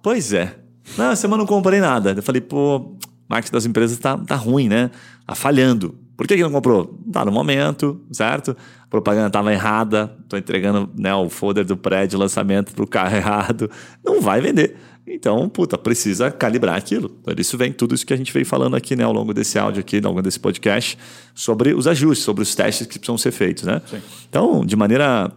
"Pois 0.01 0.33
é. 0.33 0.62
Não, 0.97 1.11
essa 1.11 1.21
semana 1.21 1.39
não 1.39 1.47
comprei 1.47 1.79
nada." 1.79 2.11
Eu 2.11 2.23
falei: 2.23 2.41
"Pô, 2.41 2.95
marketing 3.29 3.53
das 3.53 3.65
empresas 3.65 3.97
tá, 3.97 4.17
tá 4.17 4.35
ruim, 4.35 4.67
né? 4.67 4.91
Tá 5.25 5.35
falhando. 5.35 5.97
Por 6.15 6.27
que, 6.27 6.35
que 6.35 6.43
não 6.43 6.51
comprou? 6.51 6.99
Tá 7.11 7.25
no 7.25 7.31
momento, 7.31 7.99
certo? 8.11 8.55
A 8.81 8.87
propaganda 8.87 9.27
estava 9.27 9.51
errada, 9.51 10.15
estou 10.21 10.37
entregando 10.37 10.89
né, 10.95 11.13
o 11.15 11.29
folder 11.29 11.65
do 11.65 11.75
prédio 11.75 12.19
lançamento 12.19 12.73
para 12.73 12.83
o 12.83 12.87
carro 12.87 13.15
errado. 13.17 13.69
Não 14.05 14.21
vai 14.21 14.39
vender. 14.39 14.75
Então, 15.05 15.49
puta, 15.49 15.77
precisa 15.77 16.31
calibrar 16.31 16.77
aquilo. 16.77 17.09
Por 17.09 17.37
isso 17.39 17.57
vem 17.57 17.73
tudo 17.73 17.95
isso 17.95 18.05
que 18.05 18.13
a 18.13 18.15
gente 18.15 18.31
veio 18.31 18.45
falando 18.45 18.75
aqui 18.75 18.95
né, 18.95 19.03
ao 19.03 19.11
longo 19.11 19.33
desse 19.33 19.57
áudio 19.57 19.81
aqui, 19.81 19.97
ao 19.97 20.03
longo 20.03 20.21
desse 20.21 20.39
podcast, 20.39 20.97
sobre 21.33 21.73
os 21.73 21.87
ajustes, 21.87 22.23
sobre 22.23 22.43
os 22.43 22.53
testes 22.53 22.87
que 22.87 22.99
precisam 22.99 23.17
ser 23.17 23.31
feitos. 23.31 23.63
Né? 23.63 23.81
Sim. 23.89 23.97
Então, 24.29 24.63
de 24.63 24.75
maneira 24.75 25.31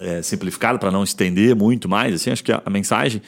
é, 0.00 0.20
simplificada, 0.20 0.78
para 0.78 0.90
não 0.90 1.04
estender 1.04 1.54
muito 1.54 1.88
mais, 1.88 2.14
assim, 2.14 2.30
acho 2.30 2.44
que 2.44 2.52
a, 2.52 2.60
a 2.64 2.68
mensagem 2.68 3.22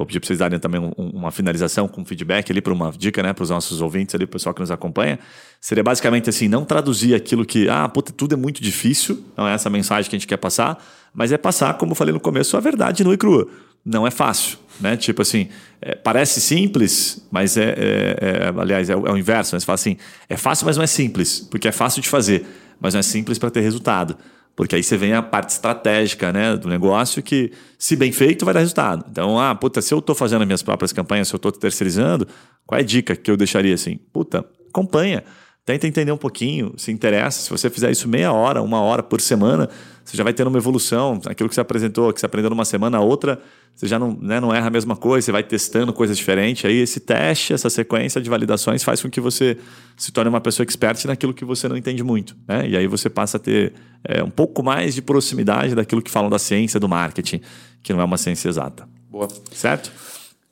eu 0.00 0.06
pedi 0.06 0.18
para 0.18 0.26
vocês 0.26 0.38
darem 0.38 0.58
também 0.58 0.80
um, 0.80 0.92
uma 0.96 1.30
finalização 1.30 1.86
com 1.86 2.04
feedback 2.04 2.50
ali 2.50 2.60
para 2.60 2.72
uma 2.72 2.90
dica, 2.90 3.22
né, 3.22 3.32
para 3.32 3.42
os 3.42 3.50
nossos 3.50 3.80
ouvintes 3.80 4.14
ali, 4.14 4.26
para 4.26 4.32
o 4.32 4.38
pessoal 4.38 4.54
que 4.54 4.60
nos 4.60 4.70
acompanha. 4.70 5.18
Seria 5.60 5.84
basicamente 5.84 6.30
assim, 6.30 6.48
não 6.48 6.64
traduzir 6.64 7.14
aquilo 7.14 7.44
que, 7.44 7.68
ah, 7.68 7.88
puta, 7.88 8.12
tudo 8.12 8.34
é 8.34 8.36
muito 8.36 8.62
difícil, 8.62 9.24
não 9.36 9.46
é 9.46 9.54
essa 9.54 9.68
mensagem 9.68 10.08
que 10.08 10.16
a 10.16 10.18
gente 10.18 10.26
quer 10.26 10.38
passar, 10.38 10.82
mas 11.12 11.32
é 11.32 11.38
passar, 11.38 11.74
como 11.74 11.92
eu 11.92 11.96
falei 11.96 12.14
no 12.14 12.20
começo, 12.20 12.56
a 12.56 12.60
verdade 12.60 13.04
nua 13.04 13.14
e 13.14 13.18
crua. 13.18 13.46
Não 13.84 14.06
é 14.06 14.10
fácil, 14.10 14.58
né? 14.78 14.96
Tipo 14.96 15.22
assim, 15.22 15.48
é, 15.80 15.94
parece 15.94 16.40
simples, 16.40 17.26
mas 17.30 17.56
é, 17.56 17.70
é, 17.70 18.16
é 18.20 18.60
aliás, 18.60 18.90
é 18.90 18.96
o, 18.96 19.06
é 19.06 19.12
o, 19.12 19.16
inverso, 19.16 19.56
né? 19.56 19.60
Fala 19.60 19.74
assim, 19.74 19.96
é 20.28 20.36
fácil, 20.36 20.66
mas 20.66 20.76
não 20.76 20.84
é 20.84 20.86
simples, 20.86 21.40
porque 21.40 21.68
é 21.68 21.72
fácil 21.72 22.02
de 22.02 22.08
fazer, 22.08 22.46
mas 22.78 22.94
não 22.94 23.00
é 23.00 23.02
simples 23.02 23.38
para 23.38 23.50
ter 23.50 23.60
resultado. 23.60 24.16
Porque 24.56 24.74
aí 24.74 24.82
você 24.82 24.96
vem 24.96 25.14
a 25.14 25.22
parte 25.22 25.50
estratégica 25.50 26.32
né, 26.32 26.56
do 26.56 26.68
negócio 26.68 27.22
que, 27.22 27.52
se 27.78 27.96
bem 27.96 28.12
feito, 28.12 28.44
vai 28.44 28.52
dar 28.52 28.60
resultado. 28.60 29.04
Então, 29.10 29.38
ah, 29.38 29.54
puta, 29.54 29.80
se 29.80 29.94
eu 29.94 29.98
estou 29.98 30.14
fazendo 30.14 30.42
as 30.42 30.46
minhas 30.46 30.62
próprias 30.62 30.92
campanhas, 30.92 31.28
se 31.28 31.34
eu 31.34 31.38
estou 31.38 31.50
terceirizando, 31.50 32.26
qual 32.66 32.78
é 32.78 32.82
a 32.82 32.84
dica 32.84 33.16
que 33.16 33.30
eu 33.30 33.36
deixaria 33.36 33.74
assim? 33.74 33.98
Puta, 34.12 34.44
acompanha. 34.68 35.24
Tenta 35.64 35.86
entender 35.86 36.12
um 36.12 36.16
pouquinho, 36.16 36.74
se 36.76 36.90
interessa. 36.90 37.42
Se 37.42 37.50
você 37.50 37.70
fizer 37.70 37.90
isso 37.90 38.08
meia 38.08 38.32
hora, 38.32 38.60
uma 38.60 38.80
hora 38.80 39.02
por 39.02 39.20
semana, 39.20 39.68
você 40.10 40.16
já 40.16 40.24
vai 40.24 40.32
tendo 40.32 40.48
uma 40.48 40.58
evolução. 40.58 41.20
Aquilo 41.26 41.48
que 41.48 41.54
você 41.54 41.60
apresentou, 41.60 42.12
que 42.12 42.18
você 42.18 42.26
aprendeu 42.26 42.50
numa 42.50 42.64
semana, 42.64 42.98
a 42.98 43.00
outra, 43.00 43.40
você 43.76 43.86
já 43.86 43.96
não, 43.96 44.18
né, 44.20 44.40
não 44.40 44.52
erra 44.52 44.66
a 44.66 44.70
mesma 44.70 44.96
coisa, 44.96 45.24
você 45.24 45.30
vai 45.30 45.44
testando 45.44 45.92
coisas 45.92 46.18
diferentes. 46.18 46.64
Aí 46.64 46.78
esse 46.78 46.98
teste, 46.98 47.52
essa 47.52 47.70
sequência 47.70 48.20
de 48.20 48.28
validações 48.28 48.82
faz 48.82 49.00
com 49.00 49.08
que 49.08 49.20
você 49.20 49.56
se 49.96 50.10
torne 50.10 50.28
uma 50.28 50.40
pessoa 50.40 50.64
expert 50.64 51.04
naquilo 51.04 51.32
que 51.32 51.44
você 51.44 51.68
não 51.68 51.76
entende 51.76 52.02
muito. 52.02 52.36
Né? 52.48 52.70
E 52.70 52.76
aí 52.76 52.88
você 52.88 53.08
passa 53.08 53.36
a 53.36 53.40
ter 53.40 53.72
é, 54.02 54.20
um 54.20 54.30
pouco 54.30 54.64
mais 54.64 54.96
de 54.96 55.02
proximidade 55.02 55.76
daquilo 55.76 56.02
que 56.02 56.10
falam 56.10 56.28
da 56.28 56.40
ciência 56.40 56.80
do 56.80 56.88
marketing, 56.88 57.40
que 57.80 57.92
não 57.92 58.00
é 58.00 58.04
uma 58.04 58.18
ciência 58.18 58.48
exata. 58.48 58.88
Boa. 59.08 59.28
Certo? 59.52 59.92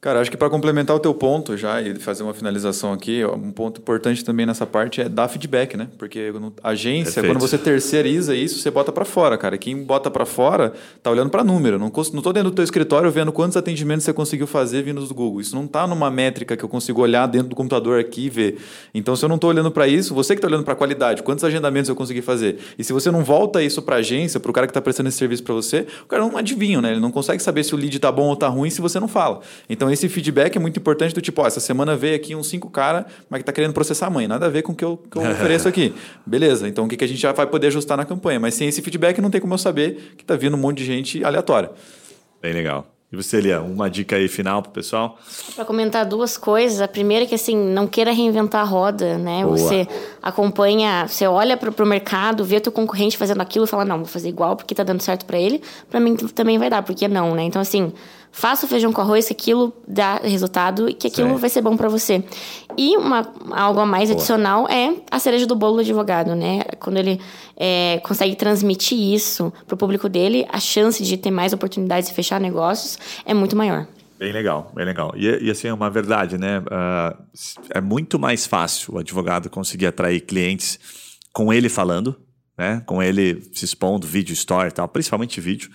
Cara, 0.01 0.21
acho 0.21 0.31
que 0.31 0.37
para 0.37 0.49
complementar 0.49 0.95
o 0.95 1.01
teu 1.01 1.13
ponto 1.13 1.57
já 1.57 1.83
e 1.83 1.97
fazer 1.97 2.23
uma 2.23 2.33
finalização 2.33 2.93
aqui, 2.93 3.25
um 3.25 3.51
ponto 3.51 3.81
importante 3.81 4.25
também 4.25 4.47
nessa 4.47 4.65
parte 4.65 5.01
é 5.01 5.09
dar 5.09 5.27
feedback, 5.27 5.77
né? 5.77 5.89
Porque 5.99 6.33
agência, 6.63 7.15
Perfeito. 7.15 7.35
quando 7.35 7.41
você 7.41 7.59
terceiriza 7.59 8.33
isso, 8.33 8.61
você 8.61 8.71
bota 8.71 8.93
para 8.93 9.05
fora, 9.05 9.37
cara. 9.37 9.59
Quem 9.59 9.83
bota 9.83 10.09
para 10.09 10.25
fora 10.25 10.73
tá 11.03 11.11
olhando 11.11 11.31
para 11.31 11.43
número. 11.43 11.81
Não, 11.81 11.91
não 12.15 12.23
tô 12.23 12.33
dentro 12.33 12.51
do 12.51 12.55
teu 12.55 12.63
escritório 12.63 13.11
vendo 13.11 13.33
quantos 13.33 13.57
atendimentos 13.57 14.05
você 14.05 14.13
conseguiu 14.13 14.47
fazer 14.47 14.83
vindo 14.83 15.05
do 15.05 15.13
Google. 15.13 15.41
Isso 15.41 15.57
não 15.57 15.67
tá 15.67 15.85
numa 15.85 16.09
métrica 16.13 16.57
que 16.57 16.65
eu 16.65 16.69
consigo 16.69 17.03
olhar 17.03 17.27
dentro 17.27 17.49
do 17.49 17.57
computador 17.57 17.99
aqui 17.99 18.27
e 18.27 18.31
ver. 18.31 18.59
Então, 18.95 19.17
se 19.17 19.25
eu 19.25 19.29
não 19.29 19.37
tô 19.37 19.49
olhando 19.49 19.73
para 19.73 19.89
isso, 19.89 20.15
você 20.15 20.37
que 20.37 20.41
tá 20.41 20.47
olhando 20.47 20.63
para 20.63 20.77
qualidade, 20.77 21.25
quantos 21.25 21.43
agendamentos 21.43 21.89
eu 21.89 21.97
consegui 21.97 22.23
fazer? 22.23 22.61
E 22.79 22.85
se 22.85 22.93
você 22.93 23.11
não 23.11 23.25
volta 23.25 23.61
isso 23.61 23.83
para 23.83 23.97
agência, 23.97 24.39
para 24.39 24.51
o 24.51 24.55
cara 24.55 24.69
que 24.69 24.73
tá 24.73 24.81
prestando 24.81 25.09
esse 25.09 25.19
serviço 25.19 25.43
para 25.43 25.55
você, 25.55 25.89
o 26.05 26.07
cara 26.07 26.23
não 26.23 26.37
adivinha, 26.37 26.81
né? 26.81 26.93
Ele 26.93 27.01
não 27.01 27.11
consegue 27.11 27.43
saber 27.43 27.65
se 27.65 27.75
o 27.75 27.77
lead 27.77 27.99
tá 27.99 28.13
bom 28.13 28.29
ou 28.29 28.37
tá 28.37 28.47
ruim 28.47 28.71
se 28.71 28.81
você 28.81 29.01
não 29.01 29.09
fala. 29.09 29.41
Então, 29.69 29.88
esse 29.91 30.09
feedback 30.09 30.57
é 30.57 30.59
muito 30.59 30.79
importante 30.79 31.15
do 31.15 31.21
tipo, 31.21 31.43
ó, 31.43 31.47
essa 31.47 31.61
semana 31.61 31.97
veio 31.97 32.17
aqui 32.17 32.35
uns 32.35 32.49
cinco 32.49 32.71
caras, 32.71 33.05
mas 33.29 33.41
que 33.41 33.45
tá 33.45 33.53
querendo 33.53 33.73
processar 33.73 34.07
a 34.07 34.11
mãe. 34.11 34.27
Nada 34.27 34.47
a 34.47 34.49
ver 34.49 34.63
com 34.63 34.73
o 34.73 34.75
que 34.75 34.85
eu, 34.85 34.97
que 34.97 35.17
eu 35.17 35.23
ofereço 35.31 35.69
aqui. 35.69 35.95
Beleza, 36.27 36.69
então 36.69 36.85
o 36.85 36.89
que, 36.89 36.97
que 36.97 37.05
a 37.05 37.09
gente 37.09 37.21
já 37.21 37.33
vai 37.33 37.47
poder 37.47 37.69
ajustar 37.69 37.97
na 37.97 38.05
campanha? 38.05 38.41
Mas 38.41 38.55
sem 38.55 38.69
esse 38.69 38.83
feedback 38.83 39.21
não 39.21 39.31
tem 39.31 39.41
como 39.41 39.55
eu 39.55 39.59
saber 39.59 40.15
que 40.17 40.25
tá 40.25 40.37
vindo 40.37 40.55
um 40.55 40.61
monte 40.61 40.79
de 40.79 40.85
gente 40.85 41.25
aleatória. 41.25 41.71
Bem 42.41 42.53
legal. 42.53 42.87
E 43.11 43.17
você, 43.17 43.41
Lia, 43.41 43.63
uma 43.63 43.89
dica 43.89 44.17
aí 44.17 44.29
final 44.29 44.61
pro 44.61 44.71
pessoal? 44.71 45.19
Para 45.57 45.65
comentar 45.65 46.05
duas 46.05 46.37
coisas. 46.37 46.83
A 46.83 46.87
primeira 46.87 47.25
é 47.25 47.27
que, 47.27 47.35
assim, 47.35 47.57
não 47.57 47.87
queira 47.87 48.13
reinventar 48.13 48.61
a 48.61 48.65
roda, 48.65 49.17
né? 49.17 49.45
Boa. 49.45 49.57
Você 49.57 49.89
acompanha, 50.23 51.09
você 51.09 51.27
olha 51.27 51.57
para 51.57 51.71
o 51.83 51.87
mercado, 51.87 52.45
vê 52.45 52.57
o 52.57 52.61
teu 52.61 52.71
concorrente 52.71 53.17
fazendo 53.17 53.41
aquilo 53.41 53.65
e 53.65 53.69
fala, 53.69 53.83
não, 53.83 53.97
vou 53.99 54.07
fazer 54.07 54.29
igual 54.29 54.57
porque 54.57 54.75
tá 54.75 54.83
dando 54.83 55.01
certo 55.01 55.25
para 55.25 55.39
ele, 55.39 55.63
para 55.89 55.99
mim 55.99 56.17
também 56.17 56.59
vai 56.59 56.69
dar, 56.69 56.83
porque 56.83 57.09
não, 57.09 57.35
né? 57.35 57.45
Então, 57.45 57.63
assim, 57.63 57.95
faça 58.31 58.67
o 58.67 58.69
feijão 58.69 58.93
com 58.93 59.01
arroz 59.01 59.27
que 59.27 59.33
aquilo 59.33 59.73
dá 59.87 60.17
resultado 60.17 60.89
e 60.89 60.95
que 60.95 61.07
aquilo 61.07 61.37
vai 61.37 61.51
ser 61.51 61.63
bom 61.63 61.77
para 61.77 61.89
você. 61.89 62.23
E 62.77 62.97
uma, 62.97 63.33
algo 63.51 63.81
a 63.81 63.87
mais 63.87 64.09
Boa. 64.09 64.19
adicional 64.19 64.69
é 64.69 64.95
a 65.11 65.19
cereja 65.19 65.47
do 65.47 65.57
bolo 65.57 65.77
do 65.77 65.81
advogado, 65.81 66.35
né? 66.35 66.63
Quando 66.79 66.99
ele 66.99 67.21
é, 67.57 68.01
consegue 68.05 68.37
transmitir 68.37 68.99
isso 68.99 69.53
para 69.67 69.75
o 69.75 69.77
público 69.77 70.09
dele, 70.09 70.47
a 70.51 70.61
chance 70.61 71.03
de 71.03 71.17
ter 71.17 71.31
mais 71.31 71.53
oportunidades 71.53 72.09
de 72.09 72.15
fechar 72.15 72.41
negócios 72.41 72.99
é 73.25 73.35
muito 73.35 73.57
maior. 73.57 73.87
Bem 74.19 74.33
legal, 74.33 74.73
bem 74.75 74.85
legal. 74.85 75.13
E, 75.17 75.47
e 75.47 75.51
assim, 75.51 75.69
é 75.69 75.73
uma 75.73 75.89
verdade, 75.89 76.39
né? 76.39 76.59
Uh, 76.61 77.23
é 77.71 77.81
muito 77.81 78.19
mais 78.19 78.47
fácil 78.47 78.95
o 78.95 78.99
advogado 78.99 79.49
conseguir 79.49 79.87
atrair 79.87 80.21
clientes 80.21 80.79
com 81.33 81.53
ele 81.53 81.69
falando, 81.69 82.17
né? 82.57 82.83
Com 82.85 83.03
ele 83.03 83.49
se 83.53 83.65
expondo, 83.65 84.07
vídeo, 84.07 84.33
story 84.33 84.69
e 84.69 84.73
tal, 84.73 84.89
principalmente 84.89 85.41
vídeo 85.41 85.71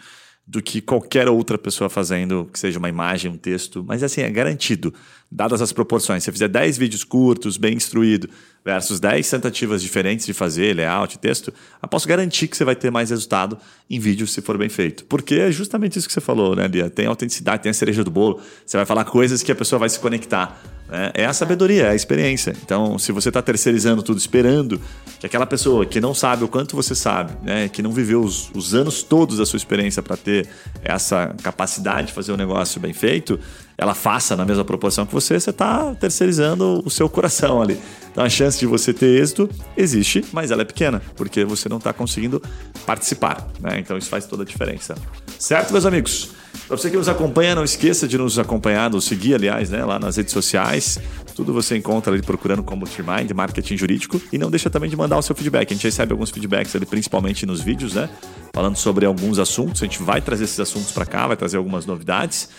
do 0.45 0.61
que 0.61 0.81
qualquer 0.81 1.29
outra 1.29 1.57
pessoa 1.57 1.89
fazendo, 1.89 2.49
que 2.51 2.59
seja 2.59 2.77
uma 2.77 2.89
imagem, 2.89 3.31
um 3.31 3.37
texto. 3.37 3.83
Mas 3.87 4.03
assim, 4.03 4.21
é 4.21 4.29
garantido, 4.29 4.93
dadas 5.33 5.61
as 5.61 5.73
proporções. 5.73 6.23
Se 6.23 6.25
você 6.25 6.31
fizer 6.31 6.47
10 6.47 6.77
vídeos 6.77 7.03
curtos, 7.03 7.57
bem 7.57 7.73
instruído, 7.75 8.29
versus 8.63 8.99
10 8.99 9.29
tentativas 9.29 9.81
diferentes 9.81 10.25
de 10.25 10.33
fazer, 10.33 10.75
layout, 10.75 11.17
texto, 11.17 11.53
eu 11.81 11.89
posso 11.89 12.07
garantir 12.07 12.47
que 12.47 12.55
você 12.55 12.63
vai 12.63 12.75
ter 12.75 12.91
mais 12.91 13.09
resultado 13.09 13.57
em 13.89 13.99
vídeo 13.99 14.25
se 14.27 14.41
for 14.41 14.57
bem 14.57 14.69
feito. 14.69 15.03
Porque 15.05 15.35
é 15.35 15.51
justamente 15.51 15.97
isso 15.97 16.07
que 16.07 16.13
você 16.13 16.21
falou, 16.21 16.55
né, 16.55 16.67
Lia? 16.67 16.89
Tem 16.89 17.07
autenticidade, 17.07 17.63
tem 17.63 17.69
a 17.71 17.73
cereja 17.73 18.03
do 18.03 18.11
bolo. 18.11 18.39
Você 18.65 18.77
vai 18.77 18.85
falar 18.85 19.03
coisas 19.05 19.43
que 19.43 19.51
a 19.51 19.55
pessoa 19.55 19.79
vai 19.79 19.89
se 19.89 19.99
conectar. 19.99 20.61
Né? 20.87 21.11
É 21.13 21.25
a 21.25 21.33
sabedoria, 21.33 21.83
é 21.83 21.89
a 21.89 21.95
experiência. 21.95 22.55
Então, 22.63 22.97
se 22.99 23.11
você 23.11 23.29
está 23.29 23.41
terceirizando 23.41 24.03
tudo, 24.03 24.17
esperando 24.19 24.79
que 25.19 25.25
aquela 25.25 25.45
pessoa 25.45 25.85
que 25.85 25.99
não 25.99 26.13
sabe 26.13 26.43
o 26.43 26.47
quanto 26.47 26.75
você 26.75 26.95
sabe, 26.95 27.33
né? 27.43 27.67
que 27.67 27.81
não 27.81 27.91
viveu 27.91 28.21
os, 28.21 28.49
os 28.53 28.73
anos 28.73 29.03
todos 29.03 29.39
da 29.39 29.45
sua 29.45 29.57
experiência 29.57 30.01
para 30.01 30.15
ter 30.15 30.47
essa 30.83 31.35
capacidade 31.41 32.07
de 32.07 32.13
fazer 32.13 32.31
um 32.31 32.37
negócio 32.37 32.79
bem 32.79 32.93
feito, 32.93 33.39
ela 33.83 33.93
faça 33.93 34.33
na 34.35 34.45
mesma 34.45 34.63
proporção 34.63 35.05
que 35.05 35.13
você, 35.13 35.37
você 35.37 35.49
está 35.49 35.93
terceirizando 35.95 36.81
o 36.85 36.89
seu 36.89 37.09
coração 37.09 37.61
ali. 37.61 37.77
Então 38.09 38.23
a 38.23 38.29
chance 38.29 38.57
de 38.57 38.65
você 38.65 38.93
ter 38.93 39.21
êxito 39.21 39.49
existe, 39.75 40.23
mas 40.31 40.51
ela 40.51 40.61
é 40.61 40.65
pequena, 40.65 41.01
porque 41.17 41.43
você 41.43 41.67
não 41.67 41.77
está 41.77 41.91
conseguindo 41.91 42.41
participar. 42.85 43.45
Né? 43.59 43.79
Então 43.79 43.97
isso 43.97 44.09
faz 44.09 44.25
toda 44.25 44.43
a 44.43 44.45
diferença. 44.45 44.95
Certo, 45.37 45.73
meus 45.73 45.85
amigos? 45.85 46.31
Para 46.67 46.77
você 46.77 46.89
que 46.89 46.97
nos 46.97 47.09
acompanha, 47.09 47.55
não 47.55 47.63
esqueça 47.63 48.07
de 48.07 48.17
nos 48.17 48.39
acompanhar, 48.39 48.89
nos 48.89 49.05
seguir, 49.05 49.35
aliás, 49.35 49.69
né, 49.69 49.83
lá 49.83 49.99
nas 49.99 50.17
redes 50.17 50.33
sociais. 50.33 50.99
Tudo 51.35 51.51
você 51.51 51.75
encontra 51.75 52.13
ali 52.13 52.21
procurando 52.21 52.63
como 52.63 52.87
Trimind, 52.87 53.31
marketing 53.31 53.75
jurídico. 53.75 54.21
E 54.31 54.37
não 54.37 54.49
deixa 54.49 54.69
também 54.69 54.89
de 54.89 54.95
mandar 54.95 55.17
o 55.17 55.21
seu 55.21 55.35
feedback. 55.35 55.71
A 55.71 55.73
gente 55.73 55.83
recebe 55.83 56.11
alguns 56.11 56.29
feedbacks 56.29 56.75
ali, 56.75 56.85
principalmente 56.85 57.45
nos 57.45 57.61
vídeos, 57.61 57.93
né? 57.93 58.09
Falando 58.53 58.75
sobre 58.75 59.05
alguns 59.05 59.39
assuntos. 59.39 59.81
A 59.81 59.85
gente 59.85 60.01
vai 60.01 60.21
trazer 60.21 60.43
esses 60.45 60.59
assuntos 60.59 60.91
para 60.91 61.05
cá, 61.05 61.27
vai 61.27 61.35
trazer 61.35 61.57
algumas 61.57 61.85
novidades. 61.85 62.49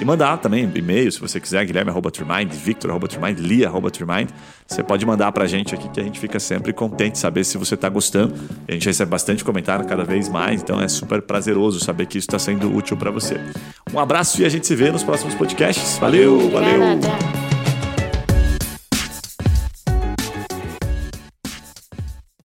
E 0.00 0.04
mandar 0.04 0.38
também 0.38 0.70
e-mail, 0.74 1.10
se 1.10 1.20
você 1.20 1.38
quiser, 1.38 1.64
guilherme.trimind, 1.64 2.52
victor.trimind, 2.52 3.38
lia.trimind. 3.38 4.30
Você 4.66 4.82
pode 4.82 5.04
mandar 5.04 5.30
para 5.32 5.44
a 5.44 5.46
gente 5.46 5.74
aqui 5.74 5.88
que 5.88 6.00
a 6.00 6.02
gente 6.02 6.18
fica 6.18 6.40
sempre 6.40 6.72
contente 6.72 7.12
de 7.12 7.18
saber 7.18 7.44
se 7.44 7.58
você 7.58 7.74
está 7.74 7.88
gostando. 7.88 8.34
A 8.66 8.72
gente 8.72 8.86
recebe 8.86 9.10
bastante 9.10 9.44
comentário 9.44 9.84
cada 9.86 10.04
vez 10.04 10.28
mais, 10.28 10.62
então 10.62 10.80
é 10.80 10.88
super 10.88 11.22
prazeroso 11.22 11.80
saber 11.80 12.06
que 12.06 12.18
isso 12.18 12.26
está 12.26 12.38
sendo 12.38 12.74
útil 12.74 12.96
para 12.96 13.10
você. 13.10 13.38
Um 13.92 13.98
abraço 13.98 14.40
e 14.40 14.44
a 14.44 14.48
gente 14.48 14.66
se 14.66 14.74
vê 14.74 14.90
nos 14.90 15.02
próximos 15.02 15.34
podcasts. 15.34 15.98
Valeu, 15.98 16.50
valeu! 16.50 17.33